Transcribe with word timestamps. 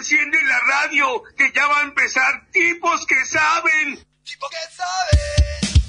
encienden 0.00 0.48
la 0.48 0.58
radio, 0.60 1.22
que 1.36 1.52
ya 1.54 1.66
va 1.66 1.80
a 1.80 1.82
empezar 1.82 2.46
tipos 2.52 3.04
que 3.04 3.22
saben. 3.26 4.02
Tipos 4.24 4.48
que 4.48 4.56
saben. 4.74 5.82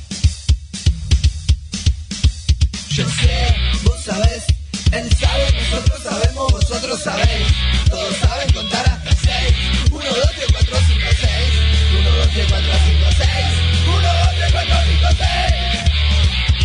Yo 2.90 3.10
sé, 3.10 3.56
vos 3.84 4.04
sabés, 4.04 4.44
él 4.92 5.10
sabe, 5.18 5.52
nosotros 5.54 6.04
sabemos, 6.04 6.52
vosotros 6.52 7.02
sabéis. 7.02 7.48
Todos 7.90 8.18
saben 8.18 8.52
contar 8.52 8.86
hasta 8.86 9.12
seis. 9.16 9.56
Uno, 9.92 10.04
dos, 10.04 10.32
tres, 10.36 10.48
cuatro, 10.52 10.78
cinco, 10.88 11.08
seis. 11.22 11.54
Uno, 11.98 12.12
dos, 12.18 12.30
tres, 12.34 12.48
cuatro, 12.50 12.74
cinco, 12.86 13.12
seis. 13.18 13.48
Uno, 13.88 14.14
dos, 14.14 14.36
tres, 14.36 14.52
cuatro, 14.52 14.76
cinco, 14.88 15.08
seis. 15.24 15.56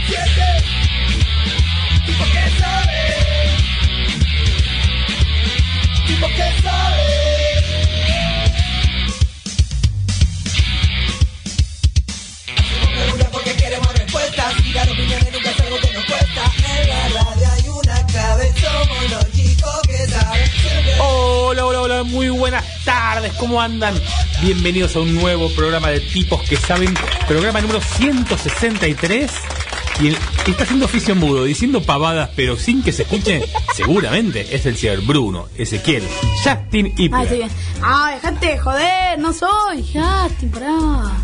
Siete. 0.08 0.48
Tipo 2.06 2.24
que 2.24 2.44
sabe. 2.58 3.00
Tipo 6.08 6.26
que 6.26 6.62
sabe. 6.62 7.25
Hola, 20.98 21.66
hola, 21.66 21.80
hola, 21.82 22.02
muy 22.04 22.28
buenas 22.28 22.64
tardes, 22.84 23.32
¿cómo 23.34 23.60
andan? 23.60 23.94
Bienvenidos 24.40 24.96
a 24.96 25.00
un 25.00 25.14
nuevo 25.14 25.50
programa 25.50 25.88
de 25.90 26.00
tipos 26.00 26.42
que 26.48 26.56
saben, 26.56 26.94
programa 27.26 27.60
número 27.60 27.80
163. 27.80 29.30
Y 30.00 30.08
el 30.08 30.18
está 30.46 30.64
haciendo 30.64 30.84
oficio 30.86 31.14
mudo, 31.14 31.44
diciendo 31.44 31.82
pavadas, 31.82 32.30
pero 32.36 32.56
sin 32.56 32.82
que 32.82 32.92
se 32.92 33.02
escuche, 33.02 33.42
seguramente 33.74 34.54
es 34.54 34.66
el 34.66 34.76
señor 34.76 35.00
Bruno, 35.02 35.48
Ezequiel, 35.56 36.02
Justin 36.44 36.92
y 36.98 37.10
Ah, 37.12 37.22
estoy 37.22 37.38
bien. 37.38 37.50
Ah, 37.82 38.10
dejate 38.14 38.46
de 38.46 38.58
joder, 38.58 39.18
no 39.18 39.32
soy 39.32 39.82
Justin, 39.82 40.50
pará. 40.50 40.76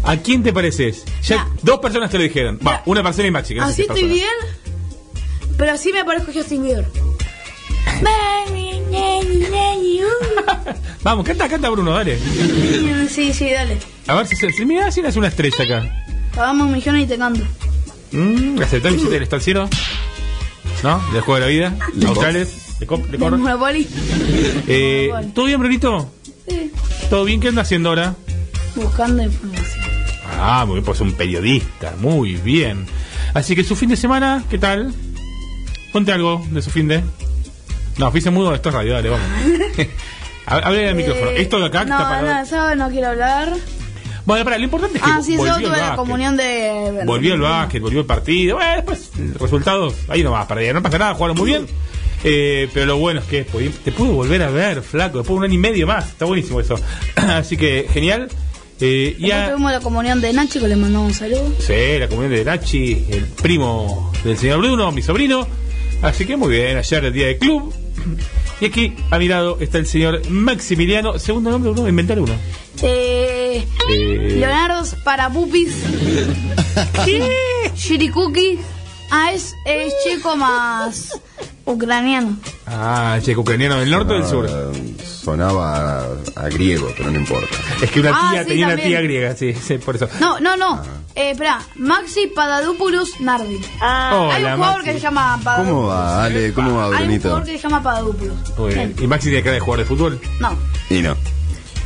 ¿A 0.03 0.17
quién 0.19 0.43
te 0.43 0.53
pareces? 0.53 1.05
Ya 1.23 1.47
dos 1.63 1.81
personas 1.81 2.11
te 2.11 2.17
lo 2.19 2.25
dijeron. 2.25 2.59
Va, 2.67 2.83
una 2.87 3.03
persona 3.03 3.29
y 3.29 3.31
Maxi. 3.31 3.55
que 3.55 3.61
no 3.61 3.67
sé 3.67 3.73
Así 3.73 3.83
estoy 3.83 4.03
persona. 4.03 4.15
bien, 4.15 5.57
pero 5.59 5.73
así 5.73 5.93
me 5.93 6.05
parezco 6.05 6.31
a 6.31 6.35
Justin 6.35 6.63
Bieber. 6.63 6.87
Baby. 8.03 8.62
Vamos, 11.03 11.27
canta, 11.27 11.49
canta 11.49 11.69
Bruno, 11.71 11.93
dale. 11.93 12.19
Sí, 13.09 13.33
sí, 13.33 13.51
dale. 13.51 13.79
A 14.07 14.15
ver 14.15 14.27
si 14.27 14.37
se. 14.37 14.53
Si 14.53 14.65
mira, 14.65 14.91
si 14.91 15.03
no 15.03 15.09
es 15.09 15.17
una 15.17 15.29
estrella 15.29 15.65
acá. 15.65 16.05
Pagamos 16.35 16.67
un 16.67 16.73
millón 16.73 16.99
y 17.01 17.07
te 17.07 17.19
canto. 17.19 17.45
Mm, 18.13 18.61
¿Aceptó 18.63 18.89
el 18.89 18.95
billete 18.95 19.15
del 19.15 19.23
estanciero? 19.25 19.69
¿No? 20.83 21.03
¿Del 21.13 21.23
juego 21.23 21.35
de 21.35 21.41
la 21.41 21.47
vida? 21.47 21.77
¿Australes? 22.07 22.79
¿De, 22.81 22.87
cop- 22.87 23.05
de 23.07 23.13
¿De 23.13 23.19
corro? 23.19 23.39
Monopoly? 23.39 23.87
Eh, 24.69 25.09
Monopoly. 25.11 25.33
¿Todo 25.33 25.45
bien, 25.47 25.61
Brunito? 25.61 26.13
Sí. 26.49 26.71
¿Todo 27.11 27.25
bien? 27.25 27.41
¿Qué 27.41 27.49
anda 27.49 27.63
haciendo 27.63 27.89
ahora? 27.91 28.15
Buscando 28.75 29.23
información. 29.23 29.85
Ah, 30.39 30.65
muy 30.67 30.75
bien, 30.77 30.85
pues 30.85 31.01
un 31.01 31.13
periodista, 31.13 31.95
muy 31.99 32.35
bien. 32.37 32.87
Así 33.35 33.55
que 33.55 33.65
su 33.65 33.77
fin 33.77 33.89
de 33.91 33.97
semana, 33.97 34.45
¿qué 34.51 34.59
tal? 34.59 34.93
Ponte 35.93 36.13
algo 36.13 36.45
de 36.51 36.63
su 36.63 36.71
fin 36.71 36.89
de. 36.89 37.03
No, 37.99 38.11
fuiste 38.11 38.31
mudo, 38.31 38.55
esto 38.55 38.69
es 38.71 38.75
radio, 38.75 38.93
dale, 38.95 39.09
vamos. 39.11 39.27
Hab- 40.47 40.63
Hable 40.65 40.89
al 40.89 40.95
micrófono. 40.95 41.31
Eh, 41.31 41.43
Esto 41.43 41.61
de 41.61 41.67
acá 41.67 41.85
No, 41.85 41.97
está 41.97 42.09
para. 42.09 42.45
no, 42.45 42.75
no 42.87 42.91
quiero 42.91 43.09
hablar. 43.09 43.53
Bueno, 44.25 44.45
para, 44.45 44.57
lo 44.59 44.65
importante 44.65 44.99
es 44.99 45.05
que 45.05 45.11
Ah, 45.11 45.21
sí, 45.23 45.37
volvió 45.37 45.57
el 45.57 45.65
tuve 45.65 45.77
la 45.77 45.97
comunión 45.97 46.37
de. 46.37 47.03
Volvió 47.05 47.35
el 47.35 47.41
básquet, 47.41 47.83
volvió 47.83 48.01
el 48.01 48.07
partido. 48.07 48.57
Bueno, 48.57 48.77
después, 48.77 49.11
resultados, 49.39 49.95
ahí 50.09 50.23
nomás, 50.23 50.47
perdieron. 50.47 50.77
No 50.77 50.83
pasa 50.83 50.99
nada, 50.99 51.15
jugaron 51.15 51.37
muy 51.37 51.51
bien. 51.51 51.67
Eh, 52.25 52.69
pero 52.73 52.87
lo 52.87 52.99
bueno 52.99 53.19
es 53.21 53.27
que 53.27 53.43
te 53.43 53.91
pude 53.93 54.11
volver 54.13 54.43
a 54.43 54.51
ver, 54.51 54.83
flaco, 54.83 55.19
después 55.19 55.35
de 55.35 55.39
un 55.39 55.45
año 55.45 55.55
y 55.55 55.59
medio 55.59 55.87
más. 55.89 56.09
Está 56.09 56.25
buenísimo 56.25 56.61
eso. 56.61 56.77
Así 57.17 57.57
que, 57.57 57.89
genial. 57.93 58.29
Eh, 58.81 59.17
y 59.19 59.31
a- 59.33 59.51
tuvimos 59.51 59.73
la 59.73 59.81
comunión 59.81 60.21
de 60.21 60.33
Nachi, 60.33 60.61
que 60.61 60.69
le 60.69 60.77
mandamos 60.77 61.09
un 61.09 61.15
saludo. 61.15 61.53
Sí, 61.59 61.99
la 61.99 62.09
comunión 62.09 62.33
de 62.33 62.45
Nachi, 62.45 63.07
el 63.11 63.25
primo 63.27 64.13
del 64.25 64.37
señor 64.39 64.59
Bruno, 64.59 64.91
mi 64.93 65.03
sobrino. 65.03 65.47
Así 66.03 66.27
que 66.27 66.37
muy 66.37 66.51
bien, 66.51 66.77
ayer 66.77 67.05
el 67.05 67.13
día 67.13 67.27
de 67.29 67.39
club. 67.39 67.73
Y 68.61 68.67
aquí 68.67 68.95
a 69.11 69.19
mi 69.19 69.29
lado 69.29 69.59
está 69.61 69.79
el 69.79 69.87
señor 69.87 70.29
Maximiliano. 70.29 71.19
Segundo 71.19 71.51
nombre, 71.51 71.71
uno, 71.71 71.89
inventar 71.89 72.19
uno. 72.21 72.35
Eh, 72.83 73.65
Eh, 73.91 74.37
Leonardo 74.39 74.85
Parapupis. 75.05 75.75
Shirikuki. 77.77 78.59
Ah, 79.11 79.33
es, 79.33 79.55
es 79.67 79.93
chico 80.05 80.37
más 80.37 81.21
ucraniano. 81.65 82.37
Ah, 82.67 83.19
checo 83.23 83.41
ucraniano 83.43 83.79
del 83.81 83.91
norte 83.91 84.13
o 84.15 84.17
del 84.19 84.27
sur. 84.27 84.49
Ah, 84.51 84.73
Sonaba 85.05 86.01
a, 86.01 86.07
a 86.37 86.49
griego, 86.49 86.93
pero 86.97 87.11
no 87.11 87.19
importa. 87.19 87.55
Es 87.81 87.91
que 87.91 88.01
una 88.01 88.11
Ah, 88.13 88.31
tía 88.33 88.43
sí, 88.43 88.49
tenía 88.49 88.67
una 88.67 88.75
también. 88.77 88.89
tía 88.91 89.01
griega, 89.03 89.37
sí, 89.37 89.55
sí, 89.55 89.79
por 89.79 89.97
eso. 89.97 90.09
No, 90.21 90.41
no, 90.41 90.57
no. 90.57 90.83
Eh, 91.15 91.31
espera, 91.33 91.61
Maxi 91.77 92.27
Papadopoulos 92.35 93.21
Nardi. 93.21 93.61
Hola, 93.81 94.35
Hay 94.35 94.45
un 94.45 94.53
jugador 94.55 94.77
Maxi. 94.79 94.85
que 94.85 94.93
se 94.95 95.01
llama 95.01 95.37
Papadopoulos. 95.45 95.69
¿Cómo 95.77 95.87
va, 95.89 96.25
Ale? 96.25 96.53
¿Cómo 96.53 96.77
va, 96.77 96.85
Hay 96.87 96.91
un 96.93 96.99
Brunito? 96.99 97.23
jugador 97.29 97.45
que 97.47 97.53
se 97.57 97.63
llama 97.63 97.83
Papadopoulos. 97.83 98.59
Muy 98.59 98.75
bien. 98.75 98.95
¿Y 99.01 99.07
Maxi 99.07 99.29
tiene 99.29 99.43
cara 99.45 99.55
de 99.55 99.61
jugar 99.61 99.79
de 99.81 99.85
fútbol? 99.87 100.21
No. 100.41 100.57
Y 100.91 101.03
no. 101.03 101.15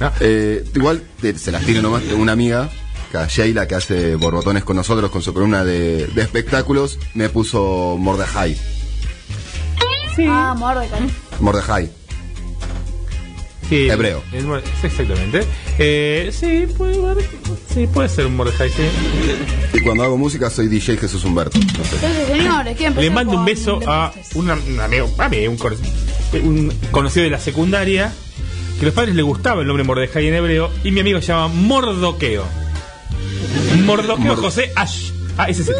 ¿No? 0.00 0.12
Eh, 0.20 0.64
igual 0.74 1.02
te- 1.20 1.38
se 1.38 1.50
las 1.52 1.64
tiro 1.64 1.82
nomás. 1.82 2.02
Tengo 2.04 2.22
una 2.22 2.32
amiga, 2.32 2.68
que 3.10 3.18
a 3.18 3.26
Sheila, 3.26 3.66
que 3.66 3.74
hace 3.74 4.14
borbotones 4.14 4.62
con 4.64 4.76
nosotros 4.76 5.10
con 5.10 5.22
su 5.22 5.34
columna 5.34 5.64
de, 5.64 6.06
de 6.06 6.22
espectáculos, 6.22 6.98
me 7.14 7.28
puso 7.28 7.96
Mordejai. 7.98 8.56
Ah, 10.28 10.54
Mordecai. 10.56 11.00
Mordejai. 11.40 11.90
Sí, 13.68 13.88
Hebreo. 13.90 14.22
sí, 14.30 14.86
exactamente. 14.86 15.44
Eh, 15.78 16.30
sí, 16.32 16.66
puede, 16.78 16.94
sí, 17.74 17.88
puede 17.88 18.08
ser 18.08 18.26
un 18.26 18.36
Mordejai, 18.36 18.70
sí. 18.70 18.82
Y 19.74 19.80
cuando 19.80 20.04
hago 20.04 20.16
música 20.16 20.48
soy 20.50 20.68
DJ 20.68 20.96
Jesús 20.98 21.24
Humberto. 21.24 21.58
No 21.58 21.64
sé. 21.84 21.96
Entonces, 21.96 22.28
señores, 22.28 22.76
¿qué 22.78 22.90
Le 22.90 23.10
mando 23.10 23.32
un 23.32 23.44
beso 23.44 23.80
a 23.86 24.12
un, 24.34 24.48
un 24.50 24.80
amigo, 24.80 25.12
a 25.18 25.28
mí, 25.28 25.48
un, 25.48 25.58
conocido 26.92 27.24
de 27.24 27.30
la 27.30 27.40
secundaria, 27.40 28.12
que 28.78 28.82
a 28.82 28.84
los 28.86 28.94
padres 28.94 29.16
le 29.16 29.22
gustaba 29.22 29.62
el 29.62 29.66
nombre 29.66 29.82
Mordejai 29.82 30.28
en 30.28 30.34
hebreo, 30.34 30.70
y 30.84 30.92
mi 30.92 31.00
amigo 31.00 31.20
se 31.20 31.28
llama 31.28 31.48
Mordoqueo. 31.48 32.44
Mordoqueo 33.84 34.34
Mord- 34.36 34.40
José 34.42 34.70
Ash. 34.76 35.10
Ah, 35.36 35.46
ese 35.48 35.62
es 35.62 35.68
el- 35.68 35.74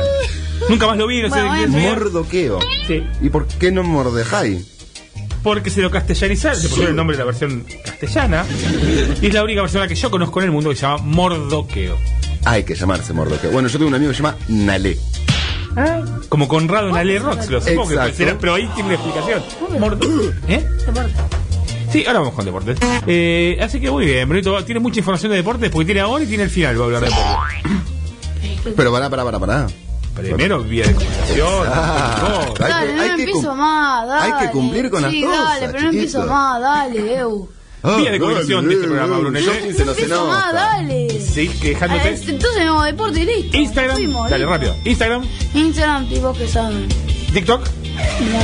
Nunca 0.68 0.86
más 0.86 0.96
lo 0.96 1.06
vi, 1.06 1.22
no 1.22 1.30
sé 1.30 1.40
de 1.40 1.48
sea. 1.48 1.66
Mordoqueo. 1.90 2.58
Sí, 2.86 3.02
¿Y 3.22 3.28
por 3.30 3.46
qué 3.46 3.70
no 3.72 3.82
Mordejai? 3.82 4.64
porque 5.42 5.70
se 5.70 5.80
lo 5.80 5.92
castellanizaron, 5.92 6.60
se 6.60 6.68
pusieron 6.68 6.90
el 6.90 6.96
nombre 6.96 7.16
de 7.16 7.20
la 7.22 7.26
versión 7.26 7.64
castellana, 7.84 8.44
y 9.22 9.26
es 9.28 9.32
la 9.34 9.44
única 9.44 9.60
persona 9.60 9.86
que 9.86 9.94
yo 9.94 10.10
conozco 10.10 10.40
en 10.40 10.46
el 10.46 10.50
mundo 10.50 10.70
que 10.70 10.76
se 10.76 10.82
llama 10.82 10.98
Mordoqueo. 11.04 11.96
Hay 12.44 12.64
que 12.64 12.74
llamarse 12.74 13.12
Mordoqueo. 13.12 13.52
Bueno, 13.52 13.68
yo 13.68 13.78
tengo 13.78 13.88
un 13.88 13.94
amigo 13.94 14.10
que 14.10 14.16
se 14.16 14.22
llama 14.24 14.36
Nalé. 14.48 14.98
Como 16.28 16.48
Conrado 16.48 16.88
en 16.88 16.96
Ale 16.96 17.18
Rox, 17.20 17.48
lo 17.48 17.60
supongo 17.60 17.86
que 17.88 17.94
Exacto. 17.94 18.16
será, 18.16 18.38
pero 18.40 18.54
ahí 18.54 18.68
tiene 18.74 18.88
una 18.88 18.94
explicación. 18.94 19.42
Mordo- 19.78 20.34
¿Eh? 20.48 20.66
Sí, 21.92 22.04
ahora 22.06 22.18
vamos 22.20 22.34
con 22.34 22.44
deportes. 22.44 22.78
Eh, 23.06 23.56
así 23.62 23.78
que 23.80 23.88
muy 23.90 24.04
bien, 24.06 24.28
Brunito 24.28 24.64
tiene 24.64 24.80
mucha 24.80 24.98
información 24.98 25.30
de 25.30 25.36
deportes 25.36 25.70
porque 25.70 25.84
tiene 25.86 26.00
ahora 26.00 26.24
y 26.24 26.26
tiene 26.26 26.42
el 26.44 26.50
final, 26.50 26.76
va 26.76 26.82
a 26.82 26.86
hablar 26.86 27.02
de 27.02 27.08
deportes. 27.10 28.74
Pero 28.76 28.90
pará, 28.90 29.08
pará, 29.10 29.22
pará, 29.24 29.38
pará. 29.38 29.66
Primero, 30.16 30.62
vía 30.62 30.86
de 30.86 30.94
comunicación. 30.94 31.66
Ah, 31.68 32.46
hay 32.48 32.68
Dale, 32.68 32.86
que- 32.86 32.94
no 32.94 33.02
que 33.16 33.22
empiezo 33.22 33.54
más, 33.54 34.08
dale. 34.08 34.32
hay 34.34 34.46
que 34.46 34.52
cumplir 34.52 34.90
con 34.90 35.02
las 35.02 35.10
sí, 35.12 35.22
cosas, 35.22 35.44
dale, 35.44 35.60
pero 35.60 35.72
no 35.72 35.78
chiquito. 35.78 35.88
empiezo 35.90 36.26
más, 36.26 36.60
dale, 36.60 37.14
Eu. 37.18 37.48
Ah, 37.82 37.96
Vía 37.98 38.10
de 38.10 38.18
dale, 38.18 38.34
de 38.44 38.74
este 38.74 38.86
programa, 38.86 39.08
dale, 39.10 39.20
Bruno. 39.22 39.38
yo 39.38 39.52
sí 39.52 39.72
se 39.72 39.78
No 39.80 39.84
nos 39.86 39.98
empiezo 39.98 40.26
más, 40.26 40.52
dale. 40.52 41.20
Sí, 41.20 41.40
Eh, 41.52 41.58
quejándote. 41.60 42.08
Entonces 42.28 42.64
no, 42.66 42.82
deporte 42.82 43.20
y 43.20 43.26
listo. 43.26 43.56
Instagram, 43.56 43.96
Fuimos, 43.96 44.30
dale 44.30 44.44
listo. 44.44 44.52
rápido. 44.52 44.76
Instagram, 44.84 45.22
Instagram, 45.54 46.08
tipos 46.08 46.38
que 46.38 46.48
saben. 46.48 46.88
TikTok, 47.32 47.68
No. 48.32 48.40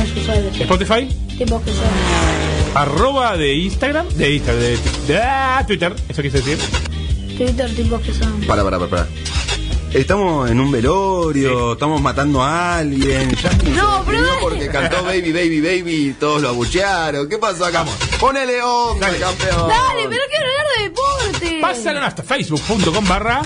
Spotify, 0.61 1.07
Tipos 1.37 1.61
que 1.63 1.71
saben. 1.71 2.73
arroba 2.75 3.35
de 3.35 3.53
Instagram, 3.55 4.07
de 4.09 4.33
Instagram, 4.35 4.61
de, 4.61 4.77
de- 5.07 5.17
ah, 5.21 5.63
Twitter, 5.67 5.93
eso 6.07 6.21
quise 6.21 6.37
decir. 6.41 6.57
Twitter, 7.37 7.75
tipos 7.75 8.01
que 8.01 8.13
saben. 8.13 8.41
Pará, 8.47 8.63
pará, 8.63 8.77
pará, 8.79 8.89
pará. 8.89 9.07
Estamos 9.93 10.49
en 10.49 10.59
un 10.59 10.71
velorio, 10.71 11.73
estamos 11.73 12.01
matando 12.01 12.41
a 12.41 12.77
alguien. 12.79 13.29
Justin 13.41 13.75
No, 13.75 14.03
se 14.03 14.11
porque 14.41 14.67
cantó 14.67 15.03
Baby, 15.03 15.31
Baby, 15.31 15.61
Baby 15.61 16.07
y 16.07 16.13
todos 16.13 16.41
lo 16.41 16.49
abuchearon. 16.49 17.29
¿Qué 17.29 17.37
pasó 17.37 17.65
acá? 17.65 17.85
Ponele 18.19 18.59
onda, 18.63 19.05
Dale. 19.05 19.19
campeón. 19.19 19.69
Dale, 19.69 20.07
pero 20.09 20.23
quiero 20.29 20.45
hablar 20.49 20.65
de 20.77 20.83
deporte. 20.83 21.59
Pásalo 21.61 22.01
hasta 22.01 22.23
facebook.com 22.23 23.07
barra. 23.07 23.43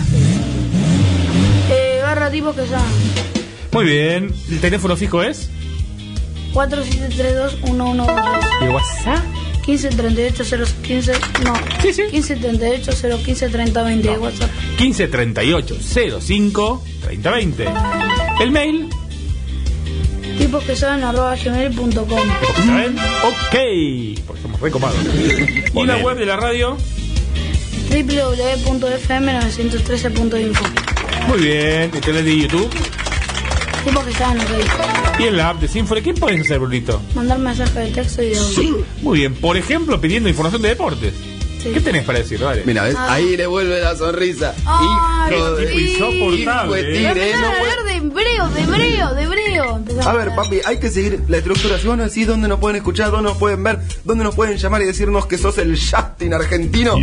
Eh, 1.69 1.99
barra 2.01 2.31
tipos 2.31 2.55
que 2.55 2.65
saben. 2.65 2.85
Muy 3.73 3.83
bien, 3.83 4.33
el 4.49 4.61
teléfono 4.61 4.95
fijo 4.95 5.21
es. 5.21 5.49
4732-1123. 6.53 8.07
¿Y 8.61 8.67
WhatsApp? 8.69 9.21
15 9.67 9.89
38 9.89 10.43
015 10.81 11.11
no 11.43 11.53
Sí, 11.81 11.91
sí. 11.93 12.03
15 12.09 12.35
38 12.37 12.91
015 13.23 13.49
30 13.49 13.83
20 13.83 14.09
de 14.09 14.17
WhatsApp 14.17 14.49
15 14.77 15.07
38 15.09 15.77
05 16.21 16.83
30 17.03 17.31
20. 17.31 17.65
El 18.39 18.51
mail 18.51 18.87
tipos 20.37 20.63
que 20.63 20.73
saben 20.75 21.03
arroba 21.03 21.35
gmail.com. 21.35 22.19
¿Saben? 22.65 22.95
Ok. 23.23 23.55
Porque 24.25 24.41
somos 24.41 24.59
recopados. 24.61 24.97
Y 25.73 25.85
la 25.85 25.97
web 25.97 26.17
de 26.17 26.25
la 26.25 26.37
radio. 26.37 26.77
www.fm913.info. 27.89 30.63
Muy 31.27 31.39
bien. 31.39 31.91
Y 31.93 31.99
tele 31.99 32.23
de 32.23 32.37
YouTube. 32.37 32.69
Tipos 33.87 34.03
que 34.03 34.11
saben 34.11 34.41
ok. 34.41 35.19
Y 35.19 35.23
en 35.23 35.37
la 35.37 35.49
app 35.49 35.61
de 35.61 35.67
Sinfone. 35.69 36.01
¿Qué 36.01 36.13
puedes 36.13 36.41
hacer, 36.41 36.59
Brunito? 36.59 37.01
Mandar 37.15 37.39
mensaje 37.39 37.79
de 37.79 37.91
texto 37.91 38.21
y 38.21 38.31
de 38.31 38.37
audio. 38.37 38.85
Muy 39.01 39.19
bien. 39.19 39.33
Por 39.35 39.55
ejemplo, 39.55 40.01
pidiendo 40.01 40.27
información 40.27 40.61
de 40.61 40.69
deportes. 40.69 41.13
Sí. 41.61 41.71
¿Qué 41.73 41.81
tenés 41.81 42.03
para 42.05 42.19
decir? 42.19 42.39
Dale. 42.39 42.63
Mira, 42.65 42.83
¿ves? 42.83 42.95
Ah. 42.97 43.13
Ahí 43.13 43.35
le 43.35 43.47
vuelve 43.47 43.81
la 43.81 43.95
sonrisa. 43.95 44.53
Ay, 44.65 45.35
Hijo 45.35 45.51
de... 45.55 45.65
tipo 45.65 45.79
insoportable, 45.79 46.37
Hijo 46.37 46.73
de 46.73 46.81
eh. 46.81 46.93
Tigre, 47.13 47.31
no 47.33 47.47
hablar 47.47 47.83
de 47.85 47.95
hebreo, 47.95 48.47
de 48.49 48.61
hebreo, 48.61 49.13
de 49.13 49.23
hebreo. 49.23 49.81
A 50.05 50.13
ver, 50.13 50.35
papi, 50.35 50.61
hay 50.65 50.79
que 50.79 50.89
seguir 50.89 51.23
la 51.27 51.37
estructura. 51.37 51.77
Si 51.77 51.87
vos 51.87 51.97
nos 51.97 52.07
decís 52.09 52.27
dónde 52.27 52.47
nos 52.47 52.59
pueden 52.59 52.77
escuchar, 52.77 53.11
dónde 53.11 53.29
nos 53.29 53.37
pueden 53.37 53.63
ver, 53.63 53.79
dónde 54.03 54.23
nos 54.23 54.35
pueden 54.35 54.57
llamar 54.57 54.81
y 54.81 54.85
decirnos 54.85 55.25
que 55.25 55.37
sos 55.37 55.57
el 55.57 55.77
Justin 55.77 56.33
argentino, 56.33 56.95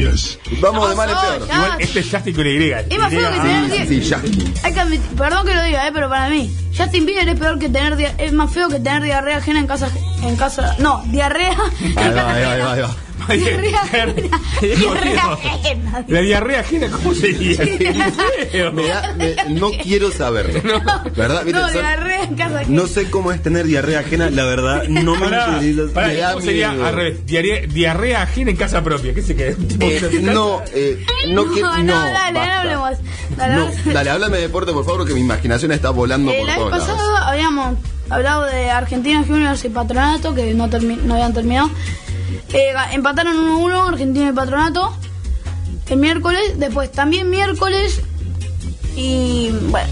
vamos 0.61 0.91
de 0.91 0.95
mal 0.97 1.11
en 1.11 1.17
peor. 1.17 1.49
Igual 1.53 1.77
este 1.81 2.01
es 2.01 2.11
Justin 2.11 2.35
con 2.35 2.47
Y. 2.47 2.71
Es 2.71 2.99
más 2.99 3.11
feo 3.11 3.31
que 3.31 3.37
Y. 3.37 3.41
tener 3.41 3.89
Sí, 3.89 4.01
sí, 4.03 4.15
Justin. 4.15 4.55
Hay 4.63 4.73
que 4.73 4.81
admitir- 4.81 5.17
perdón 5.17 5.47
que 5.47 5.55
lo 5.55 5.63
diga, 5.63 5.87
eh, 5.89 5.91
pero 5.93 6.09
para 6.09 6.29
mí, 6.29 6.55
Justin 6.77 7.07
Bieber 7.07 7.29
es 7.29 7.39
peor 7.39 7.59
que 7.59 7.69
tener 7.69 8.15
es 8.19 8.33
más 8.33 8.53
feo 8.53 8.69
que 8.69 8.79
tener 8.81 9.03
diarrea 9.03 9.39
ajena 9.39 9.61
en 9.61 9.67
casa 9.67 9.89
en 10.23 10.37
casa, 10.37 10.75
no, 10.79 11.03
diarrea 11.09 11.57
Ahí 11.97 12.15
va, 12.15 12.33
ahí 12.33 12.61
va, 12.61 12.73
ahí 12.73 12.81
va. 12.81 12.97
Diarrea 13.29 13.81
ajena. 13.83 14.41
Diarrea 14.61 15.33
ajena. 15.33 16.05
La 16.09 16.21
diarrea 16.21 16.61
ajena, 16.61 16.89
¿cómo 16.91 17.15
sería? 17.15 17.57
Qué 17.65 18.49
feo. 18.51 18.73
Me 18.73 18.87
da- 18.89 19.15
me- 19.17 19.35
no 19.55 19.71
quiero 19.83 20.11
saberlo. 20.11 20.61
¿Verdad? 21.17 21.45
Viste, 21.45 21.61
No, 21.61 21.67
son- 21.69 21.73
diarrea 21.81 22.23
en 22.25 22.35
casa 22.35 22.57
ajena. 22.61 22.81
no 22.83 22.87
sé 22.87 23.11
cómo 23.11 23.33
es 23.33 23.43
tener 23.43 23.67
diarrea 23.67 24.01
ajena, 24.01 24.31
la 24.31 24.45
verdad, 24.45 24.85
no 24.89 25.15
me 25.17 25.27
interesa. 25.27 25.93
pará, 25.95 26.07
me 26.09 26.17
da 26.17 26.33
¿cómo 26.35 26.45
sería 26.45 26.71
miedo. 26.73 26.87
al 26.87 26.95
revés? 26.95 27.27
Diarrea, 27.27 27.61
diarrea 27.67 28.23
ajena 28.23 28.51
en 28.51 28.57
casa 28.57 28.83
propia. 28.83 29.15
¿Qué 29.15 29.23
se 29.23 29.35
queda? 29.37 29.57
Eh, 29.81 30.19
no, 30.23 30.63
eh, 30.75 31.05
no 31.31 31.47
quiero. 31.47 31.69
No, 31.79 31.79
No, 31.79 31.83
no, 31.85 32.13
dale, 32.13 32.33
no 32.33 32.41
hablemos. 32.55 32.91
Dale, 33.37 33.55
No, 34.05 34.11
háblame 34.13 34.37
de 34.37 34.43
deporte, 34.45 34.73
por 34.73 34.85
favor, 34.85 35.07
que 35.07 35.15
mi 35.15 35.21
imaginación 35.21 35.73
está 35.73 35.91
volando 35.91 36.31
Eh, 36.31 36.43
por 36.45 36.55
todos 36.55 36.71
lados. 36.71 36.87
pasada 36.89 37.29
habíamos 37.29 37.77
hablado 38.11 38.45
de 38.45 38.71
Argentina 38.71 39.25
Juniors 39.27 39.65
y 39.65 39.69
Patronato, 39.71 40.35
que 40.35 40.55
no, 40.55 40.69
termi- 40.69 41.01
no 41.03 41.15
habían 41.15 41.33
terminado. 41.33 41.71
Eh, 42.53 42.73
empataron 42.93 43.37
1-1 43.37 43.89
Argentina 43.89 44.29
y 44.31 44.33
Patronato 44.33 44.95
el 45.89 45.97
miércoles. 45.99 46.59
Después 46.59 46.91
también 46.93 47.29
miércoles. 47.31 48.01
Y 48.97 49.51
bueno. 49.71 49.89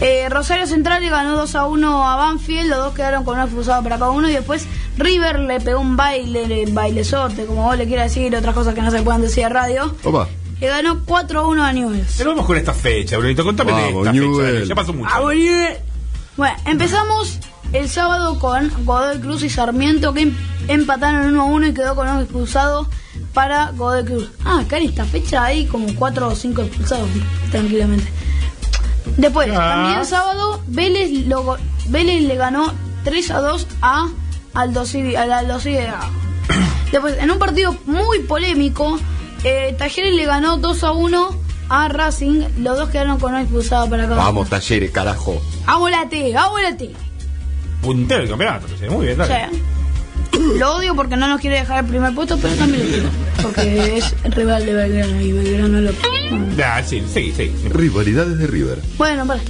eh, 0.00 0.28
Rosario 0.28 0.66
Central 0.66 1.02
le 1.02 1.08
ganó 1.10 1.36
2 1.36 1.54
a 1.54 1.66
1 1.66 2.08
a 2.08 2.16
Banfield, 2.16 2.68
los 2.68 2.78
dos 2.78 2.94
quedaron 2.94 3.24
con 3.24 3.34
una 3.34 3.44
expulsada 3.44 3.80
para 3.82 3.98
cada 3.98 4.10
uno 4.10 4.28
y 4.28 4.32
después 4.32 4.66
River 4.98 5.38
le 5.40 5.58
pegó 5.60 5.80
un 5.80 5.96
baile, 5.96 6.66
bailezote, 6.70 7.46
como 7.46 7.62
vos 7.64 7.78
le 7.78 7.86
quieras 7.86 8.14
decir, 8.14 8.34
otras 8.36 8.54
cosas 8.54 8.74
que 8.74 8.82
no 8.82 8.90
se 8.90 9.00
puedan 9.02 9.22
decir 9.22 9.44
a 9.46 9.48
radio. 9.48 9.94
Opa. 10.04 10.28
Le 10.60 10.68
ganó 10.68 11.02
4 11.04 11.40
a 11.40 11.46
1 11.48 11.64
a 11.64 11.72
Newell's. 11.72 12.14
Pero 12.18 12.30
vamos 12.30 12.46
con 12.46 12.56
esta 12.56 12.72
fecha, 12.74 13.16
Brunito. 13.16 13.42
Contame 13.42 13.72
de 13.72 13.82
Vamos, 13.86 14.06
esta. 14.06 14.12
Newell. 14.12 14.68
Ya 14.68 14.74
pasó 14.74 14.92
mucho. 14.92 15.08
Ah, 15.12 15.20
Bolívar. 15.20 15.80
Bueno, 16.36 16.56
empezamos 16.66 17.38
el 17.72 17.88
sábado 17.88 18.38
con 18.38 18.70
Godoy 18.84 19.18
Cruz 19.20 19.42
y 19.42 19.48
Sarmiento 19.50 20.12
que 20.14 20.22
em- 20.22 20.36
empataron 20.68 21.26
1 21.26 21.40
a 21.42 21.44
1 21.44 21.66
y 21.68 21.74
quedó 21.74 21.94
con 21.94 22.08
un 22.08 22.20
expulsado 22.20 22.88
para 23.34 23.70
Godoy 23.72 24.04
Cruz. 24.04 24.30
Ah, 24.44 24.60
acá 24.60 24.78
en 24.78 24.84
esta 24.88 25.04
fecha 25.04 25.44
hay 25.44 25.66
como 25.66 25.86
4 25.94 26.28
o 26.28 26.34
5 26.34 26.62
expulsados, 26.62 27.08
tranquilamente. 27.50 28.10
Después, 29.16 29.48
Ah. 29.52 29.74
también 29.76 30.04
sábado, 30.06 30.62
Vélez, 30.66 31.26
lo 31.26 31.56
Vélez 31.88 32.22
le 32.22 32.36
ganó 32.36 32.72
3 33.04 33.30
a 33.30 33.40
2 33.40 33.66
a 33.82 34.08
Aldo 34.54 34.84
al 35.18 35.32
Aldo 35.32 35.58
Después, 36.92 37.16
en 37.18 37.30
un 37.30 37.38
partido 37.38 37.76
muy 37.86 38.20
polémico, 38.20 38.98
eh, 39.44 39.74
Talleres 39.78 40.14
le 40.14 40.24
ganó 40.26 40.58
2 40.58 40.84
a 40.84 40.92
1 40.92 41.30
a 41.68 41.88
Racing. 41.88 42.44
Los 42.58 42.76
dos 42.76 42.90
quedaron 42.90 43.18
con 43.18 43.30
una 43.32 43.42
expulsada 43.42 43.86
para 43.88 44.02
cada 44.02 44.14
uno. 44.16 44.24
Vamos, 44.24 44.50
talleres, 44.50 44.90
carajo. 44.90 45.40
Vamos 46.34 46.60
la 46.62 46.76
Puntero 47.82 48.20
del 48.20 48.30
campeonato. 48.30 48.68
sí, 48.68 48.88
Muy 48.88 49.06
bien, 49.06 49.18
dale. 49.18 49.34
sea, 49.34 49.50
lo 50.56 50.76
odio 50.76 50.94
porque 50.94 51.16
no 51.16 51.28
nos 51.28 51.40
quiere 51.40 51.58
dejar 51.58 51.84
el 51.84 51.90
primer 51.90 52.14
puesto, 52.14 52.38
pero 52.38 52.54
también 52.54 52.84
lo 52.84 52.88
quiero. 52.92 53.08
Porque 53.42 53.98
es 53.98 54.14
rival 54.34 54.64
de 54.64 54.72
Belgrano 54.72 55.20
y 55.20 55.32
Belgrano 55.32 55.80
lo. 55.80 55.90
Ah, 56.64 56.82
sí, 56.82 57.02
sí, 57.12 57.32
sí. 57.36 57.52
Rivalidades 57.68 58.38
de 58.38 58.46
River. 58.46 58.80
Bueno, 58.96 59.26
para. 59.26 59.40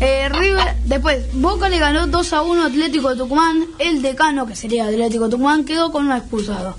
Eh, 0.00 0.28
River, 0.28 0.74
después, 0.84 1.24
Boca 1.34 1.68
le 1.68 1.78
ganó 1.78 2.06
2 2.06 2.32
a 2.34 2.42
1 2.42 2.62
a 2.62 2.66
Atlético 2.66 3.10
de 3.10 3.16
Tucumán. 3.16 3.64
El 3.78 4.02
decano, 4.02 4.46
que 4.46 4.56
sería 4.56 4.86
Atlético 4.86 5.24
de 5.24 5.30
Tucumán, 5.30 5.64
quedó 5.64 5.90
con 5.92 6.06
un 6.06 6.12
expulsado. 6.16 6.76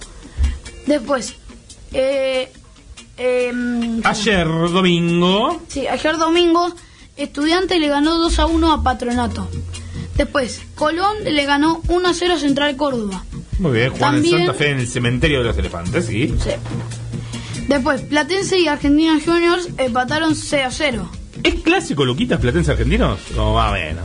Después, 0.86 1.36
eh, 1.94 2.52
em, 3.18 4.02
Ayer, 4.04 4.48
domingo. 4.48 5.62
Sí, 5.68 5.88
ayer 5.88 6.18
domingo, 6.18 6.74
Estudiante 7.16 7.80
le 7.80 7.88
ganó 7.88 8.18
2 8.20 8.38
a 8.40 8.46
1 8.46 8.72
a 8.74 8.84
Patronato. 8.84 9.48
Después, 10.18 10.62
Colón 10.76 11.16
le 11.24 11.46
ganó 11.46 11.82
1 11.88 12.10
a 12.10 12.14
0 12.14 12.34
a 12.36 12.40
Central 12.40 12.76
Córdoba. 12.76 13.24
Muy 13.60 13.72
bien, 13.72 13.90
Juan 13.92 14.16
en 14.16 14.22
También- 14.24 14.38
Santa 14.46 14.54
Fe 14.54 14.70
en 14.72 14.80
el 14.80 14.88
cementerio 14.88 15.40
de 15.40 15.44
los 15.46 15.58
elefantes, 15.58 16.06
sí. 16.06 16.34
Sí. 16.44 16.50
Después, 17.68 18.02
Platense 18.02 18.60
y 18.60 18.68
Argentina 18.68 19.20
Juniors 19.24 19.70
empataron 19.78 20.36
0 20.36 20.68
a 20.68 20.72
0. 20.72 21.12
¿Es 21.44 21.56
clásico 21.62 22.04
Luquitas 22.06 22.40
Platense 22.40 22.72
Argentinos? 22.72 23.20
No, 23.36 23.54
más 23.54 23.72
o 23.72 23.74
menos. 23.74 24.04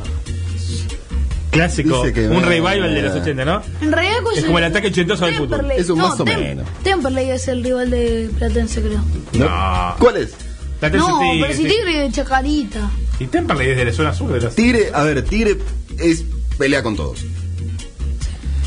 Clásico, 1.50 2.02
que 2.14 2.28
un 2.28 2.38
va- 2.38 2.46
revival 2.46 2.94
de 2.94 3.02
los 3.02 3.14
80, 3.14 3.44
¿no? 3.44 3.62
En 3.82 3.92
realidad, 3.92 4.16
pues, 4.22 4.38
Es 4.38 4.44
como 4.46 4.56
el 4.58 4.64
ataque 4.64 4.86
ochentoso 4.88 5.26
del 5.26 5.34
fútbol. 5.34 5.58
Temperley. 5.58 5.80
Eso 5.82 5.94
no, 5.94 6.08
más 6.08 6.18
o 6.20 6.24
Tem- 6.24 6.38
menos. 6.38 6.66
Temperley 6.82 7.30
es 7.30 7.46
el 7.48 7.62
rival 7.62 7.90
de 7.90 8.30
Platense, 8.38 8.80
creo. 8.80 9.00
No. 9.34 9.94
¿Cuál 9.98 10.16
es? 10.16 10.34
Platense 10.80 11.06
no, 11.06 11.20
sí, 11.20 11.38
pero 11.42 11.54
si. 11.54 11.64
Tigre 11.64 11.98
de 12.00 12.10
Chacarita. 12.10 12.90
Y 13.20 13.26
Temperley 13.26 13.68
es 13.70 13.76
de 13.76 13.84
la 13.84 13.92
zona 13.92 14.14
sur 14.14 14.32
de 14.32 14.40
los... 14.40 14.54
Tigre, 14.54 14.90
a 14.94 15.02
ver, 15.02 15.22
Tigre 15.24 15.58
es 15.98 16.24
pelea 16.58 16.82
con 16.82 16.96
todos. 16.96 17.24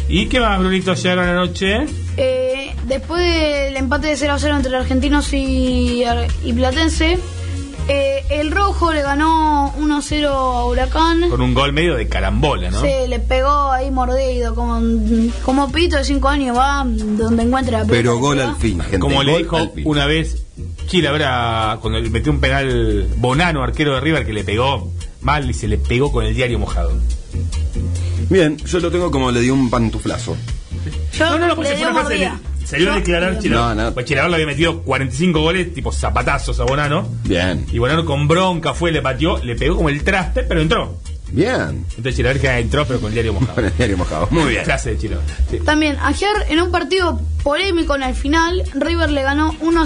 ¿Y 0.07 0.27
qué 0.27 0.39
más, 0.39 0.59
Brunito, 0.59 0.91
ayer 0.91 1.17
a 1.17 1.25
la 1.25 1.33
noche? 1.33 1.85
Eh, 2.17 2.75
después 2.87 3.21
del 3.21 3.75
empate 3.77 4.07
de 4.07 4.17
0 4.17 4.33
a 4.33 4.39
0 4.39 4.55
entre 4.57 4.75
argentinos 4.75 5.33
y, 5.33 6.03
y 6.43 6.53
Platense, 6.53 7.17
eh, 7.87 8.23
el 8.29 8.51
Rojo 8.51 8.93
le 8.93 9.01
ganó 9.01 9.73
1 9.77 9.97
a 9.97 10.01
0 10.01 10.29
a 10.29 10.65
Huracán. 10.65 11.29
Con 11.29 11.41
un 11.41 11.53
gol 11.53 11.73
medio 11.73 11.95
de 11.95 12.07
carambola, 12.07 12.71
¿no? 12.71 12.81
Se 12.81 13.07
le 13.07 13.19
pegó 13.19 13.71
ahí 13.71 13.91
mordido, 13.91 14.55
como, 14.55 14.81
como 15.43 15.71
pito 15.71 15.97
de 15.97 16.03
5 16.03 16.27
años, 16.27 16.57
va 16.57 16.83
donde 16.85 17.43
encuentra 17.43 17.79
la. 17.79 17.85
Pero 17.85 18.17
gol 18.19 18.39
al 18.41 18.55
fin, 18.55 18.79
gente. 18.81 18.99
Como 18.99 19.23
le 19.23 19.37
dijo 19.39 19.57
una 19.83 20.05
vez 20.05 20.45
Chile 20.87 21.07
habrá 21.07 21.77
cuando 21.81 21.99
le 21.99 22.09
metió 22.09 22.31
un 22.31 22.39
penal 22.39 23.07
Bonano, 23.17 23.63
arquero 23.63 23.95
de 23.95 24.01
River, 24.01 24.25
que 24.25 24.33
le 24.33 24.43
pegó 24.43 24.91
mal 25.25 25.49
y 25.49 25.53
se 25.53 25.67
le 25.67 25.77
pegó 25.77 26.11
con 26.11 26.23
el 26.23 26.33
diario 26.33 26.59
mojado. 26.59 26.93
Bien, 28.29 28.57
yo 28.57 28.79
lo 28.79 28.91
tengo 28.91 29.11
como 29.11 29.31
le 29.31 29.41
di 29.41 29.49
un 29.49 29.69
pantuflazo. 29.69 30.37
Yo 31.17 31.29
no, 31.31 31.39
no, 31.39 31.47
no, 31.47 31.55
pues 31.55 31.69
le 31.69 31.77
fue 31.77 31.87
una 31.91 32.05
frase 32.05 32.31
Salió 32.65 32.93
a 32.93 32.95
declarar 32.95 33.37
Chile. 33.39 33.55
No, 33.55 33.75
no. 33.75 33.93
Pues 33.93 34.05
Chilaver 34.07 34.29
le 34.31 34.35
había 34.37 34.47
metido 34.47 34.81
45 34.81 35.39
goles, 35.39 35.73
tipo 35.73 35.91
zapatazos 35.91 36.59
a 36.59 36.63
Bonano. 36.63 37.07
Bien, 37.23 37.65
Y 37.71 37.77
Bonano 37.77 38.05
con 38.05 38.27
bronca 38.27 38.73
fue, 38.73 38.91
le 38.91 39.01
pateó, 39.03 39.37
le 39.43 39.55
pegó 39.55 39.75
como 39.75 39.89
el 39.89 40.03
traste, 40.03 40.41
pero 40.43 40.61
entró. 40.61 40.97
bien. 41.31 41.85
Entonces 41.89 42.15
Chilaver 42.15 42.41
que 42.41 42.49
entró, 42.49 42.85
pero 42.87 42.99
con 42.99 43.09
el 43.09 43.13
diario 43.13 43.33
mojado. 43.33 43.53
Con 43.55 43.65
el 43.65 43.77
diario 43.77 43.97
mojado. 43.97 44.27
Muy 44.31 44.49
bien. 44.51 44.63
Clase 44.63 44.91
de 44.91 44.97
Chilaver. 44.97 45.25
Sí. 45.51 45.59
También, 45.59 45.97
ayer 46.01 46.31
en 46.49 46.61
un 46.61 46.71
partido 46.71 47.21
polémico 47.43 47.95
en 47.95 48.03
el 48.03 48.15
final, 48.15 48.63
River 48.73 49.11
le 49.11 49.21
ganó 49.21 49.55
1 49.59 49.85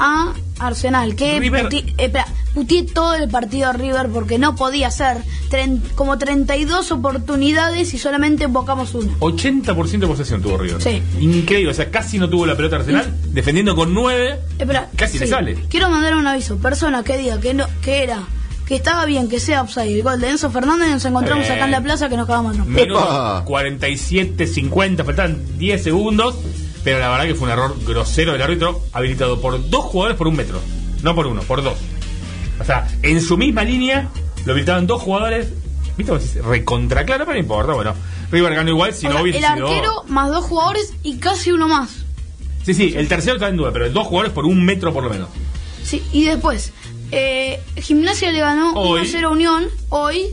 a 0.00 0.32
0 0.34 0.44
a 0.58 0.66
Arsenal. 0.66 1.14
Que 1.14 1.38
River- 1.38 1.66
puti- 1.68 1.84
eh, 1.90 1.94
espera, 2.04 2.26
putié 2.54 2.82
todo 2.84 3.14
el 3.14 3.28
partido 3.28 3.68
a 3.68 3.72
River 3.72 4.08
porque 4.08 4.38
no 4.38 4.54
podía 4.56 4.88
hacer 4.88 5.18
tren- 5.50 5.80
como 5.94 6.18
32 6.18 6.90
oportunidades 6.92 7.94
y 7.94 7.98
solamente 7.98 8.44
invocamos 8.44 8.94
una. 8.94 9.12
80% 9.20 9.98
de 10.00 10.06
posesión 10.06 10.42
tuvo 10.42 10.58
River. 10.58 10.80
Sí. 10.82 11.02
Increíble, 11.20 11.70
o 11.70 11.74
sea, 11.74 11.90
casi 11.90 12.18
no 12.18 12.28
tuvo 12.28 12.46
la 12.46 12.56
pelota 12.56 12.76
Arsenal, 12.76 13.14
defendiendo 13.26 13.76
con 13.76 13.94
9. 13.94 14.38
Espera, 14.58 14.88
Casi 14.96 15.18
le 15.18 15.26
sale. 15.26 15.54
Quiero 15.68 15.88
mandar 15.90 16.14
un 16.14 16.26
aviso. 16.26 16.56
Persona 16.58 17.02
que 17.04 17.16
diga 17.18 17.40
que 17.40 17.54
no, 17.54 17.66
que 17.82 18.02
era, 18.02 18.18
que 18.66 18.76
estaba 18.76 19.04
bien 19.06 19.28
que 19.28 19.40
sea 19.40 19.62
offside 19.62 19.94
el 19.96 20.02
gol 20.02 20.20
de 20.20 20.30
Enzo 20.30 20.50
Fernández, 20.50 20.88
nos 20.90 21.04
encontramos 21.04 21.44
Bien. 21.44 21.54
acá 21.56 21.64
en 21.64 21.70
la 21.72 21.80
plaza 21.82 22.08
que 22.08 22.16
nos 22.16 22.26
cagamos. 22.26 22.56
¿no? 22.56 22.78
Epa. 22.78 23.42
47, 23.44 24.46
50, 24.46 25.04
faltan 25.04 25.38
10 25.58 25.82
segundos. 25.82 26.36
Pero 26.84 26.98
la 26.98 27.08
verdad 27.10 27.26
que 27.26 27.34
fue 27.34 27.46
un 27.46 27.52
error 27.52 27.76
grosero 27.86 28.32
del 28.32 28.42
árbitro, 28.42 28.82
habilitado 28.92 29.40
por 29.40 29.68
dos 29.68 29.84
jugadores 29.84 30.16
por 30.16 30.26
un 30.28 30.36
metro. 30.36 30.60
No 31.02 31.14
por 31.14 31.26
uno, 31.26 31.42
por 31.42 31.62
dos. 31.62 31.78
O 32.58 32.64
sea, 32.64 32.88
en 33.02 33.20
su 33.20 33.36
misma 33.36 33.64
línea 33.64 34.08
lo 34.44 34.52
habilitaban 34.52 34.86
dos 34.86 35.02
jugadores. 35.02 35.48
¿Viste? 35.96 36.40
Recontra 36.42 37.04
claro, 37.04 37.24
pero 37.26 37.34
no 37.34 37.40
importa. 37.40 37.72
Bueno, 37.74 37.94
River 38.30 38.54
ganó 38.54 38.70
igual, 38.70 38.94
si 38.94 39.06
O 39.06 39.10
no 39.10 39.16
sea, 39.16 39.22
hubiese 39.22 39.38
el 39.38 39.44
sido. 39.54 39.68
arquero 39.68 40.04
más 40.08 40.30
dos 40.30 40.44
jugadores 40.46 40.94
y 41.02 41.16
casi 41.18 41.52
uno 41.52 41.68
más. 41.68 42.04
Sí, 42.64 42.74
sí, 42.74 42.94
el 42.96 43.08
tercero 43.08 43.34
está 43.36 43.48
en 43.48 43.56
duda, 43.56 43.70
pero 43.72 43.90
dos 43.90 44.06
jugadores 44.06 44.32
por 44.32 44.44
un 44.46 44.64
metro 44.64 44.92
por 44.92 45.04
lo 45.04 45.10
menos. 45.10 45.28
Sí, 45.82 46.02
y 46.12 46.24
después, 46.24 46.72
eh, 47.10 47.60
Gimnasia 47.76 48.30
le 48.32 48.40
ganó 48.40 48.72
Hoy. 48.74 49.02
1-0 49.02 49.24
a 49.24 49.28
Unión 49.30 49.64
hoy. 49.88 50.26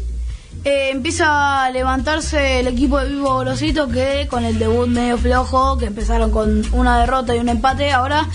Eh, 0.67 0.89
empieza 0.91 1.63
a 1.65 1.71
levantarse 1.71 2.59
el 2.59 2.67
equipo 2.67 2.99
de 2.99 3.07
Vivo 3.09 3.37
Grosito 3.39 3.87
que 3.87 4.27
con 4.29 4.43
el 4.43 4.59
debut 4.59 4.87
medio 4.87 5.17
flojo, 5.17 5.77
que 5.77 5.85
empezaron 5.85 6.31
con 6.31 6.63
una 6.73 6.99
derrota 6.99 7.35
y 7.35 7.39
un 7.39 7.47
empate, 7.49 7.91
ahora 7.91 8.27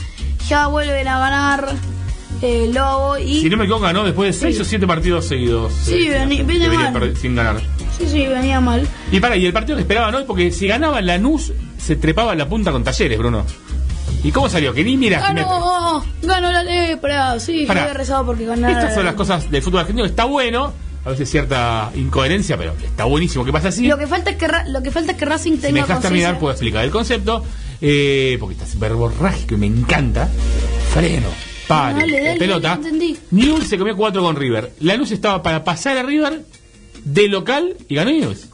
ya 0.49 0.67
vuelven 0.69 1.07
a 1.09 1.19
ganar 1.19 1.75
eh, 2.41 2.71
Lobo 2.73 3.19
y... 3.19 3.41
Si 3.43 3.51
no 3.51 3.57
me 3.57 3.65
equivoco, 3.65 3.83
ganó 3.85 4.05
después 4.05 4.35
de 4.35 4.41
6 4.49 4.61
o 4.61 4.65
7 4.65 4.87
partidos 4.87 5.27
seguidos. 5.27 5.73
Sí, 5.85 6.09
eh, 6.09 6.27
vení- 6.27 6.93
mal. 6.93 7.17
sin 7.17 7.37
ganar. 7.37 7.61
Sí, 7.99 8.09
sí, 8.09 8.27
venía 8.27 8.61
mal. 8.61 8.89
Y 9.13 9.21
para, 9.21 9.37
y 9.37 9.45
el 9.47 9.53
partido 9.53 9.77
que 9.77 9.83
esperaban 9.83 10.15
hoy, 10.15 10.25
porque 10.27 10.51
si 10.51 10.67
ganaba 10.67 11.01
Lanús, 11.03 11.53
se 11.79 11.97
trepaba 11.97 12.33
en 12.33 12.39
la 12.39 12.49
punta 12.49 12.73
con 12.73 12.83
Talleres, 12.83 13.19
Bruno. 13.19 13.45
¿Y 14.25 14.33
cómo 14.33 14.49
salió? 14.49 14.73
Que 14.73 14.83
ni 14.85 14.97
mira. 14.97 15.21
Ganó, 15.21 16.05
ganó 16.23 16.51
la 16.51 16.63
lepra, 16.63 17.39
sí, 17.39 17.65
Pará. 17.67 17.81
yo 17.81 17.85
había 17.89 17.95
rezado 17.99 18.25
porque 18.27 18.47
ganara. 18.47 18.73
Estas 18.73 18.95
son 18.95 19.05
las 19.05 19.15
cosas 19.15 19.51
del 19.51 19.63
fútbol 19.63 19.81
argentino. 19.81 20.07
Está 20.07 20.25
bueno, 20.25 20.73
a 21.05 21.11
veces 21.11 21.29
cierta 21.31 21.91
incoherencia, 21.95 22.57
pero 22.57 22.75
está 22.83 23.05
buenísimo. 23.05 23.45
¿Qué 23.45 23.53
pasa 23.53 23.69
así? 23.69 23.87
Lo 23.87 23.99
que 23.99 24.07
falta 24.07 24.31
es 24.31 24.37
que, 24.37 24.47
Ra- 24.49 24.67
lo 24.69 24.83
que, 24.83 24.91
falta 24.91 25.13
es 25.13 25.19
que 25.19 25.25
Racing 25.25 25.53
Si 25.53 25.57
me 25.59 25.63
tenga 25.63 25.81
dejas 25.83 26.01
terminar, 26.01 26.39
puedo 26.39 26.53
explicar 26.53 26.85
el 26.85 26.91
concepto. 26.91 27.45
Eh, 27.81 28.37
porque 28.39 28.55
está 28.55 28.67
verborrágico 28.79 29.55
y 29.55 29.59
me 29.59 29.67
encanta. 29.67 30.29
Freno, 30.93 31.27
pare, 31.67 32.01
Dale, 32.01 32.21
dale, 32.23 32.39
pelota. 32.39 32.75
entendí. 32.75 33.19
Newell's 33.33 33.67
se 33.69 33.77
comió 33.79 33.97
4 33.97 34.23
con 34.23 34.37
River. 34.37 34.73
La 34.81 34.95
luz 34.95 35.11
estaba 35.11 35.43
para 35.43 35.65
pasar 35.65 35.97
a 35.99 36.03
River 36.05 36.45
de 37.05 37.29
local 37.29 37.77
y 37.89 37.95
ganó 37.97 38.11
Newell's. 38.13 38.47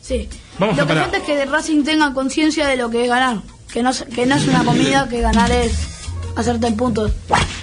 Sí. 0.00 0.28
Vamos 0.58 0.76
lo 0.76 0.84
a 0.84 0.86
que 0.86 0.94
falta 0.94 1.16
es 1.16 1.22
que 1.24 1.44
Racing 1.46 1.82
tenga 1.82 2.14
conciencia 2.14 2.68
de 2.68 2.76
lo 2.76 2.88
que 2.90 3.02
es 3.02 3.08
ganar. 3.08 3.42
Que 3.72 3.82
no, 3.82 3.90
es- 3.90 4.04
que 4.04 4.24
no 4.26 4.36
es 4.36 4.46
una 4.46 4.62
comida, 4.64 5.08
que 5.08 5.20
ganar 5.20 5.50
es 5.50 5.72
hacerte 6.36 6.68
en 6.68 6.76
puntos. 6.76 7.10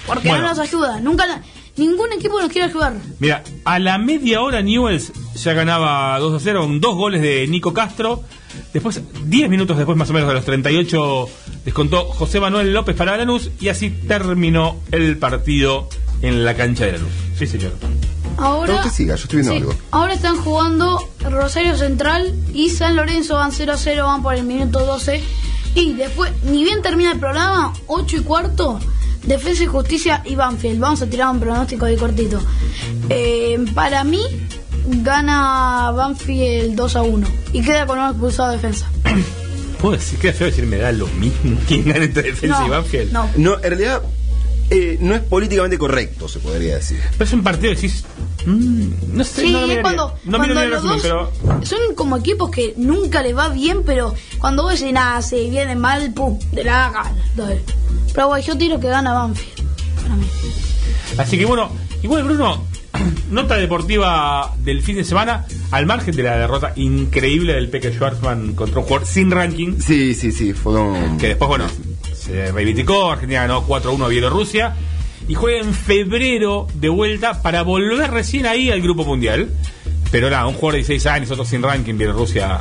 Porque 0.05 0.27
Bueno. 0.27 0.43
no 0.43 0.50
nos 0.50 0.59
ayuda. 0.59 1.00
Nunca 1.00 1.25
la- 1.25 1.41
ningún 1.77 2.12
equipo 2.13 2.39
nos 2.42 2.51
quiere 2.51 2.68
ayudar. 2.68 2.94
Mira, 3.20 3.44
a 3.65 3.80
la 3.80 3.98
media 3.98 4.42
hora 4.42 4.62
Newells 4.62 5.12
ya 5.36 5.53
ganaba 5.53 6.18
2 6.20 6.34
a 6.36 6.39
0 6.44 6.62
con 6.62 6.80
dos 6.82 6.96
goles 6.96 7.22
de 7.22 7.48
Nico 7.48 7.74
Castro. 7.74 8.24
Después, 8.72 9.01
10 9.25 9.50
minutos 9.50 9.77
después 9.77 9.98
más 9.98 10.10
o 10.10 10.13
menos 10.13 10.27
de 10.30 10.36
los 10.36 10.46
38, 10.46 11.27
descontó 11.65 12.06
José 12.06 12.39
Manuel 12.39 12.72
López 12.74 12.96
para 12.96 13.18
Lanús 13.18 13.50
y 13.60 13.70
así 13.70 13.89
terminó 13.89 14.77
el 14.92 15.18
partido 15.18 15.89
en 16.22 16.44
la 16.46 16.56
cancha 16.56 16.86
de 16.86 16.94
Lanús. 16.94 17.12
Sí, 17.38 17.48
señor. 17.48 17.72
Ahora, 18.38 18.74
No, 18.74 18.80
usted 18.80 18.92
siga, 18.92 19.15
yo 19.15 19.24
estoy 19.24 19.38
viendo 19.42 19.53
Sí, 19.53 19.58
algo. 19.60 19.74
ahora 19.92 20.13
están 20.13 20.38
jugando 20.38 21.08
Rosario 21.22 21.75
Central 21.77 22.34
y 22.53 22.70
San 22.70 22.96
Lorenzo 22.96 23.36
van 23.36 23.51
0 23.51 23.74
a 23.74 23.77
0, 23.77 24.06
van 24.06 24.24
por 24.24 24.36
el 24.36 24.44
minuto 24.44 24.86
12. 24.86 25.22
Y 25.75 25.94
después, 25.94 26.32
ni 26.44 26.63
bien 26.63 26.82
termina 26.84 27.12
el 27.12 27.20
programa, 27.20 27.74
8 27.88 28.18
y 28.18 28.20
cuarto, 28.22 28.80
Defensa 29.24 29.63
y 29.63 29.68
Justicia 29.68 30.22
y 30.25 30.36
Banfield. 30.36 30.80
Vamos 30.80 31.01
a 31.01 31.08
tirar 31.08 31.30
un 31.30 31.39
pronóstico 31.39 31.86
de 31.86 31.96
cortito. 31.96 32.42
Eh, 33.10 33.63
para 33.74 34.03
mí, 34.03 34.22
gana 34.86 35.92
Banfield 35.92 36.75
2 36.75 36.96
a 36.96 37.01
1 37.03 37.27
y 37.53 37.62
queda 37.62 37.86
con 37.86 38.00
un 38.00 38.10
expulsado 38.10 38.50
de 38.51 38.56
defensa. 38.58 38.89
¿Puedo 39.82 39.96
decir 39.98 40.18
que 40.20 40.32
feo 40.32 40.48
decir 40.48 40.65
me 40.65 40.77
da 40.77 40.92
lo 40.92 41.08
mismo 41.08 41.58
quién 41.68 41.86
gana 41.86 42.06
entre 42.06 42.24
defensa 42.24 42.60
No, 42.60 42.68
y 42.68 42.70
Banfield? 42.70 43.12
no. 43.12 43.30
No, 43.38 43.56
en 43.56 43.62
realidad 43.63 44.01
eh, 44.70 44.98
no 45.01 45.13
es 45.15 45.22
políticamente 45.22 45.77
correcto, 45.77 46.27
se 46.27 46.39
podría 46.39 46.75
decir. 46.75 47.00
Pero 47.12 47.24
es 47.25 47.34
un 47.34 47.43
partido 47.43 47.70
que 47.74 47.75
decís. 47.82 48.03
mm, 48.46 48.88
no 49.13 49.24
sé, 49.24 49.41
Sí, 49.41 49.51
no 49.51 49.62
lo 49.62 49.67
miraría. 49.67 49.82
cuando, 49.84 50.08
no 50.25 50.38
cuando 50.38 50.39
miro 50.39 50.53
ni 50.55 50.62
el 50.62 50.70
los 50.72 50.84
resumen, 50.84 51.01
dos 51.01 51.29
pero. 51.43 51.65
son 51.65 51.96
como 51.96 52.17
equipos 52.17 52.50
que 52.51 52.74
nunca 52.77 53.22
les 53.22 53.36
va 53.38 53.50
bien, 53.50 53.84
pero 53.86 54.13
cuando 54.39 54.63
vos 54.63 54.82
nada, 54.91 55.22
se 55.22 55.50
viene 55.50 55.75
mal, 55.75 56.13
pum, 56.13 56.39
de 56.51 56.63
la 56.63 56.89
gana. 56.91 57.15
Pero 58.13 58.27
bueno, 58.27 58.46
yo 58.46 58.58
tiro 58.58 58.79
que 58.79 58.88
gana 58.88 59.13
Banfield. 59.13 59.67
Para 60.01 60.15
mí. 60.15 60.25
Así 61.17 61.38
que 61.38 61.46
bueno, 61.46 61.72
igual 62.01 62.24
Bruno, 62.24 62.65
nota 63.32 63.55
deportiva 63.55 64.53
del 64.60 64.82
fin 64.82 64.96
de 64.98 65.03
semana, 65.03 65.46
al 65.72 65.86
margen 65.86 66.15
de 66.15 66.24
la 66.24 66.38
derrota 66.38 66.74
increíble 66.75 67.53
del 67.53 67.70
Peque 67.70 67.91
Schwartzman 67.93 68.53
contra 68.55 68.79
un 68.79 68.86
jugador 68.86 69.08
sin 69.08 69.32
ranking, 69.32 69.79
Sí, 69.79 70.13
sí, 70.15 70.32
sí, 70.32 70.53
fue 70.53 70.79
un... 70.79 71.17
que 71.17 71.27
después, 71.29 71.48
bueno, 71.48 71.65
se 72.25 72.51
reivindicó, 72.51 73.12
Argentina 73.12 73.42
ganó 73.42 73.65
4-1 73.68 74.06
a 74.06 74.08
Bielorrusia, 74.08 74.75
y 75.27 75.34
juega 75.36 75.60
en 75.60 75.74
febrero 75.74 76.68
de 76.74 76.89
vuelta 76.89 77.42
para 77.42 77.62
volver 77.63 78.12
recién 78.12 78.46
ahí 78.46 78.70
al 78.72 78.82
Grupo 78.82 79.06
Mundial. 79.06 79.50
Pero 80.12 80.30
nada, 80.30 80.46
un 80.48 80.53
jugador 80.53 80.74
de 80.74 80.77
16 80.80 81.06
años, 81.08 81.32
otro 81.32 81.44
sin 81.46 81.63
ranking, 81.63 81.98
Bielorrusia 81.98 82.60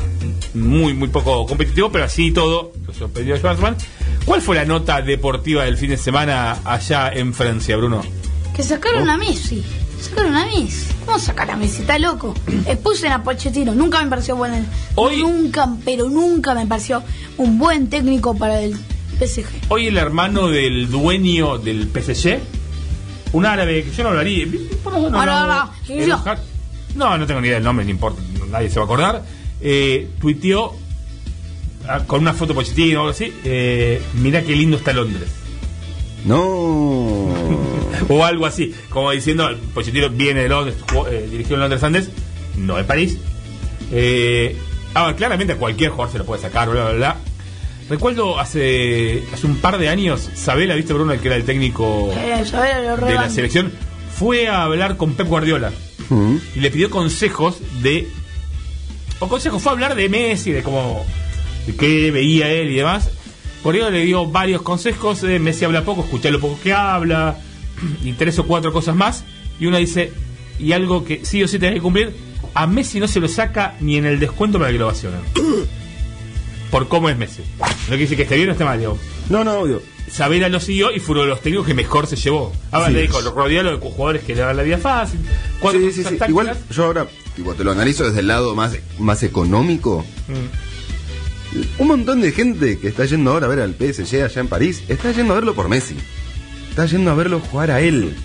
muy, 0.54 0.94
muy 0.94 1.08
poco 1.08 1.46
competitivo, 1.46 1.90
pero 1.92 2.04
así 2.04 2.30
todo, 2.30 2.72
lo 2.86 2.94
sorprendió 2.94 3.34
a 3.34 3.38
Schwartzman. 3.38 3.76
¿Cuál 4.24 4.40
fue 4.42 4.56
la 4.56 4.64
nota 4.64 5.02
deportiva 5.02 5.64
del 5.64 5.76
fin 5.76 5.90
de 5.90 5.96
semana 5.96 6.58
allá 6.64 7.10
en 7.12 7.34
Francia, 7.34 7.76
Bruno? 7.76 8.02
Que 8.54 8.62
sacaron 8.62 9.08
a 9.10 9.16
Messi. 9.16 9.62
Sacaron 10.00 10.34
a 10.36 10.46
Messi. 10.46 10.86
¿Cómo 11.04 11.18
sacar 11.18 11.50
a 11.50 11.56
Messi? 11.56 11.82
Está 11.82 11.98
loco. 11.98 12.34
Expulsen 12.66 13.12
a 13.12 13.22
Pochettino. 13.24 13.74
Nunca 13.74 14.02
me 14.02 14.08
pareció 14.10 14.36
bueno. 14.36 14.56
Hoy- 14.94 15.22
Nunca, 15.22 15.68
pero 15.84 16.08
nunca 16.08 16.54
me 16.54 16.66
pareció 16.66 17.02
un 17.38 17.58
buen 17.58 17.88
técnico 17.88 18.36
para 18.36 18.60
el 18.60 18.76
PSG. 19.26 19.46
Hoy 19.68 19.86
el 19.86 19.96
hermano 19.96 20.48
del 20.48 20.90
dueño 20.90 21.58
del 21.58 21.88
PSG, 21.88 22.38
un 23.32 23.46
árabe 23.46 23.84
que 23.84 23.90
yo 23.90 24.02
no 24.02 24.10
hablaría. 24.10 24.46
por 24.82 24.94
eso 24.94 25.10
no 25.10 25.22
enojar. 25.88 26.40
No, 26.94 27.16
no 27.16 27.26
tengo 27.26 27.40
ni 27.40 27.46
idea 27.46 27.56
del 27.56 27.64
nombre, 27.64 27.84
no 27.84 27.90
importa, 27.90 28.20
nadie 28.50 28.68
se 28.68 28.76
va 28.76 28.82
a 28.82 28.84
acordar. 28.84 29.22
Eh, 29.60 30.10
tuiteó 30.20 30.72
ah, 31.88 32.00
con 32.06 32.20
una 32.20 32.34
foto 32.34 32.54
Pochettino 32.54 32.98
o 32.98 33.02
algo 33.02 33.12
así. 33.12 33.32
Eh, 33.44 34.02
Mira 34.14 34.42
qué 34.42 34.54
lindo 34.54 34.76
está 34.76 34.92
Londres. 34.92 35.30
No. 36.24 37.28
O 38.08 38.24
algo 38.24 38.46
así, 38.46 38.74
como 38.90 39.10
diciendo, 39.12 39.48
Pochettino 39.74 40.10
viene 40.10 40.42
de 40.42 40.48
Londres, 40.48 40.76
jugó, 40.90 41.06
eh, 41.06 41.28
dirigió 41.30 41.54
en 41.54 41.60
Londres 41.60 41.82
antes, 41.84 42.10
no 42.56 42.78
en 42.78 42.86
París. 42.86 43.16
Eh, 43.92 44.56
ah, 44.94 45.14
claramente 45.16 45.52
a 45.52 45.56
cualquier 45.56 45.90
jugador 45.90 46.12
se 46.12 46.18
lo 46.18 46.26
puede 46.26 46.42
sacar, 46.42 46.68
bla, 46.68 46.84
bla, 46.84 46.92
bla. 46.94 47.16
Recuerdo 47.92 48.40
hace, 48.40 49.22
hace 49.34 49.46
un 49.46 49.56
par 49.56 49.76
de 49.76 49.90
años, 49.90 50.30
Sabela, 50.34 50.74
¿viste 50.74 50.94
Bruno? 50.94 51.12
El 51.12 51.20
que 51.20 51.28
era 51.28 51.36
el 51.36 51.44
técnico 51.44 52.10
Eh, 52.16 52.42
de 53.06 53.14
la 53.14 53.28
selección, 53.28 53.70
fue 54.16 54.48
a 54.48 54.62
hablar 54.64 54.96
con 54.96 55.12
Pep 55.12 55.28
Guardiola 55.28 55.70
Mm. 56.08 56.36
y 56.56 56.60
le 56.60 56.70
pidió 56.70 56.88
consejos 56.88 57.58
de. 57.82 58.08
O 59.18 59.28
consejos, 59.28 59.60
fue 59.62 59.72
a 59.72 59.74
hablar 59.74 59.94
de 59.94 60.08
Messi, 60.08 60.52
de 60.52 60.62
cómo. 60.62 61.04
de 61.66 61.76
qué 61.76 62.10
veía 62.10 62.50
él 62.50 62.70
y 62.70 62.76
demás. 62.76 63.10
Guardiola 63.62 63.90
le 63.90 64.06
dio 64.06 64.24
varios 64.24 64.62
consejos. 64.62 65.22
eh, 65.24 65.38
Messi 65.38 65.66
habla 65.66 65.84
poco, 65.84 66.00
escuchá 66.02 66.30
lo 66.30 66.40
poco 66.40 66.58
que 66.62 66.72
habla. 66.72 67.36
Y 68.02 68.12
tres 68.14 68.38
o 68.38 68.46
cuatro 68.46 68.72
cosas 68.72 68.96
más. 68.96 69.22
Y 69.60 69.66
uno 69.66 69.76
dice. 69.76 70.14
Y 70.58 70.72
algo 70.72 71.04
que 71.04 71.26
sí 71.26 71.42
o 71.42 71.46
sí 71.48 71.58
tenés 71.58 71.74
que 71.74 71.82
cumplir. 71.82 72.14
A 72.54 72.66
Messi 72.66 73.00
no 73.00 73.06
se 73.06 73.20
lo 73.20 73.28
saca 73.28 73.74
ni 73.80 73.98
en 73.98 74.06
el 74.06 74.18
descuento 74.18 74.58
para 74.58 74.72
que 74.72 74.78
lo 74.78 74.86
ovacionen. 74.86 75.20
Por 76.72 76.88
cómo 76.88 77.08
es 77.08 77.16
Messi. 77.16 77.42
No 77.60 77.66
quiere 77.86 77.98
decir 77.98 78.16
que 78.16 78.22
esté 78.24 78.34
bien 78.36 78.48
o 78.48 78.52
esté 78.52 78.64
mal, 78.64 78.78
digo. 78.80 78.98
No, 79.28 79.44
no, 79.44 79.60
obvio. 79.60 79.80
Sabela 80.10 80.48
lo 80.48 80.58
siguió 80.58 80.90
y 80.90 80.98
fue 81.00 81.12
uno 81.12 81.22
de 81.22 81.28
los 81.28 81.40
técnicos 81.40 81.66
que 81.66 81.74
mejor 81.74 82.06
se 82.08 82.16
llevó. 82.16 82.50
Ahora 82.72 82.88
Sí. 82.88 82.94
le 82.94 83.02
dijo, 83.02 83.20
lo 83.20 83.30
rodeó 83.30 83.62
de 83.62 83.76
jugadores 83.76 84.24
que 84.24 84.34
le 84.34 84.40
dan 84.40 84.56
la 84.56 84.62
vida 84.64 84.78
fácil. 84.78 85.20
Sí, 85.70 85.92
sí, 85.92 86.02
sí. 86.02 86.18
Igual 86.28 86.56
yo 86.70 86.84
ahora, 86.84 87.06
tipo, 87.36 87.54
te 87.54 87.62
lo 87.62 87.70
analizo 87.72 88.04
desde 88.06 88.20
el 88.20 88.26
lado 88.26 88.54
más, 88.56 88.76
más 88.98 89.22
económico. 89.22 90.04
Mm. 90.28 91.82
Un 91.82 91.86
montón 91.88 92.20
de 92.22 92.32
gente 92.32 92.78
que 92.78 92.88
está 92.88 93.04
yendo 93.04 93.30
ahora 93.32 93.46
a 93.46 93.50
ver 93.50 93.60
al 93.60 93.74
PSG 93.74 94.22
allá 94.24 94.40
en 94.40 94.48
París, 94.48 94.82
está 94.88 95.12
yendo 95.12 95.34
a 95.34 95.36
verlo 95.36 95.54
por 95.54 95.68
Messi. 95.68 95.94
Está 96.70 96.86
yendo 96.86 97.10
a 97.10 97.14
verlo 97.14 97.40
jugar 97.40 97.70
a 97.70 97.80
él. 97.82 98.16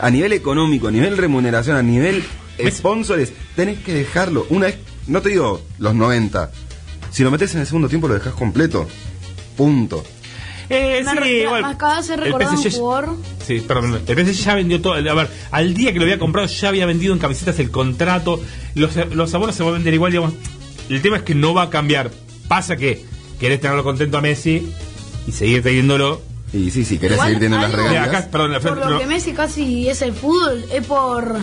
A 0.00 0.10
nivel 0.10 0.32
económico, 0.32 0.88
a 0.88 0.90
nivel 0.90 1.16
remuneración, 1.16 1.76
a 1.76 1.82
nivel 1.82 2.24
sponsors, 2.70 3.30
tenés 3.54 3.78
que 3.78 3.94
dejarlo. 3.94 4.46
Una 4.50 4.66
vez, 4.66 4.78
no 5.06 5.22
te 5.22 5.28
digo 5.28 5.62
los 5.78 5.94
90. 5.94 6.50
Si 7.14 7.22
lo 7.22 7.30
metes 7.30 7.54
en 7.54 7.60
el 7.60 7.66
segundo 7.66 7.88
tiempo 7.88 8.08
lo 8.08 8.14
dejas 8.14 8.34
completo. 8.34 8.88
Punto. 9.56 10.02
Eh, 10.68 11.02
Me 11.04 11.22
sí, 11.22 11.28
igual. 11.42 11.62
El 11.64 12.18
recordar 12.18 12.52
un 12.52 12.58
PSG 12.58 12.72
jugador. 12.78 13.16
Sí, 13.46 13.60
perdón. 13.60 14.00
El 14.06 14.26
PSG 14.26 14.44
ya 14.44 14.54
vendió 14.56 14.80
todo. 14.80 14.94
A 14.94 15.00
ver, 15.14 15.30
al 15.52 15.74
día 15.74 15.92
que 15.92 15.98
lo 15.98 16.04
había 16.06 16.18
comprado 16.18 16.48
ya 16.48 16.68
había 16.68 16.86
vendido 16.86 17.12
en 17.12 17.20
camisetas 17.20 17.58
el 17.60 17.70
contrato. 17.70 18.42
Los, 18.74 18.96
los 19.14 19.32
abonos 19.34 19.54
se 19.54 19.62
van 19.62 19.70
a 19.70 19.74
vender 19.74 19.94
igual, 19.94 20.10
digamos. 20.10 20.34
El 20.88 21.02
tema 21.02 21.18
es 21.18 21.22
que 21.22 21.34
no 21.36 21.54
va 21.54 21.62
a 21.62 21.70
cambiar. 21.70 22.10
Pasa 22.48 22.76
que 22.76 23.04
querés 23.38 23.60
tenerlo 23.60 23.84
contento 23.84 24.18
a 24.18 24.20
Messi 24.20 24.72
y 25.28 25.32
seguir 25.32 25.62
teniéndolo. 25.62 26.20
Y 26.52 26.70
sí, 26.70 26.84
si 26.84 26.98
querés 26.98 27.12
Igual 27.16 27.28
seguir 27.28 27.40
teniendo 27.42 27.58
las 27.66 27.74
algo- 27.74 27.88
Mira, 27.88 28.00
regalías. 28.02 28.22
acá, 28.24 28.30
perdón, 28.32 28.52
la 28.52 28.60
Por 28.60 28.76
lo 28.78 28.90
no. 28.90 28.98
que 28.98 29.06
Messi 29.06 29.32
casi 29.32 29.88
es 29.88 30.02
el 30.02 30.12
fútbol, 30.14 30.64
es 30.72 30.84
por. 30.86 31.36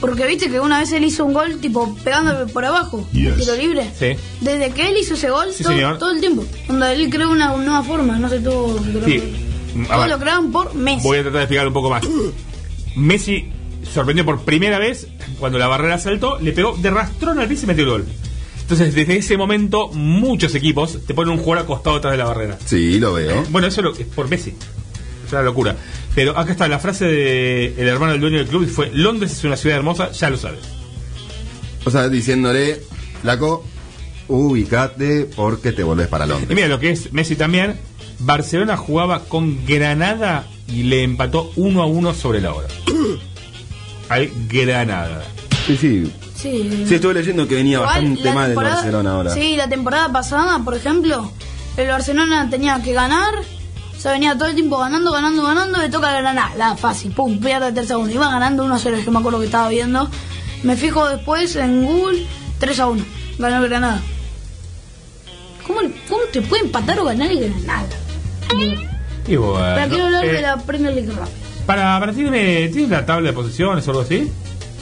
Porque 0.00 0.26
viste 0.26 0.50
que 0.50 0.60
una 0.60 0.78
vez 0.80 0.92
él 0.92 1.04
hizo 1.04 1.24
un 1.24 1.32
gol, 1.32 1.58
tipo, 1.58 1.96
pegándole 2.04 2.46
por 2.52 2.64
abajo, 2.64 3.06
tiro 3.12 3.56
libre. 3.56 3.90
Sí. 3.98 4.12
Desde 4.42 4.70
que 4.70 4.88
él 4.88 4.96
hizo 5.00 5.14
ese 5.14 5.30
gol, 5.30 5.46
Sí, 5.52 5.62
todo, 5.62 5.72
señor. 5.72 5.98
todo 5.98 6.10
el 6.12 6.20
tiempo. 6.20 6.44
Donde 6.68 6.92
él 6.92 7.08
creó 7.10 7.30
una 7.30 7.56
nueva 7.56 7.82
forma, 7.82 8.18
no 8.18 8.28
sé 8.28 8.40
todo. 8.40 8.78
Sí. 9.06 9.22
A 9.88 9.94
Todo 9.96 10.06
lo 10.06 10.18
crearon 10.18 10.52
por 10.52 10.74
Messi. 10.74 11.02
voy 11.02 11.18
a 11.18 11.22
tratar 11.22 11.38
de 11.38 11.42
explicar 11.44 11.66
un 11.68 11.72
poco 11.74 11.90
más. 11.90 12.02
Messi 12.94 13.48
sorprendió 13.92 14.24
por 14.24 14.40
primera 14.42 14.78
vez 14.78 15.06
cuando 15.38 15.58
la 15.58 15.66
barrera 15.68 15.98
saltó, 15.98 16.38
le 16.40 16.52
pegó 16.52 16.76
de 16.76 16.90
rastrón 16.90 17.38
al 17.38 17.48
piso 17.48 17.64
y 17.64 17.66
metió 17.68 17.84
el 17.84 17.90
gol. 17.90 18.04
Entonces, 18.62 18.94
desde 18.94 19.16
ese 19.18 19.36
momento, 19.36 19.88
muchos 19.92 20.54
equipos 20.54 20.98
te 21.06 21.14
ponen 21.14 21.34
un 21.34 21.38
jugador 21.38 21.64
acostado 21.64 21.96
atrás 21.96 22.12
de 22.12 22.18
la 22.18 22.24
barrera. 22.24 22.58
Sí, 22.64 22.98
lo 22.98 23.12
veo. 23.12 23.44
Bueno, 23.50 23.68
eso 23.68 23.80
lo- 23.82 23.94
es 23.94 24.06
por 24.06 24.28
Messi. 24.28 24.54
Es 25.26 25.32
una 25.32 25.42
locura. 25.42 25.76
Pero 26.14 26.38
acá 26.38 26.52
está 26.52 26.68
la 26.68 26.78
frase 26.78 27.04
del 27.06 27.88
hermano 27.88 28.12
del 28.12 28.20
dueño 28.20 28.38
del 28.38 28.46
club 28.46 28.62
y 28.64 28.66
fue: 28.66 28.90
Londres 28.94 29.32
es 29.32 29.44
una 29.44 29.56
ciudad 29.56 29.76
hermosa, 29.78 30.12
ya 30.12 30.30
lo 30.30 30.36
sabes. 30.36 30.60
O 31.84 31.90
sea, 31.90 32.08
diciéndole, 32.08 32.80
flaco, 33.22 33.64
ubicate 34.28 35.28
porque 35.36 35.72
te 35.72 35.82
volvés 35.82 36.08
para 36.08 36.26
Y 36.26 36.28
Londres. 36.28 36.54
mira 36.54 36.68
lo 36.68 36.78
que 36.78 36.90
es 36.90 37.12
Messi 37.12 37.36
también. 37.36 37.78
Barcelona 38.18 38.76
jugaba 38.76 39.24
con 39.24 39.64
Granada 39.66 40.46
y 40.68 40.84
le 40.84 41.02
empató 41.02 41.52
1 41.56 41.82
a 41.82 41.86
1 41.86 42.14
sobre 42.14 42.40
la 42.40 42.54
hora. 42.54 42.68
Al 44.08 44.30
Granada. 44.48 45.24
Sí, 45.66 45.76
sí. 45.76 46.12
Sí. 46.36 46.84
Sí, 46.86 46.94
estuve 46.94 47.14
leyendo 47.14 47.48
que 47.48 47.54
venía 47.56 47.78
Igual, 47.78 47.88
bastante 47.88 48.32
mal 48.32 48.50
el 48.50 48.56
Barcelona 48.56 49.10
ahora. 49.12 49.34
Sí, 49.34 49.56
la 49.56 49.68
temporada 49.68 50.12
pasada, 50.12 50.58
por 50.64 50.74
ejemplo, 50.76 51.32
el 51.76 51.88
Barcelona 51.88 52.48
tenía 52.50 52.80
que 52.82 52.92
ganar. 52.92 53.34
O 53.96 54.00
sea, 54.00 54.12
venía 54.12 54.34
todo 54.36 54.48
el 54.48 54.54
tiempo 54.54 54.76
ganando, 54.78 55.10
ganando, 55.12 55.42
ganando. 55.42 55.78
Le 55.80 55.88
toca 55.88 56.12
ganar. 56.20 56.56
La 56.56 56.76
fácil, 56.76 57.12
pum, 57.12 57.38
pierde 57.40 57.68
el 57.68 57.74
tercer 57.74 57.96
uno. 57.96 58.10
Iba 58.10 58.30
ganando 58.30 58.64
1 58.64 58.74
a 58.74 58.78
0, 58.78 58.98
yo 59.04 59.10
me 59.10 59.18
acuerdo 59.18 59.38
que 59.40 59.46
estaba 59.46 59.68
viendo. 59.68 60.08
Me 60.62 60.76
fijo 60.76 61.08
después 61.08 61.56
en 61.56 61.84
Google, 61.84 62.26
3 62.58 62.80
a 62.80 62.86
1. 62.88 63.04
Ganó 63.38 63.62
el 63.62 63.68
Granada. 63.68 64.00
¿Cómo, 65.66 65.80
¿Cómo 66.08 66.22
te 66.32 66.42
puede 66.42 66.64
empatar 66.64 66.98
o 67.00 67.04
ganar 67.04 67.30
el 67.30 67.40
Granada? 67.50 67.86
Y 69.26 69.36
bueno, 69.36 69.64
Pero 69.74 69.88
quiero 69.88 70.04
hablar 70.06 70.24
eh, 70.24 70.32
de 70.32 70.42
la 70.42 70.56
Premier 70.58 70.94
League 70.94 71.10
rápido. 71.10 71.36
Para, 71.66 71.98
para 71.98 72.12
ti, 72.12 72.18
¿tiene, 72.22 72.68
¿tiene 72.68 72.88
la 72.88 73.04
tabla 73.04 73.28
de 73.30 73.32
posiciones 73.32 73.86
o 73.88 73.90
algo 73.90 74.02
así? 74.02 74.30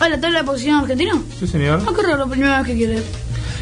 Ah, 0.00 0.08
la 0.10 0.20
tabla 0.20 0.40
de 0.40 0.44
posición 0.44 0.80
argentina. 0.80 1.14
Sí, 1.40 1.46
señor. 1.46 1.80
Ah, 1.86 1.92
qué 1.96 2.02
raro, 2.02 2.18
la 2.18 2.26
primera 2.26 2.58
vez 2.58 2.66
que 2.66 2.74
quiere. 2.76 2.96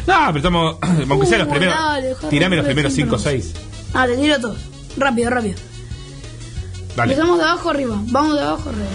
No, 0.05 0.13
pero 0.27 0.37
estamos. 0.37 0.77
Aunque 1.09 1.25
sea 1.27 1.37
los 1.37 1.47
Uh, 1.47 1.51
primeros. 1.51 1.75
dale, 1.75 2.15
tirame 2.29 2.55
los 2.57 2.65
primeros 2.65 2.91
el 2.91 2.95
5 2.97 3.15
o 3.15 3.19
símbolo. 3.19 3.37
6. 3.43 3.53
Ah, 3.93 4.05
te 4.07 4.17
tiro 4.17 4.39
todos. 4.41 4.57
Rápido, 4.97 5.29
rápido. 5.29 5.55
Dale. 6.95 7.13
Empezamos 7.13 7.37
de 7.39 7.43
abajo 7.45 7.69
arriba. 7.69 7.97
Vamos 8.07 8.35
de 8.35 8.41
abajo 8.41 8.69
arriba. 8.69 8.85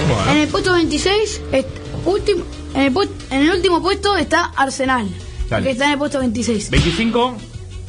En 0.00 0.08
Bueno, 0.26 0.42
el 0.42 0.48
puesto 0.48 0.72
26, 0.72 1.40
est- 1.52 1.66
último, 2.06 2.44
en, 2.74 2.82
el 2.82 3.08
en 3.30 3.42
el 3.42 3.50
último 3.50 3.82
puesto 3.82 4.16
está 4.16 4.44
Arsenal, 4.56 5.08
Dale. 5.50 5.64
que 5.66 5.72
está 5.72 5.86
en 5.86 5.90
el 5.92 5.98
puesto 5.98 6.18
26. 6.20 6.70
25, 6.70 7.36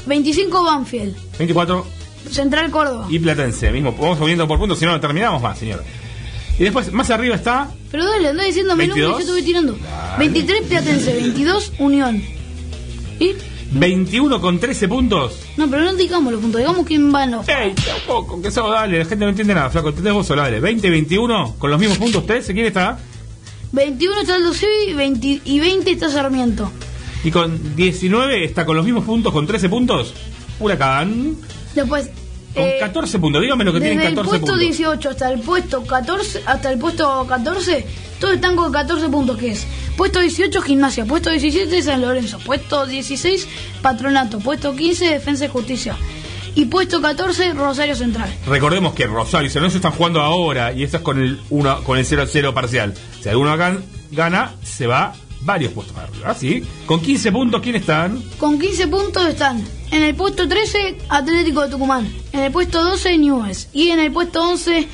25 0.07 0.63
Banfield, 0.63 1.15
24 1.37 1.85
Central 2.31 2.71
Córdoba. 2.71 3.05
y 3.09 3.19
Platense. 3.19 3.71
Mismo, 3.71 3.93
vamos 3.93 4.17
subiendo 4.17 4.47
por 4.47 4.57
puntos, 4.59 4.79
si 4.79 4.85
no, 4.85 4.91
no 4.91 4.99
terminamos 4.99 5.41
más, 5.41 5.57
señor. 5.59 5.83
Y 6.57 6.63
después, 6.63 6.91
más 6.91 7.09
arriba 7.11 7.35
está. 7.35 7.69
Pero 7.91 8.05
dale, 8.05 8.29
anda 8.29 8.43
diciéndome 8.43 8.83
el 8.85 8.89
número 8.89 9.07
22. 9.15 9.17
que 9.19 9.23
yo 9.25 9.37
estuve 9.37 9.43
tirando. 9.47 9.73
Dale. 9.81 10.17
23 10.17 10.61
Platense, 10.67 11.13
22 11.13 11.71
Unión. 11.79 12.21
¿Y? 13.71 13.77
21 13.77 14.41
con 14.41 14.59
13 14.59 14.87
puntos. 14.87 15.39
No, 15.57 15.69
pero 15.69 15.83
no 15.83 15.93
digamos 15.93 16.31
los 16.31 16.41
puntos, 16.41 16.59
digamos 16.59 16.85
quién 16.85 17.13
va 17.13 17.23
en 17.23 17.31
los. 17.31 17.47
¡Ey! 17.47 17.73
Tampoco, 17.73 18.41
que 18.41 18.47
eso 18.49 18.69
dale, 18.69 18.99
la 18.99 19.05
gente 19.05 19.25
no 19.25 19.29
entiende 19.29 19.53
nada, 19.53 19.69
flaco. 19.69 19.89
Entendés 19.89 20.13
vos 20.13 20.27
solo, 20.27 20.41
dale. 20.41 20.59
20 20.59 20.89
21 20.89 21.55
con 21.57 21.71
los 21.71 21.79
mismos 21.79 21.97
puntos, 21.97 22.25
13. 22.25 22.53
¿Quién 22.53 22.65
está? 22.65 22.99
21 23.71 24.21
está 24.21 24.35
Civi 24.53 24.93
20 24.93 25.41
y 25.45 25.59
20 25.59 25.91
está 25.91 26.09
Sarmiento. 26.09 26.71
Y 27.23 27.31
con 27.31 27.75
19 27.75 28.45
está 28.45 28.65
con 28.65 28.75
los 28.77 28.85
mismos 28.85 29.03
puntos, 29.03 29.31
con 29.33 29.45
13 29.45 29.69
puntos. 29.69 30.13
Huracán. 30.59 31.35
Después. 31.75 32.09
Con 32.53 32.63
eh, 32.63 32.77
14 32.79 33.19
puntos. 33.19 33.41
Dígame 33.41 33.63
lo 33.63 33.73
que 33.73 33.79
Desde 33.79 33.91
tienen 33.91 34.07
el 34.07 34.15
14 34.15 34.29
puesto 34.29 34.53
puntos. 34.53 34.77
18 34.77 35.09
hasta 35.09 35.31
el 35.31 35.39
puesto 35.41 35.83
14, 35.83 36.43
hasta 36.45 36.71
el 36.71 36.79
puesto 36.79 37.25
14, 37.27 37.85
todos 38.19 38.35
están 38.35 38.55
con 38.55 38.71
14 38.71 39.09
puntos, 39.09 39.37
que 39.37 39.51
es 39.51 39.65
puesto 39.97 40.19
18 40.19 40.61
Gimnasia, 40.61 41.05
puesto 41.05 41.29
17 41.29 41.81
San 41.81 42.01
Lorenzo, 42.01 42.39
puesto 42.39 42.85
16 42.85 43.47
Patronato, 43.81 44.39
puesto 44.39 44.75
15 44.75 45.05
Defensa 45.09 45.45
y 45.45 45.49
Justicia 45.49 45.95
y 46.55 46.65
puesto 46.65 47.01
14 47.01 47.53
Rosario 47.53 47.95
Central. 47.95 48.33
Recordemos 48.47 48.93
que 48.93 49.05
Rosario 49.07 49.47
y 49.47 49.49
San 49.49 49.61
Lorenzo 49.61 49.77
están 49.77 49.91
jugando 49.93 50.21
ahora 50.21 50.73
y 50.73 50.83
esto 50.83 50.97
es 50.97 51.03
con 51.03 51.21
el 51.21 51.39
1 51.49 51.83
con 51.83 51.97
el 51.97 52.05
0-0 52.05 52.53
parcial. 52.53 52.93
Si 53.21 53.29
alguno 53.29 53.55
gan- 53.55 53.81
gana, 54.11 54.55
se 54.63 54.87
va 54.87 55.13
varios 55.41 55.71
puestos 55.71 55.95
más 55.95 56.09
arriba. 56.09 56.33
¿sí? 56.33 56.63
Con 56.85 57.01
15 57.01 57.31
puntos, 57.31 57.61
¿quién 57.61 57.75
están? 57.75 58.21
Con 58.37 58.59
15 58.59 58.87
puntos 58.87 59.27
están 59.27 59.63
en 59.91 60.03
el 60.03 60.15
puesto 60.15 60.47
13 60.47 60.97
Atlético 61.07 61.61
de 61.61 61.69
Tucumán, 61.69 62.11
en 62.33 62.39
el 62.41 62.51
puesto 62.51 62.83
12 62.83 63.17
Newell's 63.17 63.69
y 63.71 63.89
en 63.89 63.99
el 63.99 64.11
puesto 64.11 64.41
11 64.41 64.77
eh, 64.79 64.87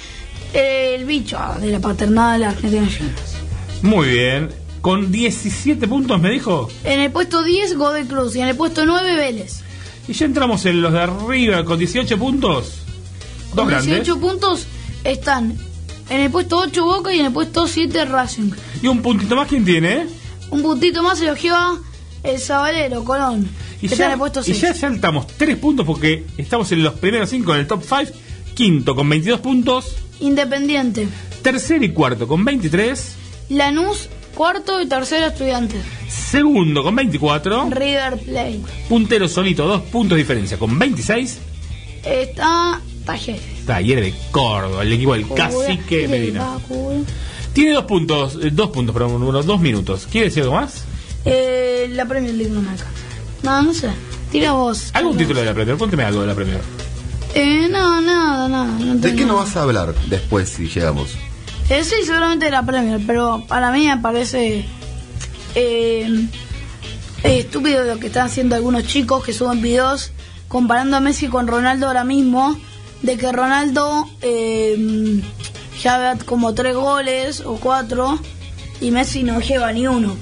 el 0.56 1.06
bicho 1.06 1.38
de 1.60 1.68
la 1.72 2.38
la 2.38 2.50
Argentina. 2.50 2.88
Muy 3.82 4.08
bien. 4.08 4.50
Con 4.82 5.12
17 5.12 5.88
puntos, 5.88 6.22
me 6.22 6.30
dijo. 6.30 6.70
En 6.84 7.00
el 7.00 7.12
puesto 7.12 7.44
10 7.44 7.76
Godoy 7.76 8.06
Cruz 8.06 8.36
y 8.36 8.42
en 8.42 8.48
el 8.48 8.56
puesto 8.56 8.86
9 8.86 9.16
Vélez. 9.16 9.62
Y 10.08 10.14
ya 10.14 10.26
entramos 10.26 10.66
en 10.66 10.82
los 10.82 10.94
de 10.94 11.00
arriba 11.00 11.66
con 11.66 11.80
18 11.80 12.18
puntos. 12.18 12.84
Dos 13.50 13.56
Con 13.56 13.68
grandes. 13.68 13.88
18 14.06 14.20
puntos 14.20 14.68
están 15.04 15.58
en 16.10 16.20
el 16.22 16.32
puesto 16.32 16.58
8 16.58 16.86
Boca 16.86 17.14
y 17.14 17.20
en 17.20 17.26
el 17.28 17.34
puesto 17.34 17.68
7 17.68 18.06
Racing. 18.06 18.52
Y 18.82 18.88
un 18.88 19.02
puntito 19.02 19.36
más, 19.36 19.48
¿quién 19.48 19.66
tiene? 19.66 20.08
Un 20.52 20.62
puntito 20.62 21.02
más 21.04 21.20
se 21.20 21.26
lo 21.26 21.36
lleva 21.36 21.78
el 22.24 22.40
Sabalero, 22.40 23.04
Colón, 23.04 23.50
Y 23.82 23.88
que 23.88 23.96
está 23.96 24.06
en 24.06 24.12
el 24.14 24.18
puesto 24.20 24.42
y 24.42 24.44
6. 24.46 24.62
ya 24.62 24.74
saltamos 24.74 25.28
3 25.28 25.58
puntos 25.58 25.86
porque 25.86 26.26
estamos 26.38 26.72
en 26.72 26.84
los 26.84 26.94
primeros 26.94 27.30
5 27.30 27.54
en 27.56 27.60
el 27.62 27.68
top 27.68 27.84
5. 27.84 28.18
Quinto 28.54 28.96
con 28.96 29.10
22 29.10 29.40
puntos. 29.42 29.96
Independiente. 30.20 31.08
Tercero 31.42 31.84
y 31.84 31.90
cuarto 31.90 32.28
con 32.28 32.44
23. 32.46 33.16
Lanús, 33.50 34.10
cuarto 34.34 34.82
y 34.82 34.88
tercero 34.88 35.28
Estudiantes. 35.28 35.84
Segundo 36.10 36.84
con 36.84 36.96
24. 36.96 37.70
River 37.70 38.18
Plate. 38.18 38.62
Puntero 38.90 39.28
solito, 39.28 39.68
dos 39.68 39.82
puntos 39.84 40.16
de 40.16 40.24
diferencia 40.24 40.58
con 40.58 40.78
26. 40.78 41.40
Está 42.04 42.82
Talleres. 43.06 43.66
Talleres 43.66 44.06
de 44.06 44.20
Córdoba, 44.32 44.84
el 44.84 44.94
equipo 44.94 45.14
del 45.14 45.28
cacique 45.30 46.08
Medina. 46.08 46.58
Tiene 47.54 47.74
dos 47.74 47.86
puntos, 47.86 48.38
eh, 48.44 48.50
dos 48.52 48.70
puntos, 48.70 48.94
perdón, 48.94 49.22
unos 49.24 49.46
dos 49.46 49.62
minutos. 49.62 50.08
¿Quiere 50.12 50.28
decir 50.28 50.44
algo 50.44 50.56
más? 50.56 50.84
Eh, 51.24 51.88
la 51.92 52.06
Premier 52.06 52.34
League 52.34 52.52
no 52.52 52.62
me 52.62 52.70
alcanza. 52.72 52.94
No, 53.44 53.62
no 53.62 53.74
sé. 53.74 53.90
Tira 54.32 54.52
vos. 54.52 54.90
¿Algún 54.94 55.18
título 55.18 55.40
de 55.40 55.46
la 55.46 55.54
Premier? 55.54 55.78
Pónteme 55.78 56.04
algo 56.04 56.22
de 56.22 56.28
la 56.28 56.36
Premier. 56.36 56.60
Eh, 57.36 57.68
no, 57.70 58.00
nada, 58.02 58.48
nada. 58.48 58.66
No 58.80 58.96
¿De 58.96 59.14
qué 59.16 59.22
no 59.26 59.34
nada. 59.34 59.40
vas 59.46 59.56
a 59.58 59.64
hablar 59.64 59.94
después 60.08 60.50
si 60.50 60.68
llegamos? 60.68 61.16
Eh, 61.70 61.84
sí, 61.84 61.96
seguramente 62.06 62.46
de 62.46 62.52
la 62.52 62.64
Premier, 62.66 63.02
pero 63.06 63.44
para 63.48 63.72
mí 63.72 63.88
me 63.88 63.98
parece 63.98 64.66
eh, 65.56 66.28
eh, 67.24 67.40
estúpido 67.40 67.84
lo 67.84 68.00
que 68.00 68.08
están 68.08 68.28
haciendo 68.28 68.56
algunos 68.56 68.86
chicos 68.86 69.24
que 69.24 69.34
suben 69.34 69.62
videos 69.62 70.12
comparando 70.48 70.96
a 70.96 71.00
Messi 71.02 71.28
con 71.28 71.48
Ronaldo 71.48 71.88
ahora 71.88 72.04
mismo, 72.04 72.58
de 73.02 73.18
que 73.18 73.32
Ronaldo 73.32 74.08
eh, 74.22 75.22
ya 75.82 76.18
como 76.26 76.54
tres 76.54 76.76
goles 76.76 77.42
o 77.42 77.56
cuatro 77.58 78.18
y 78.80 78.92
Messi 78.92 79.24
no 79.24 79.42
lleva 79.42 79.74
ni 79.74 79.88
uno. 79.88 80.16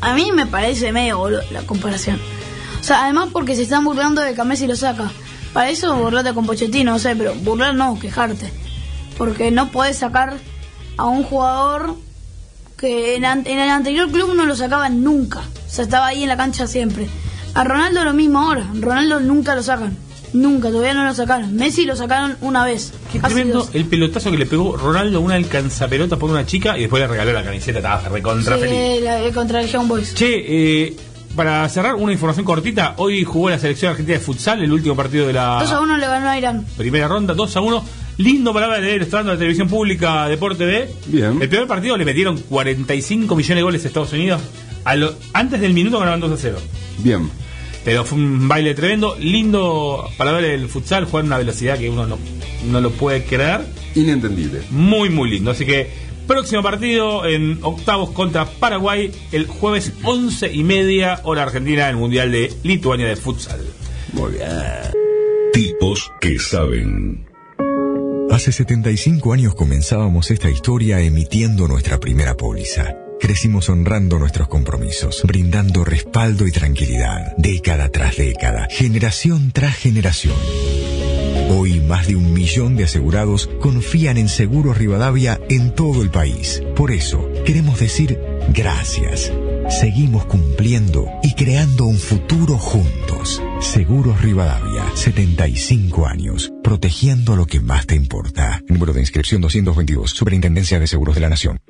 A 0.00 0.14
mí 0.14 0.30
me 0.32 0.46
parece 0.46 0.92
medio 0.92 1.28
la 1.50 1.62
comparación. 1.66 2.20
O 2.80 2.84
sea, 2.84 3.04
además 3.04 3.28
porque 3.32 3.56
se 3.56 3.62
están 3.62 3.84
burlando 3.84 4.22
de 4.22 4.34
que 4.34 4.40
a 4.40 4.44
Messi 4.44 4.66
lo 4.66 4.76
saca. 4.76 5.10
Para 5.56 5.70
eso 5.70 5.96
burlate 5.96 6.34
con 6.34 6.44
Pochettino, 6.44 6.92
no 6.92 6.98
sé, 6.98 7.16
pero 7.16 7.34
burlar 7.36 7.74
no, 7.74 7.98
quejarte. 7.98 8.52
Porque 9.16 9.50
no 9.50 9.70
puedes 9.72 9.96
sacar 9.96 10.34
a 10.98 11.04
un 11.06 11.22
jugador 11.22 11.94
que 12.76 13.14
en, 13.16 13.24
el 13.24 13.70
anterior 13.70 14.10
club 14.10 14.34
no 14.34 14.44
lo 14.44 14.54
sacaban 14.54 15.02
nunca. 15.02 15.38
O 15.38 15.70
sea, 15.70 15.84
estaba 15.84 16.08
ahí 16.08 16.24
en 16.24 16.28
la 16.28 16.36
cancha 16.36 16.66
siempre. 16.66 17.06
A 17.54 17.64
Ronaldo 17.64 18.04
lo 18.04 18.12
mismo 18.12 18.38
ahora. 18.40 18.66
Ronaldo 18.78 19.18
nunca 19.20 19.54
lo 19.54 19.62
sacan. 19.62 19.96
Nunca, 20.34 20.68
todavía 20.68 20.92
no 20.92 21.04
lo 21.06 21.14
sacaron. 21.14 21.56
Messi 21.56 21.86
lo 21.86 21.96
sacaron 21.96 22.36
una 22.42 22.62
vez. 22.66 22.92
Qué 23.10 23.18
tremendo 23.18 23.60
dos. 23.60 23.70
el 23.72 23.86
pelotazo 23.86 24.30
que 24.30 24.36
le 24.36 24.44
pegó 24.44 24.76
Ronaldo 24.76 25.22
una 25.22 25.36
alcanzapelota 25.36 26.18
por 26.18 26.28
una 26.28 26.44
chica 26.44 26.76
y 26.76 26.82
después 26.82 27.00
le 27.00 27.06
regaló 27.06 27.32
la 27.32 27.42
camiseta, 27.44 27.78
estaba 27.78 28.06
recontra 28.10 28.56
Sí, 28.56 28.60
feliz. 28.64 29.02
la- 29.02 29.22
eh, 29.24 29.32
contra 29.32 29.62
el 29.62 29.68
Young 29.70 29.88
Boys. 29.88 30.12
Che, 30.14 30.26
eh, 30.88 30.96
para 31.36 31.68
cerrar 31.68 31.94
una 31.94 32.12
información 32.12 32.44
cortita, 32.44 32.94
hoy 32.96 33.22
jugó 33.24 33.50
la 33.50 33.58
selección 33.58 33.90
argentina 33.92 34.18
de 34.18 34.24
futsal, 34.24 34.62
el 34.62 34.72
último 34.72 34.96
partido 34.96 35.26
de 35.26 35.32
la 35.34 35.58
2 35.60 35.70
a 35.72 35.80
1 35.80 35.96
le 35.98 36.06
ganó 36.06 36.28
a 36.30 36.38
Irán. 36.38 36.66
primera 36.76 37.06
ronda, 37.08 37.34
2 37.34 37.56
a 37.56 37.60
1. 37.60 37.84
Lindo 38.18 38.54
para 38.54 38.68
ver, 38.68 39.02
estando 39.02 39.30
en 39.30 39.36
la 39.36 39.38
televisión 39.38 39.68
pública 39.68 40.26
Deporte 40.26 40.64
B. 40.64 40.90
Bien. 41.06 41.38
El 41.40 41.48
primer 41.50 41.66
partido 41.68 41.96
le 41.98 42.04
metieron 42.06 42.38
45 42.38 43.36
millones 43.36 43.56
de 43.56 43.62
goles 43.62 43.84
a 43.84 43.88
Estados 43.88 44.12
Unidos. 44.14 44.40
A 44.84 44.96
lo- 44.96 45.14
antes 45.34 45.60
del 45.60 45.74
minuto 45.74 45.98
ganaban 45.98 46.20
2 46.20 46.32
a 46.32 46.36
0. 46.38 46.58
Bien. 46.98 47.28
Pero 47.84 48.04
fue 48.04 48.18
un 48.18 48.48
baile 48.48 48.74
tremendo, 48.74 49.16
lindo 49.20 50.08
para 50.16 50.32
ver 50.32 50.44
el 50.44 50.68
futsal, 50.68 51.04
jugar 51.04 51.24
a 51.24 51.26
una 51.26 51.38
velocidad 51.38 51.78
que 51.78 51.90
uno 51.90 52.06
no, 52.06 52.18
no 52.70 52.80
lo 52.80 52.90
puede 52.90 53.22
creer. 53.24 53.60
Inentendible. 53.94 54.62
Muy, 54.70 55.10
muy 55.10 55.30
lindo. 55.30 55.50
Así 55.50 55.64
que 55.66 55.90
próximo 56.26 56.62
partido 56.62 57.26
en 57.26 57.58
octavos 57.62 58.10
contra 58.10 58.44
Paraguay 58.44 59.12
el 59.32 59.46
jueves 59.46 59.92
11 60.02 60.52
y 60.52 60.62
media 60.64 61.20
hora 61.24 61.44
argentina 61.44 61.84
en 61.84 61.90
el 61.90 61.96
Mundial 61.96 62.32
de 62.32 62.52
Lituania 62.62 63.06
de 63.06 63.16
Futsal. 63.16 63.60
Muy 64.12 64.32
bien. 64.32 64.48
Tipos 65.52 66.10
que 66.20 66.38
saben. 66.38 67.26
Hace 68.30 68.52
75 68.52 69.32
años 69.32 69.54
comenzábamos 69.54 70.30
esta 70.30 70.50
historia 70.50 71.00
emitiendo 71.00 71.68
nuestra 71.68 71.98
primera 72.00 72.36
póliza. 72.36 72.96
Crecimos 73.18 73.70
honrando 73.70 74.18
nuestros 74.18 74.48
compromisos, 74.48 75.22
brindando 75.24 75.84
respaldo 75.84 76.46
y 76.46 76.52
tranquilidad, 76.52 77.34
década 77.38 77.88
tras 77.88 78.16
década, 78.16 78.68
generación 78.70 79.52
tras 79.52 79.74
generación. 79.76 80.36
Hoy 81.48 81.80
más 81.80 82.08
de 82.08 82.16
un 82.16 82.32
millón 82.32 82.76
de 82.76 82.84
asegurados 82.84 83.48
confían 83.60 84.16
en 84.16 84.28
Seguros 84.28 84.76
Rivadavia 84.78 85.40
en 85.48 85.74
todo 85.74 86.02
el 86.02 86.10
país. 86.10 86.62
Por 86.74 86.90
eso, 86.90 87.28
queremos 87.44 87.78
decir 87.78 88.18
gracias. 88.48 89.32
Seguimos 89.68 90.26
cumpliendo 90.26 91.08
y 91.22 91.34
creando 91.34 91.86
un 91.86 91.98
futuro 91.98 92.58
juntos. 92.58 93.42
Seguros 93.60 94.20
Rivadavia, 94.22 94.84
75 94.94 96.06
años, 96.06 96.52
protegiendo 96.64 97.36
lo 97.36 97.46
que 97.46 97.60
más 97.60 97.86
te 97.86 97.94
importa. 97.94 98.60
Número 98.68 98.92
de 98.92 99.00
inscripción 99.00 99.40
222, 99.40 100.10
Superintendencia 100.10 100.80
de 100.80 100.86
Seguros 100.86 101.14
de 101.14 101.20
la 101.20 101.28
Nación. 101.28 101.60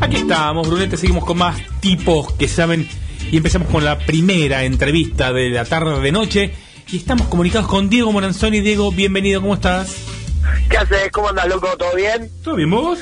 Aquí 0.00 0.16
estamos, 0.16 0.66
Brunete, 0.66 0.96
seguimos 0.96 1.24
con 1.24 1.38
más 1.38 1.58
tipos 1.80 2.32
que 2.32 2.48
saben 2.48 2.88
y 3.30 3.36
empezamos 3.36 3.68
con 3.68 3.84
la 3.84 3.98
primera 3.98 4.64
entrevista 4.64 5.32
de 5.32 5.50
la 5.50 5.64
tarde 5.64 6.00
de 6.00 6.12
noche 6.12 6.52
y 6.90 6.96
estamos 6.96 7.28
comunicados 7.28 7.68
con 7.68 7.88
Diego 7.88 8.10
Moranzoni. 8.12 8.60
Diego, 8.60 8.90
bienvenido, 8.90 9.40
¿cómo 9.40 9.54
estás? 9.54 9.96
¿Qué 10.68 10.76
haces? 10.76 11.10
¿Cómo 11.12 11.28
andas, 11.28 11.46
loco? 11.48 11.68
¿Todo 11.78 11.94
bien? 11.94 12.28
¿Todo 12.42 12.56
bien 12.56 12.70
vos? 12.70 12.98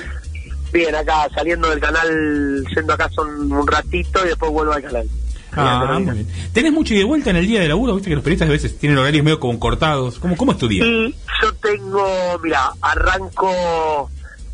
Bien, 0.73 0.95
acá 0.95 1.29
saliendo 1.35 1.71
del 1.71 1.81
canal, 1.81 2.65
yendo 2.75 2.93
acá 2.93 3.09
son 3.09 3.51
un 3.51 3.67
ratito 3.67 4.23
y 4.25 4.29
después 4.29 4.53
vuelvo 4.53 4.73
al 4.73 4.83
canal. 4.83 5.09
Ah, 5.53 5.99
muy 5.99 6.13
bien. 6.13 6.29
¿Tenés 6.53 6.73
mucho 6.73 6.93
y 6.93 6.99
de 6.99 7.05
vuelta 7.05 7.31
en 7.31 7.37
el 7.37 7.47
día 7.47 7.61
de 7.61 7.69
laburo? 7.69 7.95
Viste 7.95 8.11
que 8.11 8.15
los 8.15 8.23
periodistas 8.23 8.49
a 8.51 8.53
veces 8.53 8.79
tienen 8.79 8.99
horarios 8.99 9.25
medio 9.25 9.41
como 9.41 9.59
cortados. 9.59 10.19
¿Cómo, 10.19 10.37
cómo 10.37 10.53
es 10.53 10.59
tu 10.59 10.69
día? 10.69 10.85
Y 10.85 11.15
yo 11.43 11.55
tengo, 11.55 12.39
mira, 12.43 12.73
arranco, 12.83 14.11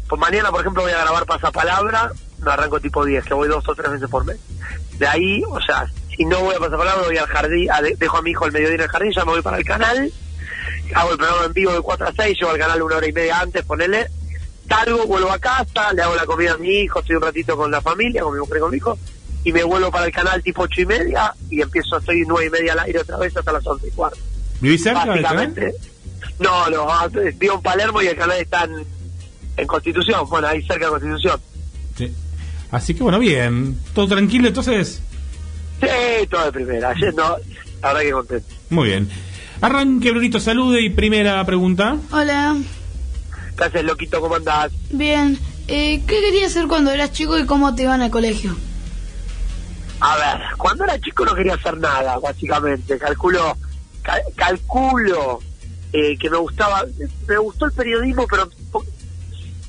pues 0.08 0.20
mañana 0.20 0.52
por 0.52 0.60
ejemplo 0.60 0.84
voy 0.84 0.92
a 0.92 1.00
grabar 1.00 1.26
Pasapalabra, 1.26 2.12
no 2.38 2.50
arranco 2.50 2.78
tipo 2.78 3.04
10, 3.04 3.24
que 3.24 3.34
voy 3.34 3.48
dos 3.48 3.68
o 3.68 3.74
tres 3.74 3.90
veces 3.90 4.08
por 4.08 4.24
mes. 4.24 4.38
De 4.98 5.06
ahí, 5.06 5.42
o 5.48 5.60
sea, 5.60 5.86
si 6.16 6.24
no 6.24 6.40
voy 6.40 6.54
a 6.54 6.58
Pasapalabra, 6.58 7.06
voy 7.06 7.16
al 7.18 7.26
jardín, 7.26 7.70
a- 7.70 7.80
dejo 7.82 8.16
a 8.18 8.22
mi 8.22 8.30
hijo 8.30 8.44
al 8.44 8.52
mediodía 8.52 8.76
en 8.76 8.80
el 8.82 8.88
jardín, 8.88 9.12
ya 9.12 9.24
me 9.24 9.32
voy 9.32 9.42
para 9.42 9.58
el 9.58 9.64
canal, 9.64 10.12
hago 10.94 11.10
el 11.12 11.18
programa 11.18 11.44
en 11.46 11.52
vivo 11.52 11.72
de 11.72 11.80
4 11.80 12.08
a 12.08 12.12
6, 12.16 12.38
llego 12.38 12.50
al 12.52 12.58
canal 12.58 12.82
una 12.82 12.96
hora 12.96 13.08
y 13.08 13.12
media 13.12 13.40
antes, 13.40 13.64
ponele, 13.64 14.06
salgo, 14.68 15.06
vuelvo 15.06 15.30
a 15.32 15.38
casa, 15.38 15.92
le 15.92 16.02
hago 16.02 16.14
la 16.14 16.24
comida 16.26 16.52
a 16.52 16.56
mi 16.58 16.68
hijo, 16.82 17.00
estoy 17.00 17.16
un 17.16 17.22
ratito 17.22 17.56
con 17.56 17.70
la 17.70 17.80
familia, 17.80 18.22
con 18.22 18.32
mi 18.34 18.38
mujer 18.40 18.56
y 18.56 18.60
con 18.60 18.70
mi 18.70 18.76
hijo, 18.76 18.98
y 19.42 19.52
me 19.52 19.62
vuelvo 19.64 19.90
para 19.90 20.06
el 20.06 20.12
canal 20.12 20.42
tipo 20.42 20.62
ocho 20.62 20.80
y 20.80 20.86
media, 20.86 21.34
y 21.50 21.60
empiezo, 21.60 21.98
estoy 21.98 22.24
nueve 22.26 22.46
y 22.46 22.50
media 22.50 22.72
al 22.74 22.78
aire 22.80 23.00
otra 23.00 23.16
vez 23.18 23.36
hasta 23.36 23.52
las 23.52 23.66
once 23.66 23.88
y 23.88 23.90
cuarto. 23.90 24.18
¿Vivís 24.60 24.82
cerca? 24.82 25.00
Básicamente, 25.22 25.74
no, 26.38 26.70
no, 26.70 26.86
ah, 26.88 27.08
vivo 27.36 27.54
en 27.54 27.62
Palermo 27.62 28.00
y 28.00 28.06
el 28.06 28.16
canal 28.16 28.38
está 28.38 28.64
en, 28.64 28.86
en 29.56 29.66
Constitución, 29.66 30.26
bueno, 30.28 30.46
ahí 30.46 30.62
cerca 30.62 30.86
de 30.86 30.90
Constitución. 30.92 31.40
Sí. 32.80 32.84
Así 32.84 32.94
que 32.94 33.02
bueno, 33.02 33.18
bien. 33.18 33.78
¿Todo 33.94 34.08
tranquilo 34.08 34.48
entonces? 34.48 35.00
Sí, 35.80 36.26
todo 36.30 36.44
de 36.46 36.52
primera, 36.52 36.90
ayer 36.90 37.14
no, 37.14 37.36
la 37.82 37.88
verdad 37.92 38.00
que 38.02 38.10
contento. 38.12 38.46
Muy 38.70 38.88
bien. 38.88 39.08
Arranque, 39.60 40.10
Brunito, 40.10 40.40
salude 40.40 40.80
y 40.82 40.90
primera 40.90 41.44
pregunta. 41.44 41.96
Hola, 42.10 42.56
¿Qué 43.56 43.64
haces, 43.64 43.84
loquito? 43.84 44.20
¿Cómo 44.20 44.34
andás? 44.36 44.72
bien. 44.90 45.38
Eh, 45.68 46.02
¿Qué 46.06 46.20
querías 46.20 46.50
hacer 46.50 46.66
cuando 46.68 46.90
eras 46.90 47.12
chico 47.12 47.38
y 47.38 47.46
cómo 47.46 47.74
te 47.74 47.82
iban 47.84 48.02
al 48.02 48.10
colegio? 48.10 48.54
A 50.00 50.16
ver, 50.16 50.40
cuando 50.58 50.84
era 50.84 51.00
chico 51.00 51.24
no 51.24 51.34
quería 51.34 51.54
hacer 51.54 51.78
nada, 51.78 52.18
básicamente. 52.18 52.98
Calculo, 52.98 53.56
cal- 54.02 54.22
calculo 54.36 55.40
eh, 55.92 56.16
que 56.18 56.28
me 56.28 56.36
gustaba, 56.36 56.84
me 57.28 57.36
gustó 57.38 57.66
el 57.66 57.72
periodismo, 57.72 58.26
pero 58.28 58.50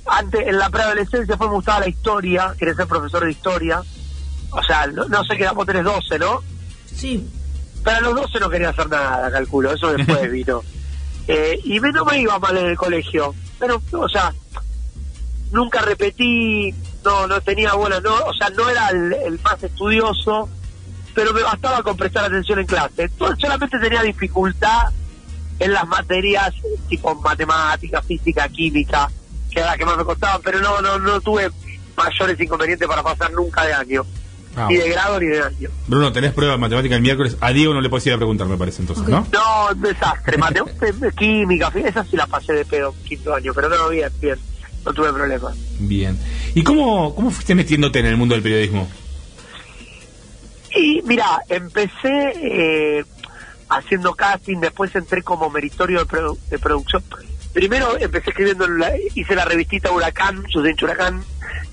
antes, 0.05 0.47
en 0.47 0.57
la 0.57 0.69
preadolescencia, 0.69 1.25
después 1.25 1.49
me 1.49 1.55
gustaba 1.55 1.81
la 1.81 1.89
historia, 1.89 2.55
quería 2.57 2.75
ser 2.75 2.87
profesor 2.87 3.25
de 3.25 3.31
historia. 3.31 3.81
O 4.51 4.63
sea, 4.63 4.87
no, 4.87 5.05
no 5.05 5.23
sé 5.23 5.37
qué 5.37 5.47
vos 5.49 5.65
tenés 5.65 5.83
12, 5.83 6.19
¿no? 6.19 6.41
Sí. 6.85 7.27
Pero 7.83 7.97
a 7.97 8.01
los 8.01 8.15
12 8.15 8.39
no 8.39 8.49
quería 8.49 8.69
hacer 8.69 8.89
nada, 8.89 9.31
calculo, 9.31 9.73
eso 9.73 9.91
después 9.93 10.31
vino. 10.31 10.61
Eh, 11.27 11.59
y 11.63 11.79
me, 11.79 11.91
no 11.91 12.05
me 12.05 12.19
iba 12.19 12.37
mal 12.39 12.57
en 12.57 12.67
el 12.67 12.77
colegio, 12.77 13.33
pero, 13.59 13.81
o 13.93 14.09
sea, 14.09 14.33
nunca 15.51 15.81
repetí, 15.81 16.73
no 17.03 17.27
no 17.27 17.41
tenía 17.41 17.73
buenas, 17.73 18.03
no, 18.03 18.13
o 18.13 18.33
sea, 18.33 18.49
no 18.51 18.69
era 18.69 18.89
el, 18.89 19.13
el 19.13 19.39
más 19.39 19.61
estudioso, 19.63 20.49
pero 21.15 21.33
me 21.33 21.41
bastaba 21.41 21.81
con 21.81 21.97
prestar 21.97 22.25
atención 22.25 22.59
en 22.59 22.67
clase. 22.67 23.03
Entonces, 23.03 23.39
solamente 23.39 23.79
tenía 23.79 24.03
dificultad 24.03 24.89
en 25.59 25.73
las 25.73 25.87
materias 25.87 26.53
tipo 26.89 27.15
matemática, 27.15 28.01
física, 28.01 28.47
química, 28.49 29.09
que 29.55 29.61
era 29.61 29.71
la 29.71 29.77
que 29.77 29.85
más 29.85 29.97
me 29.97 30.03
costaban, 30.03 30.41
pero 30.43 30.59
no 30.59 30.81
no 30.81 30.99
no 30.99 31.19
tuve 31.21 31.49
mayores 31.97 32.39
inconvenientes 32.39 32.87
para 32.87 33.01
pasar 33.01 33.31
nunca 33.31 33.65
de 33.65 33.73
año, 33.73 34.03
Ah, 34.57 34.67
ni 34.69 34.75
de 34.77 34.87
grado 34.89 35.19
ni 35.19 35.27
de 35.27 35.41
año. 35.41 35.69
Bruno, 35.87 36.11
tenés 36.13 36.31
prueba 36.33 36.53
de 36.53 36.59
matemática 36.59 36.95
el 36.95 37.01
miércoles. 37.01 37.35
A 37.41 37.51
Diego 37.51 37.73
no 37.73 37.81
le 37.81 37.89
puedes 37.89 38.05
ir 38.07 38.13
a 38.13 38.17
preguntar, 38.17 38.47
me 38.47 38.55
parece 38.57 38.81
entonces. 38.81 39.05
¿no? 39.07 39.27
No, 39.33 39.67
un 39.73 39.81
desastre, 39.81 40.37
matemática, 40.37 41.11
química, 41.11 41.71
esa 41.75 42.03
sí 42.05 42.15
la 42.15 42.25
pasé 42.27 42.53
de 42.53 42.63
pedo 42.65 42.93
quinto 43.05 43.33
año, 43.33 43.53
pero 43.53 43.67
no, 43.69 43.89
bien, 43.89 44.09
bien, 44.21 44.37
no 44.85 44.93
tuve 44.93 45.11
problemas. 45.11 45.55
Bien. 45.79 46.17
¿Y 46.53 46.63
cómo, 46.63 47.13
cómo 47.15 47.31
fuiste 47.31 47.53
metiéndote 47.55 47.99
en 47.99 48.05
el 48.05 48.15
mundo 48.17 48.33
del 48.35 48.43
periodismo? 48.43 48.87
Y 50.73 51.01
mira, 51.03 51.41
empecé 51.49 52.33
eh, 52.41 53.05
haciendo 53.69 54.13
casting, 54.15 54.57
después 54.59 54.93
entré 54.95 55.21
como 55.23 55.49
meritorio 55.49 55.99
de, 55.99 56.05
produ- 56.05 56.37
de 56.49 56.59
producción. 56.59 57.03
Primero 57.55 57.97
empecé 57.97 58.31
escribiendo, 58.31 58.65
en 58.65 58.79
la- 58.79 58.91
hice 59.15 59.33
la 59.33 59.45
revistita 59.45 59.89
Huracán, 59.89 60.43
Suceso 60.51 60.83
Huracán, 60.85 61.23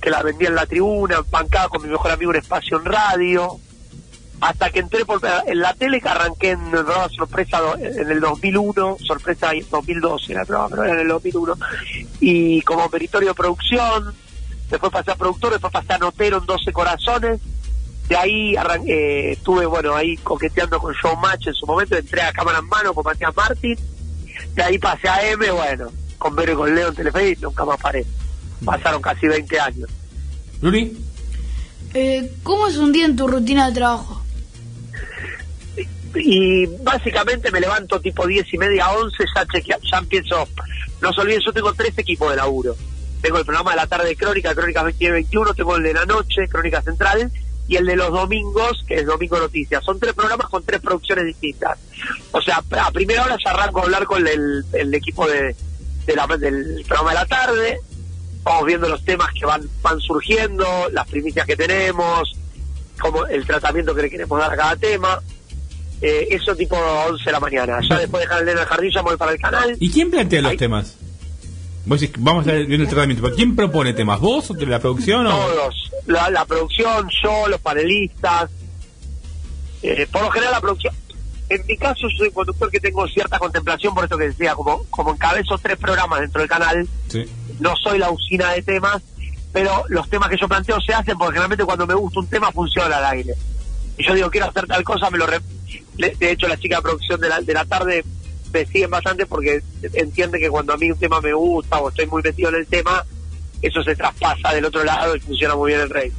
que 0.00 0.10
la 0.10 0.22
vendía 0.22 0.48
en 0.48 0.54
la 0.54 0.64
tribuna, 0.64 1.22
bancada 1.28 1.68
con 1.68 1.82
mi 1.82 1.88
mejor 1.88 2.12
amigo 2.12 2.30
en 2.32 2.38
Espacio 2.38 2.78
en 2.78 2.84
Radio, 2.84 3.58
hasta 4.40 4.70
que 4.70 4.78
entré 4.78 5.04
por, 5.04 5.20
en 5.44 5.58
la 5.60 5.74
tele, 5.74 6.00
que 6.00 6.08
arranqué 6.08 6.50
en 6.50 6.62
el 6.66 6.70
programa 6.70 7.08
Sorpresa 7.08 7.58
en 7.80 8.10
el 8.12 8.20
2001, 8.20 8.96
Sorpresa 9.04 9.52
en 9.52 9.68
2012 9.68 10.30
era 10.32 10.42
el 10.42 10.46
programa, 10.46 10.68
pero 10.70 10.84
era 10.84 10.94
en 10.94 11.00
el 11.00 11.08
2001, 11.08 11.54
y 12.20 12.62
como 12.62 12.88
meritorio 12.88 13.30
de 13.30 13.34
producción, 13.34 14.14
después 14.70 14.92
pasé 14.92 15.10
a 15.10 15.16
productor, 15.16 15.50
después 15.50 15.72
pasé 15.72 15.94
a 15.94 15.98
notero 15.98 16.38
en 16.38 16.46
12 16.46 16.72
Corazones, 16.72 17.40
de 18.08 18.16
ahí 18.16 18.54
arran- 18.54 18.84
eh, 18.86 19.32
estuve, 19.32 19.66
bueno, 19.66 19.96
ahí 19.96 20.16
coqueteando 20.18 20.78
con 20.78 20.94
Showmatch 20.94 21.48
en 21.48 21.54
su 21.54 21.66
momento, 21.66 21.96
entré 21.96 22.22
a 22.22 22.32
cámara 22.32 22.58
en 22.58 22.66
mano 22.66 22.94
con 22.94 23.04
Matías 23.04 23.34
Martín, 23.36 23.76
de 24.54 24.62
ahí 24.62 24.78
pasé 24.78 25.08
a 25.08 25.30
M, 25.30 25.50
bueno, 25.50 25.90
con 26.18 26.34
Vero 26.36 26.52
y 26.52 26.56
con 26.56 26.74
Leo 26.74 26.88
en 26.88 26.94
Telefe 26.94 27.30
y 27.30 27.36
nunca 27.36 27.64
más 27.64 27.80
paré. 27.80 28.04
Pasaron 28.64 29.02
casi 29.02 29.26
20 29.26 29.60
años. 29.60 29.90
Luli, 30.60 30.96
Eh, 31.94 32.30
¿Cómo 32.42 32.68
es 32.68 32.76
un 32.76 32.92
día 32.92 33.04
en 33.06 33.16
tu 33.16 33.26
rutina 33.28 33.68
de 33.68 33.74
trabajo? 33.74 34.22
Y 36.14 36.66
básicamente 36.82 37.50
me 37.50 37.60
levanto 37.60 38.00
tipo 38.00 38.26
10 38.26 38.52
y 38.52 38.58
media, 38.58 38.90
11, 38.90 39.16
ya, 39.34 39.46
chequea, 39.46 39.78
ya 39.90 39.98
empiezo. 39.98 40.46
No 41.00 41.12
se 41.12 41.20
olviden, 41.22 41.40
yo 41.44 41.52
tengo 41.52 41.72
tres 41.72 41.96
equipos 41.96 42.30
de 42.30 42.36
laburo. 42.36 42.76
Tengo 43.22 43.38
el 43.38 43.44
programa 43.44 43.70
de 43.70 43.76
la 43.78 43.86
tarde 43.86 44.08
de 44.08 44.16
Crónica, 44.16 44.54
Crónica 44.54 44.82
2021, 44.82 45.54
tengo 45.54 45.76
el 45.76 45.82
de 45.84 45.94
la 45.94 46.04
noche, 46.04 46.48
Crónica 46.48 46.82
Central, 46.82 47.30
y 47.68 47.76
el 47.76 47.86
de 47.86 47.96
los 47.96 48.10
domingos, 48.10 48.84
que 48.86 48.96
es 48.96 49.06
Domingo 49.06 49.38
Noticias. 49.38 49.82
Son 49.84 49.98
tres 49.98 50.12
programas 50.14 50.48
con 50.48 50.62
tres 50.64 50.80
producciones 50.80 51.24
distintas. 51.26 51.78
O 52.32 52.40
sea, 52.42 52.62
a 52.80 52.90
primera 52.90 53.24
hora 53.24 53.36
ya 53.42 53.50
arranco 53.52 53.80
a 53.80 53.82
hablar 53.84 54.04
con 54.04 54.26
el, 54.26 54.64
el 54.72 54.94
equipo 54.94 55.26
de, 55.28 55.54
de 56.06 56.16
la- 56.16 56.26
del 56.26 56.84
programa 56.86 57.10
de 57.10 57.14
la 57.16 57.26
tarde, 57.26 57.80
vamos 58.42 58.66
viendo 58.66 58.88
los 58.88 59.04
temas 59.04 59.28
que 59.32 59.46
van, 59.46 59.62
van 59.82 60.00
surgiendo, 60.00 60.66
las 60.90 61.06
primicias 61.08 61.46
que 61.46 61.56
tenemos, 61.56 62.36
como 63.00 63.24
el 63.26 63.46
tratamiento 63.46 63.94
que 63.94 64.02
le 64.02 64.10
queremos 64.10 64.38
dar 64.38 64.52
a 64.52 64.56
cada 64.56 64.76
tema. 64.76 65.20
Eh, 66.00 66.26
eso 66.30 66.56
tipo 66.56 66.76
11 66.76 67.24
de 67.24 67.30
la 67.32 67.38
mañana. 67.40 67.78
Ya 67.88 67.98
después 68.00 68.20
de 68.22 68.26
dejar 68.26 68.40
el 68.40 68.46
nene 68.46 68.56
en 68.58 68.62
el 68.64 68.68
jardín, 68.68 68.90
ya 68.92 69.02
voy 69.02 69.16
para 69.16 69.32
el 69.32 69.38
canal. 69.40 69.76
¿y 69.78 69.90
quién 69.92 70.10
plantea 70.10 70.42
los 70.42 70.56
temas? 70.56 70.96
Vos 71.84 72.00
decís, 72.00 72.14
vamos 72.20 72.46
a 72.46 72.52
ver 72.52 72.70
el 72.72 72.86
tratamiento, 72.88 73.22
pero 73.24 73.34
¿quién 73.34 73.56
propone 73.56 73.92
temas? 73.92 74.20
¿Vos 74.20 74.50
o 74.50 74.54
la 74.54 74.78
producción 74.78 75.26
o...? 75.26 75.30
Todos. 75.30 75.90
La, 76.06 76.30
la 76.30 76.44
producción, 76.44 77.08
yo, 77.22 77.48
los 77.48 77.60
panelistas. 77.60 78.50
Eh, 79.82 80.06
por 80.10 80.22
lo 80.22 80.30
general, 80.30 80.52
la 80.52 80.60
producción. 80.60 80.94
En 81.48 81.66
mi 81.66 81.76
caso, 81.76 82.02
yo 82.02 82.16
soy 82.16 82.28
un 82.28 82.34
conductor 82.34 82.70
que 82.70 82.80
tengo 82.80 83.06
cierta 83.08 83.38
contemplación, 83.38 83.94
por 83.94 84.04
esto 84.04 84.16
que 84.16 84.28
decía, 84.28 84.54
como, 84.54 84.84
como 84.90 85.12
encabezo 85.12 85.58
tres 85.58 85.76
programas 85.76 86.20
dentro 86.20 86.40
del 86.40 86.48
canal, 86.48 86.88
Sí. 87.08 87.24
no 87.60 87.74
soy 87.76 87.98
la 87.98 88.10
usina 88.10 88.52
de 88.52 88.62
temas, 88.62 89.02
pero 89.52 89.84
los 89.88 90.08
temas 90.08 90.28
que 90.30 90.38
yo 90.38 90.48
planteo 90.48 90.80
se 90.80 90.94
hacen 90.94 91.18
porque 91.18 91.32
generalmente 91.32 91.64
cuando 91.64 91.86
me 91.86 91.94
gusta 91.94 92.20
un 92.20 92.26
tema 92.28 92.50
funciona 92.52 92.96
al 92.96 93.04
aire. 93.06 93.34
Y 93.98 94.06
yo 94.06 94.14
digo, 94.14 94.30
quiero 94.30 94.48
hacer 94.48 94.66
tal 94.66 94.82
cosa, 94.82 95.10
me 95.10 95.18
lo... 95.18 95.26
re- 95.26 95.40
De 95.98 96.30
hecho, 96.30 96.48
la 96.48 96.56
chica 96.58 96.76
de 96.76 96.82
producción 96.82 97.20
de 97.20 97.28
la, 97.28 97.40
de 97.40 97.52
la 97.52 97.64
tarde 97.66 98.02
me 98.52 98.66
siguen 98.66 98.90
bastante 98.90 99.26
porque 99.26 99.62
entiende 99.94 100.38
que 100.38 100.50
cuando 100.50 100.72
a 100.72 100.76
mí 100.76 100.90
un 100.90 100.98
tema 100.98 101.20
me 101.20 101.32
gusta 101.32 101.78
o 101.78 101.88
estoy 101.88 102.06
muy 102.06 102.22
metido 102.22 102.50
en 102.50 102.56
el 102.56 102.66
tema, 102.66 103.04
eso 103.60 103.82
se 103.82 103.94
traspasa 103.94 104.52
del 104.52 104.64
otro 104.64 104.84
lado 104.84 105.16
y 105.16 105.20
funciona 105.20 105.54
muy 105.54 105.70
bien 105.70 105.80
el 105.82 105.90
rey. 105.90 106.12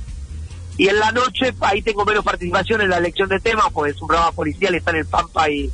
Y 0.78 0.88
en 0.88 0.98
la 0.98 1.12
noche, 1.12 1.54
ahí 1.62 1.82
tengo 1.82 2.04
menos 2.04 2.24
participación 2.24 2.82
en 2.82 2.90
la 2.90 2.98
elección 2.98 3.30
de 3.30 3.40
temas, 3.40 3.66
porque 3.72 3.92
es 3.92 4.02
un 4.02 4.08
programa 4.08 4.32
policial, 4.32 4.74
está 4.74 4.92
en 4.92 4.98
el 4.98 5.06
Pampa 5.06 5.50
y, 5.50 5.70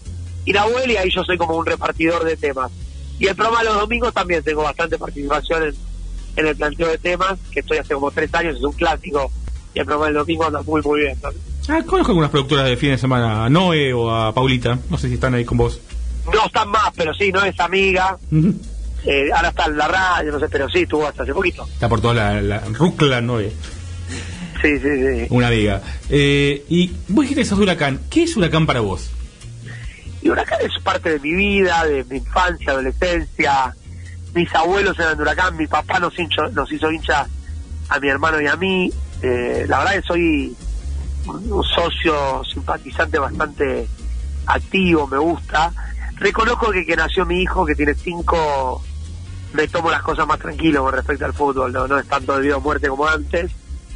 y 0.46 0.52
Nahuel, 0.52 0.92
y 0.92 0.98
ahí 0.98 1.10
yo 1.10 1.24
soy 1.24 1.38
como 1.38 1.56
un 1.56 1.66
repartidor 1.66 2.26
de 2.26 2.36
temas. 2.36 2.72
Y 3.18 3.28
el 3.28 3.36
programa 3.36 3.60
de 3.60 3.66
los 3.70 3.80
domingos 3.80 4.14
también 4.14 4.44
tengo 4.44 4.64
bastante 4.64 4.98
participación 4.98 5.64
en, 5.64 5.76
en 6.36 6.48
el 6.48 6.56
planteo 6.56 6.90
de 6.90 6.98
temas, 6.98 7.40
que 7.52 7.62
estoy 7.62 7.78
hace 7.78 7.94
como 7.94 8.12
tres 8.12 8.34
años, 8.34 8.58
es 8.58 8.64
un 8.64 8.74
clásico, 8.74 9.32
y 9.74 9.80
el 9.80 9.86
programa 9.86 10.08
del 10.08 10.16
domingo 10.16 10.46
anda 10.46 10.62
muy, 10.64 10.82
muy 10.82 11.02
bien. 11.02 11.18
también. 11.20 11.44
Ah, 11.70 11.84
conozco 11.86 12.12
algunas 12.12 12.32
productoras 12.32 12.66
de 12.66 12.76
fin 12.78 12.92
de 12.92 12.98
semana, 12.98 13.46
a 13.46 13.50
Noé 13.50 13.94
o 13.94 14.12
a 14.12 14.34
Paulita, 14.34 14.80
no 14.90 14.98
sé 14.98 15.08
si 15.08 15.14
están 15.14 15.36
ahí 15.36 15.46
con 15.46 15.58
vos. 15.58 15.80
No 16.34 16.46
están 16.46 16.70
más, 16.70 16.92
pero 16.96 17.14
sí, 17.14 17.32
no 17.32 17.44
es 17.44 17.60
amiga. 17.60 18.18
Eh, 19.06 19.30
ahora 19.34 19.50
está 19.50 19.66
en 19.66 19.78
la 19.78 19.88
radio, 19.88 20.32
no 20.32 20.40
sé, 20.40 20.50
pero 20.50 20.70
sí, 20.70 20.80
estuvo 20.80 21.08
hasta 21.08 21.24
hace 21.24 21.34
poquito. 21.34 21.66
Está 21.72 21.88
por 21.88 22.02
toda 22.02 22.14
la, 22.14 22.42
la 22.42 22.60
Rucla 22.60 23.22
9. 23.22 23.52
Sí, 24.62 24.80
sí, 24.80 24.80
sí. 24.80 25.28
Una 25.30 25.50
viga. 25.50 25.82
Eh, 26.10 26.66
y 26.68 26.92
vos 27.08 27.24
dijiste 27.24 27.46
sos 27.46 27.58
de 27.60 27.64
Huracán. 27.64 28.02
¿Qué 28.10 28.24
es 28.24 28.36
Huracán 28.36 28.66
para 28.66 28.82
vos? 28.82 29.10
Y 30.22 30.30
Huracán 30.30 30.60
es 30.62 30.84
parte 30.84 31.12
de 31.12 31.20
mi 31.20 31.34
vida, 31.34 31.86
de 31.86 32.04
mi 32.06 32.18
infancia, 32.18 32.72
adolescencia. 32.72 33.74
Mis 34.34 34.54
abuelos 34.54 35.00
eran 35.00 35.16
de 35.16 35.24
Huracán, 35.24 35.56
mi 35.56 35.66
papá 35.66 36.00
nos, 36.00 36.18
hincho, 36.20 36.50
nos 36.50 36.72
hizo 36.72 36.92
hincha 36.92 37.26
a 37.88 38.00
mi 38.00 38.10
hermano 38.10 38.42
y 38.42 38.48
a 38.48 38.56
mí. 38.58 38.92
Eh, 39.22 39.66
la 39.68 39.80
verdad 39.80 39.94
que 39.94 40.02
soy 40.02 40.56
un 41.26 41.64
socio 41.64 42.44
simpatizante 42.44 43.18
bastante 43.18 43.88
activo, 44.46 45.08
me 45.08 45.18
gusta. 45.18 45.72
Reconozco 46.20 46.72
que 46.72 46.86
que 46.86 46.96
nació 46.96 47.26
mi 47.26 47.42
hijo, 47.42 47.66
que 47.66 47.76
tiene 47.76 47.96
cinco, 47.96 48.84
me 49.54 49.68
tomo 49.68 49.90
las 49.90 50.02
cosas 50.02 50.28
más 50.28 50.40
tranquilo 50.40 50.84
con 50.84 50.94
respecto 50.94 51.26
al 51.26 51.34
fútbol, 51.34 51.72
no, 51.72 51.88
no 51.88 51.98
es 51.98 52.08
tanto 52.08 52.36
de 52.36 52.42
vida 52.42 52.58
o 52.58 52.62
muerte 52.62 52.90
como 52.90 53.08
antes, 53.08 53.52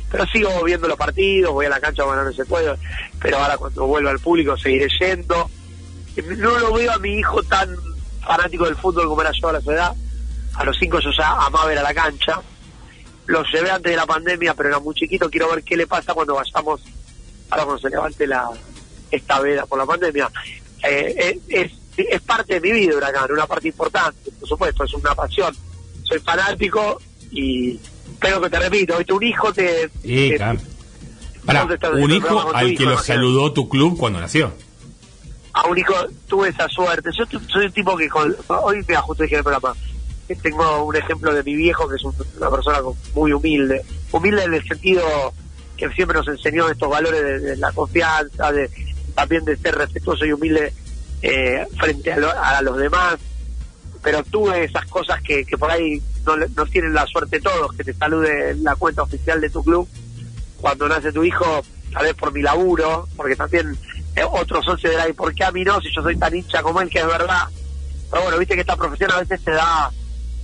pero 0.10 0.26
sigo 0.28 0.64
viendo 0.64 0.88
los 0.88 0.98
partidos, 0.98 1.52
voy 1.52 1.66
a 1.66 1.70
la 1.70 1.80
cancha 1.80 2.04
cuando 2.04 2.24
no 2.24 2.32
se 2.32 2.46
puede, 2.46 2.74
pero 3.20 3.38
ahora 3.38 3.58
cuando 3.58 3.86
vuelva 3.88 4.12
al 4.12 4.20
público 4.20 4.58
seguiré 4.58 4.88
yendo. 5.00 5.50
No 6.38 6.60
lo 6.60 6.74
veo 6.74 6.92
a 6.92 7.00
mi 7.00 7.18
hijo 7.18 7.42
tan 7.44 7.76
fanático 8.22 8.66
del 8.66 8.76
fútbol 8.76 9.08
como 9.08 9.22
era 9.22 9.32
yo 9.32 9.50
a 9.50 9.54
la 9.54 9.60
edad, 9.60 9.94
a 10.54 10.64
los 10.64 10.78
cinco 10.78 11.00
yo 11.00 11.10
ya 11.18 11.32
amaba 11.32 11.66
ver 11.66 11.80
a 11.80 11.84
la 11.84 11.94
cancha, 11.94 12.40
lo 13.26 13.44
llevé 13.44 13.72
antes 13.72 13.92
de 13.92 13.98
la 13.98 14.06
pandemia, 14.06 14.54
pero 14.54 14.70
era 14.70 14.80
muy 14.80 14.94
chiquito, 14.96 15.30
quiero 15.30 15.50
ver 15.50 15.64
qué 15.64 15.76
le 15.76 15.88
pasa 15.88 16.14
cuando 16.14 16.36
vayamos, 16.36 16.82
ahora 17.50 17.66
cuando 17.66 17.82
se 17.82 17.90
levante 17.90 18.28
la 18.28 18.50
esta 19.12 19.40
veda 19.40 19.66
por 19.66 19.78
la 19.78 19.86
pandemia. 19.86 20.30
Eh, 20.84 21.40
es, 21.50 21.72
es 21.72 21.83
parte 22.26 22.60
de 22.60 22.62
mi 22.62 22.72
vida 22.80 22.96
Huracán, 22.98 23.32
una 23.32 23.46
parte 23.48 23.68
importante, 23.68 24.32
por 24.40 24.50
supuesto, 24.50 24.84
es 24.84 24.94
una 24.94 25.14
pasión. 25.16 25.56
Soy 26.04 26.20
fanático 26.20 27.00
y 27.32 27.80
pero 28.20 28.42
que 28.42 28.50
te 28.50 28.60
repito, 28.60 28.98
¿viste? 28.98 29.14
un 29.14 29.24
hijo 29.24 29.52
te... 29.54 29.90
Sí, 30.02 30.30
te- 30.30 30.36
claro. 30.38 30.60
Pará, 31.46 31.60
¿Dónde 31.62 31.76
está 31.76 31.88
el 31.88 31.96
un 32.04 32.12
hijo 32.12 32.28
tu 32.28 32.56
al 32.56 32.68
hijo, 32.72 32.78
que 32.78 32.86
lo 32.90 32.98
saludó 32.98 33.52
tu 33.54 33.68
club 33.68 33.98
cuando 33.98 34.20
nació. 34.22 34.54
a 35.54 35.68
un 35.68 35.78
hijo 35.78 35.94
tuve 36.28 36.50
esa 36.50 36.68
suerte. 36.70 37.10
Yo 37.18 37.26
tu- 37.26 37.40
soy 37.50 37.66
un 37.66 37.72
tipo 37.74 37.96
que 37.98 38.08
con- 38.10 38.36
hoy 38.48 38.78
me 38.78 38.82
dije 38.84 39.34
en 39.34 39.38
el 39.38 39.44
programa. 39.44 39.76
que 40.28 40.36
Tengo 40.38 40.84
un 40.86 40.96
ejemplo 40.96 41.34
de 41.34 41.44
mi 41.44 41.54
viejo 41.56 41.88
que 41.90 41.96
es 41.98 42.04
un- 42.04 42.16
una 42.38 42.50
persona 42.50 42.80
muy 43.14 43.34
humilde, 43.34 43.82
humilde 44.12 44.44
en 44.44 44.54
el 44.54 44.64
sentido 44.66 45.04
que 45.76 45.90
siempre 45.90 46.18
nos 46.18 46.28
enseñó 46.30 46.70
estos 46.70 46.90
valores 46.90 47.22
de, 47.22 47.40
de 47.40 47.58
la 47.58 47.72
confianza, 47.74 48.52
de 48.54 48.70
también 49.16 49.44
de 49.44 49.58
ser 49.58 49.76
respetuoso 49.76 50.26
y 50.26 50.32
humilde 50.32 50.72
eh, 51.24 51.66
frente 51.80 52.14
a, 52.14 52.18
lo- 52.18 52.30
a 52.40 52.62
los 52.62 52.78
demás. 52.78 53.16
Pero 54.04 54.22
tuve 54.24 54.66
esas 54.66 54.86
cosas 54.88 55.22
que, 55.22 55.46
que 55.46 55.58
por 55.58 55.72
ahí 55.72 56.02
no, 56.26 56.36
no 56.36 56.66
tienen 56.66 56.94
la 56.94 57.06
suerte 57.08 57.40
todos, 57.40 57.74
que 57.74 57.84
te 57.86 57.94
salude 57.94 58.54
la 58.62 58.76
cuenta 58.76 59.02
oficial 59.04 59.40
de 59.42 59.50
tu 59.50 59.64
club 59.64 59.88
cuando 60.60 60.88
nace 60.90 61.12
tu 61.14 61.24
hijo, 61.24 61.64
tal 61.94 62.04
vez 62.04 62.14
por 62.14 62.32
mi 62.34 62.42
laburo, 62.42 63.08
porque 63.16 63.36
también 63.38 63.78
eh, 64.16 64.24
otro 64.30 64.62
socio 64.62 64.90
dirá, 64.90 65.08
¿y 65.10 65.14
por 65.14 65.34
qué 65.34 65.44
a 65.46 65.52
mí 65.52 65.64
no? 65.64 65.80
Si 65.82 65.88
yo 65.94 66.02
soy 66.02 66.18
tan 66.18 66.36
hincha 66.36 66.62
como 66.62 66.82
él, 66.82 66.90
que 66.90 67.00
es 67.00 67.08
verdad. 67.08 67.48
Pero 68.12 68.24
bueno, 68.24 68.38
viste 68.38 68.56
que 68.56 68.62
esta 68.62 68.76
profesión 68.76 69.12
a 69.12 69.20
veces 69.20 69.42
te 69.44 69.52
da 69.52 69.90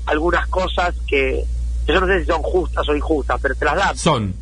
algunas 0.05 0.47
cosas 0.47 0.95
que, 1.07 1.43
que 1.85 1.93
yo 1.93 1.99
no 2.01 2.07
sé 2.07 2.21
si 2.21 2.25
son 2.27 2.41
justas 2.41 2.87
o 2.87 2.95
injustas, 2.95 3.39
pero 3.41 3.55
te 3.55 3.65
las 3.65 3.75
dan. 3.75 3.97
Son. 3.97 4.33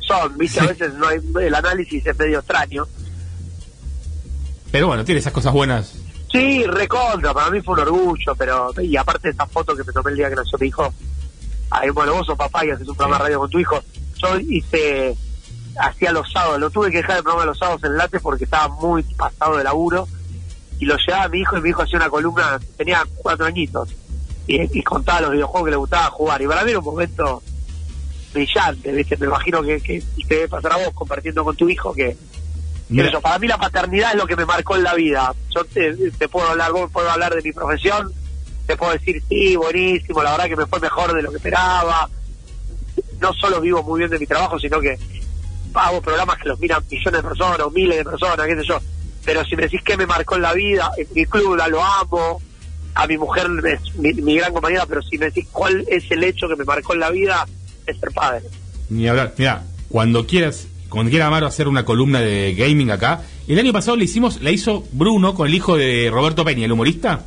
Son, 0.00 0.36
viste, 0.38 0.60
a 0.60 0.66
veces 0.66 0.92
no 0.94 1.06
hay, 1.06 1.18
el 1.40 1.54
análisis 1.54 2.04
es 2.06 2.18
medio 2.18 2.38
extraño. 2.40 2.86
Pero 4.70 4.86
bueno, 4.86 5.04
tiene 5.04 5.20
esas 5.20 5.32
cosas 5.32 5.52
buenas. 5.52 5.94
Sí, 6.30 6.64
recontra, 6.64 7.32
para 7.32 7.50
mí 7.50 7.60
fue 7.62 7.74
un 7.74 7.80
orgullo, 7.80 8.34
pero, 8.36 8.72
y 8.82 8.96
aparte 8.96 9.28
de 9.28 9.32
esa 9.32 9.46
foto 9.46 9.74
que 9.74 9.82
me 9.82 9.92
tomé 9.92 10.10
el 10.10 10.16
día 10.18 10.28
que 10.28 10.36
nació 10.36 10.58
mi 10.58 10.66
hijo, 10.66 10.92
ahí, 11.70 11.88
bueno, 11.90 12.12
vos 12.12 12.26
sos 12.26 12.36
papá 12.36 12.66
y 12.66 12.70
haces 12.70 12.86
un 12.86 12.94
programa 12.94 13.16
de 13.16 13.24
radio 13.24 13.40
con 13.40 13.50
tu 13.50 13.58
hijo, 13.58 13.82
yo 14.16 14.38
hice, 14.38 15.16
hacía 15.78 16.12
los 16.12 16.30
sábados, 16.30 16.60
lo 16.60 16.70
tuve 16.70 16.90
que 16.90 16.98
dejar 16.98 17.18
el 17.18 17.22
programa 17.22 17.46
los 17.46 17.58
sábados 17.58 17.82
en 17.84 17.96
late 17.96 18.20
porque 18.20 18.44
estaba 18.44 18.68
muy 18.68 19.02
pasado 19.04 19.56
de 19.56 19.64
laburo, 19.64 20.06
y 20.78 20.84
lo 20.84 20.96
llevaba 20.98 21.24
a 21.24 21.28
mi 21.28 21.40
hijo 21.40 21.56
y 21.56 21.60
mi 21.62 21.70
hijo 21.70 21.82
hacía 21.82 21.98
una 21.98 22.10
columna, 22.10 22.60
tenía 22.76 23.02
cuatro 23.16 23.46
añitos, 23.46 23.88
y, 24.46 24.78
y 24.78 24.82
contaba 24.82 25.22
los 25.22 25.30
videojuegos 25.32 25.66
que 25.66 25.70
le 25.70 25.76
gustaba 25.78 26.10
jugar, 26.10 26.42
y 26.42 26.46
para 26.46 26.62
mí 26.62 26.70
era 26.70 26.78
un 26.78 26.84
momento 26.84 27.42
brillante, 28.34 28.92
¿viste? 28.92 29.16
me 29.16 29.26
imagino 29.26 29.62
que, 29.62 29.80
que 29.80 30.02
te 30.28 30.34
debe 30.34 30.48
pasar 30.48 30.72
a 30.74 30.76
vos 30.76 30.92
compartiendo 30.92 31.42
con 31.42 31.56
tu 31.56 31.70
hijo 31.70 31.94
que 31.94 32.16
Mira, 32.88 33.10
yo, 33.10 33.20
para 33.20 33.38
mí 33.38 33.46
la 33.46 33.58
paternidad 33.58 34.12
es 34.12 34.16
lo 34.16 34.26
que 34.26 34.36
me 34.36 34.46
marcó 34.46 34.76
en 34.76 34.82
la 34.82 34.94
vida. 34.94 35.34
Yo 35.54 35.64
te, 35.64 35.92
te 36.12 36.28
puedo 36.28 36.48
hablar, 36.48 36.72
vos 36.72 36.90
puedo 36.90 37.10
hablar 37.10 37.34
de 37.34 37.42
mi 37.42 37.52
profesión, 37.52 38.12
te 38.66 38.76
puedo 38.76 38.92
decir, 38.92 39.22
sí, 39.28 39.56
buenísimo, 39.56 40.22
la 40.22 40.32
verdad 40.32 40.46
que 40.46 40.56
me 40.56 40.66
fue 40.66 40.80
mejor 40.80 41.14
de 41.14 41.22
lo 41.22 41.30
que 41.30 41.36
esperaba. 41.36 42.08
No 43.20 43.32
solo 43.34 43.60
vivo 43.60 43.82
muy 43.82 43.98
bien 43.98 44.10
de 44.10 44.18
mi 44.18 44.26
trabajo, 44.26 44.58
sino 44.58 44.80
que 44.80 44.98
hago 45.74 46.00
programas 46.00 46.38
que 46.38 46.48
los 46.48 46.58
miran 46.58 46.82
millones 46.90 47.22
de 47.22 47.28
personas 47.28 47.60
o 47.60 47.70
miles 47.70 47.98
de 47.98 48.04
personas, 48.04 48.46
qué 48.46 48.56
sé 48.56 48.64
yo. 48.64 48.80
Pero 49.24 49.44
si 49.44 49.56
me 49.56 49.62
decís 49.62 49.82
qué 49.84 49.96
me 49.96 50.06
marcó 50.06 50.36
en 50.36 50.42
la 50.42 50.54
vida, 50.54 50.90
en 50.96 51.06
mi 51.14 51.26
club 51.26 51.56
la 51.56 51.68
lo 51.68 51.82
amo, 51.82 52.40
a 52.94 53.06
mi 53.06 53.18
mujer 53.18 53.48
es 53.64 53.94
mi, 53.96 54.12
mi 54.14 54.36
gran 54.36 54.52
compañera, 54.52 54.86
pero 54.86 55.02
si 55.02 55.18
me 55.18 55.26
decís 55.26 55.46
cuál 55.52 55.84
es 55.88 56.10
el 56.10 56.24
hecho 56.24 56.48
que 56.48 56.56
me 56.56 56.64
marcó 56.64 56.94
en 56.94 57.00
la 57.00 57.10
vida, 57.10 57.46
es 57.86 57.98
ser 57.98 58.10
padre. 58.12 58.44
ni 58.88 59.06
hablar. 59.08 59.34
Mira, 59.36 59.62
cuando 59.88 60.26
quieras, 60.26 60.66
cuando 60.88 61.10
quiera 61.10 61.26
Amaro 61.26 61.46
hacer 61.46 61.68
una 61.68 61.84
columna 61.84 62.20
de 62.20 62.54
gaming 62.54 62.90
acá, 62.90 63.22
el 63.46 63.58
año 63.58 63.72
pasado 63.72 63.96
le 63.96 64.04
hicimos, 64.04 64.40
la 64.42 64.50
hizo 64.50 64.84
Bruno 64.92 65.34
con 65.34 65.46
el 65.48 65.54
hijo 65.54 65.76
de 65.76 66.08
Roberto 66.10 66.44
Peña, 66.44 66.64
el 66.64 66.72
humorista. 66.72 67.24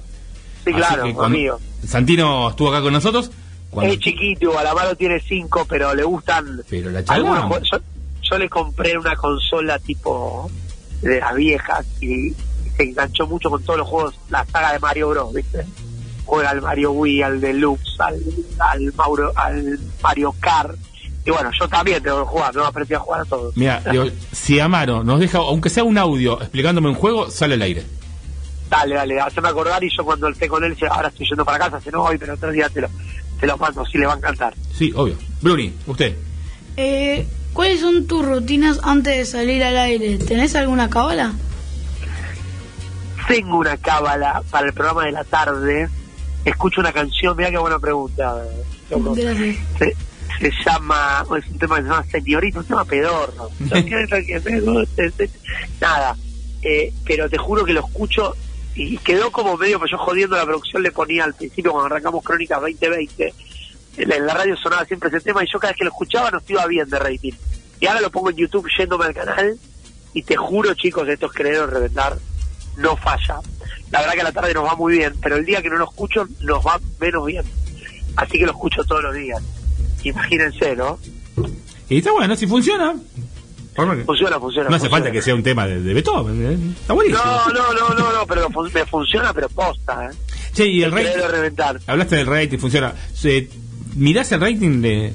Sí, 0.63 0.71
Así 0.71 0.73
claro, 0.73 1.01
cuando- 1.13 1.23
amigo. 1.37 1.59
Santino 1.85 2.49
estuvo 2.49 2.69
acá 2.69 2.81
con 2.81 2.93
nosotros. 2.93 3.31
Cuando, 3.69 3.93
Es 3.93 3.99
chiquito, 3.99 4.57
Alamaro 4.59 4.95
tiene 4.95 5.19
cinco, 5.19 5.65
pero 5.67 5.95
le 5.95 6.03
gustan 6.03 6.61
pero 6.69 6.91
la 6.91 6.99
algunos 7.07 7.39
charla. 7.39 7.59
jue- 7.59 7.61
yo, 7.71 7.77
yo 8.29 8.37
le 8.37 8.49
compré 8.49 8.97
una 8.97 9.15
consola 9.15 9.79
tipo 9.79 10.51
de 11.01 11.19
las 11.19 11.33
viejas 11.35 11.85
y 12.01 12.31
se 12.77 12.83
enganchó 12.83 13.25
mucho 13.27 13.49
con 13.49 13.63
todos 13.63 13.79
los 13.79 13.87
juegos, 13.87 14.15
la 14.29 14.45
saga 14.45 14.73
de 14.73 14.79
Mario 14.79 15.09
Bros, 15.09 15.33
¿viste? 15.33 15.65
Juega 16.25 16.49
al 16.51 16.61
Mario 16.61 16.91
Wii, 16.91 17.21
al 17.23 17.41
Deluxe, 17.41 17.99
al, 17.99 18.19
al, 18.59 18.93
Mauro, 18.93 19.31
al 19.35 19.79
Mario 20.03 20.35
Kart. 20.39 20.75
Y 21.25 21.29
bueno, 21.29 21.51
yo 21.57 21.67
también 21.67 22.01
tengo 22.01 22.23
que 22.23 22.29
jugar, 22.29 22.55
no 22.55 22.65
aprendí 22.65 22.93
a 22.93 22.99
jugar 22.99 23.21
a 23.21 23.25
todos. 23.25 23.55
Mira, 23.55 23.81
digo, 23.91 24.05
si 24.31 24.59
Amaro 24.59 25.03
nos 25.03 25.19
deja, 25.19 25.37
aunque 25.37 25.69
sea 25.69 25.83
un 25.83 25.97
audio 25.97 26.41
explicándome 26.41 26.89
un 26.89 26.95
juego, 26.95 27.29
sale 27.29 27.55
al 27.55 27.61
aire. 27.61 27.83
Dale, 28.69 28.95
dale, 28.95 29.19
haceme 29.19 29.49
acordar 29.49 29.83
y 29.83 29.89
yo 29.95 30.03
cuando 30.03 30.29
esté 30.29 30.47
con 30.47 30.63
él, 30.63 30.75
ahora 30.89 31.09
estoy 31.09 31.27
yendo 31.27 31.43
para 31.43 31.59
casa, 31.59 31.81
se 31.81 31.91
no 31.91 32.01
voy, 32.01 32.17
pero 32.17 32.33
otro 32.33 32.51
día 32.51 32.69
te 32.69 32.81
lo, 32.81 32.87
te 33.39 33.45
lo 33.45 33.57
mando, 33.57 33.85
sí 33.85 33.97
le 33.97 34.05
va 34.05 34.13
a 34.13 34.17
encantar. 34.17 34.53
Sí, 34.73 34.91
obvio. 34.95 35.15
Bruni, 35.41 35.73
usted. 35.87 36.15
Eh, 36.77 37.27
¿Cuáles 37.53 37.81
son 37.81 38.07
tus 38.07 38.25
rutinas 38.25 38.79
antes 38.81 39.17
de 39.17 39.25
salir 39.25 39.63
al 39.63 39.77
aire? 39.77 40.17
¿Tenés 40.17 40.55
alguna 40.55 40.89
cábala? 40.89 41.33
Tengo 43.27 43.57
una 43.57 43.77
cábala 43.77 44.41
para 44.49 44.67
el 44.67 44.73
programa 44.73 45.05
de 45.05 45.11
la 45.11 45.23
tarde. 45.25 45.89
Escucho 46.45 46.79
una 46.79 46.93
canción, 46.93 47.35
mira 47.35 47.51
qué 47.51 47.57
buena 47.57 47.77
pregunta. 47.77 48.41
Gracias. 48.89 49.97
Se 50.41 50.51
llama, 50.65 51.23
es 51.37 51.47
un 51.47 51.59
tema 51.59 51.75
que 51.77 51.83
se 51.83 51.87
llama 51.89 52.03
Señorita, 52.11 52.59
un 52.59 52.65
tema 52.65 52.85
pedorro. 52.85 53.49
Se- 54.95 55.29
Nada, 55.79 56.15
eh, 56.63 56.93
pero 57.05 57.29
te 57.29 57.37
juro 57.37 57.63
que 57.65 57.73
lo 57.73 57.81
escucho 57.85 58.35
y 58.75 58.97
quedó 58.99 59.31
como 59.31 59.57
medio, 59.57 59.79
pues 59.79 59.91
yo 59.91 59.97
jodiendo 59.97 60.35
la 60.37 60.45
producción 60.45 60.81
le 60.83 60.91
ponía 60.91 61.23
al 61.25 61.33
principio 61.33 61.71
cuando 61.71 61.87
arrancamos 61.87 62.23
Crónicas 62.23 62.61
2020. 62.61 63.33
En 63.97 64.25
la, 64.25 64.33
radio 64.33 64.55
sonaba 64.55 64.85
siempre 64.85 65.09
ese 65.09 65.19
tema 65.19 65.43
y 65.43 65.47
yo 65.51 65.59
cada 65.59 65.71
vez 65.73 65.77
que 65.79 65.83
lo 65.83 65.89
escuchaba 65.91 66.31
no 66.31 66.41
iba 66.47 66.65
bien 66.67 66.89
de 66.89 66.97
rating. 66.99 67.33
Y 67.79 67.87
ahora 67.87 67.99
lo 68.01 68.09
pongo 68.11 68.29
en 68.29 68.37
YouTube 68.37 68.67
yéndome 68.77 69.05
al 69.05 69.13
canal 69.13 69.57
y 70.13 70.23
te 70.23 70.35
juro, 70.37 70.73
chicos, 70.75 71.07
esto 71.09 71.25
es 71.25 71.31
querer 71.33 71.57
o 71.59 71.67
reventar, 71.67 72.17
no 72.77 72.95
falla. 72.95 73.39
La 73.91 73.99
verdad 73.99 74.13
que 74.13 74.21
a 74.21 74.25
la 74.25 74.31
tarde 74.31 74.53
nos 74.53 74.65
va 74.65 74.75
muy 74.75 74.97
bien, 74.97 75.13
pero 75.21 75.35
el 75.35 75.45
día 75.45 75.61
que 75.61 75.69
no 75.69 75.75
lo 75.77 75.85
escucho 75.85 76.25
nos 76.41 76.65
va 76.65 76.79
menos 76.99 77.25
bien. 77.25 77.43
Así 78.15 78.37
que 78.39 78.45
lo 78.45 78.51
escucho 78.51 78.83
todos 78.85 79.03
los 79.03 79.13
días. 79.15 79.41
Imagínense, 80.03 80.75
¿no? 80.75 80.99
Y 81.89 81.97
está 81.97 82.11
bueno, 82.11 82.35
si 82.35 82.47
funciona. 82.47 82.95
Funciona, 84.05 84.39
funciona. 84.39 84.69
No 84.69 84.75
hace 84.75 84.89
falta 84.89 85.11
que 85.11 85.21
sea 85.21 85.33
un 85.33 85.43
tema 85.43 85.65
de, 85.65 85.81
de 85.81 85.93
Beethoven. 85.93 86.45
¿eh? 86.45 86.73
Está 86.81 86.93
buenísimo. 86.93 87.23
No, 87.23 87.47
no, 87.53 87.73
no, 87.73 87.89
no, 87.95 88.11
no, 88.13 88.25
pero 88.27 88.49
fun- 88.49 88.69
me 88.73 88.85
funciona, 88.85 89.33
pero 89.33 89.47
posta, 89.49 90.09
¿eh? 90.11 90.15
Che, 90.53 90.65
y 90.67 90.83
el 90.83 90.91
rating. 90.91 91.07
Hablaste 91.87 92.17
del 92.17 92.27
rating, 92.27 92.57
funciona. 92.57 92.93
¿Mirás 93.95 94.31
el 94.31 94.41
rating 94.41 94.81
de. 94.81 95.13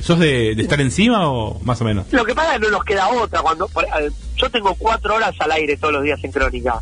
¿Sos 0.00 0.18
de, 0.20 0.54
de 0.54 0.62
estar 0.62 0.80
encima 0.80 1.28
o 1.30 1.58
más 1.64 1.80
o 1.80 1.84
menos? 1.84 2.06
Lo 2.12 2.24
que 2.24 2.34
pasa 2.34 2.54
es 2.54 2.60
que 2.60 2.66
no 2.66 2.70
nos 2.70 2.84
queda 2.84 3.08
otra. 3.08 3.42
cuando 3.42 3.66
por- 3.68 3.84
eh, 3.84 4.10
Yo 4.36 4.48
tengo 4.50 4.74
cuatro 4.76 5.16
horas 5.16 5.34
al 5.40 5.50
aire 5.52 5.76
todos 5.76 5.92
los 5.94 6.02
días 6.04 6.20
en 6.22 6.30
Crónica. 6.32 6.80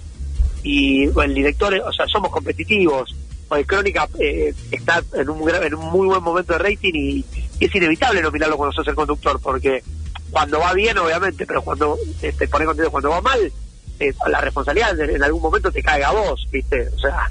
Y 0.62 1.04
el 1.04 1.34
director, 1.34 1.74
o 1.86 1.92
sea, 1.92 2.06
somos 2.06 2.30
competitivos. 2.30 3.14
Pues 3.48 3.66
Crónica 3.66 4.08
eh, 4.18 4.52
está 4.70 5.02
en 5.14 5.30
un, 5.30 5.48
en 5.48 5.74
un 5.74 5.84
muy 5.90 6.06
buen 6.08 6.22
momento 6.22 6.52
de 6.54 6.58
rating 6.58 6.92
y, 6.94 7.24
es 7.58 7.74
inevitable 7.74 8.20
nominarlo 8.20 8.56
cuando 8.56 8.74
sos 8.74 8.86
el 8.88 8.94
conductor, 8.94 9.40
porque 9.40 9.82
cuando 10.30 10.58
va 10.60 10.74
bien, 10.74 10.98
obviamente, 10.98 11.46
pero 11.46 11.62
cuando 11.62 11.96
eh, 12.20 12.32
te 12.36 12.48
pones 12.48 12.66
contento, 12.66 12.90
cuando 12.90 13.10
va 13.10 13.22
mal, 13.22 13.50
eh, 13.98 14.12
la 14.28 14.40
responsabilidad 14.42 14.98
en, 15.00 15.22
algún 15.22 15.40
momento 15.40 15.72
te 15.72 15.82
caiga 15.82 16.08
a 16.08 16.12
vos, 16.12 16.46
¿viste? 16.50 16.88
O 16.94 16.98
sea, 16.98 17.28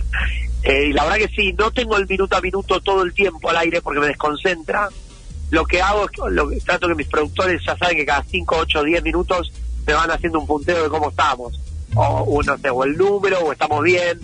Eh, 0.66 0.88
y 0.88 0.94
la 0.94 1.04
verdad 1.04 1.18
que 1.18 1.36
sí, 1.36 1.54
no 1.54 1.70
tengo 1.70 1.96
el 1.96 2.08
minuto 2.08 2.36
a 2.36 2.42
minuto 2.42 2.82
todo 2.82 3.04
el 3.04 3.14
tiempo 3.14 3.52
al 3.52 3.58
aire 3.58 3.82
porque 3.82 4.00
me 4.00 4.08
desconcentra. 4.08 4.90
Lo 5.52 5.64
que 5.64 5.80
hago 5.80 6.06
es 6.06 6.34
lo 6.34 6.50
que 6.50 6.60
trato 6.60 6.88
que 6.88 6.96
mis 6.96 7.08
productores 7.08 7.62
ya 7.64 7.78
saben 7.78 7.98
que 7.98 8.06
cada 8.06 8.24
5, 8.24 8.56
8, 8.62 8.84
10 8.84 9.04
minutos 9.04 9.54
me 9.86 9.94
van 9.94 10.10
haciendo 10.10 10.40
un 10.40 10.48
punteo 10.48 10.82
de 10.82 10.90
cómo 10.90 11.10
estamos. 11.10 11.60
O 11.94 12.42
no 12.42 12.58
sé, 12.58 12.70
o 12.72 12.84
el 12.84 12.98
número, 12.98 13.40
o 13.42 13.52
estamos 13.52 13.84
bien. 13.84 14.20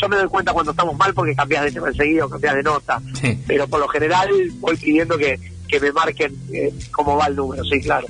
Yo 0.00 0.08
me 0.08 0.16
doy 0.16 0.28
cuenta 0.28 0.52
cuando 0.52 0.70
estamos 0.70 0.96
mal 0.96 1.12
porque 1.12 1.34
cambias 1.34 1.64
de 1.64 1.72
tema 1.72 1.88
enseguida 1.88 2.24
o 2.24 2.28
cambias 2.28 2.54
de 2.54 2.62
nota. 2.62 3.00
Sí. 3.20 3.38
Pero 3.46 3.68
por 3.68 3.80
lo 3.80 3.88
general 3.88 4.30
voy 4.60 4.76
pidiendo 4.76 5.18
que, 5.18 5.38
que 5.68 5.80
me 5.80 5.92
marquen 5.92 6.34
eh, 6.52 6.72
cómo 6.90 7.16
va 7.16 7.26
el 7.26 7.36
número, 7.36 7.64
sí, 7.64 7.80
claro. 7.80 8.06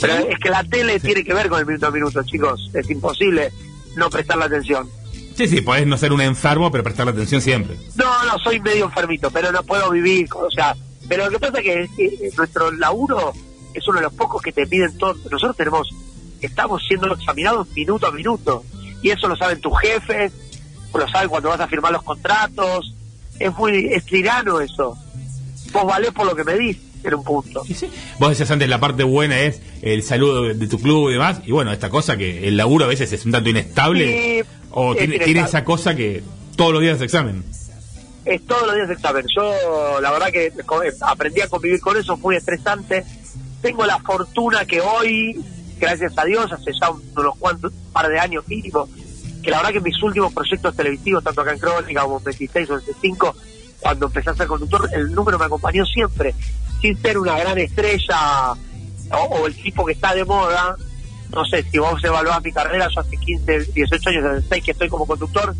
Pero 0.00 0.14
es 0.14 0.38
que 0.38 0.50
la 0.50 0.62
tele 0.64 1.00
tiene 1.00 1.24
que 1.24 1.32
ver 1.32 1.48
con 1.48 1.58
el 1.58 1.66
minuto 1.66 1.86
a 1.86 1.90
minuto, 1.90 2.22
chicos. 2.22 2.70
Es 2.74 2.90
imposible 2.90 3.50
no 3.96 4.10
prestarle 4.10 4.44
atención. 4.44 4.88
Sí, 5.36 5.48
sí, 5.48 5.60
podés 5.60 5.86
no 5.86 5.98
ser 5.98 6.12
un 6.12 6.20
enfermo, 6.20 6.70
pero 6.70 6.82
prestarle 6.82 7.12
atención 7.12 7.40
siempre. 7.40 7.76
No, 7.94 8.24
no, 8.24 8.38
soy 8.38 8.60
medio 8.60 8.86
enfermito, 8.86 9.30
pero 9.30 9.52
no 9.52 9.62
puedo 9.62 9.90
vivir, 9.90 10.28
o 10.34 10.50
sea, 10.50 10.74
pero 11.08 11.26
lo 11.26 11.30
que 11.30 11.38
pasa 11.38 11.58
es 11.58 11.90
que, 11.90 12.04
eh, 12.04 12.30
nuestro 12.36 12.70
laburo 12.72 13.32
es 13.74 13.86
uno 13.86 13.98
de 13.98 14.04
los 14.04 14.14
pocos 14.14 14.40
que 14.40 14.52
te 14.52 14.66
piden 14.66 14.96
todo. 14.96 15.14
Nosotros 15.30 15.56
tenemos, 15.56 15.90
estamos 16.40 16.82
siendo 16.86 17.12
examinados 17.12 17.68
minuto 17.74 18.06
a 18.06 18.12
minuto, 18.12 18.64
y 19.02 19.10
eso 19.10 19.28
lo 19.28 19.36
saben 19.36 19.60
tus 19.60 19.78
jefes, 19.78 20.32
lo 20.94 21.08
saben 21.08 21.28
cuando 21.28 21.48
vas 21.50 21.60
a 21.60 21.68
firmar 21.68 21.92
los 21.92 22.02
contratos, 22.02 22.94
es 23.38 23.54
muy, 23.56 23.86
es 23.92 24.04
tirano 24.04 24.60
eso. 24.60 24.96
Vos 25.72 25.86
valés 25.86 26.10
por 26.12 26.26
lo 26.26 26.34
que 26.34 26.44
me 26.44 26.54
dis 26.54 26.78
en 27.04 27.14
un 27.14 27.24
punto. 27.24 27.62
Y 27.68 27.74
sí. 27.74 27.88
Vos 28.18 28.30
decías 28.30 28.50
antes, 28.50 28.68
la 28.68 28.80
parte 28.80 29.04
buena 29.04 29.38
es 29.40 29.60
el 29.82 30.02
saludo 30.02 30.42
de, 30.54 30.66
tu 30.66 30.78
club 30.80 31.10
y 31.10 31.14
demás. 31.14 31.40
Y 31.44 31.52
bueno, 31.52 31.72
esta 31.72 31.90
cosa 31.90 32.16
que 32.16 32.48
el 32.48 32.56
laburo 32.56 32.84
a 32.86 32.88
veces 32.88 33.12
es 33.12 33.24
un 33.26 33.32
tanto 33.32 33.50
inestable. 33.50 34.42
Sí, 34.42 34.48
o 34.70 34.92
tiene, 34.94 35.06
inestable. 35.16 35.24
tiene 35.24 35.40
esa 35.48 35.64
cosa 35.64 35.94
que 35.94 36.22
todos 36.56 36.72
los 36.72 36.80
días 36.82 36.96
es 36.96 37.02
examen. 37.02 37.44
es 38.24 38.44
todos 38.46 38.66
los 38.66 38.74
días 38.76 38.90
examen. 38.90 39.24
Yo, 39.36 40.00
la 40.00 40.10
verdad 40.10 40.28
que 40.32 40.50
co- 40.64 40.82
eh, 40.82 40.92
aprendí 41.02 41.40
a 41.42 41.48
convivir 41.48 41.80
con 41.80 41.96
eso, 41.96 42.16
muy 42.16 42.36
estresante. 42.36 43.04
Tengo 43.62 43.84
la 43.86 43.98
fortuna 43.98 44.64
que 44.64 44.80
hoy, 44.80 45.38
gracias 45.78 46.12
a 46.16 46.24
Dios, 46.24 46.50
hace 46.52 46.72
ya 46.80 46.90
un- 46.90 47.02
unos 47.16 47.36
cuantos, 47.38 47.72
un 47.72 47.92
par 47.92 48.08
de 48.08 48.18
años 48.18 48.44
mínimo, 48.48 48.88
que 49.46 49.52
la 49.52 49.58
verdad 49.58 49.74
que 49.74 49.80
mis 49.80 50.02
últimos 50.02 50.34
proyectos 50.34 50.74
televisivos, 50.74 51.22
tanto 51.22 51.40
acá 51.40 51.52
en 51.52 51.60
Crónica 51.60 52.02
como 52.02 52.18
en 52.18 52.24
26 52.24 52.68
o 52.68 52.74
en 52.74 52.80
C5, 52.80 53.34
cuando 53.78 54.06
empecé 54.06 54.30
a 54.30 54.34
ser 54.34 54.48
conductor, 54.48 54.90
el 54.92 55.14
número 55.14 55.38
me 55.38 55.44
acompañó 55.44 55.86
siempre, 55.86 56.34
sin 56.80 57.00
ser 57.00 57.16
una 57.16 57.38
gran 57.38 57.56
estrella 57.56 58.54
o, 59.12 59.46
el 59.46 59.54
tipo 59.54 59.86
que 59.86 59.92
está 59.92 60.16
de 60.16 60.24
moda. 60.24 60.74
No 61.32 61.44
sé, 61.44 61.62
si 61.70 61.78
vos 61.78 62.02
evaluás 62.02 62.42
mi 62.42 62.50
carrera, 62.50 62.88
yo 62.92 63.00
hace 63.00 63.16
15, 63.16 63.72
18 63.72 64.10
años, 64.10 64.24
desde 64.24 64.48
6 64.48 64.64
que 64.64 64.70
estoy 64.72 64.88
como 64.88 65.06
conductor, 65.06 65.54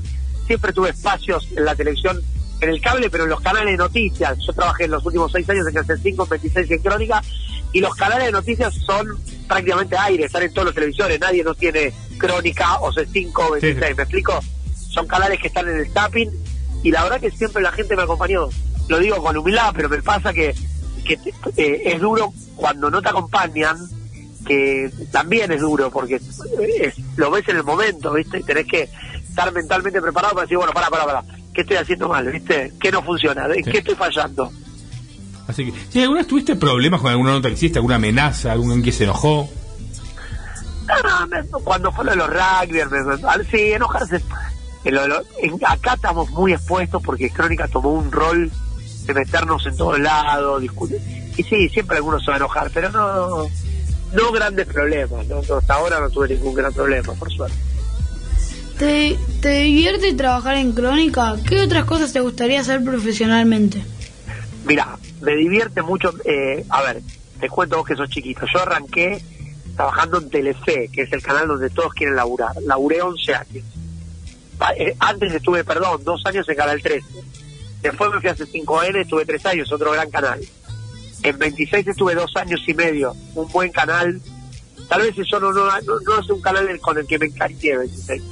siempre 0.49 0.73
tuve 0.73 0.91
espacios 0.91 1.47
en 1.57 1.65
la 1.65 1.77
televisión, 1.77 2.21
en 2.61 2.69
el 2.69 2.81
cable, 2.81 3.09
pero 3.09 3.23
en 3.23 3.31
los 3.31 3.41
canales 3.41 3.71
de 3.71 3.77
noticias. 3.77 4.37
Yo 4.45 4.53
trabajé 4.53 4.87
en 4.87 4.91
los 4.91 5.07
últimos 5.07 5.31
6 5.31 5.49
años 5.49 5.69
en 5.69 5.75
Canal 5.75 6.01
5, 6.03 6.25
en 6.25 6.29
26 6.29 6.71
y 6.71 6.75
en 6.75 6.83
Crónica, 6.83 7.23
y 7.77 7.81
los 7.81 7.95
canales 7.95 8.27
de 8.27 8.33
noticias 8.33 8.75
son 8.75 9.07
prácticamente 9.47 9.97
aire, 9.99 10.25
están 10.25 10.43
en 10.43 10.51
todas 10.53 10.67
las 10.67 10.75
televisiones, 10.75 11.21
nadie 11.21 11.45
no 11.45 11.55
tiene 11.55 11.93
Crónica 12.17 12.81
o 12.81 12.91
C5 12.93 13.31
o 13.35 13.51
26, 13.53 13.87
Sí. 13.89 13.95
¿me 13.95 14.03
explico? 14.03 14.41
Son 14.89 15.07
canales 15.07 15.39
que 15.41 15.49
están 15.49 15.69
en 15.69 15.77
el 15.77 15.93
tapping, 15.93 16.31
y 16.83 16.91
la 16.91 17.03
verdad 17.03 17.21
que 17.21 17.31
siempre 17.31 17.63
la 17.63 17.73
gente 17.73 17.95
me 17.97 18.03
acompañó. 18.05 18.49
Lo 18.89 18.99
digo 18.99 19.17
con 19.19 19.37
humildad, 19.37 19.73
pero 19.77 19.89
me 19.91 20.01
pasa 20.03 20.33
que, 20.33 20.55
que 21.05 21.19
eh, 21.57 21.83
es 21.85 22.01
duro 22.01 22.33
cuando 22.55 22.91
no 22.91 23.03
te 23.03 23.09
acompañan, 23.11 23.77
que 24.47 24.91
también 25.13 25.53
es 25.53 25.61
duro 25.61 25.91
porque 25.91 26.15
es- 26.17 26.97
lo 27.17 27.31
ves 27.31 27.47
en 27.49 27.57
el 27.57 27.65
momento, 27.65 28.13
¿viste? 28.15 28.39
Y 28.39 28.43
tenés 28.43 28.67
que 28.67 28.89
estar 29.29 29.53
mentalmente 29.53 30.01
preparado 30.01 30.33
para 30.35 30.45
decir, 30.45 30.57
bueno, 30.57 30.73
para, 30.73 30.89
para, 30.89 31.05
para, 31.05 31.25
¿qué 31.53 31.61
estoy 31.63 31.77
haciendo 31.77 32.09
mal, 32.09 32.27
¿viste? 32.31 32.73
¿Qué 32.81 32.91
no 32.91 33.03
funciona? 33.03 33.47
¿En 33.55 33.65
Sí. 33.65 33.71
qué 33.71 33.79
estoy 33.79 33.97
fallando? 33.97 34.51
Así 35.49 35.71
que, 35.71 35.79
si 35.91 36.01
alguna 36.03 36.21
vez 36.21 36.27
tuviste 36.29 36.57
problemas 36.57 37.01
con 37.01 37.11
alguna 37.11 37.31
nota 37.33 37.49
que 37.49 37.55
hiciste, 37.55 37.79
alguna 37.79 37.97
amenaza, 37.97 38.53
alguien 38.53 38.83
que 38.83 38.93
se 38.93 39.05
enojó. 39.05 39.49
Ah, 40.89 41.27
me- 41.29 41.43
cuando 41.63 41.91
fue 41.93 42.05
lo 42.05 42.11
de 42.13 42.17
los 42.17 42.29
rugby, 42.29 42.81
sí, 43.51 43.73
enojarse. 43.73 44.21
En 44.85 44.95
lo- 44.95 45.09
lo- 45.09 45.23
en- 45.41 45.59
acá 45.67 45.95
estamos 45.95 46.31
muy 46.31 46.53
expuestos 46.53 47.03
porque 47.03 47.31
Crónica 47.31 47.67
tomó 47.69 47.91
un 47.93 48.11
rol 48.13 48.51
de 49.05 49.15
meternos 49.15 49.67
en 49.67 49.77
todos 49.77 49.99
lados, 49.99 50.61
discutir. 50.63 51.01
Y 51.37 51.43
sí, 51.43 51.69
siempre 51.69 51.97
algunos 51.99 52.23
se 52.25 52.31
va 52.31 52.35
a 52.35 52.39
enojar, 52.39 52.71
pero 52.73 52.91
no 52.91 53.49
no 54.13 54.33
grandes 54.33 54.67
problemas. 54.67 55.27
¿no? 55.27 55.39
Hasta 55.59 55.75
ahora 55.75 56.01
no 56.01 56.09
tuve 56.09 56.29
ningún 56.29 56.55
gran 56.55 56.73
problema, 56.73 57.13
por 57.15 57.31
suerte. 57.33 57.57
¿Te, 58.79 59.19
¿Te 59.41 59.63
divierte 59.63 60.13
trabajar 60.15 60.57
en 60.57 60.73
crónica? 60.73 61.35
¿Qué 61.49 61.61
otras 61.61 61.85
cosas 61.85 62.13
te 62.13 62.21
gustaría 62.21 62.61
hacer 62.61 62.85
profesionalmente? 62.85 63.83
Mira, 64.67 64.97
me 65.21 65.35
divierte 65.37 65.83
mucho. 65.83 66.13
eh, 66.25 66.65
a 66.69 66.83
ver, 66.83 67.03
te 67.41 67.49
cuento 67.49 67.77
vos 67.79 67.87
que 67.87 67.97
sos 67.97 68.09
chiquito. 68.11 68.47
Yo 68.53 68.61
arranqué 68.63 69.23
trabajando 69.75 70.19
en 70.19 70.31
Telefe, 70.31 70.89
que 70.93 71.03
es 71.03 71.13
el 71.13 71.23
canal 71.23 71.49
donde 71.49 71.71
todos 71.71 71.93
quieren 71.93 72.17
laburar. 72.17 72.53
Laburé 72.65 73.03
11 73.03 73.35
años. 73.35 73.65
Pa- 74.59 74.73
eh, 74.75 74.97
antes 75.01 75.33
estuve, 75.35 75.65
perdón, 75.65 76.03
dos 76.05 76.23
años 76.25 76.49
en 76.49 76.57
Canal 76.57 76.81
13. 76.83 77.07
Después 77.83 78.11
me 78.11 78.21
fui 78.21 78.31
a 78.31 78.35
C5N, 78.37 78.97
estuve 79.03 79.27
tres 79.27 79.45
años, 79.47 79.71
otro 79.71 79.93
gran 79.93 80.11
canal. 80.11 80.41
En 81.23 81.39
26 81.39 81.87
estuve 81.89 82.15
dos 82.15 82.35
años 82.37 82.63
y 82.67 82.73
medio, 82.75 83.15
un 83.35 83.49
buen 83.53 83.71
canal. 83.71 84.21
Tal 84.89 85.03
vez 85.03 85.19
eso 85.19 85.39
no, 85.41 85.53
no, 85.53 85.67
no, 85.67 86.21
es 86.21 86.31
un 86.31 86.41
canal 86.41 86.79
con 86.81 86.97
el 86.97 87.07
que 87.07 87.19
me 87.19 87.27
encariñé, 87.27 87.77
26. 87.77 88.23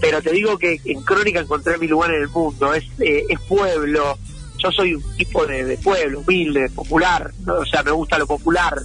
Pero 0.00 0.22
te 0.22 0.32
digo 0.32 0.56
que 0.56 0.80
en 0.86 1.02
Crónica 1.02 1.40
encontré 1.40 1.76
mi 1.76 1.88
lugar 1.88 2.10
en 2.14 2.22
el 2.22 2.28
mundo. 2.28 2.72
Es, 2.72 2.84
eh, 3.00 3.24
es 3.28 3.38
pueblo. 3.40 4.16
Yo 4.62 4.70
soy 4.72 4.94
un 4.94 5.16
tipo 5.16 5.46
de, 5.46 5.78
pueblo, 5.78 6.20
humilde, 6.20 6.68
popular. 6.70 7.30
O 7.46 7.64
sea, 7.64 7.82
me 7.82 7.90
gusta 7.90 8.18
lo 8.18 8.26
popular. 8.26 8.78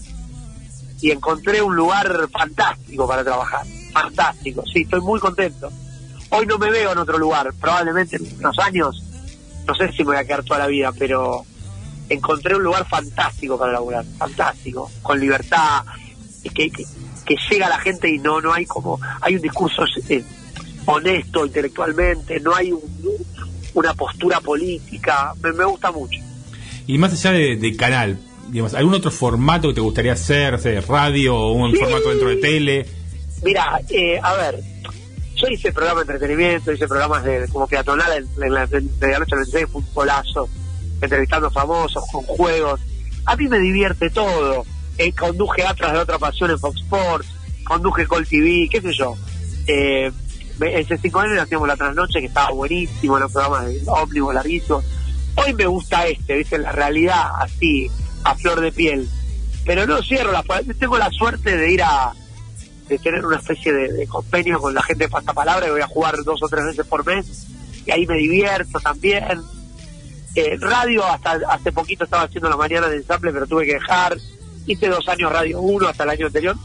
Y 1.01 1.11
encontré 1.11 1.61
un 1.61 1.75
lugar 1.75 2.29
fantástico 2.31 3.07
para 3.07 3.23
trabajar. 3.23 3.65
Fantástico, 3.91 4.63
sí, 4.71 4.81
estoy 4.81 5.01
muy 5.01 5.19
contento. 5.19 5.69
Hoy 6.29 6.45
no 6.45 6.57
me 6.57 6.71
veo 6.71 6.91
en 6.93 6.97
otro 6.97 7.17
lugar. 7.17 7.53
Probablemente 7.59 8.15
en 8.17 8.27
unos 8.39 8.57
años, 8.59 9.03
no 9.67 9.75
sé 9.75 9.91
si 9.91 9.99
me 9.99 10.11
voy 10.11 10.17
a 10.17 10.25
quedar 10.25 10.43
toda 10.43 10.59
la 10.59 10.67
vida, 10.67 10.91
pero 10.97 11.45
encontré 12.09 12.55
un 12.55 12.63
lugar 12.63 12.88
fantástico 12.88 13.57
para 13.57 13.73
laburar. 13.73 14.05
Fantástico. 14.17 14.89
Con 15.01 15.19
libertad. 15.19 15.83
Que, 16.43 16.69
que, 16.71 16.85
que 17.25 17.35
llega 17.49 17.67
la 17.69 17.79
gente 17.79 18.09
y 18.09 18.19
no, 18.19 18.39
no 18.41 18.53
hay 18.53 18.65
como. 18.65 18.99
Hay 19.21 19.35
un 19.35 19.41
discurso. 19.41 19.83
eh, 20.09 20.23
honesto 20.88 21.45
intelectualmente, 21.45 22.39
no 22.39 22.53
hay 22.55 22.71
un- 22.71 22.81
una 23.75 23.93
postura 23.93 24.39
política, 24.41 25.33
me, 25.43 25.51
me 25.53 25.65
gusta 25.65 25.91
mucho. 25.91 26.19
Y 26.88 26.97
más 26.97 27.13
allá 27.13 27.31
de, 27.38 27.55
de 27.57 27.75
canal, 27.75 28.17
digamos, 28.49 28.73
¿algún 28.73 28.93
otro 28.95 29.11
formato 29.11 29.67
que 29.69 29.75
te 29.75 29.81
gustaría 29.81 30.13
hacer? 30.13 30.57
Sea, 30.59 30.81
radio 30.81 31.35
o 31.35 31.53
un 31.53 31.71
Sí. 31.71 31.77
formato 31.77 32.09
dentro 32.09 32.29
de 32.29 32.35
tele? 32.38 32.85
Mira, 33.43 33.79
eh, 33.89 34.19
a 34.21 34.33
ver, 34.35 34.59
yo 35.35 35.47
hice 35.47 35.71
programas 35.71 36.07
de 36.07 36.13
entretenimiento, 36.13 36.71
hice 36.71 36.88
programas 36.88 37.23
de 37.23 37.47
como 37.51 37.67
peatonal 37.67 38.11
en, 38.13 38.43
en 38.43 38.53
la 38.53 38.65
de 38.67 38.81
la 39.01 39.19
noche 39.19 39.33
al 39.35 39.39
26, 39.39 39.65
fue 39.71 39.81
un 39.81 39.88
golazo, 39.93 40.49
entrevistando 41.01 41.51
famosos, 41.51 42.03
con 42.11 42.23
juegos. 42.23 42.79
A 43.25 43.35
mí 43.35 43.47
me 43.47 43.59
divierte 43.59 44.09
todo. 44.09 44.65
Eh, 44.97 45.11
conduje 45.11 45.63
Atlas 45.63 45.91
de 45.93 45.99
otra 45.99 46.17
pasión 46.17 46.51
en 46.51 46.59
Fox 46.59 46.79
Sports, 46.81 47.27
conduje 47.65 48.07
Col 48.07 48.25
TV, 48.25 48.69
qué 48.71 48.79
sé 48.79 48.93
yo. 48.93 49.15
Eh, 49.67 50.09
me- 50.59 50.77
en 50.79 50.85
C5N 50.87 51.39
hacíamos 51.39 51.67
la 51.67 51.75
trasnoche 51.77 52.19
que 52.19 52.27
estaba 52.27 52.51
buenísimo, 52.51 53.19
los 53.19 53.31
programas 53.31 53.65
de 53.67 53.81
ómnibus 53.87 54.33
larguísimos. 54.33 54.83
Hoy 55.35 55.53
me 55.53 55.65
gusta 55.65 56.05
este, 56.07 56.35
viste, 56.37 56.57
la 56.57 56.71
realidad 56.71 57.23
así, 57.39 57.89
a 58.23 58.35
flor 58.35 58.61
de 58.61 58.71
piel. 58.71 59.09
Pero 59.65 59.85
no 59.87 60.01
cierro 60.01 60.31
la 60.31 60.43
tengo 60.79 60.97
la 60.97 61.09
suerte 61.11 61.57
de 61.57 61.71
ir 61.71 61.81
a 61.83 62.13
de 62.87 62.99
tener 62.99 63.25
una 63.25 63.37
especie 63.37 63.73
de, 63.73 63.91
de 63.91 64.05
convenio 64.07 64.59
con 64.59 64.73
la 64.75 64.83
gente 64.83 65.05
de 65.05 65.09
pasapalabra 65.09 65.65
que 65.65 65.71
voy 65.71 65.81
a 65.81 65.87
jugar 65.87 66.15
dos 66.23 66.39
o 66.43 66.47
tres 66.47 66.65
veces 66.65 66.85
por 66.85 67.03
mes 67.03 67.47
y 67.83 67.89
ahí 67.91 68.05
me 68.05 68.15
divierto 68.17 68.79
también. 68.79 69.41
Eh, 70.35 70.57
radio, 70.59 71.03
hasta 71.05 71.39
hace 71.49 71.71
poquito 71.71 72.03
estaba 72.03 72.23
haciendo 72.23 72.49
la 72.49 72.57
mañana 72.57 72.87
de 72.87 72.97
ensamble, 72.97 73.31
pero 73.31 73.47
tuve 73.47 73.65
que 73.65 73.73
dejar. 73.75 74.17
Hice 74.67 74.87
dos 74.87 75.08
años 75.08 75.31
Radio 75.31 75.62
1 75.62 75.87
hasta 75.87 76.03
el 76.03 76.10
año 76.12 76.27
anterior. 76.27 76.56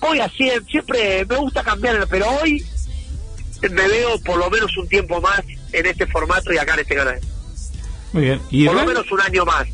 Voy 0.00 0.20
así, 0.20 0.48
siempre 0.70 1.24
me 1.26 1.36
gusta 1.36 1.62
cambiar, 1.64 2.06
pero 2.08 2.26
hoy 2.42 2.64
me 3.70 3.88
veo 3.88 4.18
por 4.24 4.38
lo 4.38 4.50
menos 4.50 4.76
un 4.76 4.88
tiempo 4.88 5.20
más 5.20 5.40
en 5.72 5.86
este 5.86 6.06
formato 6.06 6.52
y 6.52 6.58
acá 6.58 6.74
en 6.74 6.80
este 6.80 6.94
canal. 6.94 7.20
Muy 8.12 8.22
bien. 8.24 8.40
¿Y 8.50 8.66
Por 8.66 8.74
lo 8.74 8.80
radio? 8.80 8.94
menos 8.94 9.12
un 9.12 9.20
año 9.20 9.44
más. 9.44 9.66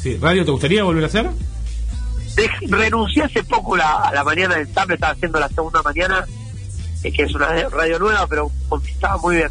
Sí, 0.00 0.18
¿Radio 0.20 0.44
te 0.44 0.50
gustaría 0.50 0.82
volver 0.82 1.04
a 1.04 1.06
hacer? 1.06 1.30
Dej- 2.36 2.68
renuncié 2.68 3.22
hace 3.22 3.44
poco 3.44 3.76
la, 3.76 3.92
a 4.08 4.12
la 4.12 4.24
mañana 4.24 4.56
del 4.56 4.72
Sable, 4.72 4.94
estaba 4.94 5.12
haciendo 5.12 5.38
la 5.38 5.48
segunda 5.48 5.82
mañana, 5.82 6.24
eh, 7.04 7.12
que 7.12 7.22
es 7.22 7.34
una 7.34 7.46
radio 7.68 7.98
nueva, 8.00 8.26
pero 8.26 8.50
estaba 8.88 9.18
muy 9.18 9.36
bien. 9.36 9.48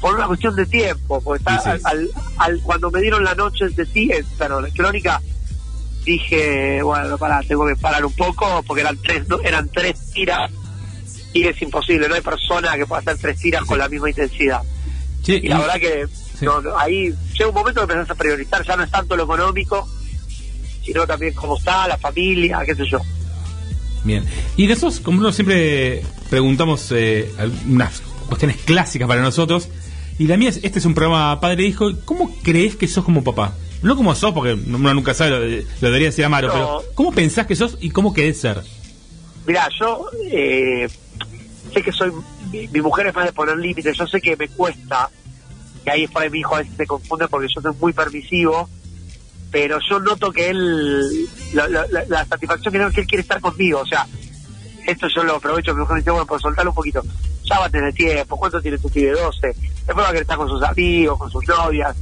Por 0.00 0.16
una 0.16 0.26
cuestión 0.26 0.54
de 0.56 0.66
tiempo, 0.66 1.20
porque 1.22 1.38
está, 1.38 1.58
Sí, 1.60 1.70
sí. 1.78 1.82
al, 1.84 2.10
al- 2.38 2.60
cuando 2.62 2.90
me 2.90 3.00
dieron 3.00 3.22
la 3.24 3.34
noche 3.36 3.68
de 3.68 3.86
ti, 3.86 4.10
perdón, 4.36 4.64
la 4.64 4.70
crónica, 4.70 5.22
dije, 6.04 6.82
bueno, 6.82 7.16
para, 7.16 7.40
tengo 7.42 7.66
que 7.66 7.76
parar 7.76 8.04
un 8.04 8.12
poco, 8.12 8.62
porque 8.66 8.82
eran 8.82 8.98
tres, 9.00 9.26
no- 9.28 9.40
eran 9.40 9.68
tres 9.68 10.10
tiras 10.12 10.50
y 11.34 11.46
es 11.46 11.60
imposible, 11.60 12.08
no 12.08 12.14
hay 12.14 12.20
persona 12.22 12.76
que 12.76 12.86
pueda 12.86 13.00
hacer 13.00 13.18
tres 13.18 13.38
tiras 13.38 13.64
con 13.64 13.76
la 13.76 13.88
misma 13.88 14.08
intensidad. 14.08 14.62
y 15.26 15.48
la 15.48 15.58
verdad 15.58 15.74
que 15.74 16.06
ahí 16.78 17.12
llega 17.32 17.48
un 17.48 17.54
momento 17.54 17.80
que 17.86 17.92
empezás 17.92 18.10
a 18.10 18.14
priorizar, 18.14 18.64
ya 18.64 18.76
no 18.76 18.84
es 18.84 18.90
tanto 18.90 19.16
lo 19.16 19.24
económico, 19.24 19.86
sino 20.82 21.06
también 21.06 21.34
cómo 21.34 21.58
está 21.58 21.88
la 21.88 21.98
familia, 21.98 22.62
qué 22.64 22.74
sé 22.74 22.84
yo. 22.88 23.00
Bien. 24.04 24.24
Y 24.56 24.66
de 24.68 24.74
esos, 24.74 25.00
como 25.00 25.18
nosotros 25.18 25.36
siempre 25.36 26.02
preguntamos 26.30 26.92
eh, 26.92 27.30
unas 27.68 28.00
cuestiones 28.28 28.58
clásicas 28.58 29.08
para 29.08 29.20
nosotros, 29.20 29.68
y 30.18 30.28
la 30.28 30.36
mía 30.36 30.50
es, 30.50 30.60
este 30.62 30.78
es 30.78 30.84
un 30.84 30.94
programa 30.94 31.40
padre-hijo, 31.40 31.90
¿cómo 32.04 32.32
crees 32.42 32.76
que 32.76 32.86
sos 32.86 33.04
como 33.04 33.24
papá? 33.24 33.54
No 33.82 33.96
como 33.96 34.14
sos, 34.14 34.32
porque 34.32 34.52
uno 34.52 34.94
nunca 34.94 35.14
sabe, 35.14 35.30
lo, 35.30 35.66
debería 35.80 36.08
decir 36.08 36.24
Amaro, 36.24 36.48
pero 36.52 36.84
¿cómo 36.94 37.12
pensás 37.12 37.46
que 37.46 37.56
sos 37.56 37.76
y 37.80 37.90
cómo 37.90 38.14
querés 38.14 38.40
ser? 38.40 38.62
Mira, 39.46 39.68
yo 39.78 40.06
eh, 40.30 40.88
sé 41.74 41.82
que 41.82 41.92
soy, 41.92 42.12
mi, 42.50 42.80
mujer 42.80 43.08
es 43.08 43.14
más 43.14 43.26
de 43.26 43.32
poner 43.32 43.58
límites, 43.58 43.96
yo 43.96 44.06
sé 44.06 44.20
que 44.20 44.36
me 44.36 44.48
cuesta, 44.48 45.10
que 45.84 45.90
ahí 45.90 46.04
es 46.04 46.10
para 46.10 46.30
mi 46.30 46.38
hijo 46.38 46.54
a 46.54 46.58
veces 46.58 46.76
se 46.76 46.86
confunde 46.86 47.28
porque 47.28 47.48
yo 47.54 47.60
soy 47.60 47.74
muy 47.80 47.92
permisivo, 47.92 48.68
pero 49.50 49.78
yo 49.88 50.00
noto 50.00 50.32
que 50.32 50.50
él, 50.50 51.28
la, 51.52 52.24
satisfacción 52.26 52.72
que, 52.72 52.94
que 52.94 53.00
él 53.02 53.06
quiere 53.06 53.22
estar 53.22 53.40
conmigo, 53.40 53.80
o 53.80 53.86
sea, 53.86 54.06
esto 54.86 55.08
yo 55.14 55.24
lo 55.24 55.36
aprovecho, 55.36 55.74
mi 55.74 55.80
mujer 55.80 55.94
me 55.94 56.00
dice, 56.00 56.10
bueno, 56.10 56.26
por 56.26 56.40
soltarlo 56.40 56.70
un 56.70 56.76
poquito, 56.76 57.02
ya 57.44 57.58
va 57.58 57.66
a 57.66 57.70
tener 57.70 57.92
tiempo, 57.92 58.36
¿cuánto 58.36 58.60
tiene 58.60 58.78
tu 58.78 58.88
pibe? 58.88 59.12
12, 59.12 59.48
después 59.48 59.96
va 59.96 60.04
a 60.04 60.08
querer 60.08 60.22
estar 60.22 60.36
con 60.36 60.48
sus 60.48 60.62
amigos, 60.62 61.18
con 61.18 61.30
sus 61.30 61.46
novias. 61.46 61.96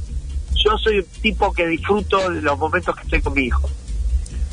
Yo 0.55 0.77
soy 0.77 0.99
un 0.99 1.05
tipo 1.21 1.51
que 1.51 1.67
disfruto 1.67 2.29
de 2.29 2.41
los 2.41 2.57
momentos 2.57 2.95
que 2.95 3.01
estoy 3.01 3.21
con 3.21 3.33
mi 3.33 3.45
hijo. 3.45 3.69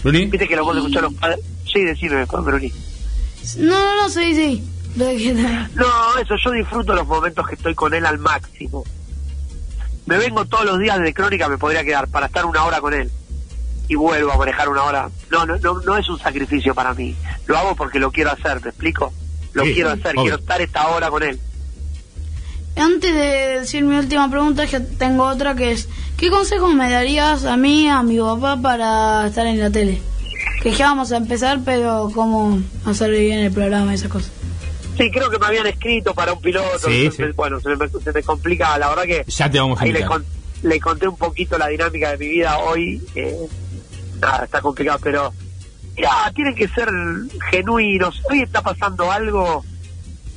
¿Bruni? 0.02 0.26
Viste 0.26 0.48
que 0.48 0.56
lo 0.56 0.64
puedo 0.64 0.78
escuchar 0.78 1.02
los 1.02 1.14
padres. 1.14 1.40
Sí, 1.72 1.84
decime, 1.84 2.24
Bruni. 2.24 2.72
No, 3.58 3.78
no, 3.78 4.02
no, 4.02 4.08
sí, 4.08 4.34
sí. 4.34 4.64
No, 5.74 6.18
eso, 6.20 6.34
yo 6.42 6.50
disfruto 6.52 6.94
los 6.94 7.06
momentos 7.06 7.46
que 7.46 7.54
estoy 7.54 7.74
con 7.74 7.94
él 7.94 8.04
al 8.06 8.18
máximo 8.18 8.84
me 10.10 10.18
vengo 10.18 10.44
todos 10.44 10.64
los 10.64 10.80
días 10.80 10.98
de 10.98 11.14
crónica, 11.14 11.48
me 11.48 11.56
podría 11.56 11.84
quedar 11.84 12.08
para 12.08 12.26
estar 12.26 12.44
una 12.44 12.64
hora 12.64 12.80
con 12.80 12.92
él 12.92 13.08
y 13.86 13.94
vuelvo 13.94 14.32
a 14.32 14.36
manejar 14.36 14.68
una 14.68 14.82
hora. 14.82 15.08
No, 15.30 15.46
no, 15.46 15.56
no, 15.58 15.80
no 15.82 15.96
es 15.96 16.08
un 16.08 16.18
sacrificio 16.18 16.74
para 16.74 16.94
mí. 16.94 17.14
Lo 17.46 17.56
hago 17.56 17.76
porque 17.76 18.00
lo 18.00 18.10
quiero 18.10 18.32
hacer, 18.32 18.60
¿me 18.60 18.70
explico? 18.70 19.12
Lo 19.52 19.62
quiero 19.62 19.90
hacer, 19.90 20.16
quiero 20.16 20.36
estar 20.36 20.60
esta 20.60 20.88
hora 20.88 21.10
con 21.10 21.22
él. 21.22 21.38
Antes 22.74 23.14
de 23.14 23.58
decir 23.60 23.84
mi 23.84 23.96
última 23.96 24.28
pregunta, 24.28 24.66
que 24.66 24.80
tengo 24.80 25.24
otra 25.24 25.54
que 25.54 25.70
es, 25.70 25.88
¿qué 26.16 26.28
consejos 26.28 26.74
me 26.74 26.90
darías 26.90 27.44
a 27.44 27.56
mí, 27.56 27.88
a 27.88 28.02
mi 28.02 28.18
papá, 28.18 28.60
para 28.60 29.28
estar 29.28 29.46
en 29.46 29.60
la 29.60 29.70
tele? 29.70 30.02
Que 30.60 30.72
ya 30.72 30.86
vamos 30.86 31.12
a 31.12 31.18
empezar, 31.18 31.60
pero 31.64 32.10
cómo 32.12 32.60
hacer 32.84 33.12
bien 33.12 33.38
el 33.38 33.52
programa 33.52 33.92
y 33.92 33.94
esas 33.94 34.10
cosas. 34.10 34.39
Sí, 34.96 35.10
creo 35.10 35.30
que 35.30 35.38
me 35.38 35.46
habían 35.46 35.66
escrito 35.66 36.14
para 36.14 36.32
un 36.32 36.40
piloto. 36.40 36.88
Bueno, 37.34 37.60
se 37.60 38.12
me, 38.12 38.22
complica. 38.22 38.78
La 38.78 38.88
verdad 38.88 39.04
que. 39.04 39.24
Ya 39.26 39.50
te 39.50 39.58
vamos 39.58 39.80
a 39.80 39.84
ahí 39.84 39.94
le, 40.62 40.78
conté 40.78 41.08
un 41.08 41.16
poquito 41.16 41.56
la 41.56 41.68
dinámica 41.68 42.10
de 42.10 42.18
mi 42.18 42.28
vida 42.28 42.58
hoy. 42.58 43.02
nada, 44.20 44.44
está 44.44 44.60
complicado, 44.60 44.98
pero. 45.02 45.32
Ya, 45.96 46.30
tienen 46.34 46.54
que 46.54 46.68
ser 46.68 46.88
genuinos. 47.50 48.22
Hoy 48.30 48.42
está 48.42 48.62
pasando 48.62 49.10
algo 49.10 49.64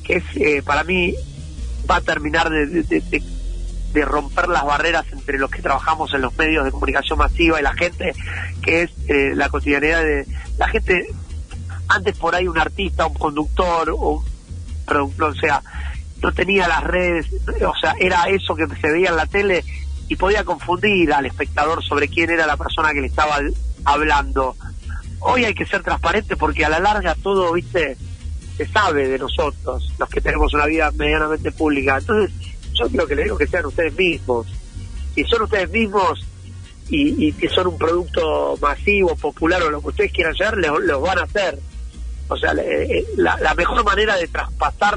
que 0.03 0.15
es, 0.17 0.23
eh, 0.35 0.61
para 0.63 0.83
mí, 0.83 1.15
va 1.89 1.97
a 1.97 2.01
terminar 2.01 2.49
de, 2.49 2.83
de, 2.83 4.05
romper 4.05 4.49
las 4.49 4.65
barreras 4.65 5.05
entre 5.11 5.37
los 5.37 5.49
que 5.49 5.61
trabajamos 5.61 6.13
en 6.13 6.21
los 6.21 6.35
medios 6.37 6.65
de 6.65 6.71
comunicación 6.71 7.19
masiva 7.19 7.59
y 7.59 7.63
la 7.63 7.73
gente, 7.73 8.13
que 8.61 8.83
es 8.83 8.91
eh, 9.07 9.33
la 9.35 9.49
cotidianidad 9.49 10.03
de 10.03 10.27
la 10.57 10.67
gente. 10.67 11.07
Antes 11.87 12.17
por 12.17 12.33
ahí 12.33 12.47
un 12.47 12.57
artista, 12.57 13.05
un 13.05 13.13
conductor, 13.13 13.93
o 13.95 14.23
productor, 14.85 15.31
o 15.31 15.35
sea, 15.35 15.61
no 16.21 16.31
tenía 16.31 16.67
las 16.67 16.83
redes, 16.83 17.27
o 17.65 17.75
sea, 17.79 17.95
era 17.99 18.23
eso 18.29 18.55
que 18.55 18.65
se 18.79 18.91
veía 18.91 19.09
en 19.09 19.17
la 19.17 19.25
tele 19.25 19.63
y 20.07 20.15
podía 20.15 20.43
confundir 20.43 21.11
al 21.13 21.25
espectador 21.25 21.83
sobre 21.83 22.07
quién 22.07 22.29
era 22.29 22.47
la 22.47 22.57
persona 22.57 22.93
que 22.93 23.01
le 23.01 23.07
estaba 23.07 23.39
hablando. 23.83 24.55
Hoy 25.19 25.45
hay 25.45 25.53
que 25.53 25.65
ser 25.65 25.83
transparente 25.83 26.37
porque 26.37 26.65
a 26.65 26.69
la 26.69 26.79
larga 26.79 27.15
todo, 27.15 27.51
viste, 27.53 27.97
se 28.57 28.67
sabe 28.67 29.07
de 29.07 29.19
nosotros, 29.19 29.91
los 29.97 30.09
que 30.09 30.21
tenemos 30.21 30.53
una 30.53 30.65
vida 30.65 30.91
medianamente 30.91 31.51
pública. 31.51 31.97
Entonces, 31.97 32.33
yo 32.73 32.89
creo 32.89 33.07
que 33.07 33.15
le 33.15 33.23
digo 33.23 33.37
que 33.37 33.47
sean 33.47 33.65
ustedes 33.65 33.95
mismos. 33.95 34.47
Si 35.15 35.23
son 35.25 35.43
ustedes 35.43 35.69
mismos 35.69 36.25
y, 36.89 37.31
que 37.33 37.49
son 37.49 37.67
un 37.67 37.77
producto 37.77 38.57
masivo, 38.61 39.15
popular 39.15 39.61
o 39.63 39.71
lo 39.71 39.81
que 39.81 39.87
ustedes 39.87 40.11
quieran 40.11 40.33
hacer, 40.33 40.57
lo 40.57 41.01
van 41.01 41.19
a 41.19 41.23
hacer. 41.23 41.59
O 42.27 42.37
sea, 42.37 42.53
eh, 42.53 43.05
la, 43.17 43.53
mejor 43.55 43.83
manera 43.83 44.15
de 44.15 44.27
traspasar 44.27 44.95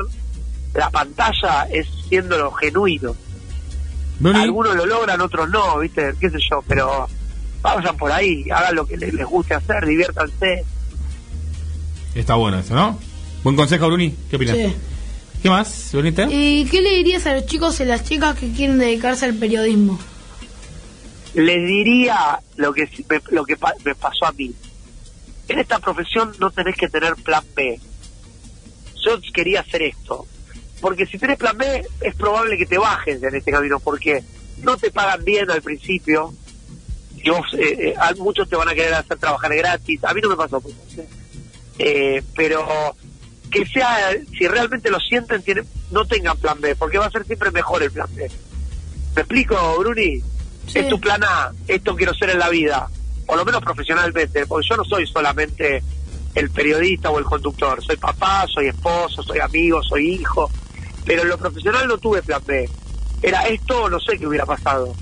la 0.75 0.91
pantalla 0.91 1.67
es 1.71 1.87
siendo 2.09 2.53
genuino. 2.53 3.17
Algunos 4.25 4.75
lo 4.77 4.87
logran, 4.87 5.21
otros 5.21 5.49
no, 5.51 5.79
¿viste? 5.79 6.15
¿Qué 6.19 6.31
sé 6.31 6.39
yo? 6.51 6.63
Pero 6.67 7.07
vayan 7.61 7.97
por 7.97 8.11
ahí, 8.13 8.49
hagan 8.51 8.75
lo 8.75 8.87
que 8.87 8.97
les, 8.97 9.13
guste 9.27 9.55
hacer, 9.55 9.85
diviértanse. 9.85 10.65
Está 12.15 12.35
bueno 12.37 12.59
eso, 12.59 12.75
¿no? 12.75 12.99
Buen 13.43 13.57
consejo, 13.57 13.89
Bruni. 13.89 14.15
¿Qué 14.31 14.37
opinas? 14.37 14.57
Sí. 14.57 14.75
¿Qué 15.43 15.51
más, 15.51 15.91
Brunita? 15.93 16.27
¿Y 16.31 16.65
qué 16.71 16.81
le 16.81 16.95
dirías 16.97 17.27
a 17.27 17.35
los 17.35 17.47
chicos 17.47 17.79
y 17.81 17.85
las 17.85 18.05
chicas 18.05 18.37
que 18.39 18.51
quieren 18.53 18.79
dedicarse 18.79 19.27
al 19.27 19.35
periodismo? 19.35 19.99
Les 21.35 21.67
diría 21.67 22.41
lo 22.57 22.73
que 22.73 22.89
lo 23.31 23.45
que 23.45 23.57
me 23.85 23.95
pasó 23.95 24.25
a 24.25 24.33
mí 24.33 24.55
en 25.49 25.59
esta 25.59 25.79
profesión 25.79 26.33
no 26.39 26.51
tenés 26.51 26.77
que 26.77 26.89
tener 26.89 27.15
plan 27.17 27.45
B. 27.55 27.79
Yo 29.05 29.19
quería 29.33 29.61
hacer 29.61 29.83
esto. 29.83 30.27
Porque 30.81 31.07
si 31.07 31.19
tenés 31.19 31.39
plan 31.39 31.57
B, 31.57 31.87
es 32.01 32.15
probable 32.15 32.59
que 32.59 32.67
te 32.67 32.79
bajes 32.79 33.23
en 33.23 33.35
este 33.35 33.51
camino, 33.51 33.81
porque 33.81 34.23
no 34.63 34.77
te 34.77 34.91
pagan 34.91 35.25
bien 35.25 35.51
al 35.51 35.63
principio. 35.63 36.35
Y 37.17 37.31
vos, 37.31 37.47
eh, 37.55 37.95
eh, 37.95 38.15
muchos 38.19 38.49
te 38.49 38.57
van 38.57 38.69
a 38.69 38.75
querer 38.75 38.95
hacer 38.95 39.19
trabajar 39.19 39.55
gratis. 39.55 40.03
A 40.05 40.13
mí 40.13 40.21
no 40.21 40.29
me 40.29 40.37
pasó. 40.37 40.63
Eh, 41.79 42.23
pero 42.35 42.97
que 43.51 43.65
sea, 43.67 44.11
si 44.37 44.49
realmente 44.49 44.91
lo 44.91 44.99
sienten, 44.99 45.43
no 45.91 46.05
tengan 46.05 46.37
plan 46.39 46.61
B, 46.61 46.75
porque 46.75 46.99
va 46.99 47.07
a 47.07 47.11
ser 47.11 47.25
siempre 47.25 47.51
mejor 47.53 47.83
el 47.83 47.93
plan 47.93 48.09
B. 48.15 48.29
¿Me 49.15 49.23
explico, 49.23 49.79
Bruni? 49.79 50.23
Es 50.75 50.89
tu 50.89 51.01
plan 51.01 51.23
A, 51.23 51.53
esto 51.69 51.95
quiero 51.95 52.13
ser 52.13 52.31
en 52.31 52.41
la 52.41 52.49
vida 52.49 52.91
por 53.27 53.37
lo 53.37 53.45
menos 53.45 53.63
profesionalmente, 53.63 54.47
porque 54.47 54.69
yo 54.69 54.77
no 54.77 54.85
soy 54.85 55.07
solamente 55.07 55.83
el 56.35 56.51
periodista 56.51 57.11
o 57.11 57.19
el 57.19 57.25
conductor, 57.25 57.83
soy 57.83 57.97
papá, 57.97 58.47
soy 58.47 58.69
esposo, 58.69 59.23
soy 59.23 59.41
amigo, 59.41 59.83
soy 59.83 60.15
hijo, 60.15 60.51
pero 61.05 61.23
en 61.23 61.29
lo 61.29 61.39
profesional 61.39 61.89
no 61.89 61.99
tuve 61.99 62.23
plan 62.23 62.43
B. 62.47 62.69
Era 63.23 63.47
esto 63.49 63.89
no 63.89 63.99
sé 63.99 64.19
qué 64.19 64.27
hubiera 64.27 64.45
pasado. 64.45 64.95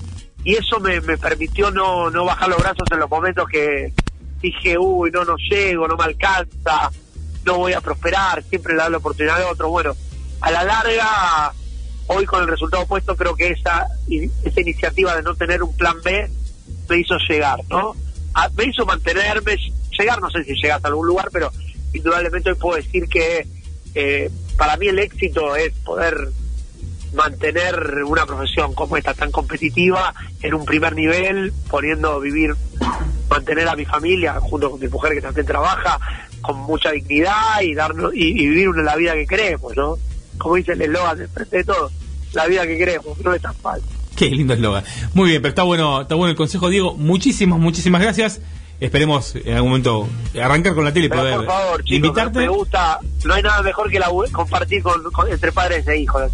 Y 0.45 0.55
eso 0.55 0.79
me, 0.79 1.01
permitió 1.01 1.71
no, 1.71 2.11
no 2.11 2.25
bajar 2.25 2.49
los 2.49 2.59
brazos 2.59 2.87
en 2.91 3.01
los 3.01 3.11
momentos 3.11 3.49
que 3.49 3.93
dije, 4.41 4.79
uy, 4.79 5.11
no, 5.11 5.25
no 5.25 5.37
llego, 5.37 5.89
no 5.89 5.97
me 5.97 6.05
alcanza, 6.05 6.91
no 7.45 7.59
voy 7.59 7.73
a 7.73 7.81
prosperar, 7.81 8.43
siempre 8.45 8.75
le 8.75 8.81
da 8.81 8.91
la 8.91 8.99
oportunidad 8.99 9.43
a 9.43 9.51
otro. 9.51 9.71
Bueno, 9.71 9.95
a 10.41 10.51
la 10.51 10.63
larga, 10.65 11.53
hoy 12.09 12.27
con 12.27 12.43
el 12.43 12.49
resultado 12.49 12.85
opuesto, 12.85 13.17
creo 13.17 13.35
que 13.35 13.49
esa, 13.49 13.87
esa 14.45 14.61
iniciativa 14.61 15.17
de 15.17 15.23
no 15.23 15.35
tener 15.35 15.63
un 15.63 15.75
plan 15.77 15.97
B 16.05 16.31
me 16.89 16.99
hizo 16.99 17.17
llegar, 17.29 17.61
¿no? 17.71 17.97
Me 18.57 18.65
hizo 18.65 18.85
mantenerme, 18.85 19.57
llegar, 19.99 20.21
no 20.21 20.31
sé 20.31 20.45
si 20.45 20.55
llegas 20.55 20.85
a 20.85 20.89
algún 20.89 21.07
lugar, 21.07 21.29
pero 21.33 21.51
indudablemente 21.93 22.51
hoy 22.51 22.57
puedo 22.57 22.77
decir 22.77 23.09
que 23.09 23.47
eh, 23.95 24.31
para 24.57 24.77
mí 24.77 24.89
el 24.89 24.99
éxito 24.99 25.55
es 25.57 25.73
poder 25.85 26.29
mantener 27.15 28.03
una 28.05 28.27
profesión 28.27 28.75
como 28.75 28.97
esta 28.97 29.15
tan 29.15 29.31
competitiva 29.31 30.13
en 30.43 30.55
un 30.55 30.65
primer 30.65 30.95
nivel, 30.95 31.53
poniendo 31.71 32.21
vivir, 32.21 32.55
mantener 33.31 33.69
a 33.69 33.77
mi 33.77 33.85
familia 33.85 34.41
junto 34.41 34.71
con 34.71 34.81
mi 34.81 34.89
mujer 34.89 35.15
que 35.15 35.21
también 35.21 35.47
trabaja 35.47 35.99
con 36.41 36.59
mucha 36.59 36.91
dignidad 36.91 37.63
y 37.63 37.75
darnos 37.75 38.13
y, 38.15 38.35
vivir 38.35 38.69
una 38.69 38.83
la 38.83 38.97
vida 38.97 39.15
que 39.15 39.27
queremos, 39.27 39.75
¿no? 39.77 39.97
Como 40.37 40.57
dice 40.57 40.73
el 40.73 40.83
eslogan 40.83 41.19
de 41.51 41.65
todo, 41.65 41.91
la 42.33 42.47
vida 42.47 42.67
que 42.67 42.77
queremos, 42.77 43.19
no 43.21 43.33
es 43.33 43.41
tan 43.41 43.55
fácil. 43.55 43.85
Qué 44.17 44.31
lindo 44.31 44.55
eslogan. 44.55 44.85
Muy 45.15 45.31
bien, 45.31 45.43
pero 45.43 45.51
está 45.51 45.63
bueno, 45.63 46.03
está 46.03 46.15
bueno 46.15 46.31
el 46.31 46.37
consejo, 46.37 46.69
Diego. 46.69 46.95
Muchísimas, 46.95 47.59
muchísimas 47.59 48.01
gracias. 48.01 48.41
Esperemos 48.81 49.37
en 49.37 49.55
algún 49.55 49.71
momento 49.71 50.09
arrancar 50.41 50.75
con 50.75 50.85
la 50.85 50.93
tele 50.93 51.07
y 51.07 51.09
poder 51.09 51.37
por 51.37 51.47
favor, 51.47 51.85
chicos, 51.85 51.97
invitarte. 51.97 52.39
Me 52.41 52.49
gusta, 52.49 52.99
no 53.25 53.35
hay 53.35 53.43
nada 53.43 53.63
mejor 53.63 53.89
que 53.89 54.01
la, 54.01 54.09
compartir 54.33 54.83
con, 54.83 55.01
entre 55.31 55.53
padres 55.53 55.87
e 55.87 55.99
hijos. 55.99 56.31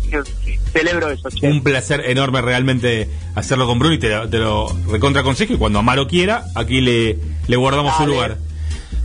celebro 0.72 1.10
eso. 1.10 1.28
Un 1.42 1.62
placer 1.62 2.02
enorme 2.06 2.40
realmente 2.40 3.10
hacerlo 3.34 3.66
con 3.66 3.78
Bruno 3.78 3.94
y 3.94 3.98
te, 3.98 4.08
lo 4.38 4.74
recontra 4.88 5.22
consejo. 5.22 5.52
Y 5.52 5.58
cuando 5.58 5.78
Amaro 5.78 6.08
quiera, 6.08 6.46
aquí 6.54 6.80
le, 6.80 7.18
le 7.46 7.56
guardamos 7.56 7.94
su 7.96 8.06
lugar. 8.06 8.38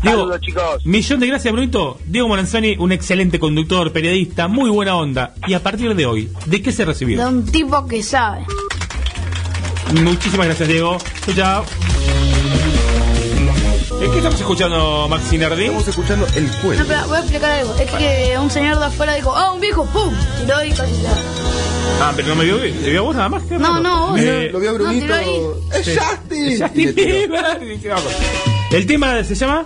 Diego, 0.02 0.38
chicos. 0.40 0.86
Millón 0.86 1.20
de 1.20 1.28
gracias, 1.28 1.52
Brunito. 1.52 1.98
Diego 2.06 2.28
Moranzani, 2.28 2.76
un 2.78 2.92
excelente 2.92 3.40
conductor, 3.40 3.92
periodista, 3.92 4.48
muy 4.48 4.70
buena 4.70 4.96
onda. 4.96 5.34
Y 5.48 5.54
a 5.54 5.64
partir 5.64 5.96
de 5.96 6.06
hoy, 6.06 6.30
¿de 6.46 6.62
qué 6.62 6.72
se 6.72 6.86
recibió? 6.86 7.20
De 7.20 7.26
un 7.28 7.46
tipo 7.46 7.86
que 7.88 8.04
sabe. 8.04 8.46
Muchísimas 10.02 10.48
gracias, 10.48 10.68
Diego. 10.70 10.98
Chao, 11.26 11.36
chao. 11.36 11.66
¿Eh, 14.02 14.10
¿Qué 14.12 14.18
estamos 14.18 14.40
escuchando, 14.40 15.08
Maxi 15.10 15.38
Nardi? 15.38 15.64
Estamos 15.64 15.88
escuchando 15.88 16.28
el 16.36 16.46
No, 16.48 16.54
cuento. 16.62 16.84
pero 16.88 17.08
voy 17.08 17.16
a 17.18 17.20
explicar 17.22 17.52
algo. 17.52 17.76
Es 17.76 17.90
que 17.92 18.36
un 18.40 18.50
señor 18.52 18.78
de 18.80 18.86
afuera 18.86 19.16
dijo, 19.16 19.34
ah, 19.36 19.54
un 19.54 19.62
viejo, 19.62 19.86
¡pum! 19.86 20.14
Tiró 20.40 20.64
y 20.64 20.70
casi 20.72 20.94
se... 20.94 21.08
Ah, 22.02 22.12
pero 22.16 22.28
no 22.30 22.36
me 22.36 22.44
vio, 22.44 22.58
¿te 22.58 22.90
vio 22.90 23.00
a 23.00 23.04
vos 23.04 23.16
nada 23.16 23.30
más? 23.30 23.44
No, 23.50 23.58
raro. 23.60 23.80
no, 23.82 24.08
vos. 24.10 24.20
Eh, 24.20 24.50
Lo 24.52 24.60
vio 24.60 24.72
a 24.72 24.74
Brunito. 24.74 25.14
ahí. 25.14 25.40
¡Es 25.74 25.86
sí. 25.86 25.96
Justin! 25.98 26.62
Justin 26.62 27.32
El 28.72 28.86
tema 28.86 29.24
se 29.24 29.36
llama. 29.36 29.66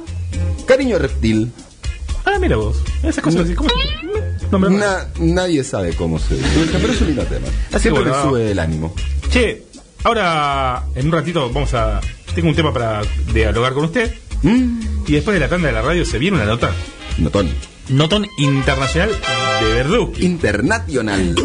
Cariño 0.65 0.99
reptil. 0.99 1.51
Ah, 2.25 2.37
mira 2.39 2.57
vos. 2.57 2.77
Esas 3.03 3.23
cosas 3.23 3.41
así. 3.41 3.55
¿Cómo 3.55 3.69
No 4.51 4.59
me 4.59 4.69
Na- 4.77 5.07
nadie 5.19 5.63
sabe 5.63 5.93
cómo 5.93 6.19
se 6.19 6.35
dice, 6.35 6.77
pero 6.79 6.93
es 6.93 7.01
un 7.01 7.07
lindo 7.07 7.23
tema. 7.23 7.47
Así 7.73 7.89
bueno. 7.89 8.05
le 8.15 8.21
sube 8.21 8.51
el 8.51 8.59
ánimo. 8.59 8.93
Che, 9.31 9.63
ahora 10.03 10.85
en 10.95 11.07
un 11.07 11.11
ratito 11.11 11.49
vamos 11.51 11.73
a. 11.73 12.01
Tengo 12.35 12.49
un 12.49 12.55
tema 12.55 12.71
para 12.73 13.01
dialogar 13.33 13.73
con 13.73 13.85
usted. 13.85 14.13
Mm, 14.43 14.79
Y 15.07 15.13
después 15.13 15.33
de 15.33 15.39
la 15.39 15.49
tanda 15.49 15.67
de 15.67 15.73
la 15.73 15.81
radio 15.81 16.05
se 16.05 16.19
viene 16.19 16.37
una 16.37 16.45
nota. 16.45 16.71
Notón. 17.17 17.49
Notón 17.89 18.27
internacional 18.37 19.09
de 19.61 19.73
Verdú. 19.73 20.13
Internacional. 20.19 21.35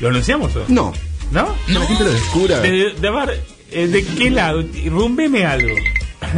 ¿Lo 0.00 0.08
anunciamos 0.08 0.54
o? 0.56 0.64
No. 0.68 0.92
¿No? 1.30 1.54
Que 1.66 1.72
la 1.74 1.86
gente 1.86 2.04
lo 2.04 2.12
descubra. 2.12 2.60
De, 2.60 2.94
de, 3.00 3.10
ver, 3.10 3.44
eh, 3.70 3.86
¿de 3.86 4.04
qué 4.04 4.30
lado? 4.30 4.64
Rumbeme 4.86 5.46
algo. 5.46 5.74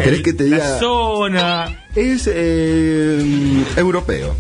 ¿Querés 0.02 0.22
que 0.22 0.32
te 0.32 0.44
La 0.48 0.56
diga? 0.56 0.78
zona. 0.78 1.86
Es 1.94 2.28
eh, 2.32 3.64
europeo. 3.76 4.34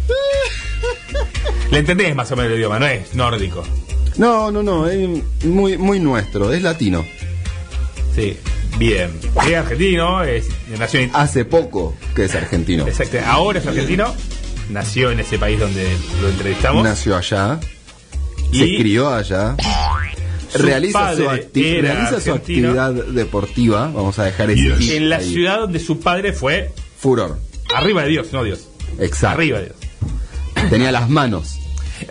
Le 1.70 1.78
entendés 1.78 2.14
más 2.14 2.30
o 2.32 2.36
menos 2.36 2.52
el 2.52 2.58
idioma, 2.58 2.78
no 2.78 2.86
es 2.86 3.14
nórdico. 3.14 3.64
No, 4.16 4.50
no, 4.50 4.62
no. 4.62 4.86
Es 4.88 5.08
muy, 5.44 5.76
muy 5.76 6.00
nuestro. 6.00 6.52
Es 6.52 6.62
latino. 6.62 7.04
Sí, 8.14 8.36
bien. 8.78 9.10
Es 9.46 9.54
argentino, 9.54 10.22
es 10.22 10.46
de 10.68 10.78
nación. 10.78 11.10
Hace 11.14 11.44
poco 11.44 11.96
que 12.14 12.24
es 12.26 12.34
argentino. 12.34 12.86
Exacto, 12.86 13.18
ahora 13.26 13.58
es 13.58 13.66
argentino. 13.66 14.14
Nació 14.70 15.10
en 15.10 15.20
ese 15.20 15.38
país 15.38 15.58
donde 15.58 15.86
lo 16.22 16.28
entrevistamos. 16.28 16.82
Nació 16.84 17.16
allá. 17.16 17.58
Y- 18.52 18.58
Se 18.58 18.64
crió 18.82 19.12
allá. 19.12 19.56
Realiza, 20.54 21.14
su, 21.16 21.22
acti- 21.24 21.80
realiza 21.80 22.32
actividad 22.32 22.92
deportiva. 22.92 23.90
Vamos 23.94 24.18
a 24.18 24.24
dejar 24.24 24.50
ese 24.50 24.70
tip 24.72 24.90
en 24.92 25.08
la 25.10 25.16
ahí. 25.16 25.28
ciudad 25.32 25.58
donde 25.60 25.78
su 25.80 25.98
padre 26.00 26.32
fue 26.32 26.70
Furor. 26.98 27.38
arriba 27.74 28.02
de 28.02 28.08
Dios, 28.08 28.28
no 28.32 28.44
Dios. 28.44 28.68
Exacto. 28.98 29.36
Arriba 29.40 29.58
de 29.58 29.64
Dios. 29.66 29.76
Tenía 30.70 30.92
las 30.92 31.08
manos. 31.10 31.58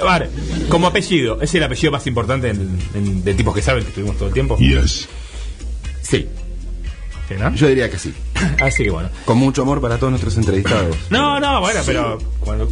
A 0.01 0.19
ver, 0.19 0.29
como 0.69 0.87
apellido, 0.87 1.41
¿es 1.41 1.53
el 1.55 1.63
apellido 1.63 1.91
más 1.91 2.05
importante 2.07 2.49
en- 2.49 2.79
en- 2.93 3.23
de 3.23 3.33
tipos 3.33 3.53
que 3.55 3.61
saben 3.61 3.83
que 3.83 3.89
estuvimos 3.89 4.17
todo 4.17 4.27
el 4.27 4.33
tiempo? 4.33 4.57
Yes. 4.57 5.07
Sí. 6.01 6.27
Sí, 7.27 7.35
¿no? 7.39 7.53
Yo 7.55 7.67
diría 7.67 7.89
que 7.89 7.97
sí. 7.97 8.13
Así 8.61 8.83
que 8.83 8.89
bueno. 8.91 9.09
Con 9.25 9.37
mucho 9.37 9.61
amor 9.63 9.81
para 9.81 9.97
todos 9.97 10.11
nuestros 10.11 10.37
entrevistados. 10.37 10.95
No, 11.09 11.39
no, 11.39 11.59
bueno, 11.61 11.79
pero 11.85 12.17
cuando. 12.39 12.69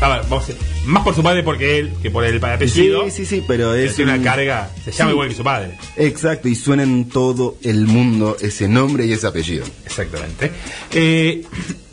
A 0.00 0.08
ver, 0.08 0.22
vamos 0.30 0.48
a 0.48 0.52
más 0.86 1.02
por 1.04 1.14
su 1.14 1.22
padre 1.22 1.42
porque 1.42 1.78
él 1.78 1.92
que 2.00 2.10
por 2.10 2.24
el 2.24 2.42
apellido. 2.42 3.04
Sí, 3.04 3.10
sí, 3.10 3.26
sí, 3.26 3.44
pero 3.46 3.74
es. 3.74 3.96
tiene 3.96 4.12
un- 4.14 4.20
una 4.20 4.30
carga. 4.30 4.70
Se 4.84 4.92
llama 4.92 5.10
Sí. 5.10 5.14
igual 5.14 5.28
que 5.28 5.34
su 5.34 5.44
padre. 5.44 5.76
Exacto, 5.96 6.48
y 6.48 6.54
suena 6.54 6.82
en 6.84 7.08
todo 7.08 7.56
el 7.62 7.86
mundo 7.86 8.36
ese 8.40 8.66
nombre 8.68 9.04
y 9.04 9.12
ese 9.12 9.26
apellido. 9.26 9.66
Exactamente. 9.84 10.50
Eh, 10.92 11.42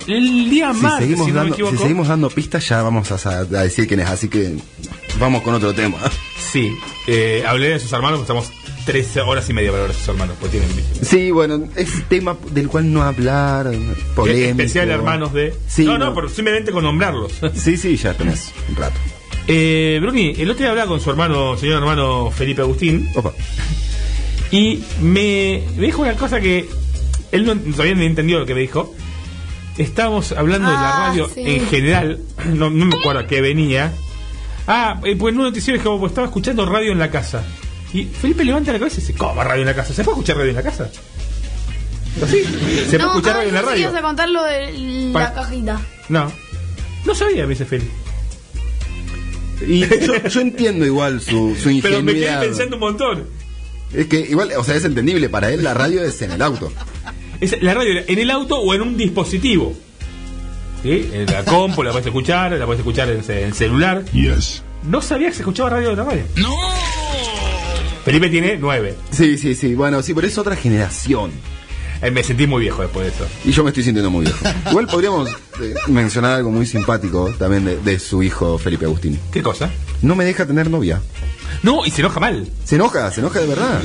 el 0.08 0.50
día 0.50 0.74
Si 0.74 0.80
martes, 0.82 1.00
seguimos, 1.02 1.26
si 1.26 1.32
no 1.34 1.38
dando, 1.40 1.56
si 1.56 1.62
equivoco. 1.62 1.82
seguimos 1.82 2.08
dando 2.08 2.30
pistas, 2.30 2.66
ya 2.70 2.82
vamos 2.82 3.12
a, 3.12 3.44
decir 3.44 3.88
quién 3.88 4.00
es. 4.00 4.08
Así 4.10 4.30
que 4.30 4.56
vamos 5.20 5.42
con 5.42 5.54
otro 5.54 5.74
tema. 5.74 5.98
Sí, 6.52 6.72
eh, 7.08 7.44
hablé 7.46 7.72
de 7.72 7.80
sus 7.80 7.92
hermanos, 7.92 8.22
estamos 8.22 8.54
tres 8.88 9.16
horas 9.18 9.48
y 9.50 9.54
media 9.54 9.70
para 9.70 9.84
hablar 9.84 9.96
de 9.96 10.00
sus 10.02 10.10
hermanos, 10.10 10.36
pues 10.40 10.52
tienen. 10.52 10.70
Sí, 11.04 11.30
bueno, 11.30 11.68
es 11.76 12.08
tema 12.10 12.36
del 12.52 12.68
cual 12.70 12.92
no 12.92 13.04
hablar, 13.04 13.70
polémico. 14.16 14.50
Especial 14.50 14.90
hermanos 14.90 15.32
de. 15.34 15.54
Sí, 15.68 15.86
no, 15.86 16.00
no, 16.00 16.06
no. 16.06 16.14
por- 16.16 16.32
simplemente 16.32 16.72
con 16.72 16.84
nombrarlos. 16.84 17.34
Sí, 17.56 17.78
sí, 17.78 17.96
ya 17.98 18.16
tenés 18.16 18.52
un 18.70 18.76
rato. 18.78 18.96
Eh, 19.48 20.00
Bruni, 20.02 20.34
el 20.38 20.50
otro 20.50 20.64
día 20.64 20.72
hablaba 20.72 20.90
con 20.90 21.00
su 21.00 21.10
hermano, 21.12 21.56
señor 21.58 21.78
hermano 21.78 22.32
Felipe 22.32 22.62
Agustín, 22.64 23.08
Opa. 23.16 23.32
y 24.52 24.84
me, 25.02 25.62
me 25.78 25.86
dijo 25.86 26.02
una 26.02 26.14
cosa 26.16 26.40
que 26.42 26.68
él 27.32 27.46
no, 27.46 27.56
todavía 27.56 27.96
no 27.96 28.02
entendió 28.02 28.40
lo 28.40 28.46
que 28.46 28.56
me 28.56 28.62
dijo. 28.62 28.94
Estábamos 29.78 30.32
hablando 30.32 30.70
de 30.70 30.74
la 30.76 30.90
Ah, 30.90 31.08
radio 31.10 31.30
sí. 31.34 31.42
en 31.46 31.68
general, 31.68 32.20
no, 32.54 32.70
no 32.72 32.86
me 32.86 32.96
acuerdo 32.98 33.20
a 33.22 33.28
qué 33.28 33.42
venía. 33.42 33.94
Ah, 34.66 35.00
eh, 35.06 35.16
pues 35.16 35.34
en 35.34 35.40
un 35.40 35.46
noticiero 35.46 35.78
dijo, 35.80 36.00
pues 36.00 36.12
estaba 36.12 36.28
escuchando 36.28 36.66
radio 36.66 36.92
en 36.92 37.00
la 37.00 37.10
casa. 37.12 37.44
Y 37.94 38.04
Felipe 38.06 38.44
levanta 38.44 38.72
la 38.74 38.80
cabeza 38.80 38.98
y 38.98 39.02
dice, 39.02 39.14
¿cómo 39.14 39.42
radio 39.44 39.62
en 39.62 39.68
la 39.68 39.76
casa? 39.76 39.94
¿Se 39.94 40.04
puede 40.04 40.16
escuchar 40.18 40.38
radio 40.38 40.50
en 40.50 40.56
la 40.58 40.64
casa? 40.64 40.90
¿Sí? 42.30 42.44
¿Se 42.44 42.98
puede 42.98 42.98
No, 43.00 43.08
escuchar 43.10 43.32
ah, 43.32 43.38
radio 43.38 43.50
en 43.50 43.56
la 43.56 43.62
radio? 43.62 43.82
ibas 43.82 43.96
a 43.96 44.02
contar 44.02 44.30
lo 44.30 44.44
de 44.44 45.10
Pa- 45.14 45.20
la 45.22 45.34
cajita. 45.34 45.82
No. 46.10 46.32
No 47.06 47.16
sabía, 47.16 47.44
me 47.44 47.50
dice 47.50 47.66
Felipe. 47.66 47.92
Y 49.66 49.80
yo, 50.06 50.24
yo 50.30 50.42
entiendo 50.42 50.86
igual 50.86 51.22
su, 51.22 51.56
su 51.56 51.80
Pero 51.82 52.04
me 52.04 52.14
quedé 52.14 52.38
pensando 52.38 52.76
un 52.76 52.80
montón. 52.82 53.26
Es 53.94 54.08
que 54.08 54.20
igual, 54.20 54.52
o 54.58 54.64
sea, 54.64 54.76
es 54.76 54.84
entendible. 54.86 55.30
Para 55.30 55.50
él 55.52 55.64
la 55.64 55.74
radio 55.74 56.04
es 56.04 56.22
en 56.22 56.32
el 56.32 56.42
auto. 56.42 56.72
Es 57.40 57.62
la 57.62 57.74
radio 57.74 58.02
en 58.06 58.20
el 58.20 58.30
auto 58.32 58.58
o 58.58 58.74
en 58.74 58.82
un 58.82 58.98
dispositivo. 58.98 59.74
¿Sí? 60.84 61.10
En 61.14 61.26
la 61.26 61.44
compu 61.46 61.82
la 61.84 61.92
puedes 61.92 62.06
escuchar, 62.06 62.52
la 62.52 62.66
puedes 62.66 62.80
escuchar 62.82 63.10
en, 63.10 63.24
en 63.32 63.54
celular. 63.54 64.04
Yes. 64.12 64.62
No 64.84 65.02
sabía 65.02 65.30
que 65.30 65.36
se 65.36 65.42
escuchaba 65.42 65.70
radio 65.72 65.90
de 65.92 65.96
la 65.96 66.04
radio. 66.04 66.24
¡No! 66.36 66.56
Felipe 68.08 68.30
tiene 68.30 68.58
nueve. 68.58 68.96
Sí, 69.12 69.38
sí, 69.38 69.54
sí. 69.56 69.76
Bueno, 69.76 70.02
sí, 70.02 70.14
pero 70.14 70.28
es 70.28 70.38
otra 70.38 70.56
generación. 70.56 71.32
Eh, 72.02 72.12
me 72.12 72.24
sentí 72.24 72.46
muy 72.48 72.62
viejo 72.62 72.82
después 72.84 73.06
de 73.08 73.12
eso. 73.12 73.28
Y 73.44 73.52
yo 73.52 73.64
me 73.64 73.72
estoy 73.72 73.84
sintiendo 73.84 74.10
muy 74.12 74.24
viejo. 74.26 74.40
Igual 74.70 74.88
podríamos 74.88 75.30
eh, 75.62 75.74
mencionar 75.88 76.34
algo 76.34 76.52
muy 76.52 76.66
simpático 76.66 77.30
también 77.38 77.66
de, 77.66 77.78
de 77.78 78.00
su 78.00 78.22
hijo 78.24 78.58
Felipe 78.58 78.86
Agustín. 78.86 79.20
¿Qué 79.32 79.42
cosa? 79.42 79.70
No 80.02 80.16
me 80.16 80.24
deja 80.24 80.46
tener 80.46 80.70
novia. 80.70 81.02
No, 81.64 81.86
y 81.86 81.92
se 81.92 82.02
enoja 82.02 82.20
mal. 82.20 82.48
Se 82.64 82.76
enoja, 82.76 83.12
se 83.12 83.20
enoja 83.22 83.40
de 83.40 83.48
verdad. 83.48 83.82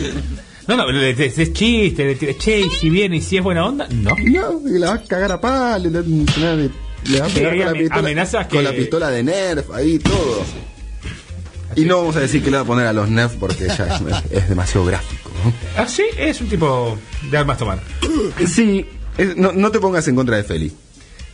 No, 0.68 0.76
no, 0.76 0.90
le- 0.92 1.10
es 1.10 1.52
chiste, 1.54 2.04
le 2.04 2.14
tira, 2.14 2.34
che, 2.38 2.60
y 2.60 2.70
si 2.70 2.90
viene 2.90 3.16
y 3.16 3.20
si 3.20 3.38
es 3.38 3.42
buena 3.42 3.66
onda, 3.66 3.88
no. 3.90 4.10
No, 4.10 4.60
y 4.68 4.78
la 4.78 4.90
va 4.90 4.94
a 4.94 5.02
cagar 5.02 5.32
a 5.32 5.40
palo, 5.40 5.90
le, 5.90 6.02
le- 6.02 6.70
le 7.06 7.20
va 7.20 7.26
a 7.26 7.28
pegar 7.30 7.56
con 7.56 7.64
la, 7.66 7.72
pistola, 7.72 7.98
amenazas 7.98 8.46
con 8.46 8.62
la 8.62 8.70
pistola 8.72 9.10
de 9.10 9.22
Nerf, 9.24 9.70
ahí 9.72 9.98
todo. 9.98 10.44
Y 11.76 11.84
no 11.84 11.98
vamos 11.98 12.16
a 12.16 12.20
decir 12.20 12.42
que 12.42 12.50
le 12.50 12.56
va 12.56 12.62
a 12.62 12.66
poner 12.66 12.86
a 12.86 12.92
los 12.92 13.08
Nerf 13.08 13.34
porque 13.36 13.66
ya 13.68 13.96
es, 13.96 14.02
es 14.30 14.48
demasiado 14.48 14.86
gráfico. 14.86 15.30
¿no? 15.44 15.52
Ah, 15.76 15.86
sí, 15.88 16.04
es 16.16 16.40
un 16.40 16.48
tipo 16.48 16.98
de 17.30 17.36
armas 17.38 17.58
tomar. 17.58 17.80
Sí, 18.46 18.86
es- 19.18 19.36
no, 19.36 19.52
no 19.52 19.70
te 19.70 19.78
pongas 19.80 20.06
en 20.08 20.14
contra 20.16 20.36
de 20.36 20.44
Feli. 20.44 20.72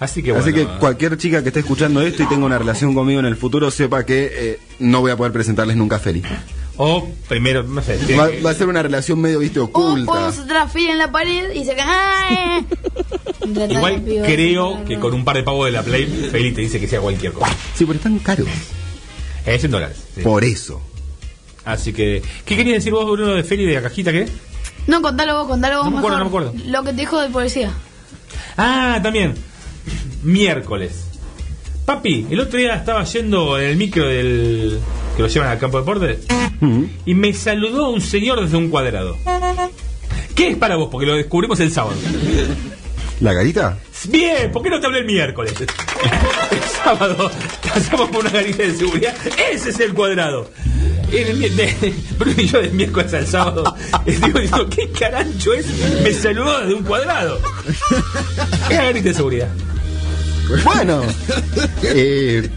Así 0.01 0.22
que 0.22 0.30
bueno. 0.30 0.45
Así 0.45 0.55
que 0.55 0.64
cualquier 0.78 1.16
chica 1.18 1.43
que 1.43 1.49
esté 1.49 1.61
escuchando 1.61 2.01
esto 2.03 2.22
y 2.22 2.26
tenga 2.26 2.47
una 2.47 2.57
relación 2.59 2.95
conmigo 2.95 3.18
en 3.18 3.26
el 3.26 3.34
futuro 3.36 3.70
sepa 3.70 4.07
que 4.07 4.30
eh, 4.32 4.59
no 4.78 5.01
voy 5.01 5.11
a 5.11 5.16
poder 5.16 5.32
presentarles 5.32 5.76
nunca 5.76 5.97
a 5.97 5.99
Feli. 5.99 6.22
O 6.76 7.09
primero, 7.28 7.64
no 7.64 7.82
sé. 7.82 7.99
Va, 8.16 8.51
a 8.51 8.55
ser 8.55 8.68
una 8.68 8.80
relación 8.84 9.20
medio, 9.20 9.41
viste, 9.41 9.59
O 9.59 9.64
oculta. 9.64 10.07
podemos 10.12 10.47
transferir 10.47 10.91
en 10.91 10.99
la 10.99 11.11
pared 11.11 11.51
y 11.53 11.64
se 11.64 11.74
cae. 11.74 12.64
Igual 13.70 14.05
creo 14.05 14.84
que 14.84 15.01
con 15.01 15.12
un 15.14 15.24
par 15.24 15.34
de 15.36 15.43
pavos 15.43 15.66
de 15.66 15.72
la 15.72 15.82
Play, 15.82 16.07
Feli 16.30 16.53
te 16.53 16.61
dice 16.61 16.78
que 16.78 16.86
sea 16.86 17.01
cualquier 17.01 17.32
cosa. 17.32 17.49
Sí, 17.74 17.84
pero 17.84 17.95
están 17.97 18.18
caros. 18.20 18.47
Es 19.49 19.64
en 19.64 19.70
dólares. 19.70 19.96
sí. 20.14 20.20
Por 20.22 20.44
eso. 20.44 20.80
Así 21.64 21.92
que, 21.92 22.22
¿qué 22.46 22.57
querías 22.57 22.76
decir 22.78 22.92
vos, 22.92 23.05
Bruno, 23.11 23.34
de 23.34 23.44
Feli 23.44 23.64
de 23.66 23.74
la 23.74 23.82
cajita 23.82 24.11
qué? 24.12 24.26
No, 24.86 25.03
contalo 25.03 25.38
vos, 25.38 25.49
contalo 25.49 25.78
vos. 25.78 25.84
No 25.86 25.90
me 25.90 25.99
acuerdo, 25.99 26.24
mejor. 26.24 26.42
no 26.42 26.53
me 26.53 26.59
acuerdo. 26.59 26.70
Lo 26.72 26.84
que 26.84 26.90
te 26.92 26.96
dijo 27.01 27.20
de 27.20 27.28
policía. 27.28 27.70
Ah, 28.57 29.01
también. 29.03 29.34
Miércoles. 30.22 31.05
Papi, 31.84 32.26
el 32.30 32.40
otro 32.40 32.59
día 32.59 32.74
estaba 32.74 33.05
yendo 33.05 33.59
en 33.59 33.66
el 33.70 33.76
micro 33.76 34.07
del. 34.07 34.78
que 35.16 35.22
lo 35.22 35.28
llevan 35.28 35.49
al 35.51 35.59
campo 35.59 35.78
de 35.78 35.82
deportes. 35.82 36.26
Y 37.07 37.14
me 37.14 37.32
saludó 37.34 37.90
un 37.90 38.01
señor 38.01 38.40
desde 38.40 38.57
un 38.57 38.68
cuadrado. 38.70 39.16
¿Qué 40.34 40.49
es 40.49 40.57
para 40.57 40.76
vos? 40.76 40.88
Porque 40.90 41.07
lo 41.07 41.14
descubrimos 41.16 41.61
el 41.61 41.70
sábado. 41.70 41.96
¿La 43.20 43.32
garita? 43.32 43.78
Bien, 44.05 44.51
¿por 44.53 44.62
qué 44.62 44.70
no 44.70 44.80
te 44.80 44.86
hablé 44.86 45.01
el 45.01 45.07
miércoles? 45.07 45.55
El 45.61 46.62
sábado 46.84 47.30
pasamos 47.62 48.09
por 48.11 48.20
una 48.20 48.30
garita 48.30 48.62
de 48.62 48.74
seguridad. 48.74 49.14
Ese 49.53 49.70
es 49.70 49.80
el 49.80 49.92
cuadrado. 49.92 50.51
El 51.11 52.46
yo 52.46 52.61
del 52.61 52.72
miércoles 52.72 53.12
al 53.14 53.26
sábado. 53.26 53.74
Digo, 54.07 54.68
¿qué 54.68 54.90
carancho 54.90 55.55
es? 55.55 55.66
Me 56.03 56.12
saludó 56.12 56.61
desde 56.61 56.74
un 56.74 56.84
cuadrado. 56.84 57.40
Es 58.70 58.78
garita 58.78 59.09
de 59.09 59.14
seguridad. 59.14 59.49
Bueno. 60.64 61.03
eh, 61.82 62.49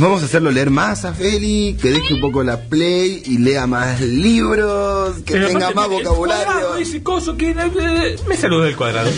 vamos 0.00 0.22
a 0.22 0.24
hacerlo 0.24 0.50
leer 0.50 0.70
más 0.70 1.04
a 1.04 1.12
Feli, 1.12 1.76
que 1.80 1.90
deje 1.90 2.14
un 2.14 2.20
poco 2.20 2.42
la 2.42 2.60
play 2.62 3.22
y 3.26 3.38
lea 3.38 3.66
más 3.66 4.00
libros, 4.00 5.16
que 5.24 5.34
Pero 5.34 5.48
tenga 5.48 5.70
más 5.72 5.88
vocabulario. 5.88 6.76
Ese 6.76 7.02
coso 7.02 7.36
que 7.36 7.50
eh, 7.50 8.16
me 8.26 8.36
saludó 8.36 8.64
del 8.64 8.76
cuadrado. 8.76 9.10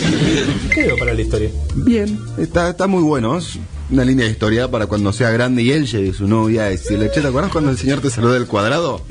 Quedó 0.73 0.97
para 0.97 1.13
la 1.13 1.21
historia. 1.21 1.49
Bien, 1.75 2.19
está, 2.37 2.69
está 2.69 2.87
muy 2.87 3.03
bueno. 3.03 3.37
Es 3.37 3.57
una 3.89 4.03
línea 4.03 4.25
de 4.25 4.31
historia 4.31 4.69
para 4.69 4.87
cuando 4.87 5.13
sea 5.13 5.29
grande 5.29 5.61
y 5.61 5.71
él 5.71 5.85
lleve 5.85 6.13
su 6.13 6.27
novia. 6.27 6.71
Y 6.71 6.77
si 6.77 6.97
le 6.97 7.11
che, 7.11 7.21
¿te 7.21 7.27
acuerdas 7.27 7.51
cuando 7.51 7.71
el 7.71 7.77
señor 7.77 8.01
te 8.01 8.09
saludó 8.09 8.33
del 8.33 8.47
cuadrado? 8.47 9.01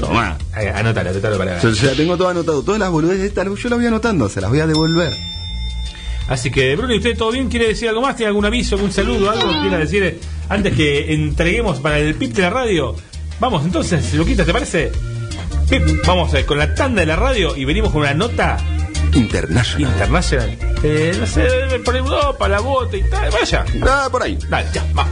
Toma. 0.00 0.38
Ahí, 0.52 0.68
Anótalo, 0.68 1.10
anótalo 1.10 1.38
para. 1.38 1.60
Yo 1.60 1.70
ya 1.70 1.94
tengo 1.94 2.16
todo 2.16 2.28
anotado. 2.28 2.62
Todas 2.62 2.80
las 2.80 2.90
boludeces 2.90 3.24
estas 3.24 3.46
yo 3.46 3.68
las 3.68 3.78
voy 3.78 3.86
anotando, 3.86 4.28
se 4.28 4.40
las 4.40 4.50
voy 4.50 4.60
a 4.60 4.66
devolver. 4.66 5.31
Así 6.28 6.50
que, 6.50 6.74
Bruno, 6.76 6.94
¿y 6.94 6.98
usted 6.98 7.16
todo 7.16 7.30
bien? 7.32 7.48
¿Quiere 7.48 7.68
decir 7.68 7.88
algo 7.88 8.00
más? 8.02 8.16
¿Tiene 8.16 8.28
algún 8.28 8.44
aviso, 8.44 8.76
algún 8.76 8.92
saludo, 8.92 9.30
algo 9.30 9.52
que 9.52 9.60
quiera 9.60 9.78
decir 9.78 10.02
eh, 10.04 10.18
antes 10.48 10.74
que 10.74 11.12
entreguemos 11.12 11.78
para 11.80 11.98
el 11.98 12.14
PIP 12.14 12.32
de 12.34 12.42
la 12.42 12.50
radio? 12.50 12.94
Vamos, 13.40 13.64
entonces, 13.64 14.14
Luquita, 14.14 14.44
¿te 14.44 14.52
parece? 14.52 14.92
Pip, 15.68 15.82
vamos 16.06 16.32
eh, 16.34 16.44
con 16.44 16.58
la 16.58 16.74
tanda 16.74 17.00
de 17.00 17.06
la 17.06 17.16
radio 17.16 17.56
y 17.56 17.64
venimos 17.64 17.90
con 17.90 18.02
una 18.02 18.14
nota 18.14 18.56
International. 19.14 19.92
internacional. 19.92 20.58
Eh, 20.82 21.14
no 21.18 21.26
sé, 21.26 21.44
por 21.84 21.96
Europa, 21.96 22.48
la 22.48 22.60
bota 22.60 22.96
y 22.96 23.02
tal. 23.02 23.30
Vaya. 23.30 23.64
Ah, 23.82 24.08
por 24.10 24.22
ahí. 24.22 24.38
Dale, 24.48 24.68
ya, 24.72 24.84
va. 24.96 25.06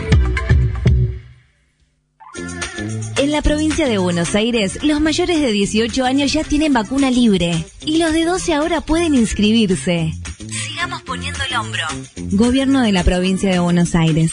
La 3.35 3.41
provincia 3.41 3.85
de 3.85 3.97
Buenos 3.97 4.33
Aires, 4.33 4.81
los 4.81 5.01
mayores 5.01 5.41
de 5.41 5.51
18 5.51 6.05
años 6.05 6.31
ya 6.31 6.45
tienen 6.45 6.71
vacuna 6.71 7.11
libre 7.11 7.65
y 7.85 7.97
los 7.97 8.13
de 8.13 8.23
12 8.23 8.53
ahora 8.53 8.79
pueden 8.79 9.13
inscribirse. 9.13 10.13
Sigamos 10.47 11.01
poniendo 11.01 11.41
el 11.43 11.57
hombro. 11.57 11.83
Gobierno 12.31 12.81
de 12.81 12.93
la 12.93 13.03
provincia 13.03 13.51
de 13.51 13.59
Buenos 13.59 13.93
Aires. 13.93 14.31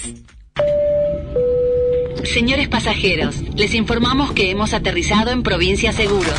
Señores 2.23 2.69
pasajeros, 2.69 3.43
les 3.57 3.75
informamos 3.75 4.31
que 4.35 4.53
hemos 4.53 4.73
aterrizado 4.73 5.33
en 5.33 5.43
Provincia 5.43 5.93
Seguros. 5.93 6.39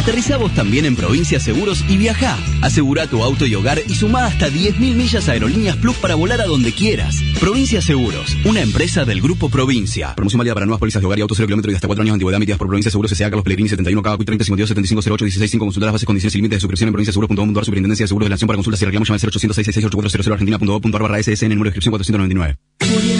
Aterrizá 0.00 0.38
vos 0.38 0.54
también 0.54 0.86
en 0.86 0.96
Provincia 0.96 1.38
Seguros 1.38 1.84
y 1.86 1.98
viajá. 1.98 2.38
Asegura 2.62 3.06
tu 3.06 3.22
auto 3.22 3.44
y 3.44 3.54
hogar 3.54 3.82
y 3.86 3.94
sumá 3.94 4.24
hasta 4.24 4.48
10.000 4.48 4.94
millas 4.94 5.28
a 5.28 5.32
Aerolíneas 5.32 5.76
Plus 5.76 5.94
para 5.98 6.14
volar 6.14 6.40
a 6.40 6.46
donde 6.46 6.72
quieras. 6.72 7.16
Provincia 7.38 7.82
Seguros, 7.82 8.34
una 8.46 8.62
empresa 8.62 9.04
del 9.04 9.20
Grupo 9.20 9.50
Provincia. 9.50 10.14
Promoción 10.14 10.38
válida 10.38 10.54
para 10.54 10.64
nuevas 10.64 10.80
pólizas 10.80 11.02
de 11.02 11.06
hogar 11.06 11.18
y 11.18 11.22
auto 11.22 11.34
0 11.34 11.46
kilómetros 11.46 11.72
y 11.72 11.74
hasta 11.74 11.86
4 11.86 12.00
años 12.00 12.12
de 12.12 12.14
antigüedad 12.14 12.38
emitidas 12.38 12.56
por 12.56 12.68
Provincia 12.68 12.90
Seguros 12.90 13.12
S.A. 13.12 13.28
Carlos 13.28 13.44
Pellegrini 13.44 13.68
71 13.68 14.02
K 14.02 14.16
30 14.16 14.44
52 14.46 14.68
75 14.68 15.02
08 15.16 15.24
16 15.26 15.50
5 15.50 15.64
Consultar 15.66 15.86
las 15.88 15.92
bases, 15.92 16.06
condiciones 16.06 16.34
y 16.34 16.38
límites 16.38 16.56
de 16.56 16.60
suscripción 16.60 16.88
en 16.88 16.92
provinciaseguros.com.ar 16.94 17.64
Superintendencia 17.66 18.04
de 18.04 18.08
Seguros 18.08 18.24
de 18.24 18.30
la 18.30 18.34
Nación 18.36 18.46
para 18.46 18.56
consultas 18.56 18.80
y 18.80 18.84
reclamos 18.86 19.06
llama 19.06 19.16
al 19.16 19.28
0800 19.28 19.54
668 19.54 20.32
argentina.gov.ar 20.32 21.02
barra 21.02 21.22
SSN 21.22 21.50
número 21.50 21.64
de 21.64 21.76
inscripción 21.76 21.92
499. 21.92 23.19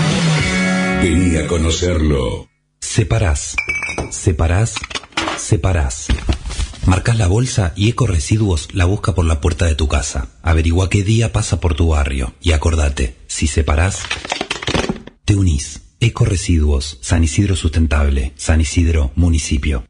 Vení 1.01 1.35
a 1.37 1.47
conocerlo. 1.47 2.47
Separás, 2.79 3.55
separás, 4.11 4.75
separás. 5.35 6.05
Marcás 6.85 7.17
la 7.17 7.25
bolsa 7.25 7.73
y 7.75 7.89
Eco 7.89 8.05
Residuos 8.05 8.69
la 8.73 8.85
busca 8.85 9.15
por 9.15 9.25
la 9.25 9.41
puerta 9.41 9.65
de 9.65 9.73
tu 9.73 9.87
casa. 9.87 10.29
Averigua 10.43 10.91
qué 10.91 11.01
día 11.03 11.31
pasa 11.31 11.59
por 11.59 11.73
tu 11.73 11.87
barrio. 11.87 12.35
Y 12.39 12.51
acordate, 12.51 13.15
si 13.25 13.47
separás, 13.47 14.03
te 15.25 15.35
unís. 15.35 15.81
Eco 15.99 16.25
Residuos, 16.25 16.99
San 17.01 17.23
Isidro 17.23 17.55
Sustentable, 17.55 18.33
San 18.35 18.61
Isidro 18.61 19.11
Municipio. 19.15 19.85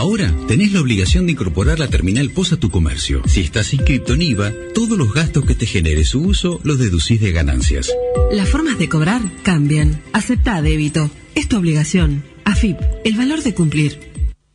Ahora 0.00 0.34
tenés 0.48 0.72
la 0.72 0.80
obligación 0.80 1.26
de 1.26 1.32
incorporar 1.32 1.78
la 1.78 1.88
terminal 1.88 2.30
POS 2.30 2.54
a 2.54 2.56
tu 2.56 2.70
comercio. 2.70 3.20
Si 3.26 3.42
estás 3.42 3.74
inscrito 3.74 4.14
en 4.14 4.22
IVA, 4.22 4.50
todos 4.74 4.96
los 4.96 5.12
gastos 5.12 5.44
que 5.44 5.54
te 5.54 5.66
genere 5.66 6.06
su 6.06 6.22
uso 6.22 6.58
los 6.64 6.78
deducís 6.78 7.20
de 7.20 7.32
ganancias. 7.32 7.92
Las 8.32 8.48
formas 8.48 8.78
de 8.78 8.88
cobrar 8.88 9.20
cambian. 9.42 10.00
Acepta 10.14 10.62
débito. 10.62 11.10
Es 11.34 11.48
tu 11.48 11.58
obligación. 11.58 12.24
AFIP, 12.44 12.78
el 13.04 13.14
valor 13.14 13.42
de 13.42 13.52
cumplir. 13.52 13.98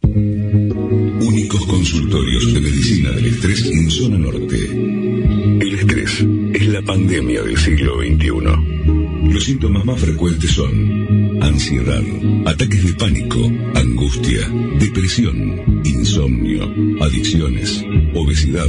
Únicos 0.01 1.63
consultorios 1.67 2.51
de 2.51 2.61
medicina 2.61 3.11
del 3.11 3.27
estrés 3.27 3.65
en 3.67 3.91
zona 3.91 4.17
norte. 4.17 4.57
El 4.57 5.75
estrés 5.75 6.25
es 6.55 6.67
la 6.69 6.81
pandemia 6.81 7.43
del 7.43 7.57
siglo 7.59 7.99
XXI. 7.99 9.31
Los 9.31 9.43
síntomas 9.43 9.85
más 9.85 9.99
frecuentes 9.99 10.49
son 10.49 11.24
ansiedad, 11.45 12.03
ataques 12.45 12.85
de 12.85 12.93
pánico, 12.93 13.39
angustia, 13.75 14.49
depresión, 14.79 15.81
insomnio, 15.85 16.63
adicciones, 17.01 17.83
obesidad, 18.13 18.67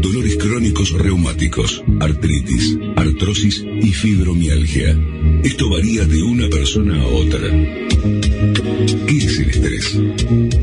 dolores 0.00 0.36
crónicos 0.36 0.92
reumáticos, 0.92 1.82
artritis, 2.00 2.78
artrosis 2.96 3.64
y 3.80 3.92
fibromialgia. 3.92 4.98
Esto 5.44 5.70
varía 5.70 6.04
de 6.04 6.22
una 6.22 6.48
persona 6.48 7.00
a 7.00 7.06
otra. 7.06 7.40
¿Qué 9.06 9.16
es 9.16 9.38
el 9.38 9.50
estrés? 9.50 9.98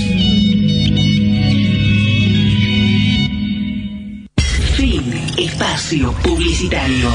Fin. 4.77 5.03
Espacio 5.37 6.13
Publicitario. 6.23 7.11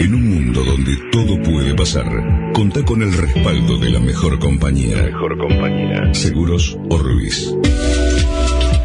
En 0.00 0.14
un 0.14 0.28
mundo 0.30 0.64
donde 0.64 0.96
todo 1.12 1.40
puede 1.42 1.74
pasar, 1.74 2.06
contá 2.54 2.82
con 2.84 3.02
el 3.02 3.12
respaldo 3.12 3.76
de 3.78 3.90
la 3.90 4.00
mejor 4.00 4.38
compañía. 4.38 5.02
mejor 5.02 5.36
compañía. 5.36 6.14
Seguros 6.14 6.78
Orbis. 6.88 7.54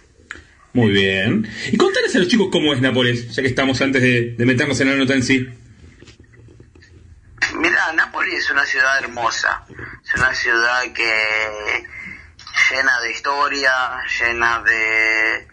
Muy 0.73 0.93
bien. 0.93 1.49
Y 1.73 1.77
contales 1.77 2.15
a 2.15 2.19
los 2.19 2.29
chicos 2.29 2.49
cómo 2.53 2.73
es 2.73 2.81
Nápoles, 2.81 3.35
ya 3.35 3.43
que 3.43 3.49
estamos 3.49 3.81
antes 3.81 4.03
de, 4.03 4.35
de 4.37 4.47
meternos 4.47 4.81
en 4.81 4.91
la 4.91 4.97
nota 4.97 5.15
en 5.15 5.23
sí. 5.23 5.49
Mira, 7.55 7.93
Nápoles 7.93 8.45
es 8.45 8.51
una 8.51 8.65
ciudad 8.65 8.99
hermosa, 8.99 9.65
es 9.69 10.15
una 10.15 10.33
ciudad 10.35 10.83
que 10.95 11.87
llena 12.71 13.01
de 13.01 13.11
historia, 13.11 13.73
llena 14.19 14.63
de, 14.63 15.49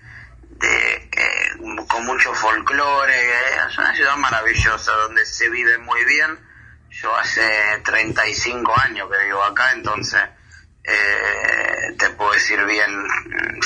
de 0.60 1.10
eh, 1.18 1.86
con 1.88 2.06
mucho 2.06 2.34
folclore, 2.34 3.14
eh, 3.14 3.58
es 3.70 3.78
una 3.78 3.96
ciudad 3.96 4.16
maravillosa 4.18 4.92
donde 4.94 5.26
se 5.26 5.50
vive 5.50 5.78
muy 5.80 6.04
bien. 6.06 6.40
Yo 6.90 7.16
hace 7.16 7.42
35 7.84 8.74
años 8.80 9.10
que 9.10 9.26
vivo 9.26 9.44
acá, 9.44 9.72
entonces 9.74 10.22
eh, 10.84 11.96
te 11.98 12.10
puedo 12.12 12.32
decir 12.32 12.64
bien, 12.66 12.90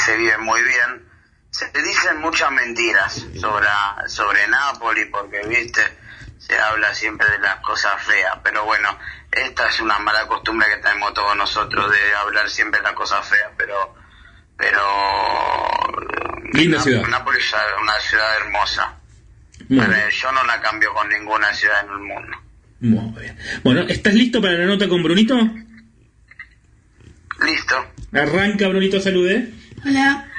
se 0.06 0.16
vive 0.18 0.38
muy 0.38 0.62
bien. 0.64 1.11
Se 1.62 1.82
dicen 1.84 2.20
muchas 2.22 2.52
mentiras 2.52 3.24
sobre, 3.40 3.68
sobre 4.08 4.48
Nápoles 4.48 5.08
porque, 5.12 5.42
viste, 5.48 5.82
se 6.40 6.58
habla 6.58 6.92
siempre 6.96 7.30
de 7.30 7.38
las 7.38 7.58
cosas 7.58 8.02
feas, 8.02 8.40
pero 8.44 8.66
bueno, 8.66 8.98
esta 9.32 9.70
es 9.70 9.80
una 9.80 10.00
mala 10.00 10.26
costumbre 10.26 10.68
que 10.70 10.82
tenemos 10.82 11.14
todos 11.14 11.38
nosotros 11.38 11.92
de 11.92 12.16
hablar 12.16 12.50
siempre 12.50 12.80
de 12.80 12.86
las 12.86 12.94
cosas 12.94 13.28
feas, 13.28 13.52
pero 13.56 13.94
pero 14.58 14.82
Linda 16.54 16.82
ciudad. 16.82 17.08
Nápoles 17.08 17.44
es 17.44 17.54
una 17.82 18.00
ciudad 18.00 18.38
hermosa. 18.38 18.96
Pero 19.70 19.88
bien. 19.88 20.10
yo 20.10 20.32
no 20.32 20.44
la 20.44 20.60
cambio 20.62 20.94
con 20.94 21.08
ninguna 21.10 21.54
ciudad 21.54 21.86
en 21.86 21.92
el 21.92 22.00
mundo. 22.00 22.38
Muy 22.80 23.22
bien. 23.22 23.38
Bueno, 23.64 23.82
¿estás 23.82 24.16
listo 24.16 24.42
para 24.42 24.56
la 24.58 24.66
nota 24.66 24.90
con 24.90 25.04
Brunito? 25.04 25.36
Listo. 27.46 27.86
Arranca, 28.14 28.68
Brunito, 28.68 29.00
salude. 29.00 29.54
Hola. 29.86 30.31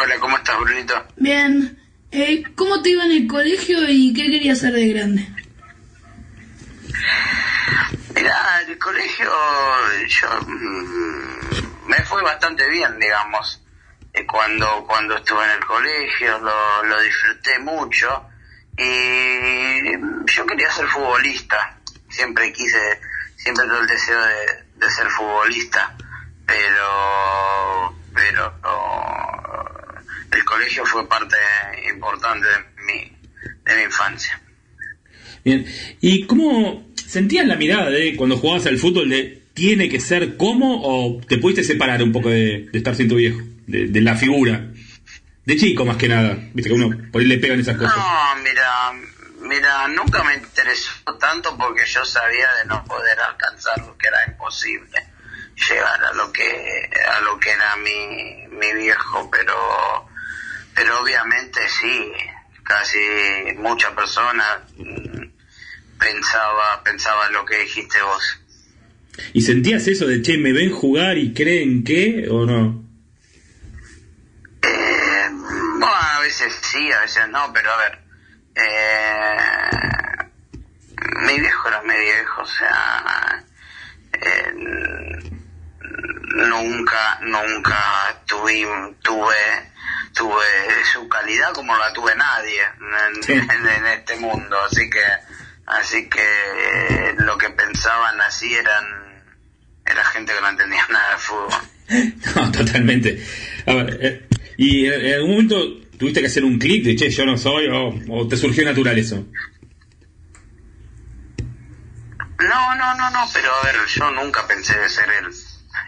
Hola, 0.00 0.16
¿cómo 0.20 0.36
estás, 0.36 0.56
Brunito? 0.60 0.94
Bien. 1.16 1.76
Eh, 2.12 2.44
¿Cómo 2.54 2.80
te 2.82 2.90
iba 2.90 3.04
en 3.04 3.10
el 3.10 3.26
colegio 3.26 3.78
y 3.88 4.14
qué 4.14 4.30
querías 4.30 4.60
ser 4.60 4.72
de 4.72 4.88
grande? 4.92 5.28
Mira, 8.14 8.60
el 8.68 8.78
colegio 8.78 9.28
yo 10.06 10.28
mm, 10.46 11.88
me 11.88 11.96
fue 12.04 12.22
bastante 12.22 12.68
bien, 12.68 12.96
digamos. 13.00 13.60
Eh, 14.12 14.24
cuando 14.24 14.84
cuando 14.86 15.16
estuve 15.16 15.44
en 15.44 15.50
el 15.50 15.64
colegio 15.64 16.38
lo, 16.38 16.84
lo 16.84 17.02
disfruté 17.02 17.58
mucho 17.58 18.24
y 18.76 19.92
yo 20.32 20.46
quería 20.46 20.70
ser 20.70 20.86
futbolista. 20.86 21.76
Siempre 22.08 22.52
quise, 22.52 23.00
siempre 23.36 23.66
tuve 23.66 23.80
el 23.80 23.86
deseo 23.88 24.22
de, 24.22 24.64
de 24.76 24.90
ser 24.90 25.08
futbolista, 25.08 25.96
pero 26.46 27.96
pero 28.14 28.54
oh, 28.62 29.77
el 30.32 30.44
colegio 30.44 30.84
fue 30.84 31.08
parte 31.08 31.36
importante 31.90 32.46
de 32.46 32.82
mi 32.84 33.18
de 33.64 33.76
mi 33.76 33.82
infancia. 33.82 34.40
Bien. 35.44 35.66
¿Y 36.00 36.26
cómo 36.26 36.88
sentías 36.94 37.46
la 37.46 37.56
mirada 37.56 37.90
de 37.90 38.16
cuando 38.16 38.36
jugabas 38.36 38.66
al 38.66 38.78
fútbol 38.78 39.08
de 39.08 39.42
tiene 39.54 39.88
que 39.88 40.00
ser 40.00 40.36
como 40.36 40.82
o 40.82 41.20
te 41.20 41.38
pudiste 41.38 41.64
separar 41.64 42.02
un 42.02 42.12
poco 42.12 42.28
de, 42.28 42.68
de 42.70 42.78
estar 42.78 42.94
sin 42.94 43.08
tu 43.08 43.16
viejo, 43.16 43.40
de, 43.66 43.86
de 43.86 44.00
la 44.00 44.16
figura? 44.16 44.68
De 45.44 45.56
chico 45.56 45.84
más 45.86 45.96
que 45.96 46.08
nada, 46.08 46.36
viste 46.52 46.68
que 46.68 46.74
uno 46.74 46.90
por 47.10 47.22
ahí 47.22 47.26
le 47.26 47.38
pegan 47.38 47.58
esas 47.58 47.76
cosas. 47.78 47.96
No, 47.96 48.42
mira, 48.42 48.92
mira, 49.40 49.88
nunca 49.88 50.22
me 50.22 50.34
interesó 50.34 50.90
tanto 51.18 51.56
porque 51.56 51.86
yo 51.86 52.04
sabía 52.04 52.48
de 52.60 52.66
no 52.66 52.84
poder 52.84 53.18
alcanzar 53.18 53.78
lo 53.78 53.96
que 53.96 54.08
era 54.08 54.18
imposible, 54.28 54.98
llegar 55.54 56.04
a 56.04 56.12
lo 56.12 56.30
que 56.32 56.90
a 57.16 57.20
lo 57.22 57.40
que 57.40 57.50
era 57.50 57.76
mi, 57.76 58.46
mi 58.58 58.74
viejo, 58.74 59.30
pero 59.30 60.07
pero 60.78 61.00
obviamente 61.00 61.58
sí, 61.68 62.12
casi 62.62 62.98
muchas 63.56 63.92
personas 63.94 64.60
mm, 64.76 65.24
pensaba 65.98 66.84
pensaba 66.84 67.28
lo 67.30 67.44
que 67.44 67.58
dijiste 67.58 68.00
vos. 68.00 68.40
¿Y 69.32 69.40
sentías 69.40 69.88
eso 69.88 70.06
de, 70.06 70.22
che, 70.22 70.38
me 70.38 70.52
ven 70.52 70.70
jugar 70.70 71.18
y 71.18 71.34
creen 71.34 71.82
que 71.82 72.28
o 72.30 72.46
no? 72.46 72.84
Eh, 74.62 75.28
bueno, 75.30 75.86
a 75.86 76.20
veces 76.20 76.56
sí, 76.62 76.92
a 76.92 77.00
veces 77.00 77.28
no, 77.28 77.52
pero 77.52 77.72
a 77.72 77.76
ver, 77.78 77.98
eh, 78.54 79.36
mi 81.26 81.40
viejo 81.40 81.68
era 81.68 81.82
mi 81.82 81.98
viejo, 81.98 82.42
o 82.42 82.46
sea, 82.46 83.44
eh, 84.12 85.37
nunca, 86.46 87.18
nunca 87.22 88.22
tuve, 88.26 88.94
tuve, 89.02 89.34
tuve 90.14 90.44
su 90.92 91.08
calidad 91.08 91.52
como 91.52 91.76
la 91.76 91.92
tuve 91.92 92.14
nadie 92.14 92.60
en, 92.62 93.22
Sí. 93.22 93.32
en- 93.32 93.66
en 93.68 93.86
este 93.86 94.16
mundo, 94.16 94.56
así 94.64 94.88
que, 94.88 95.02
así 95.66 96.08
que 96.08 96.20
eh, 96.22 97.14
lo 97.18 97.36
que 97.38 97.50
pensaban 97.50 98.20
así 98.20 98.54
eran, 98.54 98.84
era 99.84 100.04
gente 100.04 100.32
que 100.32 100.40
no 100.40 100.48
entendía 100.48 100.86
nada 100.90 101.10
de 101.12 101.18
fútbol. 101.18 101.48
No, 102.36 102.52
totalmente. 102.52 103.18
A 103.66 103.72
ver, 103.74 103.98
eh, 104.02 104.28
¿y 104.58 104.86
en, 104.86 105.06
en 105.06 105.14
algún 105.14 105.30
momento 105.30 105.56
tuviste 105.98 106.20
que 106.20 106.26
hacer 106.26 106.44
un 106.44 106.58
clic 106.58 106.84
de, 106.84 106.94
che, 106.96 107.08
yo 107.10 107.24
no 107.24 107.38
soy 107.38 107.66
o, 107.68 107.94
o 108.10 108.28
te 108.28 108.36
surgió 108.36 108.62
natural 108.64 108.98
eso? 108.98 109.24
No, 112.38 112.74
no, 112.76 112.94
no, 112.94 113.10
no, 113.10 113.24
pero 113.32 113.52
a 113.54 113.62
ver, 113.64 113.76
yo 113.86 114.10
nunca 114.12 114.46
pensé 114.46 114.78
de 114.78 114.88
ser 114.88 115.08
él. 115.10 115.26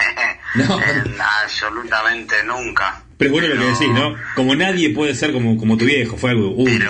No. 0.55 0.81
En- 0.83 1.17
absolutamente 1.21 2.43
nunca. 2.43 3.03
Pero 3.17 3.31
bueno 3.31 3.47
lo 3.49 3.61
que 3.61 3.67
decís, 3.69 3.89
¿no? 3.91 4.17
Como 4.35 4.57
nadie 4.57 4.91
puede 4.93 5.15
ser 5.15 5.33
como, 5.33 5.57
como 5.57 5.77
tu 5.77 5.85
viejo, 5.85 6.17
fue 6.17 6.31
algo 6.31 6.51
único. 6.51 6.87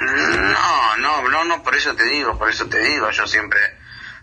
No, 0.00 0.96
no, 0.98 1.28
no, 1.28 1.44
no, 1.44 1.62
por 1.62 1.74
eso 1.74 1.96
te 1.96 2.04
digo, 2.04 2.38
por 2.38 2.48
eso 2.50 2.66
te 2.66 2.78
digo, 2.78 3.10
yo 3.10 3.26
siempre 3.26 3.58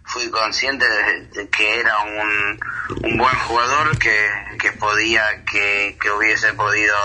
fui 0.05 0.29
consciente 0.29 0.85
de, 0.87 1.27
de 1.27 1.49
que 1.49 1.79
era 1.79 1.97
un, 2.01 2.59
un 3.03 3.17
buen 3.17 3.35
jugador 3.35 3.97
que, 3.97 4.15
que 4.59 4.71
podía, 4.73 5.43
que, 5.51 5.97
que 5.99 6.11
hubiese 6.11 6.53
podido 6.53 6.95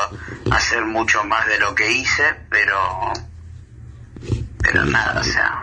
hacer 0.51 0.85
mucho 0.85 1.24
más 1.24 1.47
de 1.47 1.59
lo 1.59 1.74
que 1.74 1.91
hice, 1.91 2.35
pero, 2.51 3.12
pero 4.62 4.85
nada, 4.85 5.20
o 5.20 5.24
sea, 5.24 5.62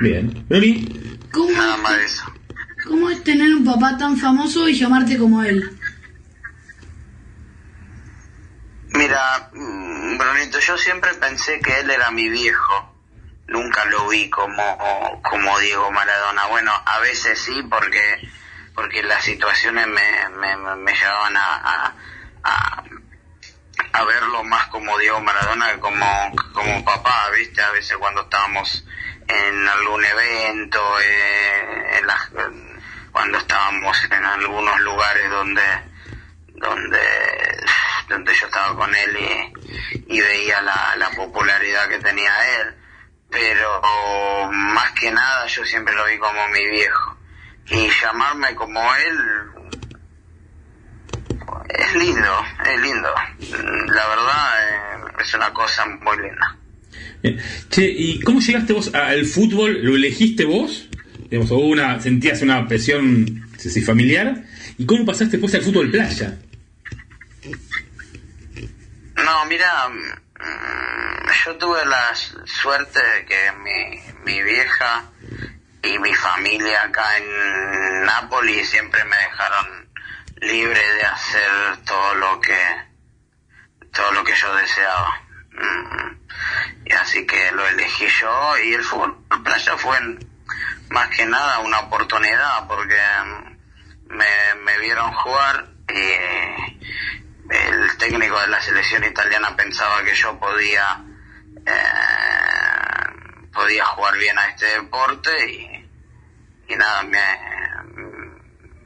Bien. 0.00 0.46
Bruni, 0.48 1.18
¿Cómo 1.32 1.50
nada 1.50 1.76
más 1.78 1.96
de 1.96 2.04
eso. 2.04 2.24
¿Cómo 2.86 3.10
es 3.10 3.22
tener 3.24 3.52
un 3.54 3.64
papá 3.64 3.96
tan 3.98 4.16
famoso 4.16 4.68
y 4.68 4.74
llamarte 4.78 5.18
como 5.18 5.42
él? 5.42 5.62
Mira, 8.94 9.50
mm, 9.52 10.18
Brunito, 10.18 10.58
yo 10.60 10.76
siempre 10.78 11.12
pensé 11.14 11.60
que 11.60 11.80
él 11.80 11.90
era 11.90 12.10
mi 12.10 12.28
viejo. 12.28 12.94
Nunca 13.48 13.84
lo 13.86 14.08
vi 14.08 14.28
como, 14.30 15.20
como 15.22 15.58
Diego 15.58 15.90
Maradona. 15.90 16.46
Bueno, 16.46 16.72
a 16.84 16.98
veces 17.00 17.38
sí, 17.40 17.62
porque, 17.68 18.28
porque 18.74 19.02
las 19.02 19.24
situaciones 19.24 19.86
me, 19.86 20.28
me, 20.36 20.56
me- 20.76 20.92
llevaban 20.94 21.36
a, 21.36 21.94
a, 22.44 22.84
a, 23.92 24.04
verlo 24.04 24.44
más 24.44 24.66
como 24.68 24.96
Diego 24.98 25.20
Maradona 25.20 25.72
que 25.72 25.78
como, 25.80 26.06
como 26.52 26.84
papá, 26.84 27.30
¿viste? 27.36 27.62
A 27.62 27.70
veces 27.70 27.96
cuando 27.96 28.22
estábamos 28.22 28.84
en 29.28 29.68
algún 29.68 30.04
evento, 30.04 30.80
eh, 31.00 31.98
en 31.98 32.06
las- 32.06 32.30
cuando 33.12 33.38
estábamos 33.38 33.96
en 34.10 34.24
algunos 34.24 34.80
lugares 34.80 35.30
donde 35.30 35.62
donde, 36.60 36.98
donde 38.08 38.34
yo 38.34 38.46
estaba 38.46 38.74
con 38.76 38.94
él 38.94 39.16
y, 39.16 40.14
y 40.14 40.20
veía 40.20 40.60
la, 40.62 40.94
la 40.96 41.10
popularidad 41.10 41.88
que 41.88 41.98
tenía 41.98 42.32
él. 42.60 42.74
Pero 43.30 44.50
más 44.50 44.92
que 44.92 45.10
nada 45.10 45.46
yo 45.46 45.64
siempre 45.64 45.94
lo 45.94 46.06
vi 46.06 46.18
como 46.18 46.48
mi 46.48 46.66
viejo. 46.70 47.16
Y 47.70 47.88
llamarme 48.00 48.54
como 48.54 48.80
él 48.94 49.18
es 51.68 51.94
lindo, 51.94 52.44
es 52.64 52.80
lindo. 52.80 53.14
La 53.88 54.06
verdad 54.08 54.70
eh, 54.70 55.12
es 55.20 55.34
una 55.34 55.52
cosa 55.52 55.84
muy 55.84 56.16
linda. 56.16 56.56
Bien. 57.22 57.38
Che, 57.68 57.82
¿y 57.84 58.20
cómo 58.20 58.40
llegaste 58.40 58.72
vos 58.72 58.94
al 58.94 59.26
fútbol? 59.26 59.82
¿Lo 59.82 59.94
elegiste 59.94 60.46
vos? 60.46 60.87
Digamos, 61.30 61.50
una, 61.50 62.00
sentías 62.00 62.42
una 62.42 62.66
presión 62.66 63.48
si 63.58 63.82
familiar. 63.82 64.44
¿Y 64.78 64.86
cómo 64.86 65.04
pasaste 65.04 65.36
después 65.36 65.54
al 65.54 65.62
fútbol 65.62 65.90
playa? 65.90 66.38
No, 69.16 69.44
mira, 69.46 69.88
mm, 69.88 71.28
yo 71.44 71.56
tuve 71.56 71.84
la 71.84 72.14
suerte 72.14 73.00
de 73.00 73.24
que 73.26 73.52
mi, 73.62 74.32
mi 74.32 74.42
vieja 74.42 75.04
y 75.82 75.98
mi 75.98 76.14
familia 76.14 76.82
acá 76.84 77.18
en 77.18 78.04
Nápoles 78.04 78.68
siempre 78.68 79.04
me 79.04 79.16
dejaron 79.16 79.88
libre 80.40 80.80
de 80.94 81.02
hacer 81.02 81.50
todo 81.84 82.14
lo 82.14 82.40
que 82.40 82.58
todo 83.92 84.12
lo 84.12 84.24
que 84.24 84.34
yo 84.34 84.54
deseaba. 84.54 85.20
Mm, 85.52 86.16
Y 86.86 86.92
así 86.92 87.26
que 87.26 87.50
lo 87.52 87.66
elegí 87.68 88.06
yo 88.20 88.58
y 88.64 88.74
el 88.74 88.82
fútbol 88.82 89.18
playa 89.42 89.76
fue 89.76 89.98
más 90.90 91.08
que 91.10 91.26
nada 91.26 91.60
una 91.60 91.80
oportunidad 91.80 92.66
porque 92.66 92.96
mm, 93.24 94.16
me, 94.16 94.54
me 94.64 94.78
vieron 94.78 95.12
jugar 95.12 95.66
y 95.88 97.54
el 97.54 97.96
técnico 97.98 98.40
de 98.40 98.48
la 98.48 98.60
selección 98.60 99.04
italiana 99.04 99.56
pensaba 99.56 100.02
que 100.02 100.14
yo 100.14 100.38
podía 100.38 101.04
eh, 101.66 103.50
podía 103.52 103.84
jugar 103.86 104.16
bien 104.18 104.38
a 104.38 104.48
este 104.48 104.66
deporte 104.66 105.30
y, 105.50 106.76
nada 106.76 107.02
me, 107.02 107.18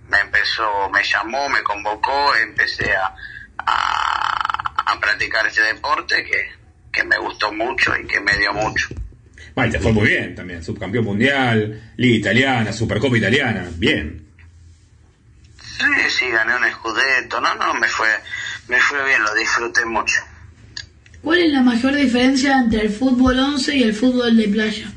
me 0.09 0.21
empezó 0.21 0.89
me 0.91 1.03
llamó 1.03 1.49
me 1.49 1.63
convocó 1.63 2.35
empecé 2.37 2.95
a, 2.95 3.15
a, 3.59 4.93
a 4.93 5.01
practicar 5.01 5.47
este 5.47 5.63
deporte 5.63 6.25
que, 6.25 6.53
que 6.93 7.05
me 7.05 7.19
gustó 7.19 7.53
mucho 7.53 7.95
y 7.97 8.07
que 8.07 8.21
me 8.21 8.37
dio 8.39 8.53
mucho 8.53 8.89
Y 9.57 9.70
te 9.70 9.78
fue 9.78 9.92
muy 9.92 10.09
bien 10.09 10.34
también. 10.34 10.62
Subcampeón 10.64 11.05
mundial, 11.05 11.92
Liga 11.96 12.16
Italiana, 12.16 12.72
Supercopa 12.72 13.16
Italiana. 13.18 13.66
Bien. 13.76 14.26
sí 15.57 15.84
sí 16.09 16.28
gané 16.30 16.57
un 16.57 16.64
escudeto 16.64 17.40
no 17.40 17.55
no 17.55 17.74
me 17.74 17.88
fue 17.88 18.09
me 18.68 18.78
fue 18.78 19.05
bien 19.05 19.22
lo 19.22 19.34
disfruté 19.34 19.84
mucho 19.84 20.20
¿Cuál 21.22 21.38
es 21.38 21.53
la 21.53 21.62
mayor 21.62 21.94
diferencia 21.94 22.59
entre 22.59 22.82
el 22.82 22.90
fútbol 22.90 23.38
11 23.38 23.76
y 23.76 23.82
el 23.84 23.94
fútbol 23.94 24.36
de 24.36 24.48
playa? 24.48 24.92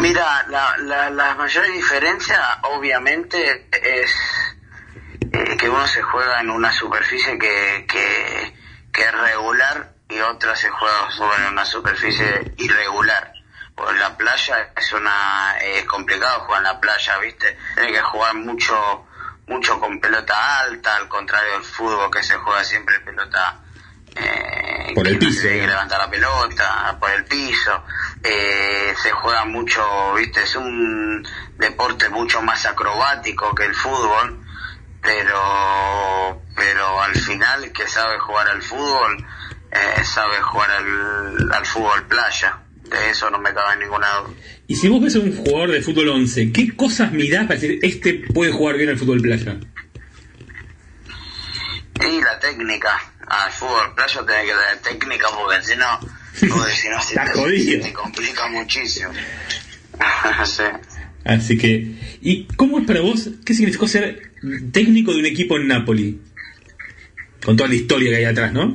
Mira, 0.00 0.46
la, 0.48 0.76
la, 0.78 1.10
la 1.10 1.34
mayor 1.34 1.70
diferencia 1.70 2.40
obviamente 2.62 3.66
es 3.70 4.10
eh, 5.30 5.56
que 5.58 5.68
uno 5.68 5.86
se 5.86 6.00
juega 6.00 6.40
en 6.40 6.48
una 6.48 6.72
superficie 6.72 7.38
que, 7.38 7.84
que, 7.86 8.54
que 8.90 9.02
es 9.02 9.12
regular 9.12 9.93
y 10.08 10.18
otra 10.20 10.54
se 10.56 10.68
juega 10.70 11.10
sobre 11.10 11.48
una 11.48 11.64
superficie 11.64 12.54
irregular. 12.58 13.32
Por 13.74 13.96
la 13.98 14.16
playa 14.16 14.72
es 14.76 14.92
una 14.92 15.56
es 15.60 15.84
complicado 15.86 16.40
jugar 16.40 16.58
en 16.58 16.64
la 16.64 16.80
playa, 16.80 17.18
¿viste? 17.18 17.58
Tiene 17.74 17.92
que 17.92 18.02
jugar 18.02 18.34
mucho 18.34 19.06
mucho 19.46 19.78
con 19.78 20.00
pelota 20.00 20.60
alta, 20.60 20.96
al 20.96 21.08
contrario 21.08 21.52
del 21.52 21.64
fútbol 21.64 22.10
que 22.10 22.22
se 22.22 22.36
juega 22.36 22.64
siempre 22.64 23.00
pelota 23.00 23.60
eh, 24.14 24.92
Por 24.94 25.06
el 25.06 25.18
piso, 25.18 25.42
se 25.42 25.66
levantar 25.66 25.98
la 25.98 26.10
pelota 26.10 26.96
por 26.98 27.10
el 27.10 27.24
piso 27.24 27.84
eh, 28.22 28.94
se 29.02 29.10
juega 29.10 29.44
mucho 29.44 30.14
viste 30.14 30.42
es 30.42 30.56
un 30.56 31.26
deporte 31.58 32.08
mucho 32.08 32.40
más 32.40 32.64
acrobático 32.64 33.54
que 33.54 33.64
el 33.64 33.74
fútbol 33.74 34.40
pero 35.02 36.42
pero 36.56 37.02
al 37.02 37.14
final 37.14 37.72
que 37.72 37.86
sabe 37.86 38.18
jugar 38.20 38.48
al 38.48 38.62
fútbol 38.62 39.26
eh, 39.74 40.04
sabe 40.04 40.40
jugar 40.40 40.70
al, 40.70 41.52
al 41.52 41.66
fútbol 41.66 42.06
playa 42.06 42.60
de 42.84 43.10
eso 43.10 43.30
no 43.30 43.38
me 43.38 43.52
cabe 43.52 43.76
ninguna 43.78 44.06
duda 44.18 44.34
Y 44.68 44.76
si 44.76 44.88
vos 44.88 45.02
ves 45.02 45.16
a 45.16 45.20
un 45.20 45.34
jugador 45.34 45.72
de 45.72 45.82
fútbol 45.82 46.08
11, 46.08 46.52
¿qué 46.52 46.76
cosas 46.76 47.12
mirás 47.12 47.46
para 47.46 47.58
decir, 47.58 47.78
este 47.82 48.24
puede 48.32 48.52
jugar 48.52 48.76
bien 48.76 48.90
al 48.90 48.98
fútbol 48.98 49.20
playa? 49.20 49.56
y 52.00 52.20
la 52.20 52.38
técnica 52.38 53.00
al 53.26 53.50
fútbol 53.50 53.94
playa 53.94 54.26
tiene 54.26 54.42
que 54.42 54.52
tener 54.52 54.78
técnica 54.82 55.26
porque 55.34 55.62
si 55.62 55.76
no 55.76 56.00
porque 56.54 56.72
si 56.72 56.88
no 56.88 57.02
se 57.02 57.78
te, 57.78 57.92
complica 57.92 58.48
muchísimo 58.48 59.12
sí. 60.44 60.62
Así 61.24 61.56
que, 61.56 62.18
¿y 62.20 62.44
cómo 62.56 62.78
es 62.78 62.86
para 62.86 63.00
vos? 63.00 63.30
¿Qué 63.46 63.54
significó 63.54 63.88
ser 63.88 64.32
técnico 64.72 65.12
de 65.12 65.20
un 65.20 65.26
equipo 65.26 65.56
en 65.56 65.68
Napoli? 65.68 66.20
Con 67.42 67.56
toda 67.56 67.68
la 67.70 67.76
historia 67.76 68.10
que 68.10 68.16
hay 68.16 68.24
atrás, 68.24 68.52
¿no? 68.52 68.74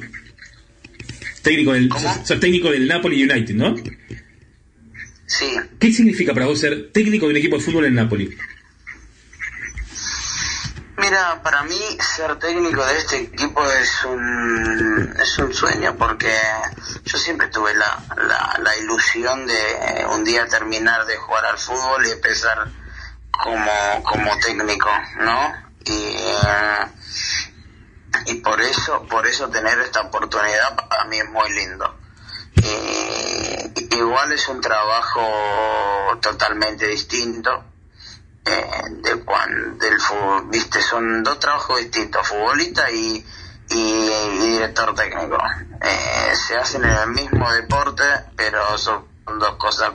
Técnico 1.42 1.74
del, 1.74 1.90
sos, 1.92 2.40
técnico 2.40 2.72
del 2.72 2.88
Napoli 2.88 3.24
United, 3.24 3.56
¿no? 3.56 3.76
Sí. 5.26 5.56
¿Qué 5.80 5.92
significa 5.92 6.34
para 6.34 6.48
vos 6.48 6.60
ser 6.60 6.92
técnico 6.92 7.26
de 7.28 7.32
un 7.32 7.38
equipo 7.38 7.58
de 7.58 7.64
fútbol 7.64 7.86
en 7.86 7.96
Napoli? 7.96 8.36
Mira, 10.98 11.42
para 11.42 11.64
mí 11.64 11.80
ser 12.18 12.36
técnico 12.40 12.86
de 12.86 12.98
este 12.98 13.22
equipo 13.22 13.64
es 13.72 14.04
un, 14.04 15.16
es 15.18 15.38
un 15.38 15.54
sueño 15.54 15.96
porque 15.98 16.34
yo 17.06 17.18
siempre 17.18 17.48
tuve 17.48 17.74
la, 17.74 18.04
la, 18.18 18.60
la 18.62 18.78
ilusión 18.78 19.48
de 19.48 20.06
un 20.12 20.26
día 20.26 20.46
terminar 20.48 21.06
de 21.06 21.16
jugar 21.16 21.46
al 21.46 21.58
fútbol 21.58 22.06
y 22.06 22.12
empezar 22.12 22.68
como, 23.32 24.04
como 24.04 24.38
técnico, 24.40 24.90
¿no? 25.22 25.54
Y, 25.86 25.92
eh, 25.94 26.86
y 28.26 28.36
por 28.36 28.62
eso, 28.62 29.04
por 29.10 29.26
eso 29.26 29.50
tener 29.50 29.80
esta 29.80 30.02
oportunidad 30.02 30.76
para 30.88 31.06
mí 31.06 31.18
es 31.18 31.30
muy 31.30 31.50
lindo. 31.52 31.96
Igual 33.92 34.32
es 34.32 34.48
un 34.48 34.62
trabajo 34.62 35.22
totalmente 36.22 36.88
distinto 36.88 37.64
eh, 38.46 38.66
de 39.04 39.24
cuan, 39.24 39.78
del 39.78 40.00
fútbol, 40.00 40.50
viste, 40.50 40.82
son 40.82 41.24
dos 41.24 41.40
trabajos 41.40 41.80
distintos, 41.80 42.28
futbolista 42.28 42.90
y, 42.92 43.26
y, 43.70 43.76
y 43.76 44.38
director 44.54 44.96
técnico. 44.96 45.38
Eh, 45.82 46.34
se 46.36 46.56
hacen 46.56 46.84
en 46.84 46.92
el 46.92 47.10
mismo 47.10 47.52
deporte, 47.52 48.04
pero 48.36 48.78
son 48.78 49.06
dos 49.26 49.56
cosas 49.58 49.94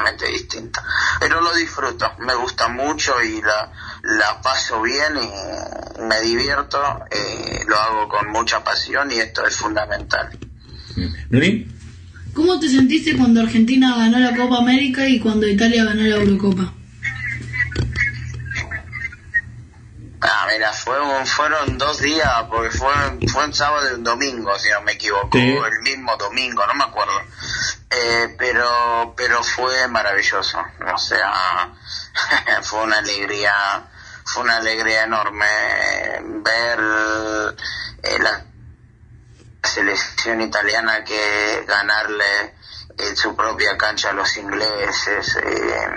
completamente 0.00 0.26
distintas. 0.26 0.84
Pero 1.20 1.40
lo 1.40 1.54
disfruto, 1.54 2.06
me 2.18 2.34
gusta 2.34 2.68
mucho 2.68 3.12
y 3.22 3.40
la, 3.42 3.72
la 4.02 4.40
paso 4.40 4.82
bien 4.82 5.14
y 5.16 6.02
me 6.02 6.20
divierto, 6.20 6.78
eh, 7.10 7.60
lo 7.66 7.76
hago 7.76 8.08
con 8.08 8.30
mucha 8.30 8.62
pasión 8.64 9.10
y 9.12 9.16
esto 9.16 9.46
es 9.46 9.56
fundamental. 9.56 10.30
¿Cómo 12.32 12.58
te 12.58 12.68
sentiste 12.68 13.16
cuando 13.16 13.40
Argentina 13.40 13.96
ganó 13.96 14.18
la 14.18 14.36
Copa 14.36 14.58
América 14.58 15.08
y 15.08 15.18
cuando 15.20 15.46
Italia 15.46 15.84
ganó 15.84 16.02
la 16.02 16.16
Eurocopa? 16.16 16.74
Ah, 20.22 20.46
mira, 20.52 20.72
fue 20.72 21.00
un- 21.00 21.26
fueron 21.26 21.78
dos 21.78 21.98
días, 22.00 22.30
porque 22.50 22.70
fue, 22.70 22.92
fue 23.32 23.44
un 23.46 23.54
sábado 23.54 23.90
y 23.90 23.94
un 23.94 24.04
domingo, 24.04 24.58
si 24.58 24.68
no 24.70 24.82
me 24.82 24.92
equivoco, 24.92 25.30
Sí. 25.32 25.56
el 25.56 25.80
mismo 25.80 26.14
domingo, 26.18 26.66
no 26.66 26.74
me 26.74 26.84
acuerdo. 26.84 27.22
Eh, 27.90 28.34
pero, 28.38 29.14
pero 29.16 29.42
fue 29.42 29.88
maravilloso, 29.88 30.62
o 30.94 30.98
sea, 30.98 31.70
fue 32.62 32.82
una 32.82 32.98
alegría, 32.98 33.88
fue 34.26 34.42
una 34.42 34.58
alegría 34.58 35.04
enorme 35.04 35.46
ver 36.42 36.78
eh, 38.02 38.18
la 38.20 38.44
selección 39.62 40.40
italiana 40.42 41.02
que 41.04 41.64
ganarle 41.66 42.54
en 42.98 43.16
su 43.16 43.34
propia 43.34 43.76
cancha 43.76 44.12
los 44.12 44.36
ingleses 44.36 45.36
eh, 45.36 45.88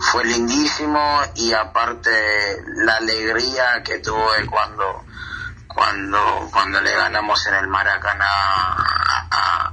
fue 0.00 0.24
lindísimo 0.24 1.20
y 1.36 1.52
aparte 1.52 2.10
la 2.84 2.96
alegría 2.96 3.82
que 3.82 3.98
tuve 3.98 4.46
cuando 4.46 5.04
cuando 5.66 6.48
cuando 6.52 6.80
le 6.80 6.92
ganamos 6.92 7.46
en 7.46 7.54
el 7.54 7.66
Maracaná 7.68 8.26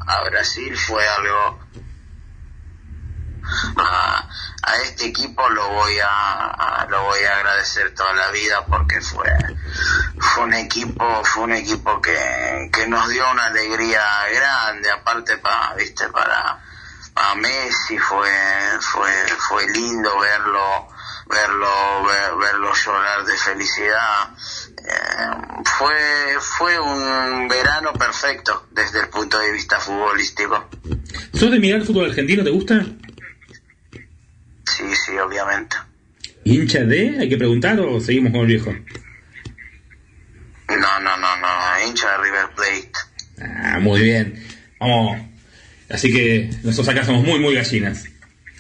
a 0.08 0.24
Brasil 0.30 0.78
fue 0.78 1.08
algo 1.08 1.67
a, 3.78 4.28
a 4.64 4.76
este 4.84 5.06
equipo 5.08 5.48
lo 5.50 5.68
voy 5.70 6.00
a, 6.00 6.08
a- 6.52 6.88
lo 6.90 7.04
voy 7.04 7.24
a 7.24 7.36
agradecer 7.38 7.94
toda 7.94 8.14
la 8.14 8.32
vida 8.32 8.66
porque 8.66 9.02
fue 9.02 9.30
fue 10.20 10.44
un 10.46 10.54
equipo 10.54 11.24
fue 11.26 11.44
un 11.44 11.54
equipo 11.54 12.02
que, 12.02 12.70
que 12.74 12.88
nos 12.88 13.08
dio 13.10 13.30
una 13.32 13.46
alegría 13.46 14.02
grande 14.34 14.92
aparte 14.92 15.38
para 15.38 15.74
viste 15.76 16.08
para 16.10 16.60
para 17.14 17.36
Messi 17.36 17.98
fue 17.98 18.30
fue 18.82 19.12
fue 19.38 19.68
lindo 19.70 20.20
verlo 20.20 20.88
verlo, 21.30 22.04
ver- 22.06 22.36
verlo 22.40 22.72
llorar 22.74 23.26
de 23.26 23.36
felicidad. 23.38 24.30
Eh, 24.78 25.62
fue, 25.78 26.38
fue 26.40 26.80
un 26.80 27.50
verano 27.50 27.92
perfecto 27.92 28.68
desde 28.72 29.02
el 29.02 29.10
punto 29.10 29.38
de 29.38 29.52
vista 29.52 29.78
futbolístico. 29.78 30.70
¿Sos 31.34 31.52
de 31.52 31.60
mirar 31.60 31.82
fútbol 31.84 32.06
argentino? 32.10 32.46
¿Te 32.46 32.50
gusta? 32.52 32.76
Sí, 34.76 34.96
sí, 34.96 35.18
obviamente. 35.18 35.78
¿Hincha 36.44 36.80
de? 36.80 37.18
¿Hay 37.20 37.30
que 37.30 37.38
preguntar 37.38 37.80
o 37.80 38.00
seguimos 38.00 38.32
con 38.32 38.42
el 38.42 38.48
viejo? 38.48 38.74
No, 40.70 41.00
no, 41.00 41.18
no, 41.18 41.38
no, 41.38 41.88
hincha 41.88 42.12
de 42.12 42.18
River 42.24 42.50
Plate. 42.56 42.92
Ah, 43.42 43.80
muy 43.80 44.02
bien. 44.02 44.46
Vamos. 44.80 45.22
Así 45.90 46.12
que 46.12 46.50
nosotros 46.64 46.90
acá 46.90 47.06
somos 47.06 47.24
muy, 47.24 47.40
muy 47.40 47.56
gallinas. 47.56 48.06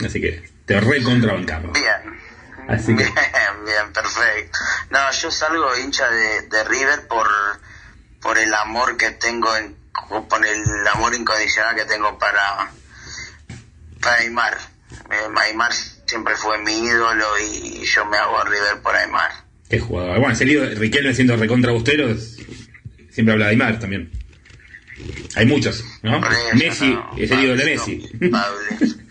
Así 0.06 0.22
que 0.22 0.50
te 0.66 0.80
recontrabancamos. 0.80 1.74
Bien. 1.74 2.20
Así 2.68 2.96
que. 2.96 3.04
Bien, 3.04 3.66
bien, 3.66 3.94
perfecto. 3.94 4.60
No, 4.90 5.12
yo 5.12 5.32
salgo 5.32 5.78
hincha 5.78 6.10
de, 6.10 6.42
de 6.44 6.64
River 6.64 7.08
por, 7.08 7.28
por 8.22 8.38
el 8.38 8.54
amor 8.54 8.98
que 8.98 9.12
tengo, 9.12 9.56
en, 9.56 9.76
por 10.30 10.46
el 10.46 10.88
amor 10.94 11.16
incondicional 11.16 11.76
que 11.76 11.86
tengo 11.86 12.18
para, 12.18 12.70
para 14.02 14.18
Aymar. 14.18 14.58
Eh, 15.12 15.28
Aymar 15.36 15.72
siempre 16.08 16.36
fue 16.36 16.58
mi 16.64 16.74
ídolo 16.86 17.26
y 17.40 17.84
yo 17.86 18.06
me 18.06 18.18
hago 18.18 18.40
a 18.40 18.46
River 18.46 18.82
por 18.82 18.96
Aymar. 18.96 19.32
Qué 19.70 19.80
jugador. 19.80 20.18
Bueno, 20.20 20.34
ese 20.34 20.46
lío, 20.46 20.66
Riquelme 20.76 21.14
siendo 21.14 21.36
recontra 21.36 21.72
bustero, 21.72 22.16
siempre 23.12 23.34
habla 23.34 23.46
de 23.46 23.52
Aymar 23.52 23.80
también. 23.80 24.10
Hay 25.36 25.46
muchos, 25.46 25.84
¿no? 26.02 26.18
Eso, 26.18 26.56
Messi 26.56 26.90
no, 26.90 27.12
es 27.18 27.30
el 27.30 27.40
ídolo 27.42 27.58
de 27.58 27.66
Messi. 27.66 28.10
Pablito. 28.32 29.02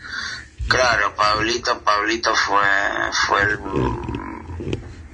Claro, 0.68 1.14
Pablito, 1.14 1.80
Pablito 1.82 2.34
fue, 2.34 2.59
fue 3.28 3.42
el, 3.42 3.59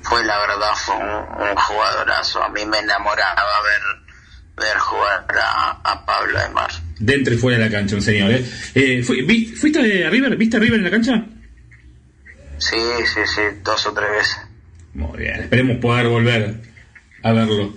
fue 0.03 0.25
la 0.25 0.39
verdad, 0.39 0.73
fue 0.77 0.95
un, 0.97 1.51
un 1.51 1.57
jugadorazo. 1.57 2.43
A 2.43 2.49
mí 2.49 2.65
me 2.65 2.79
enamoraba 2.79 3.43
ver, 3.65 4.65
ver 4.67 4.79
jugar 4.79 5.27
a, 5.43 5.81
a 5.85 6.07
Pablo 6.07 6.39
Aymar. 6.39 6.71
Dentro 6.99 7.35
y 7.35 7.37
fuera 7.37 7.59
de 7.59 7.65
la 7.67 7.71
cancha, 7.71 7.97
un 7.97 8.03
señor. 8.03 8.31
¿eh? 8.31 8.45
Eh, 8.75 9.03
¿Fuiste 9.03 9.81
a 10.07 10.09
River? 10.09 10.37
¿Viste 10.37 10.57
a 10.57 10.61
River 10.61 10.79
en 10.79 10.85
la 10.85 10.91
cancha? 10.91 11.23
Sí, 12.71 12.79
sí, 13.13 13.21
sí, 13.35 13.41
dos 13.63 13.87
o 13.87 13.93
tres 13.93 14.11
veces. 14.11 14.39
Muy 14.95 15.19
bien. 15.19 15.41
Esperemos 15.41 15.79
poder 15.79 16.07
volver 16.09 16.61
a 17.23 17.33
verlo. 17.33 17.75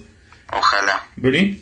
Ojalá. 0.51 1.03
¿Bruni? 1.15 1.61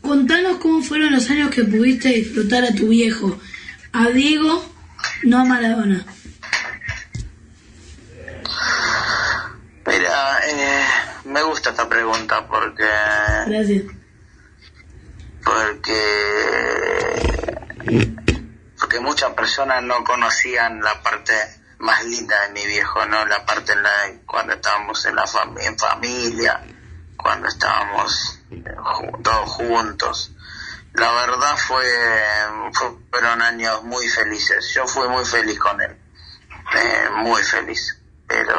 Contanos 0.00 0.58
cómo 0.58 0.82
fueron 0.82 1.12
los 1.12 1.28
años 1.30 1.50
que 1.50 1.64
pudiste 1.64 2.08
disfrutar 2.10 2.64
a 2.64 2.74
tu 2.74 2.88
viejo, 2.88 3.38
a 3.92 4.08
Diego, 4.08 4.64
no 5.24 5.38
a 5.40 5.44
Maradona. 5.44 6.04
Mira, 9.86 10.38
eh, 10.46 10.84
me 11.24 11.42
gusta 11.42 11.70
esta 11.70 11.88
pregunta 11.88 12.46
porque 12.46 12.84
Gracias. 13.46 13.82
porque 15.44 16.00
porque 18.78 19.00
muchas 19.00 19.32
personas 19.34 19.82
no 19.82 20.04
conocían 20.04 20.80
la 20.80 21.02
parte 21.02 21.32
más 21.80 22.04
linda 22.04 22.40
de 22.46 22.52
mi 22.52 22.64
viejo, 22.66 23.04
¿no? 23.06 23.24
La 23.26 23.44
parte 23.44 23.72
en 23.72 23.82
la 23.82 23.90
cuando 24.26 24.54
estábamos 24.54 25.04
en 25.06 25.14
la 25.16 25.24
fam- 25.26 25.58
en 25.60 25.78
familia, 25.78 26.60
cuando 27.16 27.48
estábamos 27.48 28.38
eh, 28.50 28.64
todos 29.22 29.48
juntos. 29.50 30.32
La 30.94 31.10
verdad 31.12 31.56
fue 31.56 31.84
fue- 32.72 32.96
fueron 33.10 33.42
años 33.42 33.82
muy 33.84 34.08
felices. 34.08 34.72
Yo 34.74 34.86
fui 34.86 35.08
muy 35.08 35.24
feliz 35.24 35.58
con 35.58 35.80
él, 35.80 35.96
eh, 36.74 37.08
muy 37.16 37.42
feliz. 37.42 37.96
Pero 38.26 38.56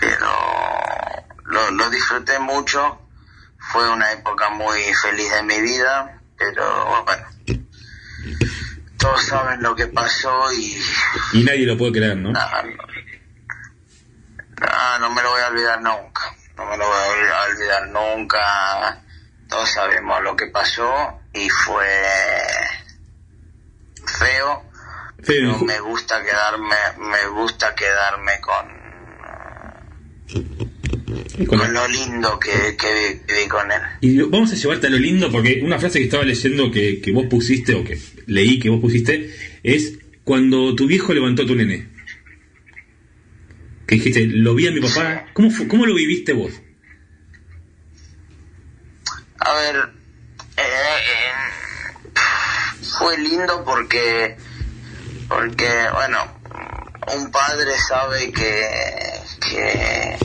pero 0.00 0.28
lo, 1.44 1.70
lo 1.70 1.90
disfruté 1.90 2.38
mucho. 2.38 3.00
Fue 3.72 3.88
una 3.90 4.12
época 4.12 4.50
muy 4.50 4.82
feliz 4.94 5.30
de 5.32 5.42
mi 5.42 5.60
vida, 5.60 6.20
pero 6.36 7.02
bueno, 7.04 7.26
todos 9.04 9.26
saben 9.26 9.62
lo 9.62 9.74
que 9.76 9.86
pasó 9.88 10.50
y 10.52 10.76
Y 11.34 11.44
nadie 11.44 11.66
lo 11.66 11.76
puede 11.76 11.92
creer, 11.92 12.16
¿no? 12.16 12.32
nada, 12.32 12.62
no, 12.62 12.70
no, 14.60 14.98
no 15.00 15.10
me 15.14 15.22
lo 15.22 15.30
voy 15.30 15.40
a 15.42 15.48
olvidar 15.48 15.82
nunca. 15.82 16.22
No 16.56 16.64
me 16.66 16.76
lo 16.78 16.86
voy 16.86 16.96
a 16.96 17.42
olvidar 17.52 17.88
nunca. 17.88 19.02
Todos 19.48 19.68
sabemos 19.70 20.22
lo 20.22 20.34
que 20.36 20.46
pasó 20.46 21.20
y 21.34 21.48
fue 21.50 21.86
feo. 24.18 24.62
Feo, 25.22 25.52
Pero 25.52 25.58
me 25.64 25.80
gusta 25.80 26.22
quedarme, 26.22 26.76
me 26.98 27.26
gusta 27.28 27.74
quedarme 27.74 28.32
con 28.40 28.84
Con- 31.46 31.58
con 31.58 31.72
lo 31.74 31.88
lindo 31.88 32.38
que, 32.38 32.76
que 32.76 33.20
viví 33.26 33.48
con 33.48 33.70
él. 33.70 33.80
Y 34.00 34.20
vamos 34.22 34.52
a 34.52 34.54
llevarte 34.54 34.86
a 34.86 34.90
lo 34.90 34.98
lindo 34.98 35.30
porque 35.30 35.60
una 35.62 35.78
frase 35.78 35.98
que 35.98 36.04
estaba 36.06 36.24
leyendo 36.24 36.70
que, 36.70 37.00
que 37.00 37.12
vos 37.12 37.26
pusiste 37.28 37.74
o 37.74 37.84
que 37.84 37.98
leí 38.26 38.58
que 38.58 38.70
vos 38.70 38.80
pusiste 38.80 39.34
es 39.62 39.98
cuando 40.24 40.74
tu 40.74 40.86
viejo 40.86 41.12
levantó 41.12 41.42
a 41.42 41.46
tu 41.46 41.54
nene. 41.54 41.88
Que 43.86 43.96
dijiste, 43.96 44.26
lo 44.26 44.54
vi 44.54 44.66
a 44.66 44.72
mi 44.72 44.80
papá. 44.80 45.26
¿Cómo, 45.34 45.50
fu- 45.50 45.68
cómo 45.68 45.84
lo 45.86 45.94
viviste 45.94 46.32
vos? 46.32 46.52
A 49.38 49.52
ver, 49.54 49.76
eh, 50.56 50.62
eh, 50.62 52.14
fue 52.98 53.18
lindo 53.18 53.62
porque, 53.64 54.36
porque, 55.28 55.68
bueno, 55.92 56.18
un 57.14 57.30
padre 57.30 57.72
sabe 57.88 58.32
que, 58.32 58.62
que, 59.50 60.16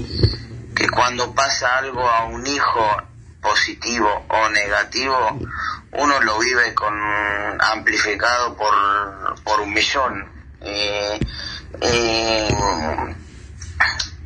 que 0.76 0.88
cuando 0.90 1.34
pasa 1.36 1.80
algo 1.80 2.08
a 2.08 2.26
un 2.26 2.48
hijo 2.48 3.04
positivo 3.42 4.26
o 4.30 4.50
negativo, 4.50 5.40
uno 5.92 6.22
lo 6.22 6.40
vive 6.40 6.74
con 6.74 6.94
amplificado 7.60 8.56
por, 8.56 8.74
por 9.44 9.62
un 9.62 9.74
millón. 9.74 10.30
Eh, 10.62 11.20
eh, 11.82 12.50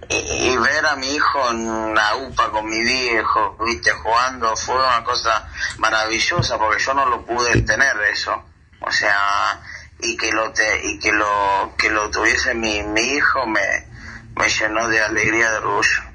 y, 0.09 0.57
ver 0.57 0.85
a 0.85 0.95
mi 0.95 1.07
hijo 1.07 1.51
en 1.51 1.95
la 1.95 2.15
UPA 2.15 2.51
con 2.51 2.69
mi 2.69 2.79
viejo, 2.81 3.57
viste, 3.65 3.91
jugando, 3.91 4.55
fue 4.55 4.75
una 4.75 5.03
cosa 5.03 5.49
maravillosa 5.79 6.57
porque 6.57 6.83
yo 6.83 6.93
no 6.93 7.09
lo 7.09 7.25
pude 7.25 7.61
tener 7.61 7.95
eso. 8.11 8.43
O 8.79 8.91
sea, 8.91 9.61
y 10.01 10.15
que 10.17 10.31
lo 10.31 10.51
te, 10.51 10.87
y 10.87 10.99
que 10.99 11.11
lo, 11.11 11.73
que 11.77 11.89
lo 11.89 12.09
tuviese 12.11 12.53
mi, 12.53 12.83
mi 12.83 13.01
hijo 13.01 13.47
me, 13.47 13.61
me 14.35 14.49
llenó 14.49 14.87
de 14.89 15.01
alegría, 15.01 15.51
de 15.51 15.57
orgullo. 15.57 16.13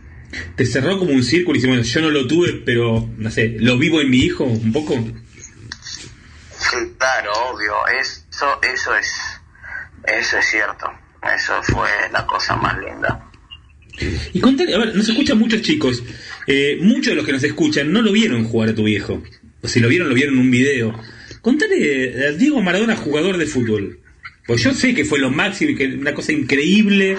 ¿Te 0.57 0.67
cerró 0.67 0.99
como 0.99 1.13
un 1.13 1.23
círculo 1.23 1.57
y 1.57 1.61
dijiste, 1.61 1.69
bueno, 1.69 1.83
yo 1.83 2.01
no 2.03 2.11
lo 2.11 2.27
tuve, 2.27 2.63
pero, 2.65 3.09
no 3.17 3.31
sé, 3.31 3.57
lo 3.59 3.79
vivo 3.79 4.01
en 4.01 4.11
mi 4.11 4.19
hijo 4.19 4.45
un 4.45 4.73
poco? 4.73 4.95
Claro, 6.99 7.33
obvio, 7.53 7.73
eso, 8.01 8.59
eso 8.63 8.95
es, 8.97 9.13
eso 10.07 10.39
es 10.39 10.47
cierto. 10.47 10.91
Eso 11.35 11.63
fue 11.63 11.89
la 12.13 12.27
cosa 12.27 12.57
más 12.57 12.79
linda. 12.79 13.25
Y 14.33 14.41
contale, 14.41 14.75
a 14.75 14.79
ver, 14.79 14.95
nos 14.95 15.09
escuchan 15.09 15.39
muchos 15.39 15.63
chicos. 15.63 16.03
Eh, 16.47 16.79
muchos 16.81 17.07
de 17.07 17.15
los 17.17 17.27
que 17.27 17.33
nos 17.33 17.43
escuchan 17.43 17.93
no 17.93 18.03
lo 18.03 18.13
vieron 18.13 18.45
jugar 18.45 18.69
a 18.71 18.75
tu 18.75 18.85
viejo. 18.85 19.23
O 19.63 19.69
si 19.69 19.81
lo 19.81 19.89
vieron, 19.89 20.09
lo 20.09 20.15
vieron 20.15 20.35
en 20.35 20.41
un 20.41 20.51
video. 20.51 20.95
Contale 21.43 22.27
a 22.29 22.33
Diego 22.33 22.61
Maradona, 22.63 22.97
jugador 22.97 23.39
de 23.39 23.47
fútbol. 23.47 24.01
Pues 24.47 24.63
yo 24.63 24.73
sé 24.73 24.95
que 24.95 25.05
fue 25.05 25.19
lo 25.19 25.31
máximo 25.31 25.77
que 25.77 25.87
una 25.87 26.15
cosa 26.15 26.33
increíble. 26.33 27.17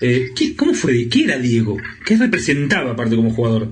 Eh, 0.00 0.30
¿qué- 0.34 0.56
¿Cómo 0.56 0.72
fue? 0.74 1.08
¿Qué 1.08 1.24
era 1.24 1.36
Diego? 1.38 1.76
¿Qué 2.06 2.16
representaba 2.16 2.92
aparte 2.92 3.16
como 3.16 3.32
jugador? 3.32 3.68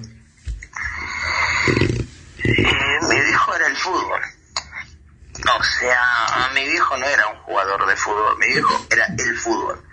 Eh, 2.44 2.99
mi 3.09 3.14
viejo 3.20 3.57
era 3.57 3.66
el 3.68 3.76
fútbol. 3.76 4.20
O 5.47 5.62
sea, 5.62 6.51
mi 6.55 6.64
viejo 6.64 6.97
no 6.97 7.07
era 7.07 7.28
un 7.28 7.39
jugador 7.39 7.86
de 7.86 7.97
fútbol, 7.97 8.39
mi 8.39 8.47
viejo 8.49 8.86
era 8.91 9.07
el 9.07 9.36
fútbol. 9.36 9.84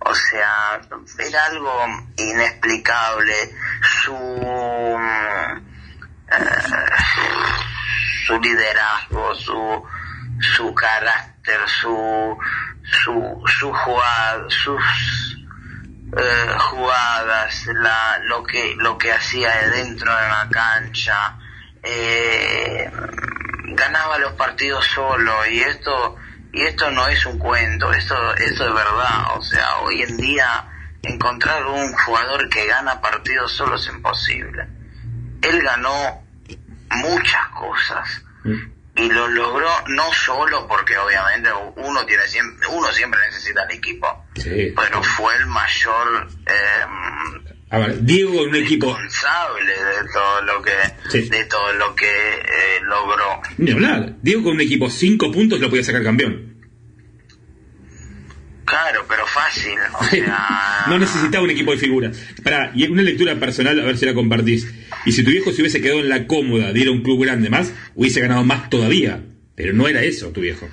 O 0.00 0.14
sea, 0.14 0.80
era 1.18 1.44
algo 1.46 1.86
inexplicable. 2.16 3.54
Su, 3.82 4.14
mm, 4.14 5.70
eh, 6.32 6.86
su 8.26 8.38
liderazgo, 8.40 9.34
su, 9.34 9.84
su 10.40 10.74
carácter, 10.74 11.60
su, 11.68 12.38
su, 12.82 13.42
su 13.46 13.72
jugada, 13.72 14.44
sus 14.48 14.82
eh, 16.16 16.56
jugadas, 16.70 17.66
la, 17.74 18.18
lo 18.24 18.42
que 18.42 18.74
lo 18.76 18.98
que 18.98 19.12
hacía 19.12 19.50
de 19.56 19.70
dentro 19.70 20.14
de 20.14 20.28
la 20.28 20.48
cancha, 20.50 21.38
eh, 21.82 22.90
ganaba 23.74 24.18
los 24.18 24.32
partidos 24.34 24.84
solo 24.86 25.46
y 25.46 25.60
esto 25.60 26.16
y 26.52 26.62
esto 26.62 26.90
no 26.90 27.06
es 27.08 27.24
un 27.26 27.38
cuento, 27.38 27.92
esto 27.92 28.34
esto 28.36 28.66
es 28.66 28.74
verdad, 28.74 29.36
o 29.36 29.42
sea, 29.42 29.78
hoy 29.78 30.02
en 30.02 30.16
día 30.16 30.66
encontrar 31.02 31.64
un 31.66 31.92
jugador 31.94 32.48
que 32.48 32.66
gana 32.66 33.00
partidos 33.00 33.52
solo 33.52 33.76
es 33.76 33.86
imposible. 33.86 34.66
Él 35.42 35.62
ganó 35.62 36.22
muchas 36.90 37.48
cosas 37.48 38.22
y 38.96 39.08
lo 39.10 39.28
logró 39.28 39.68
no 39.86 40.12
solo 40.12 40.66
porque 40.66 40.98
obviamente 40.98 41.50
uno 41.76 42.04
tiene 42.04 42.26
siempre, 42.26 42.66
uno 42.68 42.88
siempre 42.88 43.20
necesita 43.28 43.62
el 43.62 43.70
equipo, 43.76 44.26
Sí. 44.34 44.72
pero 44.76 45.02
fue 45.02 45.34
el 45.36 45.46
mayor 45.46 46.28
eh, 46.46 47.49
A 47.72 47.78
ver, 47.78 48.04
Diego 48.04 48.42
un 48.42 48.54
equipo. 48.56 48.86
responsable 48.96 49.72
de 49.72 50.08
todo 50.12 50.42
lo 50.42 50.62
que 50.62 50.72
Sí. 51.10 51.28
de 51.28 51.44
todo 51.44 51.72
lo 51.74 51.94
que 51.94 52.06
eh, 52.06 52.80
logró. 52.82 53.40
Ni 53.58 53.70
hablar. 53.70 54.16
Diego 54.22 54.42
con 54.42 54.54
un 54.54 54.60
equipo 54.60 54.90
5 54.90 55.30
puntos 55.30 55.60
lo 55.60 55.70
podía 55.70 55.84
sacar 55.84 56.02
campeón. 56.02 56.56
Claro, 58.64 59.04
pero 59.08 59.26
fácil, 59.26 59.74
o 59.98 60.04
sea, 60.10 60.84
No 60.88 60.98
necesitaba 60.98 61.42
un 61.44 61.50
equipo 61.50 61.72
de 61.72 61.78
figuras. 61.78 62.16
Pará, 62.44 62.70
y 62.74 62.86
una 62.86 63.02
lectura 63.02 63.34
personal, 63.38 63.78
a 63.80 63.84
ver 63.84 63.96
si 63.96 64.06
la 64.06 64.14
compartís. 64.14 64.72
Y 65.04 65.12
si 65.12 65.24
tu 65.24 65.30
viejo 65.30 65.50
se 65.52 65.62
hubiese 65.62 65.80
quedado 65.80 66.00
en 66.00 66.08
la 66.08 66.26
cómoda 66.26 66.72
de 66.72 66.80
ir 66.80 66.88
a 66.88 66.92
un 66.92 67.02
club 67.02 67.22
grande 67.24 67.50
más, 67.50 67.72
hubiese 67.96 68.20
ganado 68.20 68.44
más 68.44 68.70
todavía. 68.70 69.22
Pero 69.56 69.72
no 69.72 69.88
era 69.88 70.02
eso, 70.02 70.28
tu 70.30 70.40
viejo. 70.40 70.68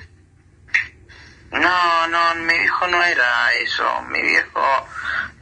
No, 1.59 2.07
no, 2.07 2.35
mi 2.35 2.57
viejo 2.57 2.87
no 2.87 3.03
era 3.03 3.53
eso. 3.53 4.01
Mi 4.03 4.21
viejo, 4.21 4.87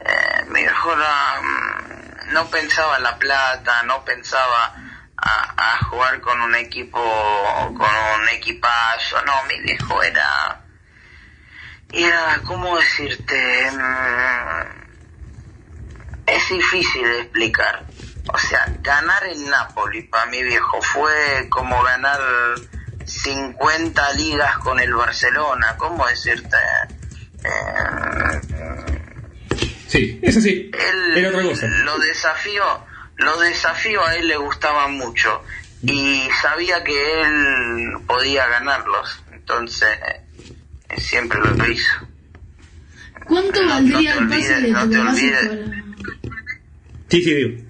eh, 0.00 0.44
mi 0.48 0.60
viejo 0.60 0.92
era, 0.92 1.40
mm, 1.42 2.32
no 2.32 2.46
pensaba 2.50 2.96
en 2.96 3.02
la 3.02 3.18
plata, 3.18 3.82
no 3.82 4.04
pensaba 4.04 4.74
a, 5.16 5.78
jugar 5.90 6.20
con 6.20 6.40
un 6.40 6.54
equipo, 6.54 7.00
con 7.76 8.20
un 8.20 8.28
equipazo. 8.30 9.22
No, 9.22 9.44
mi 9.44 9.60
viejo 9.60 10.02
era, 10.02 10.60
era, 11.92 12.40
¿cómo 12.44 12.76
decirte? 12.76 13.70
Mm, 13.72 14.86
es 16.26 16.48
difícil 16.48 17.04
de 17.04 17.20
explicar. 17.20 17.86
O 18.32 18.38
sea, 18.38 18.66
ganar 18.82 19.24
en 19.24 19.48
Napoli 19.48 20.02
para 20.02 20.26
mi 20.26 20.42
viejo 20.42 20.82
fue 20.82 21.46
como 21.48 21.82
ganar 21.82 22.20
50 23.06 24.12
ligas 24.14 24.58
con 24.58 24.78
el 24.80 24.92
Barcelona. 24.94 25.74
¿Cómo 25.78 26.06
decirte? 26.06 26.56
Eh, 27.44 28.40
Sí, 29.88 30.18
es 30.20 30.36
así. 30.36 30.70
él 30.72 31.16
Era 31.16 31.28
otra 31.30 31.42
cosa. 31.42 31.66
lo 31.68 31.96
desafío, 31.98 32.64
lo 33.16 33.38
desafío 33.40 34.04
a 34.04 34.16
él 34.16 34.26
le 34.28 34.36
gustaba 34.36 34.88
mucho 34.88 35.42
y 35.82 36.28
sabía 36.42 36.82
que 36.82 37.22
él 37.22 37.92
podía 38.06 38.46
ganarlos. 38.48 39.22
Entonces, 39.32 39.88
eh, 40.90 41.00
siempre 41.00 41.38
lo 41.40 41.66
hizo. 41.70 41.92
¿Cuánto 43.26 43.62
No, 43.62 43.68
valdría 43.68 44.14
no 44.16 44.20
el 44.22 44.28
pase 44.28 44.54
olvides, 44.56 44.62
de 44.62 44.68
no 44.70 44.90
te 44.90 44.98
olvides. 44.98 45.50
Sí, 47.08 47.22
sí, 47.22 47.34
Diego. 47.34 47.62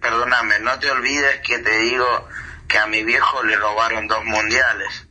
Perdóname, 0.00 0.58
no 0.60 0.78
te 0.78 0.90
olvides 0.90 1.40
que 1.46 1.58
te 1.58 1.78
digo 1.80 2.28
que 2.68 2.78
a 2.78 2.86
mi 2.86 3.02
viejo 3.02 3.42
le 3.44 3.56
robaron 3.56 4.06
dos 4.06 4.24
mundiales. 4.24 5.06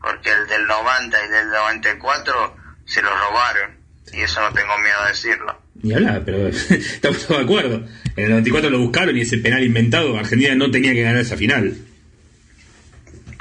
Porque 0.00 0.30
el 0.30 0.46
del 0.46 0.66
90 0.66 1.24
y 1.24 1.28
del 1.30 1.48
94 1.50 2.56
se 2.84 3.02
los 3.02 3.12
robaron. 3.12 3.78
Y 4.12 4.20
eso 4.20 4.40
no 4.40 4.52
tengo 4.52 4.78
miedo 4.78 5.02
de 5.02 5.08
decirlo. 5.08 5.62
Ni 5.82 5.92
hablar, 5.94 6.22
pero 6.24 6.48
estamos 6.48 7.26
todos 7.26 7.38
de 7.38 7.44
acuerdo. 7.44 7.86
En 8.16 8.24
el 8.24 8.30
94 8.30 8.70
lo 8.70 8.78
buscaron 8.78 9.16
y 9.16 9.22
ese 9.22 9.38
penal 9.38 9.64
inventado, 9.64 10.16
Argentina 10.18 10.54
no 10.54 10.70
tenía 10.70 10.92
que 10.92 11.02
ganar 11.02 11.20
esa 11.20 11.36
final. 11.36 11.76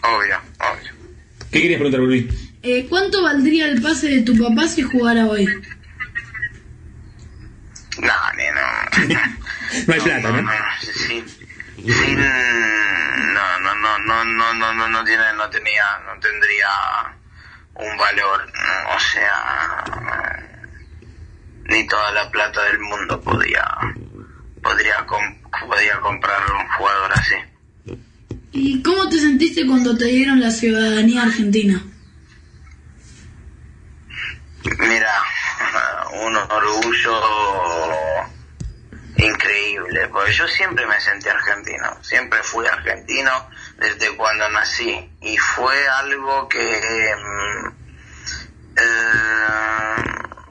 Obvio, 0.03 0.37
obvio. 0.59 0.91
¿Qué 1.51 1.61
querías 1.61 1.79
preguntar, 1.79 2.01
Bruni? 2.01 2.27
Eh, 2.63 2.85
¿Cuánto 2.89 3.23
valdría 3.23 3.67
el 3.67 3.81
pase 3.81 4.09
de 4.09 4.21
tu 4.21 4.37
papá 4.37 4.67
si 4.67 4.81
jugara 4.81 5.25
hoy? 5.25 5.45
No, 7.99 8.13
ni 8.35 8.43
no. 8.53 9.27
No 9.85 9.93
hay 9.93 9.99
plata, 9.99 10.31
¿no? 10.31 10.41
no, 10.41 10.51
sin, 10.81 11.25
sin, 11.93 12.17
no, 12.17 13.59
no, 13.59 13.75
no, 13.75 13.97
no, 13.99 14.23
no, 14.25 14.53
no, 14.53 14.73
no, 14.73 14.87
no 14.87 15.03
tiene, 15.03 15.23
no 15.37 15.49
tenía, 15.49 15.85
no 16.05 16.19
tendría 16.19 16.69
un 17.75 17.97
valor, 17.97 18.51
o 18.95 18.99
sea, 18.99 20.43
ni 21.65 21.87
toda 21.87 22.11
la 22.11 22.31
plata 22.31 22.63
del 22.63 22.79
mundo 22.79 23.21
podía, 23.21 23.65
podría, 24.61 25.05
podía 25.67 25.99
comprar 26.01 26.41
un 26.51 26.67
jugador 26.77 27.11
así. 27.13 27.35
¿Y 28.51 28.81
cómo 28.81 29.07
te 29.09 29.19
sentiste 29.19 29.65
cuando 29.67 29.97
te 29.97 30.05
dieron 30.05 30.39
la 30.39 30.51
ciudadanía 30.51 31.23
argentina? 31.23 31.81
Fue 45.67 45.87
algo 45.87 46.47
que 46.47 46.59
mm, 46.59 47.67
eh, 48.77 50.01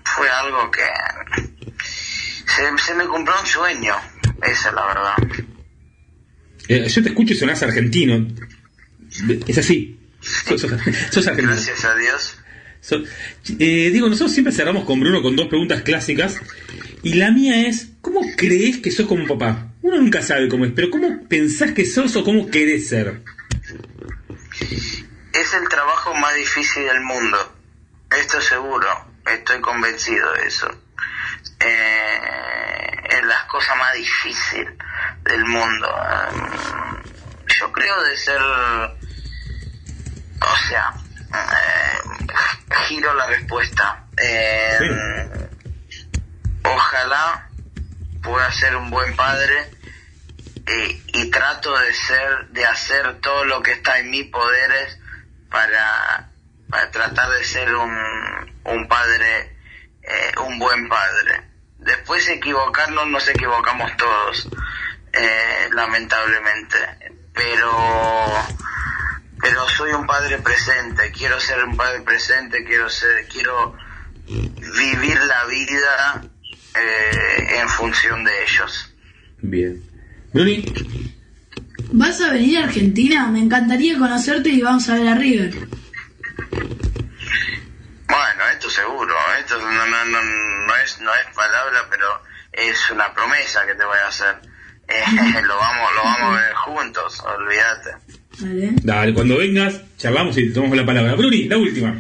fue 0.05 0.29
algo 0.29 0.71
que 0.71 0.83
se, 2.47 2.85
se 2.85 2.95
me 2.95 3.07
cumplió 3.07 3.35
un 3.41 3.47
sueño, 3.47 3.95
esa 4.43 4.69
es 4.69 4.75
la 4.75 4.87
verdad. 4.87 5.15
Eh, 6.69 6.87
yo 6.89 7.03
te 7.03 7.09
escucho 7.09 7.33
y 7.33 7.37
sonás 7.37 7.63
argentino. 7.63 8.27
Es 9.47 9.57
así. 9.59 9.99
Sos, 10.21 10.61
sos- 10.61 10.71
sos 11.11 11.27
argentino. 11.27 11.53
Gracias 11.55 11.85
a 11.87 11.95
Dios. 11.95 12.39
So- 12.83 13.03
eh, 13.59 13.91
digo, 13.93 14.09
nosotros 14.09 14.33
siempre 14.33 14.53
cerramos 14.53 14.85
con 14.85 15.01
Bruno 15.01 15.23
con 15.23 15.35
dos 15.35 15.49
preguntas 15.49 15.81
clásicas. 15.83 16.41
Y 17.03 17.15
la 17.15 17.31
mía 17.31 17.67
es, 17.69 17.89
¿cómo 18.03 18.21
crees 18.37 18.79
que 18.79 18.91
sos 18.91 19.07
como 19.07 19.27
papá? 19.27 19.73
Uno 19.81 19.97
nunca 19.99 20.23
sabe 20.23 20.49
cómo 20.49 20.65
es, 20.67 20.73
pero 20.75 20.91
¿cómo 20.91 21.27
pensás 21.29 21.73
que 21.73 21.87
sos 21.87 22.17
o 22.17 22.25
cómo 22.25 22.51
querés 22.51 22.89
ser? 22.89 23.23
Es 25.41 25.53
el 25.53 25.69
trabajo 25.69 26.15
más 26.15 26.35
difícil 26.35 26.85
del 26.87 27.01
mundo. 27.03 27.53
Esto 28.11 28.41
seguro. 28.41 28.89
Estoy 29.27 29.61
convencido 29.61 30.33
de 30.33 30.47
eso. 30.47 30.67
Eh, 31.61 32.21
es 33.11 33.23
la 33.25 33.47
cosa 33.47 33.75
más 33.75 33.93
difícil 33.95 34.79
del 35.23 35.45
mundo. 35.45 35.89
Eh, 35.89 37.49
yo 37.59 37.71
creo 37.71 38.03
de 38.03 38.17
ser... 38.17 38.41
O 40.41 40.57
sea, 40.69 40.95
eh, 41.35 41.99
giro 42.87 43.13
la 43.13 43.27
respuesta. 43.27 44.05
Eh, 44.17 44.79
Ojalá 46.65 47.49
pueda 48.23 48.51
ser 48.53 48.75
un 48.75 48.91
buen 48.91 49.15
padre 49.15 49.71
eh, 50.67 51.03
y 51.09 51.31
trato 51.31 51.79
de 51.79 51.93
ser, 51.93 52.49
de 52.49 52.65
hacer 52.65 53.21
todo 53.21 53.45
lo 53.45 53.63
que 53.63 53.73
está 53.73 53.99
en 53.99 54.11
mis 54.11 54.31
poderes 54.31 54.99
para, 55.51 56.31
para 56.69 56.91
tratar 56.91 57.31
de 57.31 57.45
ser 57.45 57.75
un, 57.75 57.97
un 58.65 58.89
padre, 58.89 59.57
eh, 60.03 60.33
un 60.47 60.59
buen 60.59 60.89
padre. 60.89 61.43
Después 61.79 62.29
equivocarnos, 62.29 63.07
nos 63.09 63.29
equivocamos 63.29 63.97
todos, 63.97 64.49
eh, 65.13 65.69
lamentablemente. 65.73 66.79
Pero, 67.33 67.71
pero 69.41 69.69
soy 69.69 69.93
un 69.93 70.07
padre 70.07 70.39
presente. 70.39 71.13
Quiero 71.13 71.39
ser 71.39 71.63
un 71.65 71.77
padre 71.77 72.01
presente. 72.01 72.65
Quiero 72.65 72.89
ser, 72.89 73.29
quiero 73.29 73.77
vivir 74.27 75.21
la 75.23 75.45
vida 75.45 76.23
eh, 76.75 77.59
en 77.61 77.69
función 77.69 78.25
de 78.25 78.43
ellos. 78.43 78.95
Bien. 79.43 79.83
¿Vas 81.93 82.21
a 82.21 82.33
venir 82.33 82.59
a 82.59 82.65
Argentina? 82.65 83.29
Me 83.29 83.41
encantaría 83.41 83.99
conocerte 83.99 84.51
y 84.51 84.61
vamos 84.61 84.89
a 84.89 84.95
ver 84.95 85.09
a 85.09 85.15
River. 85.15 85.55
Bueno, 88.09 88.43
esto 88.53 88.71
seguro, 88.71 89.15
esto 89.41 89.59
no, 89.61 89.87
no, 89.87 90.05
no, 90.05 90.23
no 90.23 90.77
es 90.85 91.01
no 91.01 91.11
es 91.13 91.35
palabra, 91.35 91.87
pero 91.91 92.07
es 92.53 92.91
una 92.91 93.13
promesa 93.13 93.67
que 93.67 93.75
te 93.75 93.85
voy 93.85 93.99
a 94.05 94.09
hacer. 94.09 94.37
Eh, 94.89 95.03
lo 95.43 95.57
vamos 95.57 95.91
lo 95.97 96.03
vamos 96.05 96.39
a 96.39 96.43
ver 96.43 96.55
juntos, 96.55 97.21
olvídate. 97.21 97.91
Vale. 98.39 98.71
dale, 98.85 99.15
cuando 99.15 99.37
vengas, 99.39 99.81
charlamos 99.99 100.39
y 100.39 100.47
te 100.47 100.55
tomamos 100.55 100.77
la 100.77 100.87
palabra. 100.87 101.17
Bruni, 101.17 101.49
la 101.49 101.59
última. 101.59 101.93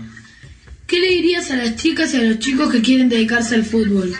¿Qué 0.86 1.00
le 1.00 1.08
dirías 1.08 1.50
a 1.50 1.56
las 1.56 1.74
chicas 1.74 2.14
y 2.14 2.18
a 2.18 2.22
los 2.22 2.38
chicos 2.38 2.70
que 2.70 2.82
quieren 2.82 3.08
dedicarse 3.08 3.56
al 3.56 3.64
fútbol? 3.64 4.14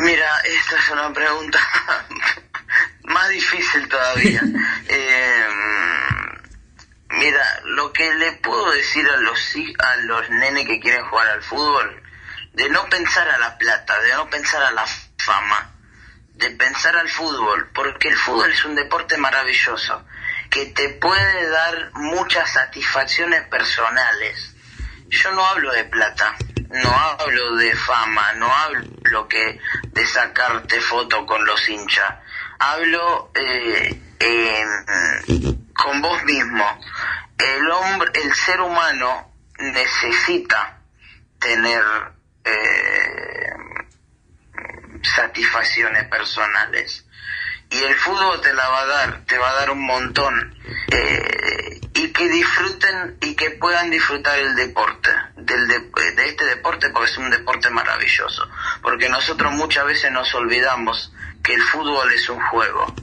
Mira, 0.00 0.40
esta 0.44 0.76
es 0.76 0.88
una 0.90 1.12
pregunta 1.12 1.58
más 3.04 3.28
difícil 3.28 3.88
todavía. 3.88 4.42
Eh, 4.90 5.46
mira, 7.10 7.60
lo 7.64 7.92
que 7.92 8.14
le 8.14 8.32
puedo 8.32 8.70
decir 8.70 9.06
a 9.06 9.18
los 9.18 9.54
a 9.78 9.96
los 9.96 10.30
nenes 10.30 10.66
que 10.66 10.80
quieren 10.80 11.04
jugar 11.04 11.28
al 11.28 11.42
fútbol, 11.42 12.02
de 12.54 12.70
no 12.70 12.88
pensar 12.88 13.28
a 13.28 13.36
la 13.36 13.58
plata, 13.58 14.00
de 14.00 14.14
no 14.14 14.30
pensar 14.30 14.62
a 14.62 14.70
la 14.70 14.86
fama, 15.18 15.74
de 16.32 16.50
pensar 16.52 16.96
al 16.96 17.08
fútbol, 17.10 17.70
porque 17.74 18.08
el 18.08 18.16
fútbol 18.16 18.50
es 18.50 18.64
un 18.64 18.76
deporte 18.76 19.18
maravilloso 19.18 20.06
que 20.48 20.66
te 20.66 20.88
puede 20.88 21.50
dar 21.50 21.90
muchas 21.92 22.50
satisfacciones 22.50 23.46
personales. 23.48 24.54
Yo 25.08 25.32
no 25.32 25.44
hablo 25.44 25.70
de 25.72 25.84
plata, 25.84 26.34
no 26.70 26.90
hablo 26.90 27.56
de 27.56 27.74
fama, 27.74 28.32
no 28.34 28.52
hablo 28.52 29.28
que 29.28 29.60
de 29.88 30.06
sacarte 30.06 30.80
foto 30.80 31.26
con 31.26 31.44
los 31.44 31.68
hinchas. 31.68 32.14
hablo 32.58 33.30
eh, 33.34 34.00
con 35.74 36.02
vos 36.02 36.22
mismo. 36.24 36.64
El 37.38 37.70
hombre, 37.70 38.10
el 38.14 38.34
ser 38.34 38.60
humano 38.60 39.32
necesita 39.58 40.80
tener 41.38 41.82
eh, 42.44 43.50
satisfacciones 45.02 46.04
personales 46.08 47.06
y 47.70 47.78
el 47.78 47.94
fútbol 47.96 48.40
te 48.40 48.52
la 48.54 48.68
va 48.68 48.80
a 48.80 48.86
dar, 48.86 49.24
te 49.26 49.38
va 49.38 49.50
a 49.50 49.54
dar 49.54 49.70
un 49.70 49.84
montón 49.84 50.56
eh, 50.90 51.80
y 51.94 52.12
que 52.12 52.28
disfruten 52.28 53.18
y 53.20 53.34
que 53.34 53.50
puedan 53.50 53.90
disfrutar 53.90 54.38
el 54.38 54.54
deporte, 54.56 55.10
del 55.48 55.68
de, 55.68 55.78
de 56.16 56.28
este 56.28 56.44
deporte 56.44 56.90
porque 56.90 57.10
es 57.10 57.18
un 57.18 57.30
deporte 57.30 57.70
maravilloso, 57.70 58.48
porque 58.82 59.08
nosotros 59.08 59.52
muchas 59.52 59.86
veces 59.86 60.12
nos 60.12 60.32
olvidamos 60.34 61.12
que 61.42 61.54
el 61.54 61.62
fútbol 61.62 62.12
es 62.12 62.28
un 62.28 62.40
juego 62.40 62.94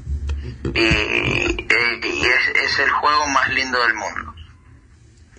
y, 0.74 0.80
eh, 0.80 2.00
y 2.04 2.26
es, 2.26 2.64
es 2.64 2.80
el 2.80 2.90
juego 2.90 3.28
más 3.28 3.50
lindo 3.54 3.82
del 3.82 3.94
mundo. 3.94 4.36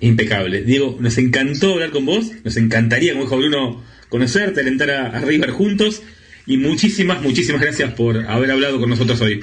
Impecable. 0.00 0.62
Diego, 0.62 0.96
nos 1.00 1.16
encantó 1.18 1.74
hablar 1.74 1.90
con 1.90 2.04
vos. 2.04 2.30
Nos 2.44 2.56
encantaría, 2.56 3.12
como 3.12 3.24
dijo 3.24 3.38
Bruno, 3.38 3.84
conocerte, 4.08 4.60
alentar 4.60 4.90
a, 4.90 5.06
a 5.06 5.20
River 5.20 5.50
juntos. 5.50 6.02
Y 6.46 6.58
muchísimas, 6.58 7.22
muchísimas 7.22 7.60
gracias 7.60 7.92
por 7.94 8.18
haber 8.28 8.50
hablado 8.50 8.78
con 8.78 8.90
nosotros 8.90 9.20
hoy. 9.20 9.40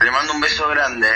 Le 0.00 0.10
mando 0.10 0.34
un 0.34 0.40
beso 0.40 0.68
grande, 0.68 1.08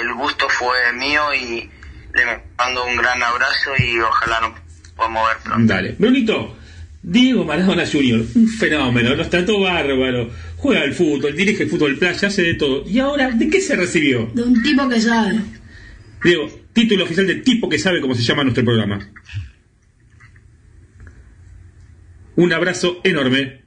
el 0.00 0.12
gusto 0.14 0.48
fue 0.48 0.92
mío 0.94 1.32
y 1.34 1.70
le 2.16 2.24
mando 2.56 2.84
un 2.86 2.96
gran 2.96 3.22
abrazo 3.22 3.70
y 3.78 4.00
ojalá 4.00 4.40
nos 4.40 4.60
podamos 4.96 5.28
ver 5.28 5.36
pronto. 5.44 5.72
Dale. 5.72 5.94
Brunito, 5.98 6.56
Diego 7.02 7.44
Maradona 7.44 7.86
Jr., 7.86 8.24
un 8.34 8.48
fenómeno, 8.48 9.14
nos 9.14 9.30
trató 9.30 9.60
bárbaro. 9.60 10.30
Juega 10.56 10.82
al 10.82 10.94
fútbol, 10.94 11.36
dirige 11.36 11.64
el 11.64 11.70
fútbol 11.70 11.98
playa, 11.98 12.28
hace 12.28 12.42
de 12.42 12.54
todo. 12.54 12.88
¿Y 12.88 12.98
ahora 12.98 13.30
de 13.30 13.48
qué 13.48 13.60
se 13.60 13.76
recibió? 13.76 14.30
De 14.34 14.42
un 14.42 14.62
tipo 14.62 14.88
que 14.88 15.00
sabe. 15.00 15.40
Diego, 16.24 16.48
título 16.72 17.04
oficial 17.04 17.26
de 17.26 17.36
tipo 17.36 17.68
que 17.68 17.78
sabe 17.78 18.00
cómo 18.00 18.14
se 18.14 18.22
llama 18.22 18.42
nuestro 18.42 18.64
programa. 18.64 19.08
Un 22.36 22.52
abrazo 22.52 23.00
enorme. 23.04 23.62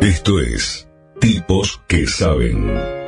Esto 0.00 0.40
es 0.40 0.87
Tipos 1.20 1.80
que 1.88 2.06
Saben. 2.06 2.98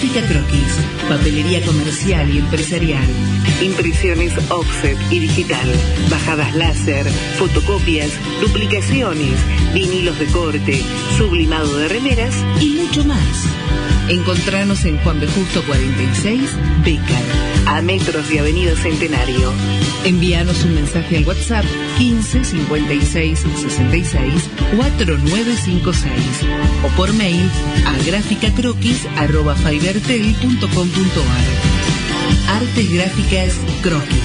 Gráfica 0.00 0.24
Croquis, 0.28 0.78
papelería 1.08 1.60
comercial 1.66 2.32
y 2.32 2.38
empresarial, 2.38 3.02
impresiones 3.60 4.32
offset 4.48 4.96
y 5.10 5.18
digital, 5.18 5.68
bajadas 6.08 6.54
láser, 6.54 7.04
fotocopias, 7.36 8.12
duplicaciones, 8.40 9.34
vinilos 9.74 10.16
de 10.20 10.26
corte, 10.26 10.80
sublimado 11.16 11.78
de 11.78 11.88
remeras 11.88 12.36
y 12.60 12.74
mucho 12.74 13.04
más. 13.06 13.48
Encontranos 14.08 14.84
en 14.84 14.98
Juan 14.98 15.18
B. 15.18 15.26
Justo 15.26 15.64
46, 15.66 16.48
Becar, 16.84 17.22
a 17.66 17.82
metros 17.82 18.28
de 18.28 18.38
Avenida 18.38 18.76
Centenario. 18.76 19.52
Envíanos 20.04 20.64
un 20.64 20.76
mensaje 20.76 21.16
al 21.16 21.26
WhatsApp 21.26 21.64
15 21.98 22.44
56 22.44 23.38
66 23.40 24.48
4956 24.76 26.12
o 26.84 26.88
por 26.96 27.12
mail 27.12 27.50
a 27.84 27.92
Artes 32.46 32.92
Gráficas 32.92 33.54
Croquis. 33.80 34.18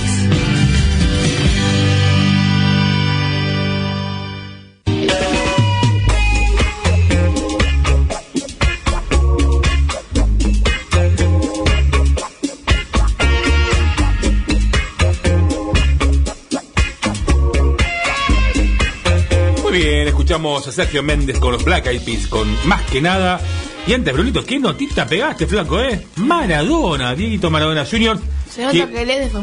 Muy 19.61 19.71
bien, 19.71 20.09
escuchamos 20.09 20.67
a 20.67 20.73
Sergio 20.73 21.03
Méndez 21.03 21.39
con 21.39 21.53
los 21.53 21.63
Black 21.63 21.87
Eyed 21.87 22.01
Peas, 22.01 22.27
con 22.27 22.49
Más 22.67 22.81
que 22.91 22.99
nada. 22.99 23.39
Y 23.85 23.93
antes, 23.93 24.13
Brunito, 24.13 24.45
¿qué 24.45 24.59
notita 24.59 25.05
pegaste, 25.05 25.45
flaco, 25.45 25.81
eh? 25.81 26.07
Maradona, 26.15 27.13
Dieguito 27.15 27.51
Maradona 27.51 27.85
Jr. 27.85 28.17
Se 28.49 28.63
nota 28.63 28.89
que 28.89 29.05
le 29.05 29.23
es 29.25 29.33
de. 29.33 29.39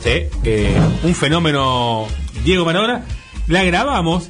Sí, 0.00 0.38
eh, 0.44 0.80
un 1.02 1.14
fenómeno 1.14 2.06
Diego 2.44 2.64
Maradona. 2.64 3.04
La 3.48 3.64
grabamos. 3.64 4.28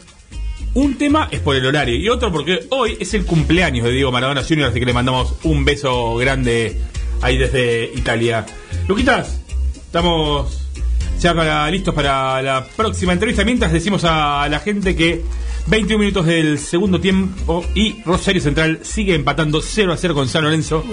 Un 0.72 0.96
tema 0.96 1.28
es 1.30 1.40
por 1.40 1.56
el 1.56 1.66
horario 1.66 1.96
y 1.96 2.08
otro 2.08 2.30
porque 2.30 2.66
hoy 2.70 2.96
es 3.00 3.12
el 3.14 3.26
cumpleaños 3.26 3.84
de 3.84 3.92
Diego 3.92 4.12
Maradona 4.12 4.44
Jr., 4.44 4.66
así 4.66 4.78
que 4.78 4.86
le 4.86 4.92
mandamos 4.92 5.34
un 5.42 5.64
beso 5.64 6.14
grande 6.14 6.80
ahí 7.20 7.36
desde 7.36 7.90
Italia. 7.94 8.46
Luquitas, 8.86 9.40
estamos 9.74 10.68
ya 11.18 11.34
para, 11.34 11.68
listos 11.70 11.92
para 11.92 12.40
la 12.40 12.64
próxima 12.64 13.12
entrevista. 13.12 13.44
Mientras 13.44 13.72
decimos 13.72 14.04
a 14.04 14.48
la 14.48 14.60
gente 14.60 14.96
que 14.96 15.22
21 15.66 15.98
minutos 15.98 16.26
del 16.26 16.58
segundo 16.58 17.00
tiempo 17.00 17.64
y 17.74 18.02
Rosario 18.02 18.40
Central 18.40 18.80
sigue 18.82 19.14
empatando 19.14 19.60
0 19.62 19.92
a 19.92 19.96
0 19.96 20.14
con 20.14 20.28
San 20.28 20.44
Lorenzo, 20.44 20.84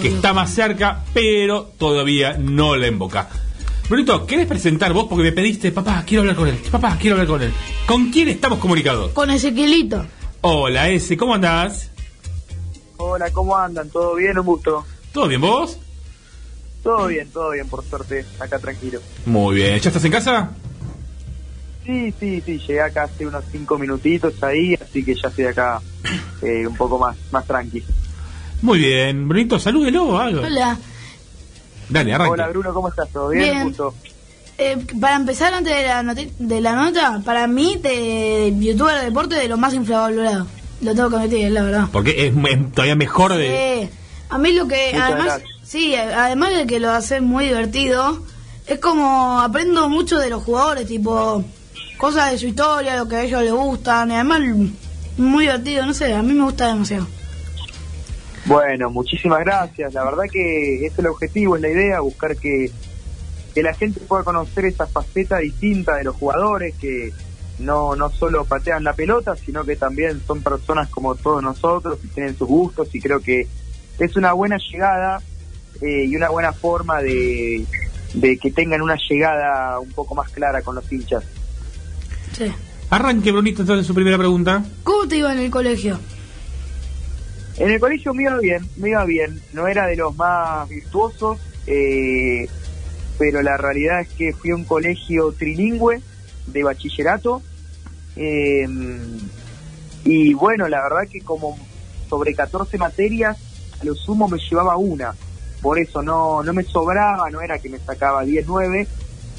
que 0.00 0.08
está 0.08 0.32
más 0.32 0.54
cerca, 0.54 1.04
pero 1.12 1.72
todavía 1.78 2.36
no 2.38 2.76
la 2.76 2.86
emboca. 2.86 3.28
Brunito, 3.88 4.24
¿querés 4.24 4.46
presentar 4.46 4.92
vos? 4.92 5.06
Porque 5.08 5.24
me 5.24 5.32
pediste, 5.32 5.72
papá, 5.72 6.04
quiero 6.06 6.22
hablar 6.22 6.36
con 6.36 6.46
él. 6.46 6.56
Papá, 6.70 6.96
quiero 7.00 7.16
hablar 7.16 7.26
con 7.26 7.42
él. 7.42 7.52
¿Con 7.86 8.10
quién 8.10 8.28
estamos 8.28 8.60
comunicados? 8.60 9.10
Con 9.12 9.30
Ezequielito. 9.30 10.06
Hola, 10.42 10.88
ese, 10.88 11.16
¿cómo 11.16 11.34
andás? 11.34 11.90
Hola, 12.98 13.30
¿cómo 13.32 13.56
andan? 13.56 13.90
¿Todo 13.90 14.14
bien? 14.14 14.38
Un 14.38 14.46
gusto. 14.46 14.84
¿Todo 15.12 15.26
bien 15.26 15.40
vos? 15.40 15.78
Todo 16.84 17.08
bien, 17.08 17.28
todo 17.30 17.50
bien, 17.50 17.68
por 17.68 17.84
suerte, 17.84 18.24
acá 18.38 18.58
tranquilo. 18.58 19.00
Muy 19.26 19.56
bien. 19.56 19.78
¿Ya 19.80 19.90
estás 19.90 20.04
en 20.04 20.12
casa? 20.12 20.50
Sí, 21.84 22.14
sí, 22.18 22.42
sí, 22.44 22.58
llegué 22.58 22.80
acá 22.80 23.04
hace 23.04 23.26
unos 23.26 23.44
cinco 23.50 23.78
minutitos 23.78 24.42
ahí, 24.42 24.74
así 24.74 25.04
que 25.04 25.14
ya 25.14 25.28
estoy 25.28 25.46
acá 25.46 25.80
eh, 26.42 26.66
un 26.66 26.76
poco 26.76 26.98
más, 26.98 27.16
más 27.30 27.46
tranqui. 27.46 27.82
Muy 28.62 28.78
bien. 28.78 29.28
Brunito, 29.28 29.58
salúdelo. 29.58 30.18
Algo. 30.18 30.42
Hola. 30.42 30.78
Dale, 31.88 32.14
arranca. 32.14 32.32
Hola 32.32 32.48
Bruno, 32.48 32.74
¿cómo 32.74 32.88
estás? 32.88 33.08
¿Todo 33.10 33.30
bien? 33.30 33.72
Bien. 33.72 33.90
Eh, 34.58 34.76
para 35.00 35.16
empezar, 35.16 35.54
antes 35.54 35.74
de 35.74 35.84
la, 35.84 36.14
de 36.38 36.60
la 36.60 36.74
nota, 36.74 37.22
para 37.24 37.46
mí, 37.46 37.76
de 37.82 38.54
youtuber 38.58 38.98
de 38.98 39.04
deporte, 39.06 39.36
de 39.36 39.48
lo 39.48 39.56
más 39.56 39.72
infravalorado. 39.72 40.46
Lo 40.82 40.94
tengo 40.94 41.10
que 41.28 41.46
es 41.46 41.52
la 41.52 41.62
verdad. 41.62 41.88
Porque 41.90 42.26
es, 42.26 42.34
es 42.36 42.72
todavía 42.72 42.94
mejor 42.94 43.32
de... 43.34 43.80
Eh, 43.82 43.90
a 44.28 44.38
mí 44.38 44.52
lo 44.52 44.68
que, 44.68 44.90
Muchas 44.92 45.08
además, 45.10 45.26
gracias. 45.26 45.50
sí, 45.64 45.94
además 45.94 46.54
de 46.54 46.66
que 46.66 46.78
lo 46.78 46.90
hace 46.90 47.20
muy 47.20 47.46
divertido, 47.46 48.22
es 48.66 48.78
como 48.78 49.40
aprendo 49.40 49.88
mucho 49.88 50.18
de 50.18 50.30
los 50.30 50.42
jugadores, 50.42 50.86
tipo, 50.86 51.42
cosas 51.96 52.32
de 52.32 52.38
su 52.38 52.46
historia, 52.46 52.96
lo 52.96 53.08
que 53.08 53.16
a 53.16 53.22
ellos 53.22 53.42
les 53.42 53.52
gustan, 53.52 54.10
y 54.10 54.14
además, 54.14 54.40
muy 55.16 55.44
divertido, 55.44 55.86
no 55.86 55.94
sé, 55.94 56.14
a 56.14 56.22
mí 56.22 56.32
me 56.32 56.44
gusta 56.44 56.68
demasiado. 56.68 57.06
Bueno, 58.46 58.90
muchísimas 58.90 59.40
gracias. 59.40 59.92
La 59.92 60.04
verdad 60.04 60.24
que 60.30 60.86
es 60.86 60.98
el 60.98 61.06
objetivo, 61.06 61.56
es 61.56 61.62
la 61.62 61.68
idea, 61.68 62.00
buscar 62.00 62.36
que, 62.36 62.70
que 63.54 63.62
la 63.62 63.74
gente 63.74 64.00
pueda 64.00 64.24
conocer 64.24 64.64
esa 64.64 64.86
faceta 64.86 65.38
distinta 65.38 65.96
de 65.96 66.04
los 66.04 66.16
jugadores, 66.16 66.74
que 66.76 67.12
no, 67.58 67.94
no 67.94 68.10
solo 68.10 68.44
patean 68.44 68.82
la 68.82 68.94
pelota, 68.94 69.36
sino 69.36 69.64
que 69.64 69.76
también 69.76 70.20
son 70.26 70.42
personas 70.42 70.88
como 70.88 71.14
todos 71.14 71.42
nosotros, 71.42 71.98
que 72.00 72.08
tienen 72.08 72.36
sus 72.36 72.48
gustos, 72.48 72.88
y 72.94 73.00
creo 73.00 73.20
que 73.20 73.46
es 73.98 74.16
una 74.16 74.32
buena 74.32 74.56
llegada 74.56 75.20
eh, 75.82 76.06
y 76.06 76.16
una 76.16 76.30
buena 76.30 76.52
forma 76.52 77.02
de, 77.02 77.66
de 78.14 78.38
que 78.38 78.50
tengan 78.50 78.80
una 78.80 78.96
llegada 78.96 79.78
un 79.78 79.92
poco 79.92 80.14
más 80.14 80.30
clara 80.30 80.62
con 80.62 80.74
los 80.74 80.90
hinchas. 80.90 81.22
Sí. 82.32 82.50
Arranque, 82.90 83.30
Brunito, 83.32 83.62
entonces 83.62 83.86
su 83.86 83.94
primera 83.94 84.18
pregunta. 84.18 84.64
¿Cómo 84.82 85.06
te 85.06 85.16
iba 85.18 85.32
en 85.32 85.38
el 85.38 85.50
colegio? 85.50 85.98
En 87.56 87.70
el 87.70 87.78
colegio 87.80 88.14
me 88.14 88.22
iba 88.24 88.38
bien, 88.38 88.66
me 88.76 88.88
iba 88.90 89.04
bien. 89.04 89.40
No 89.52 89.68
era 89.68 89.86
de 89.86 89.96
los 89.96 90.16
más 90.16 90.68
virtuosos, 90.68 91.38
eh, 91.66 92.48
pero 93.18 93.42
la 93.42 93.56
realidad 93.56 94.00
es 94.00 94.08
que 94.08 94.32
fui 94.32 94.50
a 94.50 94.56
un 94.56 94.64
colegio 94.64 95.32
trilingüe 95.32 96.00
de 96.46 96.62
bachillerato. 96.64 97.42
eh, 98.16 98.66
y 100.04 100.32
bueno, 100.32 100.66
la 100.66 100.82
verdad 100.82 101.06
que 101.10 101.20
como 101.20 101.58
sobre 102.08 102.34
14 102.34 102.78
materias, 102.78 103.36
a 103.80 103.84
lo 103.84 103.94
sumo 103.94 104.26
me 104.28 104.38
llevaba 104.38 104.76
una. 104.76 105.14
Por 105.60 105.78
eso 105.78 106.02
no, 106.02 106.42
no 106.42 106.52
me 106.54 106.62
sobraba, 106.62 107.28
no 107.30 107.42
era 107.42 107.58
que 107.58 107.68
me 107.68 107.78
sacaba 107.78 108.24
10, 108.24 108.46
9, 108.48 108.88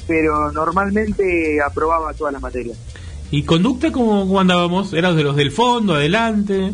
pero 0.06 0.52
normalmente 0.52 1.60
aprobaba 1.60 2.12
todas 2.14 2.32
las 2.32 2.42
materias. 2.42 2.78
¿Y 3.30 3.44
conducta 3.44 3.90
cómo, 3.90 4.26
cómo 4.26 4.40
andábamos? 4.40 4.92
¿Eras 4.92 5.16
de 5.16 5.22
los 5.22 5.36
del 5.36 5.50
fondo, 5.50 5.94
adelante? 5.94 6.72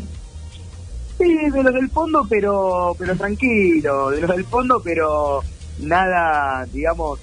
Sí, 1.18 1.50
de 1.50 1.62
los 1.62 1.74
del 1.74 1.90
fondo, 1.90 2.26
pero 2.28 2.94
pero 2.98 3.16
tranquilo, 3.16 4.10
de 4.10 4.20
los 4.20 4.30
del 4.30 4.44
fondo, 4.44 4.80
pero 4.82 5.42
nada, 5.80 6.66
digamos, 6.72 7.18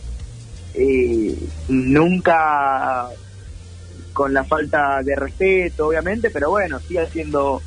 eh, 0.73 1.37
nunca 1.69 3.07
con 4.13 4.33
la 4.33 4.43
falta 4.45 5.01
de 5.03 5.15
respeto, 5.15 5.87
obviamente, 5.87 6.29
pero 6.29 6.49
bueno, 6.49 6.79
sigue 6.79 7.01
haciendo 7.01 7.61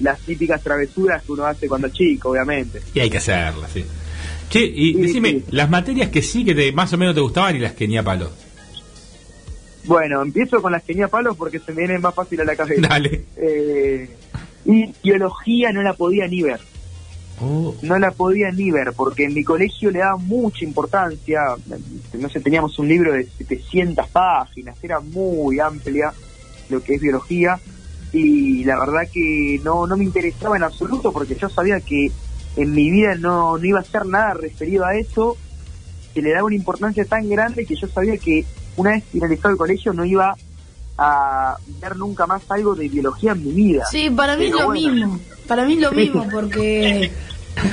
las 0.00 0.20
típicas 0.20 0.62
travesuras 0.62 1.22
que 1.22 1.32
uno 1.32 1.44
hace 1.44 1.68
cuando 1.68 1.88
es 1.88 1.92
chico, 1.92 2.30
obviamente. 2.30 2.80
Y 2.94 3.00
hay 3.00 3.10
que 3.10 3.18
hacerlas, 3.18 3.70
sí. 3.72 3.84
Che, 4.48 4.60
y 4.64 4.94
decime, 4.94 5.42
las 5.50 5.68
materias 5.68 6.08
que 6.08 6.22
sí 6.22 6.44
que 6.44 6.54
te, 6.54 6.72
más 6.72 6.92
o 6.92 6.98
menos 6.98 7.14
te 7.14 7.20
gustaban 7.20 7.56
y 7.56 7.58
las 7.58 7.72
que 7.72 7.86
ni 7.86 7.98
a 7.98 8.02
palo. 8.02 8.30
Bueno, 9.84 10.22
empiezo 10.22 10.60
con 10.62 10.72
las 10.72 10.82
que 10.82 10.94
ni 10.94 11.02
a 11.02 11.08
palo 11.08 11.34
porque 11.34 11.58
se 11.58 11.72
me 11.72 11.82
viene 11.82 11.98
más 11.98 12.14
fácil 12.14 12.40
a 12.40 12.44
la 12.44 12.56
cabeza. 12.56 12.80
Dale. 12.88 13.24
Eh, 13.36 14.08
y 14.64 14.92
biología 15.02 15.72
no 15.72 15.82
la 15.82 15.94
podía 15.94 16.26
ni 16.28 16.42
ver. 16.42 16.60
Oh. 17.40 17.74
No 17.82 17.98
la 17.98 18.10
podía 18.10 18.50
ni 18.50 18.70
ver 18.70 18.92
porque 18.94 19.24
en 19.24 19.34
mi 19.34 19.44
colegio 19.44 19.90
le 19.90 20.00
daba 20.00 20.16
mucha 20.16 20.64
importancia. 20.64 21.40
No 22.14 22.28
sé, 22.28 22.40
teníamos 22.40 22.78
un 22.78 22.88
libro 22.88 23.12
de 23.12 23.24
700 23.24 24.08
páginas, 24.08 24.76
era 24.82 25.00
muy 25.00 25.60
amplia 25.60 26.12
lo 26.68 26.82
que 26.82 26.94
es 26.94 27.00
biología 27.00 27.58
y 28.12 28.64
la 28.64 28.78
verdad 28.78 29.08
que 29.12 29.60
no, 29.62 29.86
no 29.86 29.96
me 29.96 30.04
interesaba 30.04 30.56
en 30.56 30.64
absoluto 30.64 31.12
porque 31.12 31.34
yo 31.34 31.48
sabía 31.48 31.80
que 31.80 32.10
en 32.58 32.74
mi 32.74 32.90
vida 32.90 33.14
no, 33.14 33.56
no 33.56 33.64
iba 33.64 33.78
a 33.78 33.82
hacer 33.82 34.04
nada 34.04 34.34
referido 34.34 34.84
a 34.84 34.96
eso, 34.96 35.36
que 36.12 36.20
le 36.20 36.32
daba 36.32 36.44
una 36.44 36.56
importancia 36.56 37.04
tan 37.04 37.28
grande 37.28 37.64
que 37.64 37.76
yo 37.76 37.86
sabía 37.86 38.18
que 38.18 38.44
una 38.76 38.90
vez 38.90 39.04
finalizado 39.12 39.50
el 39.50 39.56
colegio 39.56 39.92
no 39.92 40.04
iba 40.04 40.36
a 40.98 41.56
ver 41.80 41.96
nunca 41.96 42.26
más 42.26 42.42
algo 42.48 42.74
de 42.74 42.88
biología 42.88 43.32
en 43.32 43.44
mi 43.44 43.52
vida. 43.52 43.84
Sí, 43.88 44.10
para 44.10 44.36
mí 44.36 44.46
es 44.46 44.50
Pero 44.50 44.62
lo 44.62 44.66
bueno. 44.74 44.90
mismo. 44.90 45.20
Para 45.46 45.64
mí 45.64 45.74
es 45.74 45.80
lo 45.80 45.92
mismo, 45.92 46.26
porque, 46.32 47.12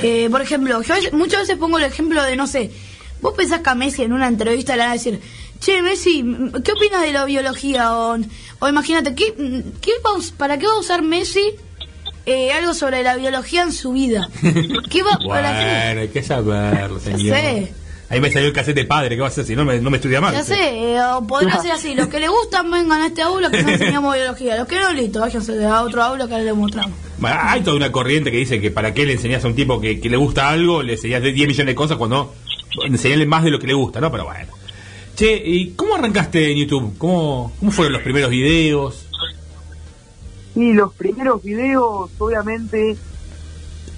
eh, 0.04 0.28
por 0.30 0.40
ejemplo, 0.40 0.80
yo 0.80 0.94
muchas 1.12 1.40
veces 1.40 1.56
pongo 1.56 1.78
el 1.78 1.84
ejemplo 1.84 2.22
de, 2.22 2.36
no 2.36 2.46
sé, 2.46 2.70
vos 3.20 3.34
pensás 3.34 3.62
que 3.62 3.70
a 3.70 3.74
Messi 3.74 4.04
en 4.04 4.12
una 4.12 4.28
entrevista 4.28 4.76
le 4.76 4.82
van 4.82 4.90
a 4.90 4.94
decir, 4.94 5.20
che, 5.58 5.82
Messi, 5.82 6.24
¿qué 6.62 6.72
opinas 6.72 7.02
de 7.02 7.12
la 7.12 7.24
biología? 7.24 7.92
O, 7.96 8.16
o 8.60 8.68
imagínate, 8.68 9.16
¿qué, 9.16 9.34
qué 9.80 9.90
va 10.04 10.12
¿para 10.36 10.58
qué 10.58 10.68
va 10.68 10.74
a 10.74 10.78
usar 10.78 11.02
Messi 11.02 11.56
eh, 12.26 12.52
algo 12.52 12.74
sobre 12.74 13.02
la 13.02 13.16
biología 13.16 13.62
en 13.62 13.72
su 13.72 13.92
vida? 13.92 14.28
¿Qué 14.90 15.02
va 15.02 15.18
para 15.28 15.58
qué? 15.58 15.84
Bueno, 15.86 16.00
hay 16.02 16.08
que 16.08 16.22
saberlo, 16.22 17.00
señor. 17.00 17.36
sé. 17.36 17.72
Ahí 18.08 18.20
me 18.20 18.30
salió 18.30 18.46
el 18.46 18.52
cassette 18.52 18.76
de 18.76 18.84
padre, 18.84 19.16
¿qué 19.16 19.22
vas 19.22 19.30
a 19.30 19.40
hacer 19.40 19.46
si 19.46 19.56
no 19.56 19.64
me, 19.64 19.80
no 19.80 19.90
me 19.90 19.96
estudia 19.96 20.20
mal? 20.20 20.32
Ya 20.32 20.44
sé, 20.44 20.54
eh, 20.92 21.02
o 21.02 21.26
podría 21.26 21.60
ser 21.60 21.72
así, 21.72 21.94
los 21.94 22.06
que 22.06 22.20
le 22.20 22.28
gustan 22.28 22.70
vengan 22.70 23.00
a 23.00 23.06
este 23.08 23.22
aula 23.22 23.50
que 23.50 23.62
nos 23.62 23.72
enseñamos 23.72 24.14
biología, 24.14 24.56
los 24.56 24.68
que 24.68 24.78
no, 24.78 24.92
listo, 24.92 25.18
váyanse 25.18 25.64
a 25.64 25.82
otro 25.82 26.04
aula 26.04 26.28
que 26.28 26.38
le 26.38 26.52
mostramos. 26.52 26.96
Bueno, 27.18 27.36
Hay 27.40 27.62
toda 27.62 27.76
una 27.76 27.90
corriente 27.90 28.30
que 28.30 28.36
dice 28.36 28.60
que 28.60 28.70
para 28.70 28.94
qué 28.94 29.06
le 29.06 29.14
enseñas 29.14 29.44
a 29.44 29.48
un 29.48 29.56
tipo 29.56 29.80
que, 29.80 29.98
que 29.98 30.08
le 30.08 30.16
gusta 30.16 30.48
algo, 30.48 30.84
le 30.84 30.92
enseñas 30.92 31.20
de 31.20 31.32
10 31.32 31.48
millones 31.48 31.72
de 31.72 31.74
cosas 31.74 31.96
cuando 31.96 32.32
enseñarle 32.84 33.26
más 33.26 33.42
de 33.42 33.50
lo 33.50 33.58
que 33.58 33.66
le 33.66 33.74
gusta, 33.74 34.00
¿no? 34.00 34.10
Pero 34.12 34.24
bueno. 34.24 34.52
Che, 35.16 35.42
¿y 35.44 35.70
cómo 35.70 35.94
arrancaste 35.96 36.52
en 36.52 36.58
YouTube? 36.58 36.94
¿Cómo, 36.98 37.52
cómo 37.58 37.70
fueron 37.72 37.94
los 37.94 38.02
primeros 38.02 38.30
videos? 38.30 39.05
Y 40.56 40.72
los 40.72 40.92
primeros 40.94 41.42
videos, 41.42 42.10
obviamente, 42.18 42.96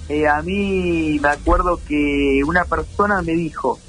eh, 0.09 0.27
a 0.27 0.41
mí 0.41 1.17
me 1.21 1.29
acuerdo 1.29 1.79
que 1.87 2.41
una 2.45 2.65
persona 2.65 3.21
me 3.21 3.31
dijo, 3.33 3.79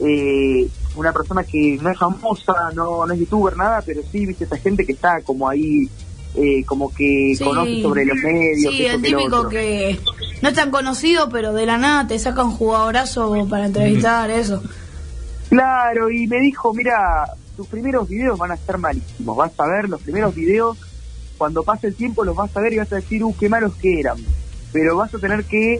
eh, 0.00 0.68
una 0.94 1.12
persona 1.12 1.42
que 1.42 1.76
no 1.82 1.90
es 1.90 1.98
famosa, 1.98 2.52
no, 2.74 3.04
no 3.04 3.12
es 3.12 3.18
youtuber, 3.18 3.56
nada, 3.56 3.82
pero 3.84 4.00
sí, 4.12 4.26
viste, 4.26 4.44
esa 4.44 4.56
gente 4.58 4.86
que 4.86 4.92
está 4.92 5.20
como 5.22 5.48
ahí, 5.48 5.88
eh, 6.36 6.64
como 6.64 6.94
que 6.94 7.34
Sí. 7.36 7.42
conoce 7.44 7.82
sobre 7.82 8.04
los 8.04 8.16
medios. 8.18 8.74
Sí, 8.74 8.84
el 8.86 9.02
típico 9.02 9.48
que 9.48 9.98
no 10.40 10.48
es 10.50 10.54
tan 10.54 10.70
conocido, 10.70 11.28
pero 11.28 11.52
de 11.52 11.66
la 11.66 11.78
nada 11.78 12.06
te 12.06 12.18
saca 12.20 12.44
un 12.44 12.52
jugadorazo 12.52 13.34
para 13.50 13.66
entrevistar, 13.66 14.30
eso. 14.30 14.62
Claro, 15.48 16.10
y 16.10 16.26
me 16.28 16.40
dijo, 16.40 16.72
mira, 16.74 17.24
tus 17.56 17.66
primeros 17.66 18.08
videos 18.08 18.38
van 18.38 18.52
a 18.52 18.54
estar 18.54 18.78
malísimos, 18.78 19.36
vas 19.36 19.52
a 19.58 19.66
ver 19.66 19.88
los 19.88 20.00
primeros 20.00 20.34
videos, 20.34 20.76
cuando 21.44 21.62
pase 21.62 21.88
el 21.88 21.94
tiempo 21.94 22.24
los 22.24 22.34
vas 22.34 22.56
a 22.56 22.60
ver 22.62 22.72
y 22.72 22.78
vas 22.78 22.90
a 22.90 22.96
decir, 22.96 23.22
uh, 23.22 23.36
qué 23.38 23.50
malos 23.50 23.74
que 23.74 24.00
eran, 24.00 24.16
pero 24.72 24.96
vas 24.96 25.14
a 25.14 25.18
tener 25.18 25.44
que 25.44 25.78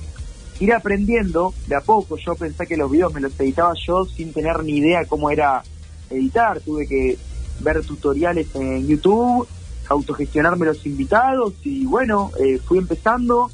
ir 0.60 0.74
aprendiendo 0.74 1.54
de 1.66 1.74
a 1.74 1.80
poco, 1.80 2.18
yo 2.18 2.34
pensé 2.34 2.66
que 2.66 2.76
los 2.76 2.90
videos 2.90 3.14
me 3.14 3.22
los 3.22 3.40
editaba 3.40 3.72
yo 3.86 4.04
sin 4.04 4.34
tener 4.34 4.62
ni 4.62 4.76
idea 4.76 5.06
cómo 5.06 5.30
era 5.30 5.62
editar, 6.10 6.60
tuve 6.60 6.86
que 6.86 7.16
ver 7.60 7.82
tutoriales 7.82 8.54
en 8.54 8.86
YouTube, 8.86 9.48
autogestionarme 9.88 10.66
los 10.66 10.84
invitados 10.84 11.54
y 11.62 11.86
bueno, 11.86 12.30
eh, 12.38 12.58
fui 12.62 12.76
empezando, 12.76 13.50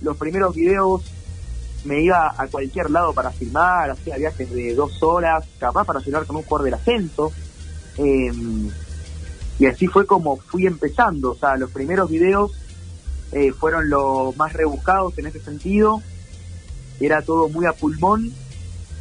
los 0.00 0.16
primeros 0.16 0.54
videos 0.54 1.02
me 1.84 2.00
iba 2.00 2.34
a 2.38 2.46
cualquier 2.46 2.88
lado 2.90 3.12
para 3.12 3.32
filmar, 3.32 3.90
hacía 3.90 4.16
viajes 4.16 4.50
de 4.50 4.74
dos 4.74 5.02
horas, 5.02 5.44
capaz 5.58 5.84
para 5.84 6.00
filmar 6.00 6.24
con 6.24 6.36
un 6.36 6.42
jugador 6.42 6.64
del 6.64 6.74
ascenso. 6.80 7.30
eh, 7.98 8.32
y 9.60 9.66
así 9.66 9.86
fue 9.88 10.06
como 10.06 10.38
fui 10.38 10.66
empezando. 10.66 11.32
O 11.32 11.36
sea, 11.36 11.54
los 11.58 11.70
primeros 11.70 12.08
videos 12.08 12.52
eh, 13.30 13.52
fueron 13.52 13.90
los 13.90 14.34
más 14.38 14.54
rebuscados 14.54 15.16
en 15.18 15.26
ese 15.26 15.38
sentido. 15.38 16.02
Era 16.98 17.20
todo 17.20 17.50
muy 17.50 17.66
a 17.66 17.74
pulmón. 17.74 18.32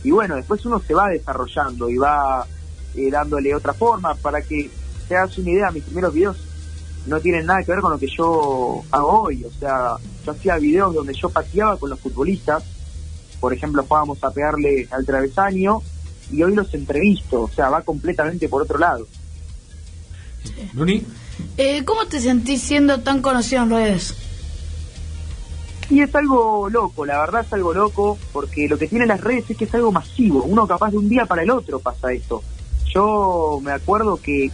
Y 0.04 0.12
bueno, 0.12 0.36
después 0.36 0.66
uno 0.66 0.82
se 0.86 0.94
va 0.94 1.08
desarrollando 1.08 1.90
y 1.90 1.98
va 1.98 2.46
eh, 2.94 3.10
dándole 3.10 3.56
otra 3.56 3.74
forma. 3.74 4.16
Para 4.16 4.42
que 4.42 4.70
te 5.08 5.16
hagas 5.16 5.38
una 5.38 5.50
idea, 5.50 5.72
mis 5.72 5.86
primeros 5.86 6.14
videos 6.14 6.38
no 7.08 7.22
tienen 7.22 7.46
nada 7.46 7.64
que 7.64 7.72
ver 7.72 7.80
con 7.80 7.94
lo 7.94 7.98
que 7.98 8.10
yo 8.10 8.84
hago 8.92 9.22
hoy. 9.22 9.46
O 9.46 9.52
sea, 9.52 9.96
yo 10.26 10.32
hacía 10.34 10.58
videos 10.58 10.94
donde 10.94 11.14
yo 11.14 11.30
pateaba 11.30 11.78
con 11.78 11.90
los 11.90 12.02
futbolistas. 12.02 12.66
Por 13.40 13.54
ejemplo, 13.54 13.84
jugábamos 13.84 14.22
a 14.26 14.32
pegarle 14.32 14.90
al 14.92 15.06
travesaño 15.06 15.82
y 16.34 16.44
hoy 16.44 16.54
los 16.54 16.74
entrevisto. 16.74 17.44
O 17.44 17.50
sea, 17.50 17.70
va 17.70 17.82
completamente 17.82 18.50
por 18.50 18.64
otro 18.64 18.78
lado. 18.78 19.08
¿Bruni? 20.74 21.06
Eh, 21.58 21.84
¿Cómo 21.86 22.06
te 22.06 22.20
sentís 22.20 22.62
siendo 22.62 23.02
tan 23.02 23.22
conocido 23.22 23.64
en 23.64 23.70
redes? 23.70 24.16
Y 25.90 26.02
es 26.02 26.14
algo 26.14 26.70
loco, 26.70 27.06
la 27.06 27.20
verdad 27.20 27.44
es 27.46 27.52
algo 27.54 27.74
loco, 27.74 28.18
porque 28.32 28.68
lo 28.68 28.78
que 28.78 28.88
tienen 28.88 29.08
las 29.08 29.22
redes 29.22 29.50
es 29.50 29.58
que 29.58 29.66
es 29.66 29.74
algo 29.74 29.92
masivo. 29.92 30.44
Uno 30.44 30.68
capaz 30.68 30.92
de 30.92 30.98
un 30.98 31.10
día 31.10 31.26
para 31.26 31.42
el 31.42 31.50
otro 31.50 31.80
pasa 31.80 32.12
esto. 32.12 32.44
Yo 32.94 33.60
me 33.64 33.72
acuerdo 33.72 34.18
que, 34.18 34.52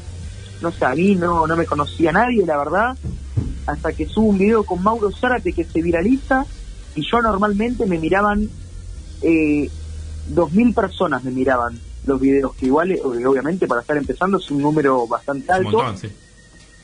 no 0.62 0.72
sé, 0.72 0.86
a 0.86 0.96
mí 0.96 1.16
no, 1.16 1.46
no 1.46 1.56
me 1.58 1.66
conocía 1.66 2.12
nadie, 2.14 2.46
la 2.46 2.58
verdad, 2.58 2.98
hasta 3.66 3.92
que 3.92 4.08
subo 4.08 4.28
un 4.28 4.38
video 4.38 4.64
con 4.64 4.82
Mauro 4.82 5.12
Zárate 5.12 5.52
que 5.52 5.66
se 5.66 5.82
viraliza 5.82 6.46
y 6.96 7.02
yo 7.10 7.22
normalmente 7.22 7.86
me 7.86 8.00
miraban, 8.00 8.50
eh, 9.22 9.70
dos 10.30 10.54
mil 10.54 10.74
personas 10.74 11.24
me 11.24 11.32
miraban 11.32 11.80
los 12.08 12.20
videos, 12.20 12.56
que 12.56 12.66
igual, 12.68 12.92
eh, 12.92 13.02
obviamente, 13.04 13.68
para 13.68 13.82
estar 13.82 13.98
empezando 13.98 14.38
es 14.38 14.50
un 14.52 14.62
número 14.62 15.08
bastante 15.08 15.46
Un 15.50 15.56
alto. 15.56 15.72
montón, 15.72 15.98
sí. 15.98 16.08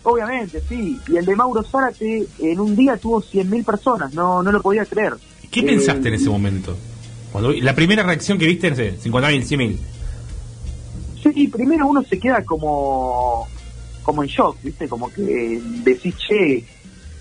Obviamente, 0.03 0.61
sí. 0.67 0.99
Y 1.07 1.17
el 1.17 1.25
de 1.25 1.35
Mauro 1.35 1.61
Zárate 1.63 2.25
en 2.39 2.59
un 2.59 2.75
día 2.75 2.97
tuvo 2.97 3.21
100.000 3.21 3.63
personas, 3.63 4.13
no, 4.13 4.41
no 4.41 4.51
lo 4.51 4.61
podía 4.61 4.85
creer. 4.85 5.13
¿Qué 5.51 5.59
Eh, 5.59 5.63
pensaste 5.65 6.07
en 6.07 6.15
ese 6.15 6.29
momento? 6.29 6.75
Cuando 7.31 7.51
la 7.53 7.75
primera 7.75 8.03
reacción 8.03 8.37
que 8.37 8.45
viste, 8.47 8.69
no 8.69 8.75
sé, 8.75 8.97
50.000, 8.99 9.43
100.000. 9.45 9.77
Sí, 11.23 11.47
primero 11.49 11.85
uno 11.87 12.01
se 12.03 12.19
queda 12.19 12.43
como, 12.43 13.47
como 14.03 14.23
en 14.23 14.29
shock, 14.29 14.57
¿viste? 14.63 14.87
Como 14.87 15.11
que 15.11 15.61
decís, 15.83 16.15
che, 16.17 16.65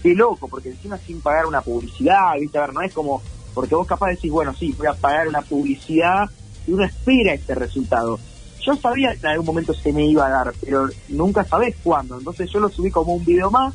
qué 0.02 0.14
loco, 0.14 0.48
porque 0.48 0.70
encima 0.70 0.97
sin 0.97 1.20
pagar 1.20 1.44
una 1.47 1.60
publicidad, 1.60 2.32
¿viste? 2.40 2.56
A 2.56 2.62
ver, 2.62 2.72
no 2.72 2.81
es 2.81 2.93
como, 2.94 3.20
porque 3.52 3.74
vos 3.74 3.86
capaz 3.86 4.09
decís, 4.09 4.31
bueno, 4.32 4.55
sí, 4.59 4.74
voy 4.78 4.86
a 4.86 4.94
pagar 4.94 5.28
una 5.28 5.43
publicidad 5.43 6.31
y 6.71 6.73
uno 6.73 6.85
espera 6.85 7.35
este 7.35 7.55
resultado. 7.57 8.19
Yo 8.65 8.77
sabía 8.77 9.13
que 9.13 9.27
en 9.27 9.33
algún 9.33 9.47
momento 9.47 9.75
se 9.75 9.93
me 9.93 10.07
iba 10.07 10.27
a 10.27 10.31
dar, 10.31 10.53
pero 10.61 10.89
nunca 11.09 11.45
sabés 11.45 11.75
cuándo. 11.83 12.19
Entonces 12.19 12.49
yo 12.53 12.61
lo 12.61 12.69
subí 12.69 12.91
como 12.91 13.15
un 13.15 13.25
video 13.25 13.51
más 13.51 13.75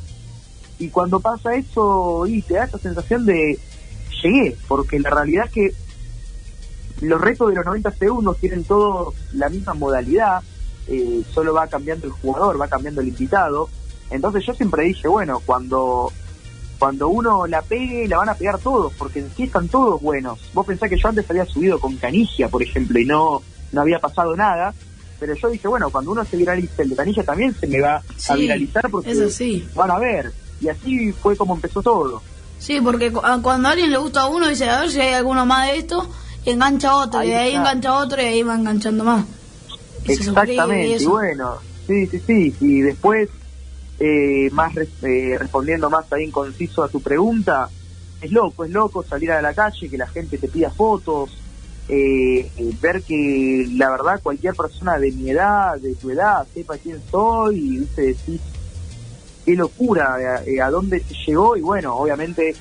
y 0.78 0.88
cuando 0.88 1.20
pasa 1.20 1.54
eso, 1.54 2.26
y 2.26 2.40
te 2.40 2.54
da 2.54 2.64
esa 2.64 2.78
sensación 2.78 3.26
de 3.26 3.58
llegué, 4.22 4.56
porque 4.66 4.98
la 4.98 5.10
realidad 5.10 5.46
es 5.46 5.52
que 5.52 5.74
los 7.02 7.20
retos 7.20 7.50
de 7.50 7.56
los 7.56 7.66
90 7.66 7.90
segundos 7.92 8.38
tienen 8.38 8.64
todos 8.64 9.14
la 9.34 9.50
misma 9.50 9.74
modalidad, 9.74 10.42
eh, 10.88 11.22
solo 11.34 11.52
va 11.52 11.66
cambiando 11.66 12.06
el 12.06 12.12
jugador, 12.12 12.58
va 12.58 12.68
cambiando 12.68 13.02
el 13.02 13.08
invitado. 13.08 13.68
Entonces 14.10 14.46
yo 14.46 14.54
siempre 14.54 14.84
dije, 14.84 15.06
bueno, 15.06 15.42
cuando 15.44 16.12
cuando 16.78 17.08
uno 17.08 17.46
la 17.46 17.62
pegue, 17.62 18.06
la 18.08 18.18
van 18.18 18.28
a 18.28 18.34
pegar 18.34 18.58
todos, 18.58 18.92
porque 18.98 19.20
en 19.20 19.30
sí 19.36 19.44
están 19.44 19.68
todos 19.68 20.00
buenos. 20.00 20.38
Vos 20.52 20.66
pensás 20.66 20.88
que 20.90 20.98
yo 20.98 21.08
antes 21.08 21.28
había 21.30 21.46
subido 21.46 21.78
con 21.80 21.96
Canigia, 21.96 22.48
por 22.48 22.62
ejemplo, 22.62 22.98
y 22.98 23.04
no, 23.06 23.42
no 23.72 23.80
había 23.80 23.98
pasado 23.98 24.36
nada, 24.36 24.74
pero 25.18 25.34
yo 25.34 25.48
dije, 25.48 25.66
bueno, 25.68 25.88
cuando 25.90 26.10
uno 26.12 26.24
se 26.24 26.36
viraliza, 26.36 26.82
el 26.82 26.90
de 26.90 26.96
Canigia 26.96 27.24
también 27.24 27.54
se 27.54 27.66
me 27.66 27.80
va 27.80 28.02
a 28.28 28.34
viralizar 28.36 28.90
porque 28.90 29.10
eso 29.12 29.28
sí. 29.30 29.66
van 29.74 29.90
a 29.90 29.98
ver. 29.98 30.32
Y 30.60 30.68
así 30.68 31.12
fue 31.12 31.36
como 31.36 31.54
empezó 31.54 31.82
todo. 31.82 32.22
Sí, 32.58 32.80
porque 32.80 33.12
cu- 33.12 33.20
a- 33.22 33.40
cuando 33.42 33.68
a 33.68 33.72
alguien 33.72 33.90
le 33.90 33.98
gusta 33.98 34.22
a 34.22 34.26
uno, 34.28 34.48
dice, 34.48 34.68
a 34.68 34.80
ver 34.80 34.90
si 34.90 35.00
hay 35.00 35.14
alguno 35.14 35.44
más 35.46 35.68
de 35.70 35.78
esto, 35.78 36.08
y 36.44 36.50
engancha 36.50 36.90
a 36.90 36.96
otro, 36.96 37.20
Ahí 37.20 37.28
y 37.28 37.30
de 37.32 37.36
ahí 37.36 37.48
está. 37.48 37.60
engancha 37.60 37.88
a 37.90 37.94
otro, 37.98 38.20
y 38.22 38.24
ahí 38.24 38.42
va 38.42 38.54
enganchando 38.54 39.04
más. 39.04 39.24
Y 40.06 40.12
Exactamente, 40.12 41.02
y 41.02 41.06
bueno, 41.06 41.56
sí, 41.86 42.06
sí, 42.06 42.20
sí, 42.26 42.54
y 42.60 42.80
después, 42.80 43.28
eh, 43.98 44.50
más 44.52 44.76
eh, 44.76 45.36
respondiendo 45.38 45.88
más 45.90 46.12
ahí 46.12 46.24
en 46.24 46.30
conciso 46.30 46.82
a 46.82 46.88
tu 46.88 47.00
pregunta, 47.00 47.68
es 48.20 48.32
loco, 48.32 48.64
es 48.64 48.70
loco 48.70 49.02
salir 49.02 49.30
a 49.32 49.42
la 49.42 49.54
calle, 49.54 49.88
que 49.88 49.98
la 49.98 50.06
gente 50.06 50.38
te 50.38 50.48
pida 50.48 50.70
fotos, 50.70 51.36
eh, 51.88 52.50
eh, 52.56 52.74
ver 52.80 53.02
que 53.02 53.68
la 53.74 53.90
verdad 53.90 54.20
cualquier 54.20 54.54
persona 54.54 54.98
de 54.98 55.12
mi 55.12 55.30
edad, 55.30 55.78
de 55.78 55.94
tu 55.94 56.10
edad, 56.10 56.44
sepa 56.52 56.78
quién 56.78 57.00
soy 57.10 57.58
y 57.58 57.78
viste 57.78 58.02
decís 58.02 58.40
qué 59.44 59.54
locura, 59.54 60.42
eh, 60.44 60.60
a 60.60 60.70
dónde 60.70 60.98
se 61.00 61.14
llegó 61.26 61.56
y 61.56 61.60
bueno, 61.60 61.94
obviamente 61.94 62.56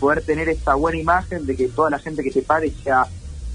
poder 0.00 0.22
tener 0.22 0.48
esta 0.48 0.74
buena 0.74 0.98
imagen 0.98 1.44
de 1.44 1.54
que 1.54 1.68
toda 1.68 1.90
la 1.90 1.98
gente 1.98 2.22
que 2.22 2.30
te 2.30 2.40
pare 2.40 2.72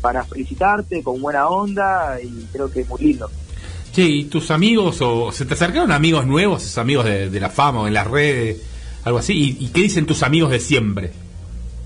para 0.01 0.23
felicitarte, 0.23 1.01
con 1.01 1.19
buena 1.19 1.47
onda 1.47 2.21
y 2.21 2.47
creo 2.51 2.69
que 2.71 2.81
es 2.81 2.87
muy 2.87 3.01
lindo. 3.01 3.29
Che, 3.93 4.03
¿y 4.03 4.25
tus 4.25 4.51
amigos 4.51 4.99
o 5.01 5.31
se 5.31 5.45
te 5.45 5.53
acercaron 5.53 5.91
amigos 5.91 6.25
nuevos, 6.27 6.63
esos 6.63 6.77
amigos 6.77 7.05
de, 7.05 7.39
la 7.39 7.49
fama 7.49 7.81
o 7.81 7.87
en 7.87 7.93
las 7.93 8.07
redes, 8.07 8.61
algo 9.03 9.19
así? 9.19 9.57
¿Y, 9.59 9.67
qué 9.69 9.81
dicen 9.81 10.05
tus 10.05 10.23
amigos 10.23 10.51
de 10.51 10.59
siempre? 10.59 11.11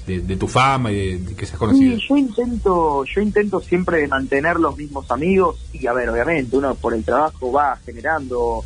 De, 0.05 0.19
de 0.19 0.35
tu 0.35 0.47
fama 0.47 0.91
y 0.91 0.95
de, 0.95 1.17
de 1.19 1.35
que 1.35 1.45
seas 1.45 1.59
conocido. 1.59 1.97
Yo 1.97 2.17
intento, 2.17 3.05
yo 3.05 3.21
intento 3.21 3.61
siempre 3.61 4.07
mantener 4.07 4.59
los 4.59 4.75
mismos 4.75 5.09
amigos 5.11 5.57
y 5.73 5.85
a 5.85 5.93
ver, 5.93 6.09
obviamente 6.09 6.57
uno 6.57 6.73
por 6.75 6.95
el 6.95 7.03
trabajo 7.03 7.51
va 7.51 7.77
generando 7.85 8.63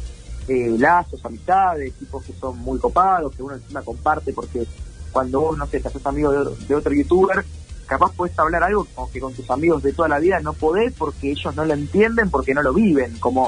eh, 0.47 0.75
lazos, 0.77 1.23
amistades, 1.25 1.93
tipos 1.93 2.23
que 2.23 2.33
son 2.33 2.59
muy 2.59 2.77
copados, 2.79 3.35
que 3.35 3.41
uno 3.41 3.55
encima 3.55 3.81
comparte 3.81 4.31
porque 4.31 4.65
cuando 5.11 5.41
vos, 5.41 5.57
no 5.57 5.65
sé, 5.65 5.79
te 5.79 5.87
haces 5.87 6.05
amigo 6.05 6.31
de, 6.31 6.65
de 6.67 6.75
otro 6.75 6.93
youtuber, 6.93 7.43
capaz 7.85 8.11
puedes 8.15 8.37
hablar 8.37 8.63
algo 8.63 8.85
como 8.93 9.11
que 9.11 9.19
con 9.19 9.33
tus 9.33 9.49
amigos 9.49 9.83
de 9.83 9.93
toda 9.93 10.07
la 10.07 10.19
vida 10.19 10.39
no 10.39 10.53
podés 10.53 10.93
porque 10.93 11.31
ellos 11.31 11.55
no 11.55 11.65
lo 11.65 11.73
entienden, 11.73 12.29
porque 12.29 12.53
no 12.53 12.61
lo 12.61 12.73
viven, 12.73 13.17
como 13.19 13.47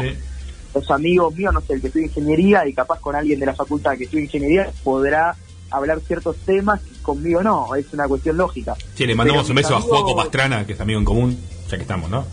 los 0.73 0.91
amigos 0.91 1.35
míos, 1.35 1.53
no 1.53 1.61
sé, 1.61 1.73
el 1.73 1.81
que 1.81 1.87
estudia 1.87 2.05
ingeniería 2.07 2.67
y 2.67 2.73
capaz 2.73 2.99
con 2.99 3.15
alguien 3.15 3.39
de 3.39 3.45
la 3.45 3.55
facultad 3.55 3.97
que 3.97 4.05
estudia 4.05 4.25
ingeniería 4.25 4.71
podrá 4.83 5.35
hablar 5.69 5.99
ciertos 6.01 6.37
temas 6.37 6.81
y 6.91 7.01
conmigo 7.01 7.43
no, 7.43 7.75
es 7.75 7.91
una 7.93 8.07
cuestión 8.07 8.37
lógica. 8.37 8.75
Che, 8.95 9.05
le 9.05 9.15
mandamos 9.15 9.43
Pero 9.43 9.51
un 9.51 9.55
beso 9.55 9.75
a 9.75 9.81
Juaco 9.81 10.15
Pastrana, 10.15 10.65
que 10.65 10.73
es 10.73 10.81
amigo 10.81 10.99
en 10.99 11.05
común, 11.05 11.37
ya 11.69 11.77
que 11.77 11.83
estamos, 11.83 12.09
¿no? 12.09 12.25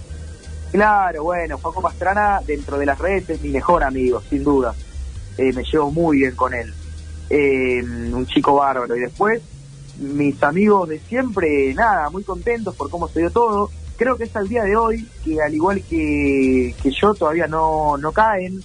Claro, 0.74 1.22
bueno, 1.22 1.56
Juanjo 1.59 1.81
Pastrana 1.81 2.40
dentro 2.44 2.78
de 2.78 2.86
las 2.86 2.98
redes 2.98 3.31
es 3.31 3.40
mi 3.40 3.51
mejor 3.51 3.85
amigo, 3.85 4.20
sin 4.28 4.43
duda. 4.43 4.74
Eh, 5.39 5.52
me 5.52 5.62
llevo 5.62 5.93
muy 5.93 6.18
bien 6.18 6.35
con 6.35 6.52
él. 6.52 6.74
Eh, 7.31 7.81
un 8.12 8.26
chico 8.26 8.56
bárbaro. 8.56 8.97
Y 8.97 9.01
después, 9.02 9.40
mis 9.99 10.43
amigos 10.43 10.89
de 10.89 10.99
siempre, 10.99 11.73
nada, 11.75 12.11
muy 12.11 12.25
contentos 12.25 12.75
por 12.75 12.91
cómo 12.91 13.09
se 13.09 13.21
dio 13.21 13.31
todo. 13.31 13.71
Creo 13.97 14.16
que 14.16 14.25
es 14.25 14.35
al 14.37 14.49
día 14.49 14.65
de 14.65 14.77
hoy 14.77 15.09
que 15.25 15.41
al 15.41 15.55
igual 15.55 15.83
que, 15.83 16.75
que 16.83 16.91
yo 16.91 17.15
todavía 17.15 17.47
no, 17.47 17.97
no 17.97 18.12
caen. 18.12 18.62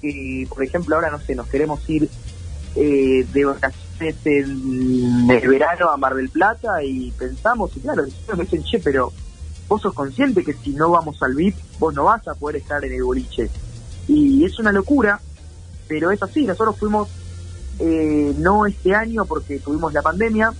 Que, 0.00 0.46
por 0.48 0.62
ejemplo, 0.62 0.94
ahora 0.94 1.10
no 1.10 1.18
sé, 1.20 1.34
nos 1.34 1.48
queremos 1.48 1.88
ir 1.90 2.08
eh, 2.76 3.26
de 3.32 3.44
vacaciones 3.44 4.16
en 4.24 5.28
el 5.28 5.48
verano 5.48 5.90
a 5.90 5.96
Mar 5.96 6.14
del 6.14 6.28
Plata 6.28 6.82
y 6.82 7.10
pensamos, 7.10 7.76
y 7.76 7.80
claro, 7.80 8.04
me 8.36 8.44
dicen, 8.44 8.62
che, 8.62 8.78
pero 8.78 9.12
vos 9.68 9.82
sos 9.82 9.92
consciente 9.92 10.44
que 10.44 10.54
si 10.54 10.70
no 10.70 10.90
vamos 10.90 11.20
al 11.22 11.34
VIP, 11.34 11.56
vos 11.78 11.92
no 11.94 12.04
vas 12.04 12.26
a 12.28 12.34
poder 12.34 12.56
estar 12.56 12.84
en 12.84 12.92
el 12.92 13.02
boliche. 13.02 13.50
Y 14.06 14.44
es 14.44 14.58
una 14.58 14.72
locura, 14.72 15.20
pero 15.88 16.10
es 16.10 16.22
así, 16.22 16.44
nosotros 16.44 16.78
fuimos, 16.78 17.08
eh, 17.80 18.34
no 18.38 18.66
este 18.66 18.94
año 18.94 19.24
porque 19.24 19.58
tuvimos 19.58 19.92
la 19.92 20.02
pandemia, 20.02 20.52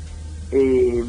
eh, 0.51 1.05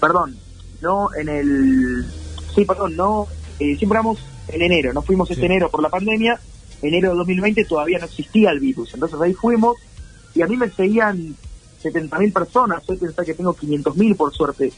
perdón, 0.00 0.36
no 0.80 1.14
en 1.14 1.28
el, 1.28 2.06
sí, 2.54 2.64
perdón, 2.64 2.96
no, 2.96 3.26
eh, 3.58 3.76
siempre 3.76 3.98
vamos 3.98 4.18
en 4.48 4.62
enero, 4.62 4.92
no 4.92 5.02
fuimos 5.02 5.30
este 5.30 5.46
enero 5.46 5.70
por 5.70 5.82
la 5.82 5.88
pandemia, 5.88 6.38
enero 6.82 7.10
de 7.10 7.16
2020 7.16 7.64
todavía 7.64 7.98
no 7.98 8.06
existía 8.06 8.50
el 8.50 8.60
virus, 8.60 8.92
entonces 8.94 9.20
ahí 9.20 9.32
fuimos 9.32 9.76
y 10.34 10.42
a 10.42 10.46
mí 10.46 10.56
me 10.56 10.68
seguían 10.70 11.34
70.000 11.82 12.32
personas, 12.32 12.82
hoy 12.88 12.96
pensaba 12.96 13.24
que 13.24 13.34
tengo 13.34 13.54
500.000 13.54 14.16
por 14.16 14.32
suerte. 14.32 14.72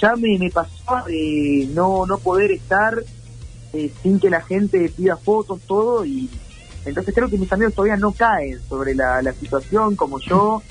Ya 0.00 0.16
me, 0.16 0.38
me 0.38 0.50
pasaba 0.50 1.04
de 1.06 1.68
no, 1.74 2.06
no 2.06 2.18
poder 2.18 2.52
estar 2.52 3.02
eh, 3.72 3.92
sin 4.02 4.20
que 4.20 4.30
la 4.30 4.40
gente 4.40 4.88
pida 4.88 5.16
fotos, 5.16 5.60
todo, 5.66 6.04
y 6.04 6.30
entonces 6.84 7.14
creo 7.14 7.28
que 7.28 7.38
mis 7.38 7.52
amigos 7.52 7.74
todavía 7.74 7.96
no 7.96 8.12
caen 8.12 8.60
sobre 8.68 8.94
la, 8.94 9.22
la 9.22 9.32
situación 9.32 9.96
como 9.96 10.18
yo, 10.20 10.62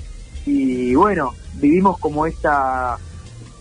y 0.46 0.94
bueno, 0.96 1.34
vivimos 1.56 1.98
como 2.00 2.26
esta, 2.26 2.98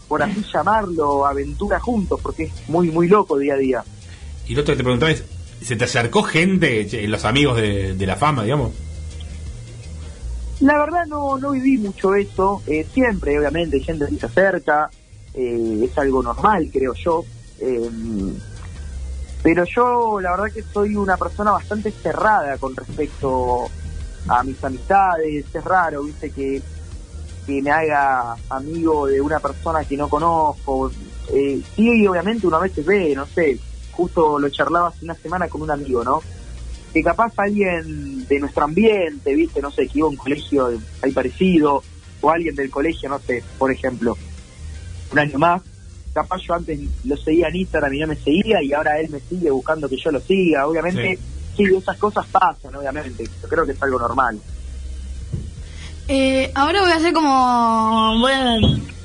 por 0.09 0.23
así 0.23 0.45
llamarlo, 0.53 1.27
aventura 1.27 1.79
juntos, 1.81 2.21
porque 2.21 2.45
es 2.45 2.69
muy, 2.69 2.91
muy 2.91 3.09
loco 3.09 3.39
día 3.39 3.55
a 3.55 3.59
día. 3.59 3.85
Y 4.47 4.55
lo 4.55 4.63
otro 4.63 4.75
que 4.75 4.79
te 4.79 4.85
preguntaba 4.85 5.13
es, 5.13 5.25
¿se 5.63 5.77
te 5.77 5.85
acercó 5.85 6.23
gente, 6.23 6.87
che, 6.87 7.07
los 7.07 7.25
amigos 7.25 7.57
de, 7.57 7.95
de 7.95 8.07
la 8.07 8.17
fama, 8.17 8.43
digamos? 8.43 8.73
La 10.61 10.79
verdad 10.79 11.07
no, 11.07 11.39
no 11.39 11.53
viví 11.53 11.79
mucho 11.79 12.15
eso, 12.15 12.63
eh, 12.67 12.87
siempre 12.93 13.39
obviamente 13.39 13.77
hay 13.77 13.83
gente 13.83 14.07
que 14.09 14.17
se 14.17 14.27
acerca, 14.27 14.91
eh, 15.35 15.89
es 15.91 15.99
algo 15.99 16.23
normal 16.23 16.69
creo 16.73 16.95
yo, 16.95 17.25
eh, 17.61 17.91
pero 19.43 19.65
yo 19.65 20.21
la 20.21 20.31
verdad 20.33 20.53
que 20.53 20.63
soy 20.63 20.97
una 20.97 21.17
persona 21.17 21.53
bastante 21.53 21.91
cerrada 21.91 22.57
con 22.59 22.77
respecto 22.77 23.67
a 24.29 24.43
mis 24.45 24.63
amistades, 24.63 25.45
es 25.53 25.65
raro, 25.65 26.05
viste, 26.05 26.31
que, 26.31 26.63
que 27.47 27.63
me 27.63 27.71
haga 27.71 28.37
amigo 28.51 29.07
de 29.07 29.21
una 29.21 29.41
persona 29.41 29.85
que 29.85 29.97
no 29.97 30.09
conozco, 30.09 30.91
eh, 31.33 31.61
sí 31.75 32.07
obviamente 32.07 32.47
uno 32.47 32.57
a 32.57 32.61
veces 32.61 32.87
ve, 32.87 33.15
no 33.17 33.27
sé, 33.27 33.59
justo 33.93 34.39
lo 34.39 34.49
charlaba 34.49 34.89
hace 34.89 35.05
una 35.05 35.15
semana 35.15 35.49
con 35.49 35.63
un 35.63 35.71
amigo, 35.71 36.05
¿no? 36.05 36.21
que 36.93 37.03
capaz 37.03 37.33
alguien 37.39 38.27
de 38.27 38.39
nuestro 38.39 38.65
ambiente, 38.65 39.35
viste, 39.35 39.63
no 39.63 39.71
sé, 39.71 39.89
que 39.89 39.99
iba 39.99 40.07
a 40.07 40.11
un 40.11 40.17
colegio 40.17 40.79
ahí 41.03 41.13
parecido, 41.13 41.83
o 42.21 42.31
alguien 42.31 42.55
del 42.55 42.71
colegio, 42.71 43.09
no 43.09 43.19
sé, 43.19 43.43
por 43.59 43.73
ejemplo, 43.73 44.17
un 45.11 45.19
año 45.19 45.39
más, 45.39 45.63
capaz 46.13 46.39
yo 46.43 46.55
antes 46.55 46.79
lo 47.05 47.17
seguía 47.17 47.49
en 47.49 47.57
Instagram 47.57 47.95
y 47.95 48.01
no 48.01 48.07
me 48.09 48.17
seguía, 48.17 48.63
y 48.63 48.73
ahora 48.73 49.01
él 49.01 49.11
me 49.11 49.21
sigue 49.21 49.51
buscando 49.51 49.89
que 49.89 49.97
yo 49.97 50.11
lo 50.11 50.21
siga, 50.21 50.67
obviamente, 50.67 51.19
sí, 51.57 51.65
esas 51.65 51.97
cosas 51.99 52.27
pasan, 52.27 52.75
obviamente, 52.75 53.25
yo 53.25 53.49
creo 53.49 53.67
que 53.67 53.73
es 53.73 53.83
algo 53.83 53.99
normal. 53.99 54.39
Eh, 56.09 56.51
ahora 56.55 56.83
voy 56.83 56.91
a 56.91 56.97
hacer 56.97 57.13
como. 57.13 57.33
A, 57.33 58.59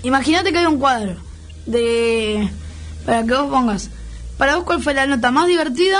imagínate 0.03 0.51
que 0.51 0.57
hay 0.57 0.65
un 0.65 0.79
cuadro 0.79 1.15
de. 1.65 2.49
Para 3.05 3.23
que 3.23 3.33
vos 3.33 3.49
pongas. 3.49 3.89
Para 4.37 4.55
vos, 4.55 4.65
¿cuál 4.65 4.81
fue 4.81 4.93
la 4.93 5.05
nota 5.05 5.31
más 5.31 5.47
divertida? 5.47 5.99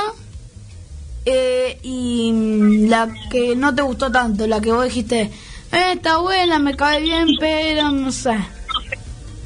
Eh, 1.25 1.79
y 1.83 2.87
la 2.87 3.09
que 3.29 3.55
no 3.55 3.75
te 3.75 3.81
gustó 3.81 4.11
tanto, 4.11 4.47
la 4.47 4.61
que 4.61 4.71
vos 4.71 4.85
dijiste, 4.85 5.21
eh, 5.21 5.91
está 5.93 6.19
buena, 6.19 6.57
me 6.57 6.75
cae 6.75 7.01
bien, 7.01 7.27
pero 7.39 7.91
no 7.91 8.11
sé. 8.11 8.37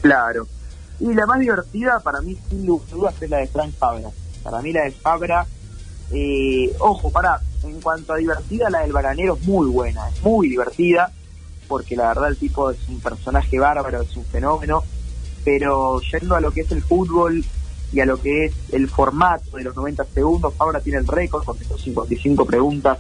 Claro. 0.02 0.48
Y 1.02 1.16
la 1.16 1.26
más 1.26 1.40
divertida 1.40 2.00
para 2.00 2.22
mí, 2.22 2.38
sin 2.48 2.64
dudas, 2.66 3.16
es 3.20 3.30
la 3.30 3.38
de 3.38 3.48
Frank 3.48 3.74
Fabra. 3.74 4.10
Para 4.44 4.62
mí 4.62 4.72
la 4.72 4.84
de 4.84 4.92
Fabra, 4.92 5.48
eh, 6.12 6.72
ojo, 6.80 7.10
para, 7.10 7.42
en 7.64 7.82
cuanto 7.82 8.14
a 8.14 8.18
divertida, 8.18 8.70
la 8.70 8.82
del 8.82 8.94
bananero 8.94 9.36
es 9.36 9.48
muy 9.48 9.68
buena, 9.68 10.08
es 10.10 10.22
muy 10.22 10.48
divertida, 10.48 11.12
porque 11.68 11.96
la 11.96 12.10
verdad 12.10 12.30
el 12.30 12.38
tipo 12.38 12.70
es 12.70 12.78
un 12.88 13.00
personaje 13.00 13.58
bárbaro, 13.58 14.02
es 14.02 14.16
un 14.16 14.26
fenómeno, 14.26 14.84
pero 15.44 16.00
yendo 16.02 16.36
a 16.36 16.42
lo 16.42 16.52
que 16.52 16.62
es 16.62 16.72
el 16.72 16.84
fútbol 16.84 17.44
y 17.92 18.00
a 18.00 18.06
lo 18.06 18.22
que 18.22 18.46
es 18.46 18.54
el 18.72 18.88
formato 18.88 19.58
de 19.58 19.64
los 19.64 19.76
90 19.76 20.06
segundos, 20.06 20.54
Fabra 20.54 20.82
tiene 20.82 21.00
el 21.00 21.08
récord 21.08 21.44
con 21.44 21.58
estos 21.60 21.82
55 21.82 22.46
preguntas, 22.46 23.00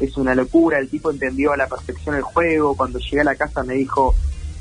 es 0.00 0.16
una 0.16 0.34
locura, 0.34 0.78
el 0.78 0.88
tipo 0.88 1.10
entendió 1.10 1.52
a 1.52 1.56
la 1.58 1.66
perfección 1.66 2.14
el 2.14 2.22
juego, 2.22 2.74
cuando 2.74 2.98
llegué 2.98 3.20
a 3.20 3.24
la 3.24 3.34
casa 3.34 3.62
me 3.62 3.74
dijo, 3.74 4.14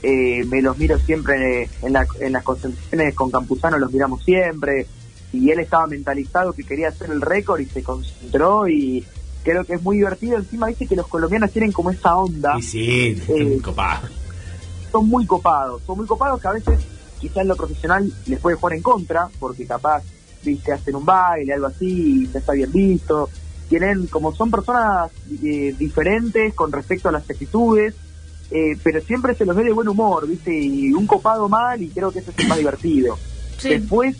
eh, 0.08 0.44
me 0.46 0.62
los 0.62 0.78
miro 0.78 1.00
siempre 1.00 1.68
en, 1.82 1.94
la- 1.94 2.06
en 2.20 2.34
las 2.34 2.44
concentraciones 2.44 3.16
con 3.16 3.32
Campuzano, 3.32 3.78
los 3.80 3.92
miramos 3.92 4.24
siempre, 4.24 4.86
y 5.34 5.50
él 5.50 5.60
estaba 5.60 5.88
mentalizado 5.88 6.54
que 6.54 6.64
quería 6.64 6.90
hacer 6.90 7.10
el 7.10 7.22
récord 7.22 7.60
y 7.62 7.66
se 7.66 7.82
concentró 7.84 8.68
y 8.68 9.04
creo 9.44 9.64
que 9.64 9.74
es 9.74 9.82
muy 9.82 9.98
divertido, 9.98 10.38
encima 10.38 10.68
dice 10.68 10.88
que 10.88 10.96
los 10.96 11.08
colombianos 11.08 11.52
tienen 11.52 11.72
como 11.72 11.90
esa 11.92 12.16
onda, 12.18 12.58
Y 12.58 12.62
sí, 12.62 13.22
Eh, 13.28 13.60
copado. 13.64 14.08
son 14.92 15.08
muy 15.10 15.26
copados, 15.26 15.82
son 15.86 15.98
muy 15.98 16.08
copados 16.08 16.40
que 16.42 16.48
a 16.48 16.52
veces 16.54 16.80
quizás 17.20 17.38
en 17.38 17.48
lo 17.48 17.56
profesional 17.56 18.12
les 18.28 18.40
puede 18.40 18.56
jugar 18.58 18.74
en 18.76 18.82
contra, 18.84 19.28
porque 19.40 19.66
capaz, 19.66 20.04
viste, 20.44 20.72
hacen 20.72 20.96
un 20.96 21.06
baile, 21.06 21.54
algo 21.54 21.68
así, 21.68 22.24
y 22.26 22.28
no 22.32 22.40
está 22.40 22.54
bien 22.54 22.72
visto. 22.72 23.30
Tienen, 23.68 24.06
como 24.08 24.32
son 24.34 24.52
personas 24.52 25.12
eh, 25.44 25.74
diferentes 25.78 26.54
con 26.54 26.72
respecto 26.72 27.10
a 27.10 27.12
las 27.12 27.28
actitudes, 27.30 27.96
eh, 28.52 28.78
pero 28.84 29.02
siempre 29.02 29.36
se 29.36 29.46
los 29.46 29.56
ve 29.56 29.64
de 29.64 29.74
buen 29.74 29.88
humor, 29.88 30.28
viste, 30.28 30.54
y 30.56 30.94
un 30.94 31.08
copado 31.08 31.50
mal, 31.50 31.82
y 31.82 31.90
creo 31.90 32.12
que 32.12 32.20
ese 32.20 32.32
es 32.32 32.40
el 32.40 32.48
más 32.48 32.58
divertido. 32.58 33.18
Después, 33.62 34.18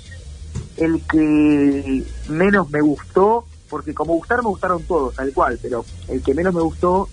el 0.78 1.02
que 1.02 2.04
menos 2.30 2.70
me 2.70 2.82
gustó, 2.82 3.46
porque 3.70 3.94
como 3.94 4.14
gustar 4.14 4.42
me 4.42 4.50
gustaron 4.50 4.84
todos, 4.84 5.16
tal 5.16 5.32
cual, 5.34 5.60
pero 5.62 5.86
el 6.08 6.22
que 6.22 6.34
menos 6.34 6.54
me 6.54 6.62
gustó 6.62 7.10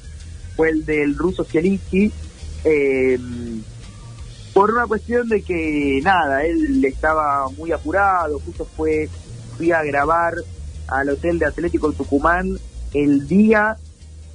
fue 0.56 0.70
el 0.70 0.84
del 0.84 1.16
ruso 1.16 1.44
Zielinski, 1.44 2.12
eh, 2.64 3.18
por 4.52 4.70
una 4.70 4.86
cuestión 4.86 5.28
de 5.28 5.43
que 5.43 6.01
nada, 6.02 6.44
él 6.44 6.84
estaba 6.84 7.48
muy 7.51 7.72
apurado, 7.72 8.39
justo 8.40 8.66
fue, 8.76 9.09
fui 9.56 9.72
a 9.72 9.82
grabar 9.82 10.34
al 10.89 11.09
hotel 11.09 11.39
de 11.39 11.47
Atlético 11.47 11.90
de 11.90 11.97
Tucumán 11.97 12.59
el 12.93 13.26
día 13.26 13.78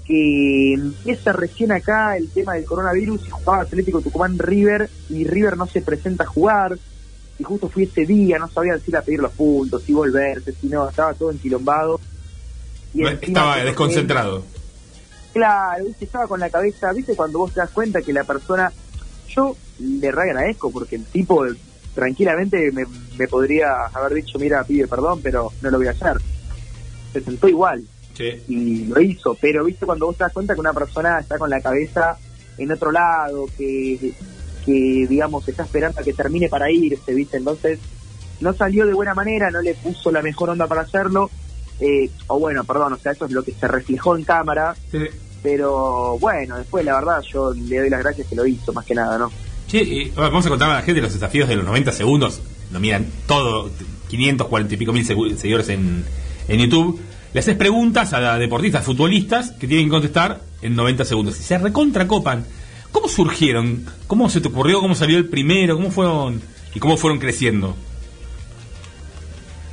que 0.08 0.74
empieza 0.74 1.34
recién 1.34 1.74
acá 1.74 2.16
el 2.16 2.30
tema 2.30 2.54
del 2.54 2.64
coronavirus 2.64 3.28
y 3.28 3.30
jugaba 3.30 3.64
Atlético 3.64 4.02
Tucumán 4.02 4.40
River 4.40 4.90
y 5.10 5.26
River 5.26 5.58
no 5.58 5.68
se 5.68 5.82
presenta 5.82 6.24
a 6.24 6.28
jugar 6.28 6.80
y 7.38 7.44
justo 7.44 7.68
fui 7.68 7.84
ese 7.84 8.06
día, 8.06 8.40
no 8.40 8.50
sabía 8.50 8.80
si 8.80 8.90
ir 8.90 8.98
a 8.98 9.02
pedir 9.02 9.20
los 9.20 9.34
puntos, 9.34 9.84
si 9.84 9.94
volverse, 9.94 10.54
si 10.54 10.68
no, 10.68 10.90
estaba 10.90 11.14
todo 11.14 11.30
enquilombado. 11.30 12.00
Y 12.94 13.06
Estaba 13.06 13.58
desconcentrado. 13.58 14.44
Claro, 15.34 15.86
¿viste? 15.86 16.06
estaba 16.06 16.26
con 16.26 16.40
la 16.40 16.50
cabeza, 16.50 16.94
viste 16.94 17.16
cuando 17.16 17.40
vos 17.40 17.54
te 17.54 17.60
das 17.60 17.70
cuenta 17.70 18.02
que 18.02 18.14
la 18.14 18.24
persona, 18.24 18.72
yo 19.28 19.56
le 19.80 20.10
re 20.10 20.24
agradezco 20.24 20.72
porque 20.72 20.96
el 20.96 21.04
tipo 21.04 21.46
tranquilamente 21.94 22.72
me, 22.72 22.86
me 23.20 23.28
podría 23.28 23.86
haber 23.94 24.14
dicho, 24.14 24.40
mira, 24.40 24.64
pide 24.64 24.88
perdón, 24.88 25.20
pero 25.22 25.52
no 25.62 25.70
lo 25.70 25.78
voy 25.78 25.88
a 25.88 25.92
hacer. 25.92 26.18
Se 27.12 27.22
sentó 27.22 27.48
igual 27.50 27.84
y 28.48 28.86
lo 28.86 29.00
hizo, 29.02 29.36
pero 29.40 29.64
viste 29.66 29.86
cuando 29.86 30.08
vos 30.08 30.18
te 30.18 30.24
das 30.24 30.34
cuenta 30.34 30.54
que 30.54 30.60
una 30.60 30.74
persona 30.74 31.20
está 31.20 31.38
con 31.38 31.50
la 31.50 31.62
cabeza 31.62 32.18
en 32.58 32.72
otro 32.72 32.92
lado, 32.92 33.46
que, 33.58 34.14
que 34.66 35.06
digamos 35.08 35.48
está 35.48 35.64
esperando 35.64 36.00
a 36.02 36.04
que 36.04 36.14
termine 36.14 36.50
para 36.50 36.72
irse, 36.72 37.14
viste, 37.14 37.38
entonces 37.38 37.80
no 38.42 38.54
salió 38.54 38.86
de 38.86 38.94
buena 38.94 39.14
manera, 39.14 39.50
no 39.52 39.62
le 39.62 39.74
puso 39.76 40.12
la 40.12 40.22
mejor 40.22 40.50
onda 40.50 40.68
para 40.68 40.82
hacerlo, 40.82 41.30
eh, 41.80 42.10
o 42.28 42.40
bueno, 42.40 42.64
perdón, 42.64 42.94
o 42.94 42.98
sea, 42.98 43.12
eso 43.12 43.26
es 43.26 43.32
lo 43.32 43.44
que 43.44 43.52
se 43.52 43.68
reflejó 43.68 44.16
en 44.18 44.24
cámara, 44.24 44.76
pero 45.44 46.18
bueno, 46.20 46.58
después 46.58 46.84
la 46.84 46.96
verdad 46.96 47.22
yo 47.22 47.54
le 47.54 47.78
doy 47.80 47.90
las 47.90 48.00
gracias 48.02 48.28
que 48.28 48.36
lo 48.36 48.46
hizo, 48.46 48.74
más 48.74 48.86
que 48.86 48.96
nada, 48.96 49.18
¿no? 49.18 49.32
Che, 49.68 49.80
y 49.84 50.10
vamos 50.16 50.46
a 50.46 50.50
contar 50.50 50.70
a 50.72 50.76
la 50.76 50.82
gente 50.82 51.02
los 51.02 51.14
desafíos 51.14 51.48
de 51.50 51.56
los 51.58 51.66
90 51.66 51.92
segundos. 51.92 52.42
Lo 52.72 52.80
miran 52.80 53.06
todo, 53.28 53.70
540 54.10 54.74
y 54.74 54.78
pico 54.78 54.94
mil 54.94 55.06
segu- 55.06 55.36
seguidores 55.36 55.70
en, 55.70 56.04
en 56.48 56.60
YouTube. 56.60 57.00
Le 57.38 57.42
haces 57.42 57.56
preguntas 57.56 58.14
a 58.14 58.40
deportistas, 58.40 58.84
futbolistas, 58.84 59.52
que 59.52 59.68
tienen 59.68 59.86
que 59.86 59.92
contestar 59.92 60.42
en 60.64 60.76
90 60.76 61.06
segundos. 61.06 61.40
Y 61.40 61.44
se 61.44 61.60
recontracopan. 61.60 62.44
¿Cómo 62.92 63.08
surgieron? 63.08 63.86
¿Cómo 64.08 64.28
se 64.28 64.42
te 64.42 64.48
ocurrió? 64.48 64.82
¿Cómo 64.82 64.96
salió 64.96 65.20
el 65.20 65.28
primero? 65.30 65.76
¿Cómo 65.76 65.92
fueron? 65.92 66.42
¿Y 66.74 66.80
cómo 66.80 66.98
fueron 66.98 67.20
creciendo? 67.20 67.76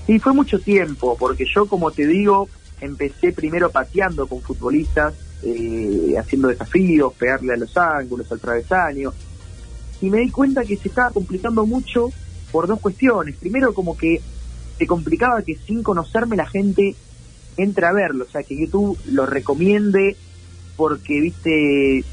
Sí, 0.06 0.18
fue 0.18 0.34
mucho 0.34 0.58
tiempo, 0.58 1.16
porque 1.18 1.46
yo, 1.46 1.64
como 1.64 1.90
te 1.90 2.06
digo, 2.06 2.50
empecé 2.82 3.32
primero 3.32 3.70
pateando 3.70 4.26
con 4.26 4.42
futbolistas, 4.42 5.14
eh, 5.42 6.16
haciendo 6.18 6.48
desafíos, 6.48 7.14
pegarle 7.14 7.54
a 7.54 7.56
los 7.56 7.74
ángulos, 7.78 8.30
al 8.30 8.40
travesaño, 8.40 9.14
y 10.02 10.10
me 10.10 10.18
di 10.18 10.28
cuenta 10.28 10.66
que 10.66 10.76
se 10.76 10.88
estaba 10.88 11.10
complicando 11.12 11.64
mucho 11.64 12.10
por 12.52 12.66
dos 12.66 12.78
cuestiones. 12.78 13.36
Primero, 13.36 13.72
como 13.72 13.96
que 13.96 14.20
se 14.76 14.86
complicaba 14.86 15.40
que 15.40 15.56
sin 15.66 15.82
conocerme 15.82 16.36
la 16.36 16.44
gente 16.44 16.94
entre 17.56 17.86
a 17.86 17.92
verlo, 17.92 18.24
o 18.28 18.30
sea, 18.30 18.42
que 18.42 18.58
YouTube 18.58 18.98
lo 19.10 19.26
recomiende 19.26 20.16
porque, 20.76 21.20
viste, 21.20 22.04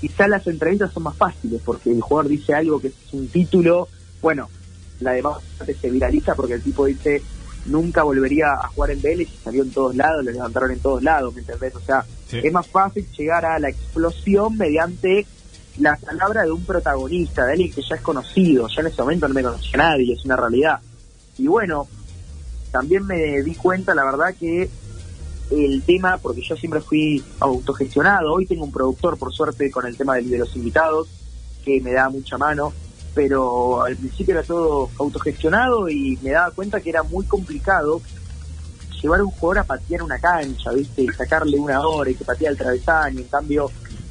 quizá 0.00 0.28
las 0.28 0.46
entrevistas 0.46 0.92
son 0.92 1.04
más 1.04 1.16
fáciles, 1.16 1.60
porque 1.64 1.90
el 1.90 2.00
jugador 2.00 2.30
dice 2.30 2.54
algo 2.54 2.80
que 2.80 2.88
es 2.88 2.94
un 3.12 3.28
título, 3.28 3.88
bueno, 4.22 4.48
la 5.00 5.12
demás 5.12 5.38
parte 5.58 5.74
se 5.74 5.90
viraliza 5.90 6.34
porque 6.34 6.54
el 6.54 6.62
tipo 6.62 6.86
dice 6.86 7.22
nunca 7.66 8.04
volvería 8.04 8.52
a 8.52 8.68
jugar 8.68 8.92
en 8.92 9.02
Vélez 9.02 9.28
y 9.28 9.36
salió 9.42 9.62
en 9.64 9.70
todos 9.72 9.96
lados, 9.96 10.24
lo 10.24 10.30
levantaron 10.30 10.70
en 10.70 10.78
todos 10.78 11.02
lados, 11.02 11.34
¿me 11.34 11.40
entendés? 11.40 11.74
O 11.74 11.80
sea, 11.80 12.04
Sí. 12.28 12.38
es 12.42 12.52
más 12.52 12.66
fácil 12.66 13.06
llegar 13.16 13.44
a 13.44 13.58
la 13.58 13.68
explosión 13.68 14.56
mediante 14.56 15.26
la 15.78 15.96
palabra 15.96 16.42
de 16.44 16.50
un 16.52 16.64
protagonista, 16.64 17.44
de 17.44 17.52
alguien 17.52 17.72
que 17.72 17.82
ya 17.82 17.96
es 17.96 18.00
conocido, 18.02 18.66
ya 18.68 18.80
en 18.80 18.86
ese 18.86 19.02
momento 19.02 19.28
no 19.28 19.34
me 19.34 19.42
conocía 19.42 19.76
nadie, 19.76 20.14
es 20.14 20.24
una 20.24 20.36
realidad. 20.36 20.78
Y 21.38 21.46
bueno, 21.48 21.86
también 22.70 23.06
me 23.06 23.42
di 23.42 23.54
cuenta, 23.54 23.94
la 23.94 24.04
verdad, 24.04 24.34
que 24.38 24.68
el 25.50 25.82
tema, 25.82 26.18
porque 26.18 26.42
yo 26.42 26.56
siempre 26.56 26.80
fui 26.80 27.22
autogestionado, 27.40 28.32
hoy 28.32 28.46
tengo 28.46 28.64
un 28.64 28.72
productor, 28.72 29.18
por 29.18 29.32
suerte, 29.32 29.70
con 29.70 29.86
el 29.86 29.96
tema 29.96 30.16
de, 30.16 30.38
los 30.38 30.54
invitados, 30.56 31.08
que 31.64 31.80
me 31.80 31.92
da 31.92 32.08
mucha 32.08 32.36
mano, 32.38 32.72
pero 33.14 33.82
al 33.82 33.96
principio 33.96 34.34
era 34.34 34.42
todo 34.42 34.90
autogestionado 34.98 35.88
y 35.88 36.18
me 36.22 36.30
daba 36.30 36.50
cuenta 36.50 36.80
que 36.80 36.90
era 36.90 37.02
muy 37.02 37.24
complicado 37.26 38.00
llevar 39.00 39.20
a 39.20 39.24
un 39.24 39.30
jugador 39.30 39.58
a 39.58 39.64
patear 39.64 40.02
una 40.02 40.18
cancha, 40.18 40.72
¿viste? 40.72 41.06
Sacarle 41.12 41.58
una 41.58 41.80
hora 41.80 42.10
y 42.10 42.14
que 42.14 42.24
patea 42.24 42.50
el 42.50 42.56
travesaño, 42.56 43.20
en 43.20 43.28
cambio 43.28 43.70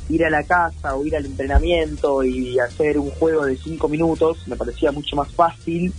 ir 0.09 0.23
a 0.23 0.29
la 0.29 0.43
casa 0.43 0.95
o 0.95 1.05
ir 1.05 1.15
al 1.15 1.25
entrenamiento 1.25 2.23
y 2.23 2.59
hacer 2.59 2.99
un 2.99 3.09
juego 3.11 3.45
de 3.45 3.57
cinco 3.57 3.87
minutos 3.87 4.37
me 4.47 4.55
parecía 4.55 4.91
mucho 4.91 5.15
más 5.15 5.31
fácil 5.31 5.91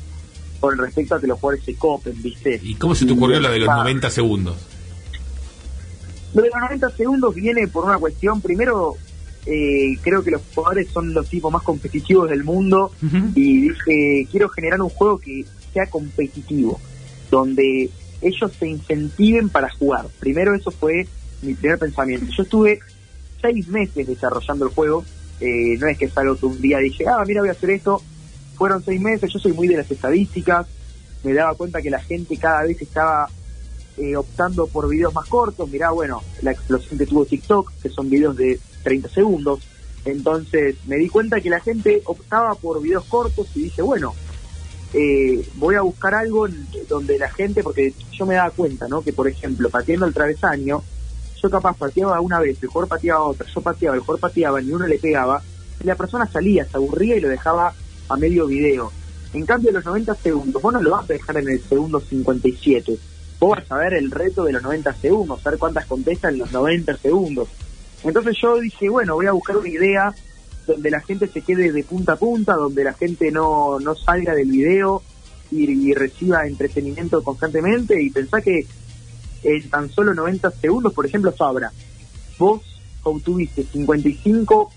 con 0.60 0.76
respecto 0.78 1.14
a 1.14 1.20
que 1.20 1.26
los 1.26 1.38
jugadores 1.38 1.64
se 1.64 1.74
copen, 1.74 2.20
¿viste? 2.22 2.60
¿Y 2.62 2.74
cómo 2.74 2.94
se 2.94 3.06
te 3.06 3.12
ocurrió 3.12 3.40
lo 3.40 3.50
de 3.50 3.58
los 3.60 3.68
Ah. 3.68 3.76
90 3.78 4.10
segundos? 4.10 4.56
Lo 6.34 6.42
de 6.42 6.48
los 6.50 6.60
90 6.60 6.90
segundos 6.90 7.34
viene 7.34 7.66
por 7.68 7.84
una 7.84 7.98
cuestión, 7.98 8.40
primero, 8.40 8.94
eh, 9.46 9.96
creo 10.02 10.22
que 10.22 10.32
los 10.32 10.42
jugadores 10.54 10.88
son 10.92 11.14
los 11.14 11.28
tipos 11.28 11.52
más 11.52 11.62
competitivos 11.62 12.28
del 12.28 12.44
mundo 12.44 12.90
y 13.34 13.68
dije, 13.68 14.26
quiero 14.30 14.48
generar 14.48 14.80
un 14.82 14.88
juego 14.90 15.18
que 15.18 15.44
sea 15.72 15.86
competitivo, 15.88 16.80
donde 17.30 17.90
ellos 18.20 18.52
se 18.58 18.66
incentiven 18.68 19.48
para 19.48 19.70
jugar. 19.70 20.06
Primero 20.18 20.54
eso 20.54 20.70
fue 20.70 21.06
mi 21.42 21.54
primer 21.54 21.78
pensamiento. 21.78 22.26
Yo 22.36 22.42
estuve 22.42 22.80
seis 23.40 23.68
meses 23.68 24.06
desarrollando 24.06 24.66
el 24.66 24.72
juego, 24.72 25.04
eh, 25.40 25.76
no 25.78 25.86
es 25.86 25.96
que 25.98 26.06
es 26.06 26.18
algo 26.18 26.36
que 26.36 26.46
un 26.46 26.60
día 26.60 26.78
dije, 26.78 27.04
ah, 27.08 27.22
mira, 27.26 27.40
voy 27.40 27.50
a 27.50 27.52
hacer 27.52 27.70
esto. 27.70 28.02
Fueron 28.56 28.82
seis 28.82 29.00
meses, 29.00 29.32
yo 29.32 29.38
soy 29.38 29.52
muy 29.52 29.68
de 29.68 29.76
las 29.76 29.90
estadísticas, 29.90 30.66
me 31.22 31.34
daba 31.34 31.54
cuenta 31.54 31.82
que 31.82 31.90
la 31.90 32.00
gente 32.00 32.36
cada 32.36 32.62
vez 32.62 32.80
estaba 32.80 33.28
eh, 33.98 34.16
optando 34.16 34.66
por 34.66 34.88
videos 34.88 35.14
más 35.14 35.26
cortos. 35.26 35.68
Mirá, 35.70 35.90
bueno, 35.90 36.22
la 36.42 36.52
explosión 36.52 36.98
que 36.98 37.06
tuvo 37.06 37.24
TikTok, 37.24 37.72
que 37.82 37.88
son 37.88 38.10
videos 38.10 38.36
de 38.36 38.60
30 38.82 39.08
segundos. 39.08 39.60
Entonces 40.04 40.76
me 40.86 40.96
di 40.96 41.08
cuenta 41.08 41.40
que 41.40 41.50
la 41.50 41.60
gente 41.60 42.02
optaba 42.04 42.54
por 42.54 42.80
videos 42.80 43.04
cortos 43.06 43.48
y 43.54 43.64
dije, 43.64 43.82
bueno, 43.82 44.14
eh, 44.92 45.46
voy 45.56 45.74
a 45.74 45.80
buscar 45.80 46.14
algo 46.14 46.46
donde 46.88 47.18
la 47.18 47.28
gente, 47.30 47.62
porque 47.62 47.92
yo 48.12 48.24
me 48.24 48.34
daba 48.34 48.50
cuenta, 48.50 48.86
¿no? 48.86 49.02
Que 49.02 49.12
por 49.12 49.28
ejemplo, 49.28 49.68
pateando 49.68 50.06
el 50.06 50.14
travesaño, 50.14 50.82
yo 51.42 51.50
capaz 51.50 51.76
pateaba 51.76 52.20
una 52.20 52.38
vez, 52.38 52.62
el 52.62 52.68
jugador 52.68 52.88
pateaba 52.88 53.24
otra, 53.24 53.46
yo 53.52 53.60
pateaba, 53.60 53.96
el 53.96 54.00
jugador 54.00 54.20
pateaba, 54.20 54.60
ni 54.60 54.70
uno 54.70 54.86
le 54.86 54.98
pegaba, 54.98 55.42
y 55.80 55.84
la 55.84 55.96
persona 55.96 56.26
salía, 56.26 56.64
se 56.64 56.76
aburría 56.76 57.16
y 57.16 57.20
lo 57.20 57.28
dejaba 57.28 57.74
a 58.08 58.16
medio 58.16 58.46
video. 58.46 58.92
En 59.32 59.44
cambio, 59.44 59.72
los 59.72 59.84
90 59.84 60.14
segundos, 60.14 60.62
vos 60.62 60.72
no 60.72 60.82
lo 60.82 60.90
vas 60.92 61.04
a 61.04 61.12
dejar 61.12 61.36
en 61.38 61.48
el 61.48 61.60
segundo 61.60 62.00
57. 62.00 62.98
Vos 63.38 63.58
vas 63.58 63.70
a 63.70 63.76
ver 63.76 63.94
el 63.94 64.10
reto 64.10 64.44
de 64.44 64.52
los 64.52 64.62
90 64.62 64.94
segundos, 64.94 65.42
ver 65.42 65.58
cuántas 65.58 65.86
contestan 65.86 66.34
en 66.34 66.40
los 66.40 66.52
90 66.52 66.96
segundos. 66.96 67.48
Entonces 68.02 68.36
yo 68.40 68.58
dije, 68.58 68.88
bueno, 68.88 69.14
voy 69.14 69.26
a 69.26 69.32
buscar 69.32 69.56
una 69.56 69.68
idea 69.68 70.14
donde 70.66 70.90
la 70.90 71.00
gente 71.00 71.28
se 71.28 71.42
quede 71.42 71.72
de 71.72 71.84
punta 71.84 72.12
a 72.12 72.16
punta, 72.16 72.54
donde 72.54 72.84
la 72.84 72.92
gente 72.92 73.30
no, 73.30 73.78
no 73.80 73.94
salga 73.94 74.34
del 74.34 74.50
video 74.50 75.02
y, 75.50 75.70
y 75.70 75.94
reciba 75.94 76.46
entretenimiento 76.46 77.22
constantemente 77.22 78.00
y 78.02 78.10
pensá 78.10 78.40
que 78.40 78.66
en 79.42 79.70
tan 79.70 79.90
solo 79.90 80.14
90 80.14 80.50
segundos, 80.52 80.92
por 80.92 81.06
ejemplo, 81.06 81.32
Fabra, 81.32 81.72
vos 82.38 82.62
obtuviste 83.02 83.64
55 83.64 84.72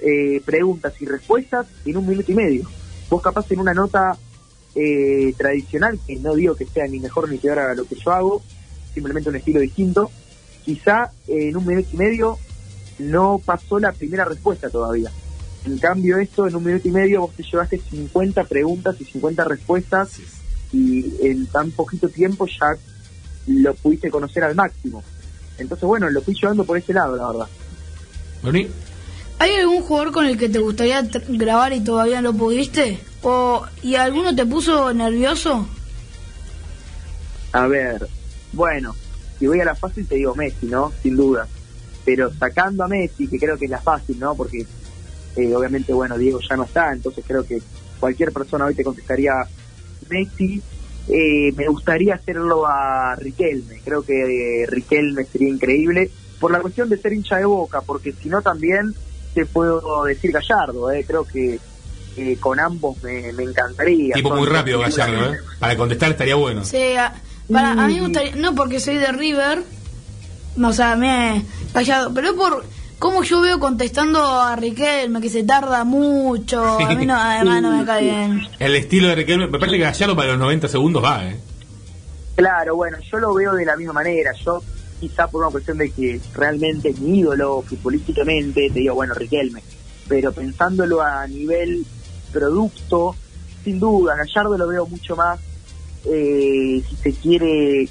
eh, 0.00 0.40
preguntas 0.44 0.94
y 1.00 1.06
respuestas 1.06 1.66
en 1.84 1.96
un 1.96 2.06
minuto 2.06 2.30
y 2.30 2.34
medio. 2.34 2.70
Vos 3.08 3.22
capaz 3.22 3.50
en 3.50 3.60
una 3.60 3.74
nota 3.74 4.16
eh, 4.74 5.34
tradicional, 5.36 5.98
que 6.06 6.16
no 6.16 6.34
digo 6.34 6.54
que 6.54 6.66
sea 6.66 6.86
ni 6.86 7.00
mejor 7.00 7.28
ni 7.28 7.38
peor 7.38 7.58
a 7.58 7.74
lo 7.74 7.84
que 7.84 7.96
yo 7.96 8.12
hago, 8.12 8.42
simplemente 8.94 9.28
un 9.28 9.36
estilo 9.36 9.60
distinto, 9.60 10.10
quizá 10.64 11.10
eh, 11.26 11.48
en 11.48 11.56
un 11.56 11.66
minuto 11.66 11.88
y 11.92 11.96
medio 11.96 12.38
no 12.98 13.40
pasó 13.44 13.78
la 13.78 13.92
primera 13.92 14.24
respuesta 14.24 14.70
todavía. 14.70 15.10
En 15.64 15.78
cambio 15.78 16.18
esto, 16.18 16.46
en 16.46 16.54
un 16.54 16.64
minuto 16.64 16.88
y 16.88 16.90
medio 16.90 17.20
vos 17.22 17.34
te 17.34 17.42
llevaste 17.42 17.78
50 17.78 18.44
preguntas 18.44 18.96
y 19.00 19.04
50 19.04 19.44
respuestas 19.44 20.20
y 20.72 21.26
en 21.26 21.46
tan 21.46 21.70
poquito 21.72 22.08
tiempo 22.08 22.46
ya 22.46 22.76
lo 23.46 23.74
pudiste 23.74 24.10
conocer 24.10 24.44
al 24.44 24.54
máximo. 24.54 25.02
Entonces 25.58 25.86
bueno, 25.86 26.08
lo 26.10 26.22
fui 26.22 26.34
llevando 26.34 26.64
por 26.64 26.78
ese 26.78 26.92
lado, 26.92 27.16
la 27.16 27.26
verdad. 27.26 27.46
¿Hay 29.40 29.54
algún 29.54 29.80
jugador 29.80 30.12
con 30.12 30.26
el 30.26 30.36
que 30.36 30.50
te 30.50 30.58
gustaría 30.58 31.02
grabar 31.28 31.72
y 31.72 31.80
todavía 31.80 32.20
no 32.20 32.34
pudiste? 32.34 33.00
¿O, 33.22 33.64
¿Y 33.82 33.94
alguno 33.94 34.36
te 34.36 34.44
puso 34.44 34.92
nervioso? 34.92 35.66
A 37.52 37.66
ver, 37.66 38.06
bueno, 38.52 38.94
si 39.38 39.46
voy 39.46 39.58
a 39.60 39.64
la 39.64 39.74
fácil 39.74 40.06
te 40.06 40.16
digo 40.16 40.34
Messi, 40.34 40.66
¿no? 40.66 40.92
Sin 41.02 41.16
duda. 41.16 41.48
Pero 42.04 42.30
sacando 42.34 42.84
a 42.84 42.88
Messi, 42.88 43.28
que 43.28 43.38
creo 43.38 43.56
que 43.56 43.64
es 43.64 43.70
la 43.70 43.80
fácil, 43.80 44.18
¿no? 44.18 44.34
Porque 44.34 44.66
eh, 45.36 45.54
obviamente, 45.56 45.94
bueno, 45.94 46.18
Diego 46.18 46.38
ya 46.46 46.56
no 46.56 46.64
está, 46.64 46.92
entonces 46.92 47.24
creo 47.26 47.42
que 47.42 47.62
cualquier 47.98 48.32
persona 48.32 48.66
hoy 48.66 48.74
te 48.74 48.84
contestaría 48.84 49.32
Messi. 50.10 50.60
Eh, 51.08 51.54
me 51.56 51.66
gustaría 51.66 52.16
hacerlo 52.16 52.66
a 52.66 53.16
Riquelme, 53.16 53.80
creo 53.82 54.02
que 54.02 54.64
eh, 54.64 54.66
Riquelme 54.66 55.24
sería 55.24 55.48
increíble, 55.48 56.10
por 56.38 56.52
la 56.52 56.60
cuestión 56.60 56.90
de 56.90 56.98
ser 56.98 57.14
hincha 57.14 57.38
de 57.38 57.46
boca, 57.46 57.80
porque 57.80 58.12
si 58.12 58.28
no 58.28 58.42
también 58.42 58.94
te 59.34 59.46
puedo 59.46 60.04
decir 60.04 60.32
Gallardo, 60.32 60.90
eh, 60.90 61.04
creo 61.06 61.24
que 61.24 61.58
eh, 62.16 62.36
con 62.40 62.58
ambos 62.58 63.02
me, 63.02 63.32
me 63.32 63.44
encantaría. 63.44 64.14
Tipo 64.14 64.34
muy 64.34 64.46
rápido, 64.46 64.80
Gallardo, 64.80 65.34
¿eh? 65.34 65.38
Para 65.58 65.76
contestar 65.76 66.10
estaría 66.10 66.34
bueno. 66.34 66.64
Sí, 66.64 66.96
a, 66.96 67.14
para, 67.50 67.72
a 67.72 67.86
mí 67.86 67.94
me 67.94 68.00
gustaría, 68.02 68.34
no 68.36 68.54
porque 68.54 68.80
soy 68.80 68.96
de 68.98 69.12
River, 69.12 69.62
o 70.62 70.72
sea, 70.72 70.96
me 70.96 71.44
callado, 71.72 72.12
pero 72.12 72.28
es 72.28 72.34
por 72.34 72.64
cómo 72.98 73.22
yo 73.22 73.40
veo 73.40 73.58
contestando 73.58 74.22
a 74.22 74.56
Riquelme, 74.56 75.20
que 75.20 75.30
se 75.30 75.44
tarda 75.44 75.84
mucho, 75.84 76.78
a 76.78 76.94
mí 76.94 77.06
no, 77.06 77.16
además 77.18 77.62
no 77.62 77.76
me 77.76 77.84
cae 77.84 78.02
bien. 78.02 78.48
El 78.58 78.76
estilo 78.76 79.08
de 79.08 79.14
Riquelme, 79.14 79.46
me 79.46 79.58
parece 79.58 79.78
que 79.78 79.84
Gallardo 79.84 80.16
para 80.16 80.30
los 80.30 80.38
90 80.38 80.68
segundos 80.68 81.02
va, 81.02 81.24
¿eh? 81.24 81.40
Claro, 82.36 82.76
bueno, 82.76 82.96
yo 83.10 83.18
lo 83.18 83.34
veo 83.34 83.52
de 83.54 83.66
la 83.66 83.76
misma 83.76 83.92
manera. 83.92 84.32
Yo, 84.44 84.62
quizá 85.00 85.26
por 85.28 85.42
una 85.42 85.50
cuestión 85.50 85.78
de 85.78 85.90
que 85.90 86.20
realmente 86.34 86.90
es 86.90 87.00
mi 87.00 87.20
ídolo 87.20 87.62
futbolísticamente, 87.62 88.70
te 88.70 88.80
digo, 88.80 88.94
bueno, 88.94 89.14
Riquelme. 89.14 89.62
Pero 90.08 90.32
pensándolo 90.32 91.02
a 91.02 91.26
nivel 91.26 91.84
producto, 92.32 93.14
sin 93.64 93.80
duda, 93.80 94.16
Gallardo 94.16 94.58
lo 94.58 94.66
veo 94.68 94.86
mucho 94.86 95.16
más, 95.16 95.40
eh, 96.04 96.82
si 96.88 96.96
se 96.96 97.12
quiere, 97.12 97.88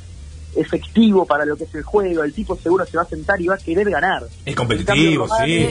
efectivo 0.56 1.26
para 1.26 1.45
lo 1.45 1.56
que 1.56 1.65
es 1.65 1.76
el 1.76 1.84
juego. 1.84 2.23
El 2.23 2.34
tipo 2.34 2.56
seguro 2.56 2.86
se 2.86 2.98
va 2.98 3.03
a 3.03 3.07
sentar 3.07 3.41
y 3.41 3.48
va 3.48 3.56
a 3.56 3.60
querer 3.60 3.90
ganar. 3.90 4.23
Es 4.45 4.56
competitivo, 4.56 5.27
sí. 5.44 5.69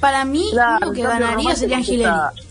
Para 0.00 0.24
mí, 0.24 0.48
Claro, 0.50 0.86
lo 0.86 0.92
que 0.92 1.02
ganaría 1.02 1.54
sería 1.54 1.76
Angelini. 1.76 2.10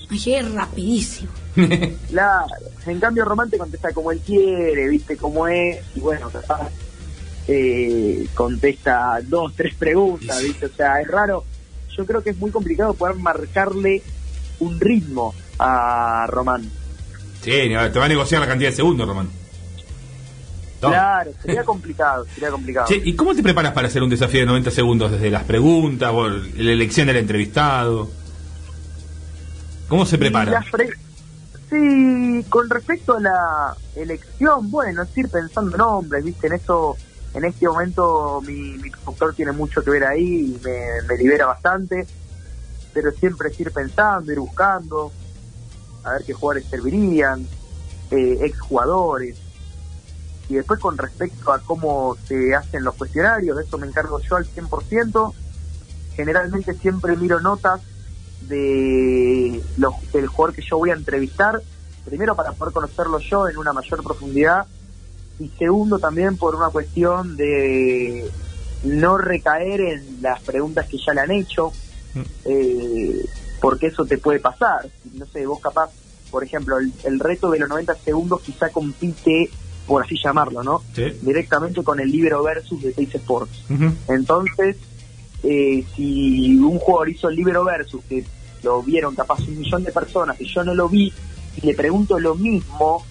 Angelini 0.09 0.47
es 0.47 0.51
rapidísimo. 0.53 1.31
Claro, 2.09 2.45
en 2.85 2.99
cambio 2.99 3.25
Román 3.25 3.49
te 3.49 3.57
contesta 3.57 3.91
como 3.91 4.11
él 4.11 4.21
quiere, 4.25 4.87
viste 4.87 5.17
cómo 5.17 5.47
es, 5.47 5.79
y 5.95 5.99
bueno, 5.99 6.29
capaz, 6.29 6.69
eh, 7.47 8.27
contesta 8.33 9.19
dos, 9.23 9.53
tres 9.55 9.75
preguntas, 9.75 10.41
viste, 10.41 10.67
o 10.67 10.69
sea, 10.69 11.01
es 11.01 11.07
raro. 11.07 11.43
Yo 11.95 12.05
creo 12.05 12.23
que 12.23 12.31
es 12.31 12.37
muy 12.37 12.51
complicado 12.51 12.93
poder 12.93 13.15
marcarle 13.15 14.01
un 14.59 14.79
ritmo 14.79 15.33
a 15.59 16.25
Román. 16.27 16.63
Sí, 17.41 17.51
te 17.51 17.99
va 17.99 18.05
a 18.05 18.07
negociar 18.07 18.41
la 18.41 18.47
cantidad 18.47 18.69
de 18.69 18.75
segundos, 18.75 19.07
Román. 19.07 19.29
No. 20.81 20.89
Claro, 20.89 21.31
sería 21.41 21.63
complicado, 21.65 22.25
sería 22.33 22.49
complicado. 22.49 22.87
¿y 22.91 23.15
cómo 23.15 23.35
te 23.35 23.43
preparas 23.43 23.73
para 23.73 23.87
hacer 23.87 24.01
un 24.01 24.09
desafío 24.09 24.41
de 24.41 24.45
90 24.47 24.71
segundos? 24.71 25.11
Desde 25.11 25.29
las 25.29 25.43
preguntas, 25.43 26.11
o 26.13 26.27
la 26.27 26.71
elección 26.71 27.07
del 27.07 27.17
entrevistado. 27.17 28.09
¿Cómo 29.87 30.05
se 30.05 30.17
prepara? 30.17 30.63
Sí, 31.69 32.45
con 32.49 32.69
respecto 32.69 33.15
a 33.15 33.19
la 33.21 33.75
elección, 33.95 34.69
bueno, 34.71 35.03
es 35.03 35.17
ir 35.17 35.29
pensando 35.29 35.77
nombres, 35.77 36.23
viste, 36.23 36.47
en 36.47 36.53
eso, 36.53 36.97
en 37.33 37.45
este 37.45 37.67
momento 37.67 38.41
mi, 38.45 38.77
mi 38.77 38.89
productor 38.89 39.33
tiene 39.33 39.51
mucho 39.51 39.83
que 39.83 39.91
ver 39.91 40.05
ahí 40.05 40.55
y 40.55 40.61
me, 40.63 41.01
me 41.07 41.17
libera 41.17 41.45
bastante, 41.45 42.05
pero 42.93 43.11
siempre 43.11 43.49
es 43.49 43.59
ir 43.59 43.71
pensando, 43.71 44.31
ir 44.31 44.39
buscando, 44.39 45.11
a 46.03 46.13
ver 46.13 46.23
qué 46.25 46.33
jugadores 46.33 46.65
servirían, 46.69 47.47
eh, 48.11 48.39
exjugadores. 48.41 49.37
Y 50.49 50.55
después 50.55 50.79
con 50.81 50.97
respecto 50.97 51.53
a 51.53 51.59
cómo 51.59 52.17
se 52.27 52.53
hacen 52.53 52.83
los 52.83 52.95
cuestionarios, 52.95 53.55
de 53.55 53.63
eso 53.63 53.77
me 53.77 53.87
encargo 53.87 54.19
yo 54.19 54.35
al 54.35 54.45
100%. 54.45 55.33
Generalmente 56.15 56.73
siempre 56.73 57.15
miro 57.15 57.39
notas 57.39 57.81
de 58.41 59.63
los, 59.77 59.93
del 60.11 60.27
jugador 60.27 60.53
que 60.53 60.61
yo 60.61 60.77
voy 60.77 60.89
a 60.89 60.95
entrevistar, 60.95 61.61
primero 62.03 62.35
para 62.35 62.51
poder 62.51 62.73
conocerlo 62.73 63.19
yo 63.19 63.47
en 63.47 63.57
una 63.57 63.71
mayor 63.71 64.03
profundidad 64.03 64.67
y 65.41 65.49
segundo 65.57 65.97
también 65.97 66.37
por 66.37 66.55
una 66.55 66.69
cuestión 66.69 67.35
de 67.35 68.29
no 68.83 69.17
recaer 69.17 69.81
en 69.81 70.21
las 70.21 70.39
preguntas 70.41 70.87
que 70.87 70.97
ya 70.97 71.13
le 71.13 71.21
han 71.21 71.31
hecho, 71.31 71.71
eh, 72.45 73.25
porque 73.59 73.87
eso 73.87 74.05
te 74.05 74.19
puede 74.19 74.39
pasar. 74.39 74.87
No 75.13 75.25
sé, 75.25 75.45
vos 75.47 75.59
capaz, 75.59 75.89
por 76.29 76.43
ejemplo, 76.43 76.77
el, 76.77 76.93
el 77.03 77.19
reto 77.19 77.49
de 77.49 77.59
los 77.59 77.69
90 77.69 77.95
segundos 77.95 78.41
quizá 78.41 78.69
compite, 78.69 79.49
por 79.87 80.03
así 80.03 80.15
llamarlo, 80.23 80.63
¿no? 80.63 80.83
Sí. 80.93 81.05
Directamente 81.21 81.83
con 81.83 81.99
el 81.99 82.11
libro 82.11 82.43
versus 82.43 82.81
de 82.83 82.91
Teis 82.93 83.15
Sports. 83.15 83.63
Ujú. 83.69 83.91
Entonces, 84.09 84.77
eh, 85.41 85.83
si 85.95 86.55
un 86.57 86.77
jugador 86.77 87.09
hizo 87.09 87.29
el 87.29 87.35
libro 87.35 87.63
versus, 87.63 88.03
que 88.07 88.23
lo 88.61 88.83
vieron 88.83 89.15
capaz 89.15 89.39
un 89.47 89.57
millón 89.57 89.83
de 89.83 89.91
personas, 89.91 90.39
y 90.39 90.45
yo 90.45 90.63
no 90.63 90.75
lo 90.75 90.87
vi, 90.87 91.11
y 91.57 91.65
le 91.65 91.73
pregunto 91.73 92.19
lo 92.19 92.35
mismo, 92.35 93.03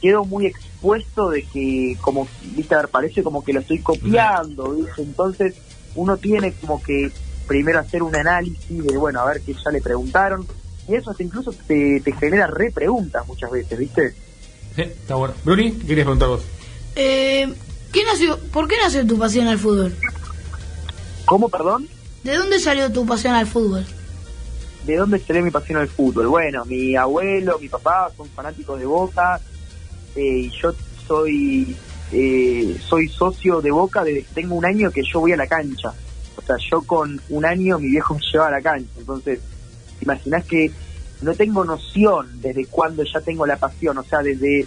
quedo 0.00 0.24
muy 0.24 0.46
expuesto 0.46 1.30
de 1.30 1.42
que, 1.44 1.96
como, 2.00 2.28
viste, 2.56 2.74
a 2.74 2.78
ver, 2.78 2.88
parece 2.88 3.22
como 3.22 3.44
que 3.44 3.52
lo 3.52 3.60
estoy 3.60 3.80
copiando, 3.80 4.72
¿viste? 4.72 5.02
Entonces, 5.02 5.54
uno 5.94 6.16
tiene 6.16 6.52
como 6.52 6.82
que 6.82 7.10
primero 7.46 7.78
hacer 7.78 8.02
un 8.02 8.14
análisis 8.14 8.84
de, 8.84 8.96
bueno, 8.96 9.20
a 9.20 9.26
ver 9.26 9.40
qué 9.40 9.54
ya 9.54 9.70
le 9.70 9.80
preguntaron, 9.80 10.46
y 10.86 10.94
eso 10.94 11.10
hasta 11.10 11.22
incluso 11.22 11.52
te, 11.66 12.00
te 12.00 12.12
genera 12.12 12.46
repreguntas 12.46 13.26
muchas 13.26 13.50
veces, 13.50 13.78
¿viste? 13.78 14.14
Sí, 14.76 14.82
está 14.82 15.16
bueno. 15.16 15.34
Bruni, 15.44 15.72
¿qué 15.72 15.86
querías 15.86 16.04
preguntar 16.04 16.28
vos? 16.28 16.42
Eh, 16.94 17.52
¿qué 17.92 18.04
nació, 18.04 18.38
¿Por 18.52 18.68
qué 18.68 18.76
nació 18.82 19.06
tu 19.06 19.18
pasión 19.18 19.48
al 19.48 19.58
fútbol? 19.58 19.94
¿Cómo, 21.24 21.48
perdón? 21.48 21.88
¿De 22.24 22.36
dónde 22.36 22.58
salió 22.60 22.90
tu 22.92 23.04
pasión 23.06 23.34
al 23.34 23.46
fútbol? 23.46 23.84
¿De 24.84 24.96
dónde 24.96 25.18
salió 25.18 25.42
mi 25.42 25.50
pasión 25.50 25.78
al 25.78 25.88
fútbol? 25.88 26.28
Bueno, 26.28 26.64
mi 26.64 26.96
abuelo, 26.96 27.58
mi 27.58 27.68
papá 27.68 28.10
son 28.16 28.28
fanáticos 28.28 28.78
de 28.78 28.86
Boca 28.86 29.40
eh, 30.18 30.50
yo 30.60 30.74
soy 31.06 31.76
eh, 32.10 32.76
soy 32.86 33.08
socio 33.08 33.60
de 33.60 33.70
Boca 33.70 34.02
desde 34.02 34.22
que 34.22 34.34
tengo 34.34 34.54
un 34.56 34.64
año 34.64 34.90
que 34.90 35.02
yo 35.04 35.20
voy 35.20 35.32
a 35.32 35.36
la 35.36 35.46
cancha. 35.46 35.92
O 36.36 36.42
sea, 36.42 36.56
yo 36.70 36.82
con 36.82 37.20
un 37.28 37.44
año 37.44 37.78
mi 37.78 37.88
viejo 37.88 38.14
me 38.16 38.20
lleva 38.20 38.48
a 38.48 38.50
la 38.50 38.60
cancha. 38.60 38.90
Entonces, 38.98 39.40
¿te 39.98 40.04
imaginás 40.04 40.44
que 40.44 40.72
no 41.22 41.34
tengo 41.34 41.64
noción 41.64 42.40
desde 42.40 42.66
cuándo 42.66 43.04
ya 43.04 43.20
tengo 43.20 43.46
la 43.46 43.56
pasión? 43.56 43.98
O 43.98 44.02
sea, 44.02 44.20
desde 44.20 44.66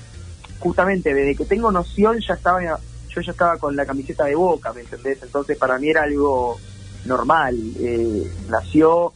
justamente 0.60 1.14
desde 1.14 1.36
que 1.36 1.46
tengo 1.46 1.72
noción 1.72 2.20
ya 2.20 2.36
estaba 2.36 2.62
yo 2.62 3.22
ya 3.22 3.32
estaba 3.32 3.58
con 3.58 3.76
la 3.76 3.86
camiseta 3.86 4.26
de 4.26 4.36
Boca, 4.36 4.72
¿me 4.72 4.82
entendés? 4.82 5.22
Entonces 5.22 5.58
para 5.58 5.78
mí 5.78 5.90
era 5.90 6.04
algo 6.04 6.58
normal. 7.06 7.58
Eh, 7.80 8.32
nació 8.48 9.12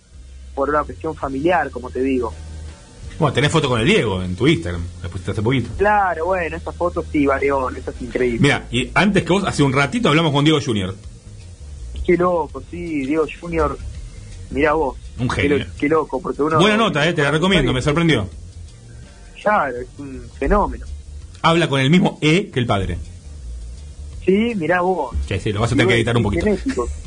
por 0.53 0.70
una 0.70 0.84
cuestión 0.84 1.16
familiar, 1.16 1.70
como 1.70 1.90
te 1.90 2.02
digo. 2.02 2.34
Bueno, 3.18 3.34
tenés 3.34 3.52
foto 3.52 3.70
con 3.70 3.80
el 3.80 3.86
Diego 3.88 4.22
en 4.22 4.36
tu 4.36 4.46
Instagram, 4.48 4.84
la 5.02 5.10
pusiste 5.10 5.32
hace 5.32 5.42
poquito. 5.42 5.70
Claro, 5.78 6.26
bueno, 6.26 6.58
esa 6.58 6.72
foto 6.74 7.04
sí, 7.12 7.26
Varión, 7.26 7.76
eso 7.78 7.92
es 7.92 8.02
increíble. 8.02 8.40
Mira, 8.42 8.68
y 8.72 8.92
antes 8.94 9.24
que 9.24 9.30
vos, 9.32 9.44
hace 9.46 9.64
un 9.64 9.72
ratito 9.72 10.10
hablamos 10.10 10.32
con 10.34 10.44
Diego 10.44 10.60
Junior. 10.64 10.94
Qué 12.06 12.18
loco, 12.18 12.62
sí, 12.70 13.06
Diego 13.06 13.26
Junior, 13.40 13.78
mira 14.52 14.74
vos. 14.74 14.98
Un 15.18 15.30
Qué, 15.30 15.44
genio. 15.44 15.58
lo- 15.60 15.66
qué 15.80 15.88
loco, 15.88 16.22
porque 16.22 16.42
uno... 16.42 16.60
Buena 16.60 16.76
nota, 16.76 17.08
eh, 17.08 17.14
te 17.14 17.22
la 17.24 17.32
recomiendo, 17.32 17.72
me 17.72 17.82
sorprendió. 17.82 18.28
Claro, 19.42 19.78
es 19.78 19.88
un 19.98 20.22
fenómeno. 20.38 20.86
Habla 21.42 21.70
con 21.70 21.80
el 21.80 21.90
mismo 21.90 22.18
E 22.22 22.50
que 22.52 22.60
el 22.60 22.66
padre. 22.66 22.98
Sí, 24.26 24.54
mirá 24.56 24.82
vos. 24.82 25.16
Sí, 25.28 25.40
sí, 25.40 25.54
lo 25.54 25.62
vas 25.62 25.72
a 25.72 25.76
tener 25.76 25.88
que 25.88 25.94
editar 25.96 26.18
un 26.18 26.24
poquito. 26.24 26.46
Genético. 26.46 26.88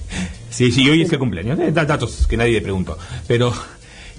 Sí, 0.50 0.72
sí, 0.72 0.88
hoy 0.88 1.02
es 1.02 1.12
el 1.12 1.18
cumpleaños. 1.18 1.58
Eh, 1.58 1.70
da- 1.72 1.84
datos 1.84 2.26
que 2.26 2.34
nadie 2.36 2.52
le 2.54 2.62
preguntó. 2.62 2.96
Pero, 3.26 3.52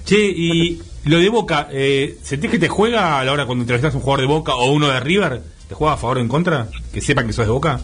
che, 0.09 0.33
y 0.35 0.81
lo 1.05 1.19
de 1.19 1.29
Boca, 1.29 1.67
eh, 1.71 2.17
¿sentís 2.23 2.49
que 2.49 2.57
te 2.57 2.67
juega 2.67 3.19
a 3.19 3.23
la 3.23 3.31
hora 3.31 3.45
cuando 3.45 3.61
entrevistas 3.61 3.93
a 3.93 3.97
un 3.97 4.03
jugador 4.03 4.21
de 4.21 4.27
Boca 4.27 4.55
o 4.55 4.71
uno 4.71 4.87
de 4.87 4.99
River? 4.99 5.41
¿Te 5.67 5.75
juega 5.75 5.93
a 5.93 5.97
favor 5.97 6.17
o 6.17 6.21
en 6.21 6.27
contra? 6.27 6.67
¿Que 6.91 6.99
sepan 6.99 7.27
que 7.27 7.33
sos 7.33 7.45
de 7.45 7.51
Boca? 7.51 7.79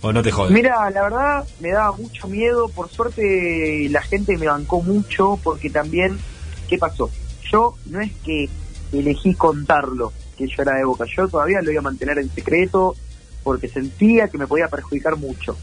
¿O 0.00 0.10
no 0.10 0.22
te 0.22 0.32
jode? 0.32 0.54
Mira, 0.54 0.88
la 0.88 1.02
verdad 1.02 1.44
me 1.60 1.70
daba 1.70 1.92
mucho 1.92 2.28
miedo. 2.28 2.68
Por 2.68 2.88
suerte 2.88 3.86
la 3.90 4.00
gente 4.00 4.38
me 4.38 4.46
bancó 4.46 4.80
mucho 4.80 5.38
porque 5.44 5.68
también, 5.68 6.18
¿qué 6.66 6.78
pasó? 6.78 7.10
Yo 7.52 7.74
no 7.84 8.00
es 8.00 8.12
que 8.24 8.48
elegí 8.92 9.34
contarlo, 9.34 10.14
que 10.38 10.48
yo 10.48 10.62
era 10.62 10.76
de 10.76 10.84
Boca. 10.84 11.04
Yo 11.14 11.28
todavía 11.28 11.60
lo 11.60 11.70
iba 11.70 11.80
a 11.80 11.84
mantener 11.84 12.18
en 12.18 12.30
secreto 12.30 12.96
porque 13.42 13.68
sentía 13.68 14.28
que 14.28 14.38
me 14.38 14.46
podía 14.46 14.68
perjudicar 14.68 15.16
mucho. 15.16 15.58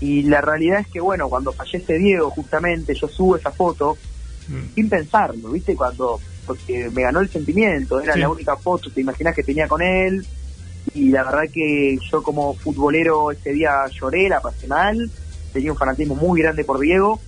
Y 0.00 0.22
la 0.22 0.40
realidad 0.40 0.80
es 0.80 0.88
que, 0.88 1.00
bueno, 1.00 1.28
cuando 1.28 1.52
fallece 1.52 1.98
Diego, 1.98 2.30
justamente, 2.30 2.94
yo 2.94 3.06
subo 3.06 3.36
esa 3.36 3.52
foto 3.52 3.96
sin 4.74 4.88
pensarlo, 4.88 5.50
¿viste? 5.50 5.74
Cuando, 5.76 6.20
porque 6.46 6.90
me 6.90 7.02
ganó 7.02 7.20
el 7.20 7.28
sentimiento, 7.28 8.00
era 8.00 8.14
Sí. 8.14 8.20
la 8.20 8.28
única 8.28 8.56
foto, 8.56 8.90
te 8.90 9.00
imaginas 9.00 9.34
que 9.34 9.42
tenía 9.42 9.68
con 9.68 9.82
él, 9.82 10.26
y 10.94 11.10
la 11.10 11.22
verdad 11.24 11.44
que 11.52 11.98
yo 12.10 12.22
como 12.22 12.54
futbolero 12.54 13.30
ese 13.30 13.52
día 13.52 13.86
lloré, 13.92 14.28
la 14.28 14.40
pasé 14.40 14.66
mal, 14.66 15.10
tenía 15.52 15.72
un 15.72 15.78
fanatismo 15.78 16.14
muy 16.14 16.40
grande 16.42 16.64
por 16.64 16.80
Diego, 16.80 17.20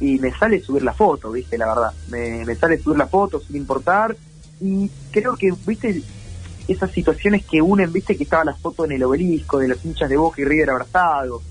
y 0.00 0.18
me 0.18 0.32
sale 0.32 0.60
subir 0.60 0.82
la 0.82 0.92
foto, 0.92 1.30
¿viste? 1.30 1.56
La 1.56 1.66
verdad, 1.66 1.92
me, 2.08 2.44
me 2.44 2.54
sale 2.56 2.78
subir 2.78 2.98
la 2.98 3.06
foto 3.06 3.40
sin 3.40 3.56
importar, 3.56 4.16
y 4.60 4.90
creo 5.10 5.36
que, 5.36 5.52
¿viste? 5.66 6.02
Esas 6.66 6.90
situaciones 6.92 7.44
que 7.44 7.60
unen, 7.60 7.92
¿viste? 7.92 8.16
Que 8.16 8.24
estaba 8.24 8.44
la 8.44 8.54
foto 8.54 8.86
en 8.86 8.92
el 8.92 9.02
obelisco 9.04 9.58
de 9.58 9.68
los 9.68 9.84
hinchas 9.84 10.08
de 10.08 10.16
Boca 10.16 10.40
y 10.40 10.44
River 10.44 10.70
abrazados, 10.70 11.42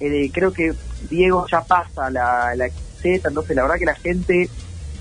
eh, 0.00 0.30
creo 0.32 0.52
que 0.52 0.72
Diego 1.08 1.46
ya 1.50 1.62
pasa 1.62 2.10
la, 2.10 2.54
la 2.54 2.68
Entonces 3.12 3.54
la 3.56 3.62
verdad 3.62 3.76
que 3.78 3.84
la 3.86 3.94
gente 3.94 4.48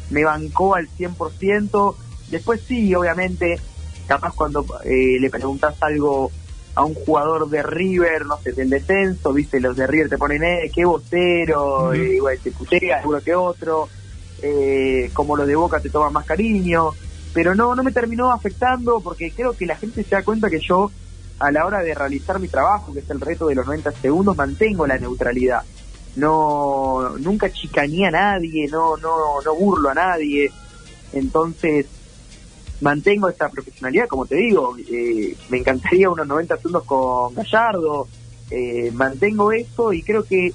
me 0.10 0.24
bancó 0.24 0.76
al 0.76 0.88
100%. 0.88 1.96
Después 2.30 2.62
sí, 2.68 2.94
obviamente, 2.96 3.60
capaz 4.08 4.34
cuando 4.36 4.66
eh, 4.84 5.20
le 5.20 5.30
preguntas 5.30 5.76
algo 5.82 6.32
a 6.76 6.84
un 6.84 6.96
jugador 6.96 7.50
de 7.50 7.62
River, 7.62 8.26
no 8.26 8.38
sé, 8.38 8.52
del 8.54 8.70
descenso, 8.70 9.32
viste, 9.32 9.60
los 9.60 9.76
de 9.76 9.86
River 9.86 10.10
te 10.10 10.18
ponen, 10.18 10.44
eh, 10.44 10.72
qué 10.74 10.86
vocero, 10.86 11.86
Ujú. 11.86 11.94
eh, 11.94 12.16
igual 12.16 12.40
te 12.44 12.52
putea, 12.52 13.02
uno 13.04 13.22
que 13.22 13.36
otro, 13.36 13.90
eh, 14.42 15.12
como 15.14 15.38
los 15.38 15.46
de 15.46 15.56
Boca 15.56 15.80
te 15.80 15.90
toman 15.90 16.14
más 16.14 16.26
cariño, 16.26 16.90
pero 17.32 17.54
no, 17.54 17.76
no 17.76 17.84
me 17.84 17.92
terminó 17.92 18.32
afectando 18.32 19.02
porque 19.04 19.32
creo 19.36 19.54
que 19.54 19.66
la 19.66 19.78
gente 19.78 20.04
se 20.04 20.16
da 20.16 20.24
cuenta 20.24 20.50
que 20.50 20.60
yo 20.68 20.90
a 21.40 21.52
la 21.52 21.66
hora 21.66 21.80
de 21.84 21.94
realizar 21.94 22.40
mi 22.40 22.48
trabajo, 22.48 22.94
que 22.94 23.00
es 23.00 23.10
el 23.10 23.20
reto 23.20 23.48
de 23.48 23.56
los 23.56 23.66
90 23.66 23.92
segundos, 23.92 24.36
mantengo 24.36 24.88
la 24.88 24.98
neutralidad. 24.98 25.62
No, 26.16 27.18
nunca 27.20 27.52
chicaneé 27.52 28.08
a 28.08 28.12
nadie, 28.12 28.68
no, 28.68 28.98
no, 28.98 29.42
no 29.42 29.56
burlo 29.56 29.90
a 29.90 29.94
nadie. 29.94 30.52
Entonces, 31.12 31.88
mantengo 32.82 33.30
esta 33.30 33.50
profesionalidad, 33.50 34.08
como 34.08 34.26
te 34.26 34.36
digo, 34.36 34.76
eh, 34.78 35.36
me 35.50 35.60
encantaría 35.60 36.10
unos 36.10 36.28
90 36.28 36.58
segundos 36.58 36.84
con 36.84 37.34
Gallardo, 37.34 38.08
eh, 38.52 38.92
mantengo 38.94 39.52
eso 39.52 39.94
y 39.94 40.04
creo 40.04 40.24
que 40.24 40.54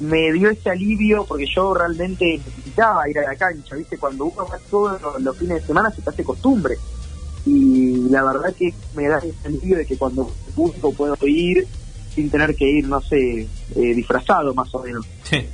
me 0.00 0.32
dio 0.32 0.50
ese 0.50 0.70
alivio 0.70 1.24
porque 1.24 1.46
yo 1.46 1.72
realmente 1.72 2.40
necesitaba 2.44 3.08
ir 3.08 3.18
a 3.20 3.22
la 3.22 3.36
cancha, 3.36 3.76
¿viste? 3.76 3.96
Cuando 3.96 4.26
uno 4.26 4.46
va 4.46 4.58
todos 4.70 5.00
los, 5.20 5.36
fines 5.36 5.60
de 5.60 5.66
semana 5.66 5.90
se 5.90 6.02
te 6.02 6.10
hace 6.10 6.24
costumbre. 6.24 6.76
Y 7.46 8.08
la 8.08 8.24
verdad 8.24 8.54
que 8.54 8.74
me 8.96 9.06
da 9.08 9.18
ese 9.18 9.46
alivio 9.46 9.76
de 9.76 9.86
que 9.86 9.96
cuando 9.96 10.30
busco 10.56 10.92
puedo 10.92 11.16
ir 11.26 11.66
sin 12.14 12.30
tener 12.30 12.54
que 12.54 12.64
ir, 12.68 12.86
no 12.88 13.00
sé, 13.00 13.40
eh, 13.76 13.94
disfrazado 13.94 14.54
más 14.54 14.74
o 14.74 14.82
menos. 14.82 15.04
Sí. 15.24 15.46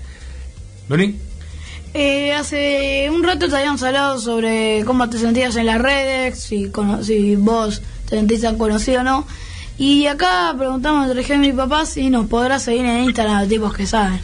Eh, 1.93 2.33
hace 2.33 3.09
un 3.11 3.23
rato 3.25 3.49
te 3.49 3.57
habíamos 3.57 3.83
hablado 3.83 4.19
sobre 4.21 4.85
cómo 4.85 5.09
te 5.11 5.19
sentías 5.19 5.57
en 5.57 5.67
las 5.67 5.81
redes, 5.81 6.39
si, 6.39 6.71
cono- 6.71 7.03
si 7.03 7.35
vos 7.37 7.83
te 8.09 8.17
sentís 8.17 8.43
tan 8.43 8.57
conocido 8.59 9.01
o 9.01 9.05
no. 9.05 9.27
Y 9.77 10.07
acá 10.07 10.55
preguntamos 10.57 11.09
entre 11.09 11.25
Gemma 11.25 11.47
y 11.47 11.51
mi 11.53 11.57
papá 11.57 11.87
si 11.87 12.11
nos 12.11 12.27
podrás 12.27 12.63
seguir 12.63 12.85
en 12.85 13.05
Instagram, 13.05 13.49
tipos 13.49 13.75
que 13.75 13.87
saben. 13.87 14.21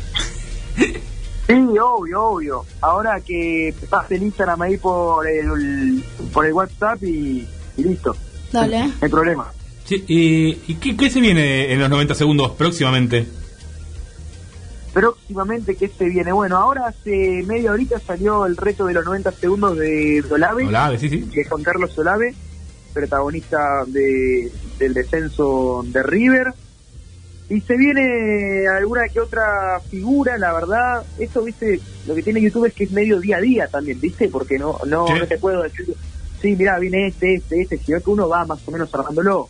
Sí, 0.76 1.54
obvio, 1.80 2.22
obvio. 2.24 2.64
Ahora 2.80 3.20
que 3.20 3.72
pase 3.88 4.16
el 4.16 4.24
Instagram 4.24 4.62
ahí 4.62 4.76
por 4.76 5.26
el, 5.26 6.04
por 6.32 6.44
el 6.44 6.52
WhatsApp 6.52 7.02
y, 7.04 7.46
y 7.76 7.82
listo. 7.82 8.16
Dale. 8.52 8.86
No 8.86 8.92
hay 9.00 9.08
problema. 9.08 9.52
Sí, 9.86 10.04
¿Y, 10.08 10.72
y 10.72 10.74
qué, 10.76 10.96
qué 10.96 11.08
se 11.10 11.20
viene 11.20 11.72
en 11.72 11.78
los 11.80 11.88
90 11.88 12.14
segundos 12.14 12.50
próximamente? 12.52 13.26
Próximamente, 14.92 15.76
¿qué 15.76 15.88
se 15.88 16.06
viene? 16.06 16.32
Bueno, 16.32 16.56
ahora 16.56 16.86
hace 16.86 17.42
media 17.46 17.70
horita 17.72 18.00
salió 18.00 18.46
el 18.46 18.56
reto 18.56 18.86
de 18.86 18.94
los 18.94 19.04
90 19.04 19.30
segundos 19.32 19.76
de 19.76 20.24
Solave. 20.26 20.64
Olave, 20.66 20.98
sí, 20.98 21.10
sí. 21.10 21.18
de 21.18 21.44
Juan 21.44 21.62
Carlos 21.62 21.92
Solave, 21.92 22.34
protagonista 22.94 23.84
de, 23.86 24.50
del 24.78 24.94
descenso 24.94 25.84
de 25.86 26.02
River. 26.02 26.54
Y 27.50 27.60
se 27.60 27.76
viene 27.76 28.66
alguna 28.66 29.02
que 29.08 29.20
otra 29.20 29.78
figura, 29.90 30.38
la 30.38 30.52
verdad. 30.54 31.04
Esto, 31.18 31.42
viste, 31.44 31.78
lo 32.06 32.14
que 32.14 32.22
tiene 32.22 32.40
YouTube 32.40 32.64
es 32.64 32.72
que 32.72 32.84
es 32.84 32.90
medio 32.90 33.20
día 33.20 33.36
a 33.36 33.40
día 33.40 33.68
también, 33.68 34.00
viste, 34.00 34.28
porque 34.28 34.58
no 34.58 34.78
no, 34.86 35.06
Sí. 35.08 35.12
no 35.18 35.26
te 35.26 35.36
puedo 35.38 35.62
decir, 35.62 35.86
sí, 36.40 36.56
mira, 36.56 36.78
viene 36.78 37.08
este, 37.08 37.34
este, 37.34 37.60
este, 37.60 37.78
sino 37.78 38.00
que 38.00 38.10
uno 38.10 38.28
va 38.30 38.46
más 38.46 38.66
o 38.66 38.70
menos 38.70 38.92
armándolo. 38.94 39.48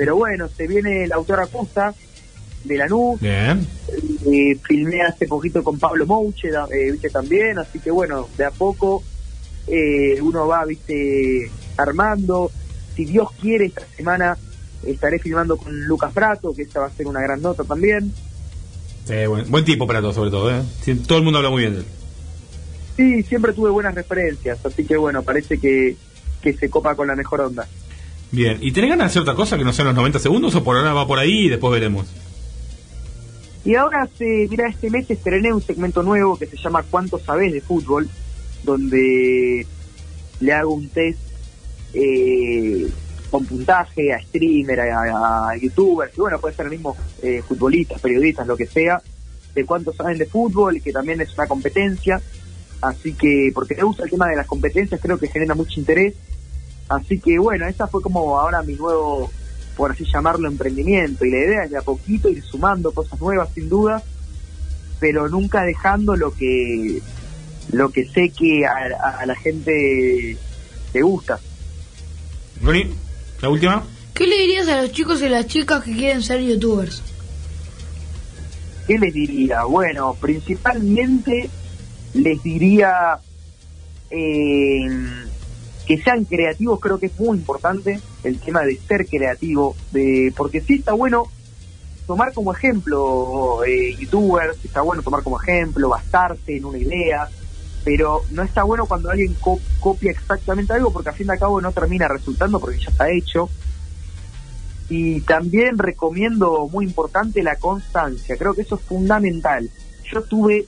Pero 0.00 0.16
bueno, 0.16 0.48
se 0.48 0.66
viene 0.66 1.04
el 1.04 1.12
autor 1.12 1.40
Acosta 1.40 1.94
de 2.64 2.78
Lanús, 2.78 3.20
Bien. 3.20 3.66
eh, 4.32 4.56
filmé 4.66 5.02
hace 5.02 5.26
poquito 5.26 5.62
con 5.62 5.78
Pablo 5.78 6.06
Mouche, 6.06 6.48
eh, 6.48 6.92
viste 6.92 7.10
también, 7.10 7.58
así 7.58 7.80
que 7.80 7.90
bueno, 7.90 8.26
de 8.38 8.46
a 8.46 8.50
poco 8.50 9.02
eh, 9.66 10.18
uno 10.22 10.46
va, 10.46 10.64
viste, 10.64 11.50
armando. 11.76 12.50
Si 12.96 13.04
Dios 13.04 13.28
quiere, 13.42 13.66
esta 13.66 13.82
semana 13.94 14.38
estaré 14.86 15.18
filmando 15.18 15.58
con 15.58 15.78
Lucas 15.84 16.14
Prato, 16.14 16.54
que 16.54 16.62
esta 16.62 16.80
va 16.80 16.86
a 16.86 16.90
ser 16.92 17.06
una 17.06 17.20
gran 17.20 17.42
nota 17.42 17.62
también. 17.64 18.10
Buen, 19.06 19.50
buen 19.50 19.66
tipo 19.66 19.86
para 19.86 20.00
todo, 20.00 20.14
sobre 20.14 20.30
todo. 20.30 20.50
¿eh? 20.50 20.62
Todo 21.06 21.18
el 21.18 21.24
mundo 21.24 21.40
habla 21.40 21.50
muy 21.50 21.60
bien 21.60 21.74
de 21.74 21.80
él. 21.80 21.86
Sí, 22.96 23.22
siempre 23.24 23.52
tuve 23.52 23.68
buenas 23.68 23.94
referencias, 23.94 24.64
así 24.64 24.82
que 24.82 24.96
bueno, 24.96 25.22
parece 25.22 25.58
que, 25.58 25.94
que 26.40 26.54
se 26.54 26.70
copa 26.70 26.94
con 26.94 27.06
la 27.06 27.16
mejor 27.16 27.42
onda. 27.42 27.68
Bien. 28.32 28.58
¿Y 28.60 28.72
tenés 28.72 28.90
ganas 28.90 29.06
de 29.06 29.10
hacer 29.10 29.22
otra 29.22 29.34
cosa 29.34 29.58
que 29.58 29.64
no 29.64 29.72
sean 29.72 29.88
los 29.88 29.96
90 29.96 30.18
segundos 30.18 30.54
o 30.54 30.62
por 30.62 30.76
ahora 30.76 30.92
va 30.92 31.06
por 31.06 31.18
ahí 31.18 31.46
y 31.46 31.48
después 31.48 31.72
veremos? 31.72 32.06
Y 33.64 33.74
ahora, 33.74 34.08
se, 34.16 34.46
mira, 34.48 34.68
este 34.68 34.88
mes 34.88 35.10
estrené 35.10 35.52
un 35.52 35.60
segmento 35.60 36.02
nuevo 36.02 36.38
que 36.38 36.46
se 36.46 36.56
llama 36.56 36.82
¿Cuánto 36.88 37.18
sabes 37.18 37.52
de 37.52 37.60
fútbol? 37.60 38.08
Donde 38.62 39.66
le 40.40 40.52
hago 40.52 40.74
un 40.74 40.88
test 40.88 41.18
eh, 41.92 42.88
con 43.30 43.44
puntaje 43.44 44.12
a 44.12 44.20
streamer, 44.20 44.80
a, 44.80 45.56
youtubers, 45.60 46.16
y 46.16 46.20
bueno, 46.20 46.40
puede 46.40 46.54
ser 46.54 46.66
el 46.66 46.72
mismo 46.72 46.96
eh, 47.22 47.42
futbolistas, 47.46 48.00
periodistas, 48.00 48.46
lo 48.46 48.56
que 48.56 48.66
sea, 48.66 49.00
de 49.54 49.64
cuánto 49.64 49.92
saben 49.92 50.18
de 50.18 50.26
fútbol 50.26 50.76
y 50.76 50.80
que 50.80 50.92
también 50.92 51.20
es 51.20 51.34
una 51.34 51.46
competencia. 51.46 52.20
Así 52.80 53.12
que, 53.12 53.50
porque 53.54 53.74
me 53.74 53.82
gusta 53.82 54.04
el 54.04 54.10
tema 54.10 54.26
de 54.28 54.36
las 54.36 54.46
competencias, 54.46 55.00
creo 55.00 55.18
que 55.18 55.28
genera 55.28 55.54
mucho 55.54 55.78
interés. 55.78 56.14
Así 56.90 57.18
que 57.20 57.38
bueno, 57.38 57.66
esa 57.66 57.86
fue 57.86 58.02
como 58.02 58.38
ahora 58.38 58.62
mi 58.62 58.74
nuevo, 58.74 59.30
por 59.76 59.92
así 59.92 60.04
llamarlo, 60.04 60.48
emprendimiento. 60.48 61.24
Y 61.24 61.30
la 61.30 61.38
idea 61.38 61.64
es 61.64 61.70
de 61.70 61.78
a 61.78 61.82
poquito 61.82 62.28
ir 62.28 62.42
sumando 62.42 62.92
cosas 62.92 63.18
nuevas, 63.20 63.48
sin 63.54 63.68
duda, 63.68 64.02
pero 64.98 65.28
nunca 65.28 65.62
dejando 65.62 66.16
lo 66.16 66.32
que 66.34 67.00
lo 67.72 67.90
que 67.90 68.04
sé 68.06 68.30
que 68.30 68.66
a, 68.66 68.72
a- 68.72 69.20
a 69.20 69.26
la 69.26 69.36
gente 69.36 70.36
le 70.92 71.02
gusta. 71.02 71.38
Ronnie, 72.60 72.90
la 73.40 73.48
última. 73.48 73.84
¿Qué 74.12 74.26
le 74.26 74.36
dirías 74.38 74.68
a 74.68 74.82
los 74.82 74.90
chicos 74.92 75.22
y 75.22 75.28
las 75.28 75.46
chicas 75.46 75.84
que 75.84 75.92
quieren 75.94 76.22
ser 76.22 76.40
youtubers? 76.42 77.02
¿Qué 78.88 78.98
les 78.98 79.14
diría? 79.14 79.62
Bueno, 79.62 80.14
principalmente 80.20 81.48
les 82.14 82.42
diría 82.42 83.18
eh, 84.10 84.88
que 85.90 86.00
sean 86.02 86.24
creativos, 86.24 86.78
creo 86.78 87.00
que 87.00 87.06
es 87.06 87.18
muy 87.18 87.36
importante 87.36 87.98
el 88.22 88.38
tema 88.38 88.60
de 88.62 88.76
ser 88.86 89.08
creativo, 89.08 89.74
de 89.90 90.32
porque 90.36 90.60
sí 90.60 90.74
está 90.74 90.92
bueno 90.92 91.26
tomar 92.06 92.32
como 92.32 92.52
ejemplo 92.52 93.64
eh, 93.64 93.96
youtubers, 93.98 94.64
está 94.64 94.82
bueno 94.82 95.02
tomar 95.02 95.24
como 95.24 95.42
ejemplo, 95.42 95.88
bastarse 95.88 96.58
en 96.58 96.64
una 96.64 96.78
idea, 96.78 97.28
pero 97.84 98.22
no 98.30 98.44
está 98.44 98.62
bueno 98.62 98.86
cuando 98.86 99.10
alguien 99.10 99.34
co- 99.40 99.58
copia 99.80 100.12
exactamente 100.12 100.74
algo 100.74 100.92
porque 100.92 101.08
al 101.08 101.16
fin 101.16 101.28
al 101.28 101.40
cabo 101.40 101.60
no 101.60 101.72
termina 101.72 102.06
resultando 102.06 102.60
porque 102.60 102.78
ya 102.78 102.90
está 102.92 103.10
hecho. 103.10 103.50
Y 104.88 105.20
también 105.22 105.76
recomiendo, 105.76 106.68
muy 106.70 106.84
importante, 106.84 107.42
la 107.42 107.56
constancia. 107.56 108.36
Creo 108.36 108.54
que 108.54 108.62
eso 108.62 108.76
es 108.76 108.82
fundamental. 108.82 109.68
Yo 110.12 110.22
tuve 110.22 110.66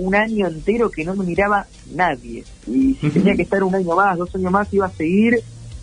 un 0.00 0.14
año 0.14 0.46
entero 0.46 0.90
que 0.90 1.04
no 1.04 1.14
me 1.14 1.24
miraba 1.24 1.66
nadie. 1.94 2.44
Y 2.66 2.94
si 2.94 3.10
tenía 3.10 3.36
que 3.36 3.42
estar 3.42 3.62
un 3.62 3.74
año 3.74 3.94
más, 3.94 4.16
dos 4.16 4.34
años 4.34 4.50
más, 4.50 4.72
iba 4.72 4.86
a 4.86 4.90
seguir. 4.90 5.40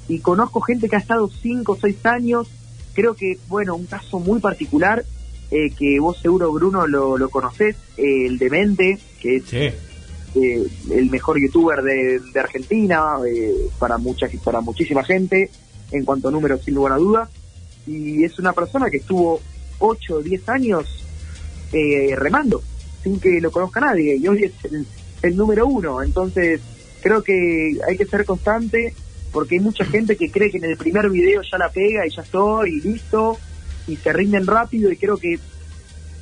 Y 0.08 0.20
conozco 0.20 0.60
gente 0.62 0.90
que 0.90 0.96
ha 0.96 1.00
estado 1.00 1.30
cinco 1.30 1.74
o 1.74 1.78
seis 1.78 2.04
años. 2.06 2.48
Creo 2.94 3.14
que, 3.14 3.38
bueno, 3.48 3.76
un 3.76 3.86
caso 3.86 4.20
muy 4.20 4.40
particular, 4.40 5.06
eh, 5.52 5.70
que 5.78 6.00
vos 6.00 6.20
seguro, 6.20 6.52
Bruno, 6.52 6.88
lo, 6.88 7.18
lo 7.18 7.30
conocés, 7.30 7.76
eh, 7.98 8.26
el 8.26 8.40
Demente, 8.40 8.98
que 9.22 9.36
es 9.38 9.54
eh, 9.54 10.68
el 10.92 11.10
mejor 11.10 11.40
youtuber 11.40 11.82
de, 11.84 12.20
de 12.20 12.40
Argentina, 12.40 13.18
eh, 13.28 13.54
para, 13.78 13.98
mucha, 13.98 14.28
para 14.44 14.62
muchísima 14.62 15.04
gente, 15.04 15.52
en 15.92 16.06
cuanto 16.06 16.30
a 16.30 16.32
números, 16.32 16.64
sin 16.64 16.74
lugar 16.74 16.94
a 16.94 16.98
dudas. 16.98 17.30
Y 17.86 18.24
es 18.24 18.40
una 18.40 18.54
persona 18.54 18.90
que 18.90 18.98
estuvo 18.98 19.40
8 19.80 20.16
o 20.16 20.22
10 20.22 20.50
años 20.50 21.06
eh, 21.72 22.16
remando, 22.16 22.62
sin 23.08 23.20
que 23.20 23.40
lo 23.42 23.52
conozca 23.52 23.80
nadie, 23.80 24.18
y 24.18 24.28
hoy 24.28 24.44
es 24.44 24.52
el, 24.72 24.86
el 25.24 25.36
número 25.38 25.66
uno. 25.66 26.04
Entonces, 26.04 26.60
creo 27.02 27.24
que 27.24 27.78
hay 27.88 27.98
que 27.98 28.06
ser 28.06 28.26
constante, 28.26 28.94
porque 29.32 29.56
hay 29.56 29.62
mucha 29.62 29.86
gente 29.86 30.16
que 30.18 30.30
cree 30.30 30.52
que 30.52 30.58
en 30.58 30.66
el 30.66 30.78
primer 30.78 31.10
video 31.10 31.42
ya 31.50 31.58
la 31.58 31.70
pega 31.70 32.06
y 32.06 32.10
ya 32.10 32.22
estoy, 32.22 32.78
y 32.78 32.82
listo, 32.82 33.38
y 33.88 33.96
se 33.96 34.12
rinden 34.12 34.46
rápido, 34.46 34.92
y 34.92 34.98
creo 34.98 35.16
que 35.18 35.40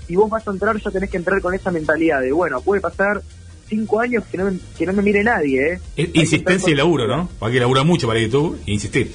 si 0.07 0.15
vos 0.15 0.29
vas 0.29 0.47
a 0.47 0.51
entrar, 0.51 0.79
ya 0.79 0.91
tenés 0.91 1.09
que 1.09 1.17
entrar 1.17 1.41
con 1.41 1.53
esa 1.55 1.71
mentalidad 1.71 2.21
de, 2.21 2.31
bueno, 2.31 2.61
puede 2.61 2.81
pasar 2.81 3.21
cinco 3.67 3.99
años 3.99 4.23
que 4.31 4.37
no 4.37 4.51
me, 4.51 4.57
que 4.77 4.85
no 4.85 4.93
me 4.93 5.01
mire 5.01 5.23
nadie, 5.23 5.73
¿eh? 5.73 5.79
Es 5.95 6.09
insistencia 6.13 6.71
y 6.71 6.75
laburo, 6.75 7.07
¿no? 7.07 7.29
Hay 7.41 7.53
que 7.53 7.59
labura 7.59 7.83
mucho 7.83 8.05
para 8.05 8.19
YouTube 8.19 8.59
e 8.67 8.71
insistir. 8.73 9.11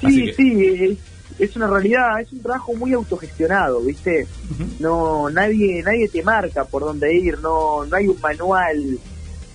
Sí, 0.00 0.24
que- 0.26 0.34
sí, 0.34 0.98
es, 1.38 1.56
una 1.56 1.66
realidad, 1.66 2.20
es 2.20 2.32
un 2.32 2.42
trabajo 2.42 2.74
muy 2.74 2.92
autogestionado, 2.92 3.80
¿viste? 3.80 4.26
No, 4.78 5.30
nadie, 5.30 5.82
nadie 5.82 6.08
te 6.08 6.22
marca 6.22 6.64
por 6.64 6.82
dónde 6.82 7.14
ir, 7.14 7.38
no, 7.40 7.84
no 7.84 7.96
hay 7.96 8.08
un 8.08 8.20
manual. 8.20 8.98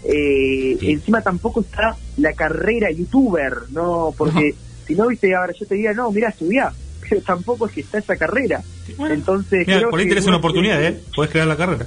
Eh, 0.03 0.77
Encima 0.81 1.21
tampoco 1.21 1.61
está 1.61 1.95
la 2.17 2.33
carrera 2.33 2.91
youtuber, 2.91 3.53
no, 3.71 4.13
porque 4.17 4.55
si 4.85 4.95
no, 4.95 5.07
viste, 5.07 5.33
ahora 5.33 5.53
yo 5.53 5.65
te 5.65 5.75
diría, 5.75 5.93
no, 5.93 6.11
mira, 6.11 6.29
estudiá, 6.29 6.71
pero 7.09 7.21
tampoco 7.21 7.67
es 7.67 7.73
que 7.73 7.81
está 7.81 7.99
esa 7.99 8.15
carrera. 8.17 8.61
Entonces, 9.09 9.65
Mira, 9.65 9.79
creo 9.79 9.89
por 9.89 9.99
ahí 9.99 10.07
tenés 10.07 10.25
una 10.25 10.37
oportunidad, 10.37 10.83
¿eh? 10.83 10.99
Podés 11.15 11.31
crear 11.31 11.47
la 11.47 11.55
carrera. 11.55 11.85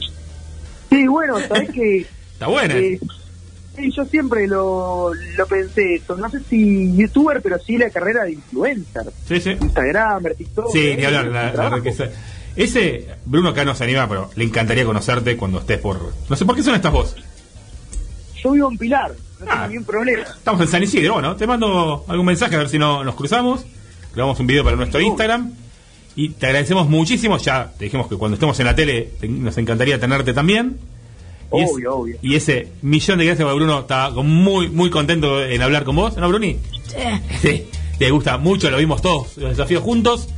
Sí, 0.88 1.06
bueno, 1.06 1.38
sabes 1.40 1.70
que 1.70 2.06
Está 2.36 2.48
buena. 2.48 2.76
Eh, 2.76 3.00
sí, 3.76 3.90
yo 3.92 4.04
siempre 4.06 4.46
lo, 4.46 5.12
lo 5.14 5.46
pensé 5.46 5.94
eso. 5.96 6.16
No 6.16 6.28
sé 6.30 6.40
si 6.48 6.96
youtuber, 6.96 7.40
pero 7.42 7.58
sí 7.58 7.76
la 7.78 7.90
carrera 7.90 8.24
de 8.24 8.32
influencer. 8.32 9.04
Sí, 9.28 9.40
sí. 9.40 9.50
Instagram, 9.60 10.24
TikTok. 10.36 10.70
Sí, 10.72 10.88
eh, 10.88 10.96
ni 10.96 11.04
hablar. 11.04 11.26
La, 11.26 11.52
la 11.52 11.70
riqueza. 11.70 12.06
Ese, 12.56 13.06
Bruno 13.26 13.50
acá 13.50 13.64
no 13.64 13.74
se 13.74 13.84
anima, 13.84 14.08
pero 14.08 14.30
le 14.34 14.44
encantaría 14.44 14.84
conocerte 14.84 15.36
cuando 15.36 15.58
estés 15.60 15.78
por. 15.78 16.12
No 16.28 16.36
sé 16.36 16.44
por 16.46 16.56
qué 16.56 16.62
son 16.62 16.74
estas 16.74 16.92
vos. 16.92 17.14
Yo 18.42 18.52
vivo 18.52 18.70
en 18.70 18.78
Pilar, 18.78 19.12
no 19.40 19.46
Ah. 19.48 19.54
tengo 19.54 19.68
ningún 19.68 19.84
problema. 19.84 20.22
Estamos 20.22 20.60
en 20.62 20.68
San 20.68 20.82
Isidro, 20.82 21.20
¿no? 21.20 21.36
Te 21.36 21.46
mando 21.46 22.04
algún 22.08 22.26
mensaje 22.26 22.54
a 22.54 22.58
ver 22.58 22.68
si 22.68 22.78
no 22.78 23.04
nos 23.04 23.14
cruzamos. 23.14 23.64
grabamos 24.14 24.40
un 24.40 24.46
video 24.46 24.64
para 24.64 24.76
nuestro 24.76 25.00
Instagram. 25.00 25.52
Y 26.14 26.30
te 26.30 26.46
agradecemos 26.46 26.88
muchísimo. 26.88 27.36
Ya 27.36 27.72
te 27.78 27.84
dijimos 27.84 28.08
que 28.08 28.16
cuando 28.16 28.36
estemos 28.36 28.58
en 28.60 28.64
la 28.66 28.74
tele 28.74 29.10
te- 29.20 29.28
nos 29.28 29.58
encantaría 29.58 30.00
tenerte 30.00 30.32
también. 30.32 30.78
Y, 31.52 31.60
es- 31.62 31.70
Obvio, 31.72 31.94
obvio. 31.96 32.16
y 32.22 32.34
ese 32.34 32.68
millón 32.82 33.18
de 33.18 33.24
gracias, 33.26 33.54
Bruno 33.54 33.80
está 33.80 34.10
con- 34.14 34.28
muy, 34.28 34.68
muy 34.68 34.90
contento 34.90 35.42
en 35.44 35.62
hablar 35.62 35.84
con 35.84 35.96
vos, 35.96 36.16
¿no, 36.16 36.28
Bruni? 36.28 36.58
Sí. 36.88 37.38
Sí, 37.40 37.66
te 37.98 38.10
gusta 38.10 38.36
mucho, 38.38 38.70
lo 38.70 38.78
vimos 38.78 39.00
todos, 39.02 39.36
los 39.36 39.50
desafíos 39.50 39.82
juntos. 39.82 40.28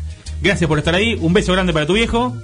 Gracias 0.42 0.68
por 0.68 0.78
estar 0.78 0.94
ahí. 0.94 1.16
Un 1.20 1.32
beso 1.32 1.52
grande 1.52 1.72
para 1.72 1.86
tu 1.86 1.94
viejo. 1.94 2.36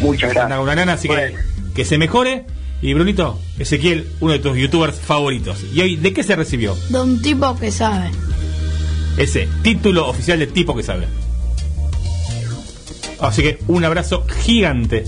Muchas 0.00 0.30
gracias. 0.30 0.46
Una, 0.46 0.60
una 0.60 0.74
nana, 0.74 0.92
así 0.94 1.08
que, 1.08 1.34
que 1.74 1.84
se 1.84 1.96
mejore. 1.96 2.44
Y 2.82 2.92
Brunito, 2.94 3.38
Ezequiel, 3.58 4.06
uno 4.20 4.32
de 4.32 4.38
tus 4.38 4.56
youtubers 4.56 4.98
favoritos. 4.98 5.58
¿Y 5.72 5.80
hoy 5.82 5.96
de 5.96 6.12
qué 6.12 6.22
se 6.22 6.34
recibió? 6.36 6.76
De 6.88 7.00
un 7.00 7.20
tipo 7.22 7.54
que 7.56 7.70
sabe. 7.70 8.10
Ese 9.16 9.48
título 9.62 10.08
oficial 10.08 10.38
de 10.38 10.46
tipo 10.46 10.74
que 10.74 10.82
sabe. 10.82 11.06
Así 13.20 13.42
que 13.42 13.58
un 13.68 13.84
abrazo 13.84 14.24
gigante. 14.42 15.04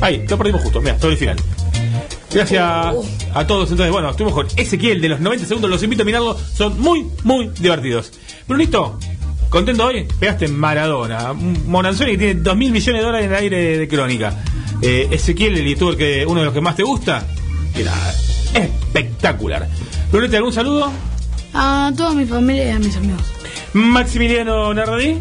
Ahí, 0.00 0.24
lo 0.28 0.36
perdimos 0.38 0.62
justo, 0.62 0.80
mira, 0.80 0.96
todo 0.96 1.10
el 1.10 1.16
final. 1.16 1.36
Gracias 2.32 2.62
a 2.62 3.46
todos. 3.46 3.70
Entonces, 3.70 3.92
bueno, 3.92 4.10
estuvimos 4.10 4.34
con 4.34 4.46
Ezequiel 4.56 5.00
de 5.00 5.08
los 5.10 5.20
90 5.20 5.46
segundos. 5.46 5.70
Los 5.70 5.82
invito 5.82 6.02
a 6.02 6.06
mirarlo. 6.06 6.36
Son 6.54 6.80
muy, 6.80 7.06
muy 7.24 7.50
divertidos. 7.58 8.12
Brunito, 8.48 8.98
¿contento 9.50 9.84
hoy? 9.84 10.08
Pegaste 10.18 10.46
en 10.46 10.58
Maradona. 10.58 11.34
Monanzoni 11.34 12.12
que 12.12 12.18
tiene 12.18 12.40
2 12.40 12.56
mil 12.56 12.72
millones 12.72 13.00
de 13.00 13.06
dólares 13.06 13.26
en 13.26 13.32
el 13.32 13.38
aire 13.38 13.78
de 13.78 13.88
crónica. 13.88 14.42
Eh, 14.80 15.08
Ezequiel, 15.10 15.58
el 15.58 15.68
youtuber 15.68 15.96
que 15.96 16.24
uno 16.26 16.40
de 16.40 16.46
los 16.46 16.54
que 16.54 16.60
más 16.60 16.74
te 16.74 16.82
gusta. 16.82 17.24
Era 17.74 17.92
espectacular. 18.54 19.68
Brunito, 20.10 20.36
¿algún 20.36 20.52
saludo? 20.52 20.90
A 21.52 21.92
toda 21.96 22.14
mi 22.14 22.24
familia 22.24 22.66
y 22.66 22.70
a 22.70 22.78
mis 22.78 22.96
amigos. 22.96 23.22
Maximiliano 23.74 24.72
Narradí. 24.72 25.18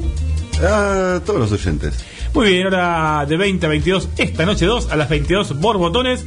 A 0.63 1.19
todos 1.25 1.39
los 1.41 1.51
oyentes. 1.51 2.10
Muy 2.33 2.47
bien, 2.49 2.67
hora 2.67 3.25
de 3.27 3.35
20 3.37 3.65
a 3.65 3.69
22, 3.69 4.09
esta 4.17 4.45
noche 4.45 4.65
2 4.65 4.91
a 4.91 4.95
las 4.95 5.09
22 5.09 5.59
borbotones. 5.59 6.25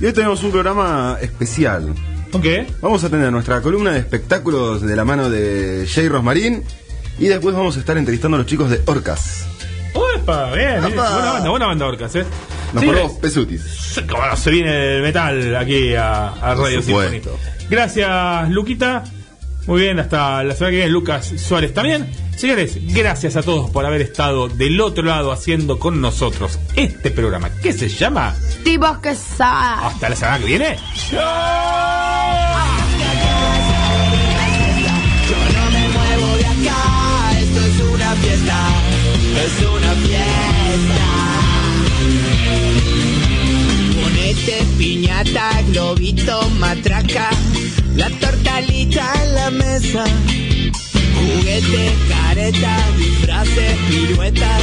Y 0.00 0.06
hoy 0.06 0.12
tenemos 0.12 0.42
un 0.42 0.50
programa 0.50 1.16
especial. 1.20 1.94
¿Con 2.32 2.42
qué? 2.42 2.66
Vamos 2.80 3.04
a 3.04 3.08
tener 3.08 3.30
nuestra 3.32 3.60
columna 3.62 3.92
de 3.92 3.98
espectáculos 4.00 4.82
de 4.82 4.96
la 4.96 5.04
mano 5.04 5.30
de 5.30 5.86
Jay 5.92 6.08
Rosmarín. 6.08 6.64
Y 7.18 7.26
después 7.26 7.54
vamos 7.54 7.76
a 7.76 7.80
estar 7.80 7.96
entrevistando 7.96 8.36
a 8.36 8.38
los 8.38 8.46
chicos 8.46 8.70
de 8.70 8.80
Orcas. 8.86 9.46
Uepa, 9.94 10.52
bien, 10.54 10.80
bien. 10.80 10.94
Buena 10.94 11.10
banda, 11.32 11.50
buena 11.50 11.66
banda 11.66 11.86
Orcas, 11.86 12.14
¿eh? 12.16 12.24
Nos 12.72 12.82
Sí, 12.82 12.88
ponemos 12.88 13.12
pesutis. 13.14 13.62
se- 14.36 14.50
viene 14.50 14.96
el 14.96 15.02
metal 15.02 15.56
aquí 15.56 15.94
a, 15.94 16.34
Radio. 16.54 16.82
Sinfónico. 16.82 17.30
Gracias, 17.70 18.50
Luquita. 18.50 19.04
Muy 19.68 19.82
bien, 19.82 20.00
hasta 20.00 20.42
la 20.44 20.54
semana 20.54 20.70
que 20.70 20.76
viene, 20.76 20.90
Lucas 20.90 21.26
Suárez 21.36 21.74
también. 21.74 22.10
Señores, 22.34 22.78
gracias 22.94 23.36
a 23.36 23.42
todos 23.42 23.68
por 23.68 23.84
haber 23.84 24.00
estado 24.00 24.48
del 24.48 24.80
otro 24.80 25.04
lado 25.04 25.30
haciendo 25.30 25.78
con 25.78 26.00
nosotros 26.00 26.58
este 26.74 27.10
programa 27.10 27.50
que 27.50 27.74
se 27.74 27.90
llama 27.90 28.34
Tipos 28.64 28.96
que 29.00 29.14
saben. 29.14 29.84
Hasta 29.84 30.08
la 30.08 30.16
semana 30.16 30.38
que 30.38 30.46
viene. 30.46 30.78
no 35.52 35.70
me 35.70 35.88
muevo 35.90 36.36
de 36.38 36.46
acá, 36.46 37.38
esto 37.38 37.60
es 37.60 37.80
una 37.92 38.12
fiesta, 38.14 38.70
es 39.44 39.68
una 39.68 39.92
fiesta. 40.06 41.08
Ponete 44.02 44.66
piñata, 44.78 45.62
globito, 45.68 46.48
matraca, 46.58 47.28
la 47.96 48.10
tortalita 48.20 49.12
en 49.22 49.34
la 49.34 49.50
mesa, 49.50 50.04
juguete, 51.14 51.94
careta, 52.08 52.76
disfraces, 52.96 53.76
piruetas, 53.88 54.62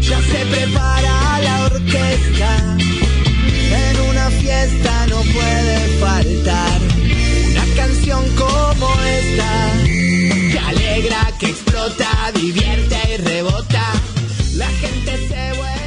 ya 0.00 0.20
se 0.22 0.46
prepara 0.46 1.40
la 1.42 1.64
orquesta, 1.66 2.76
en 2.78 4.00
una 4.10 4.30
fiesta 4.30 5.06
no 5.08 5.20
puede 5.20 5.78
faltar 5.98 6.80
una 7.50 7.64
canción 7.76 8.24
como 8.36 8.88
esta, 9.02 9.72
que 9.84 10.58
alegra, 10.58 11.32
que 11.38 11.46
explota, 11.46 12.32
divierte 12.34 12.96
y 13.14 13.16
rebota, 13.18 13.92
la 14.54 14.68
gente 14.68 15.28
se 15.28 15.52
vuelve. 15.58 15.77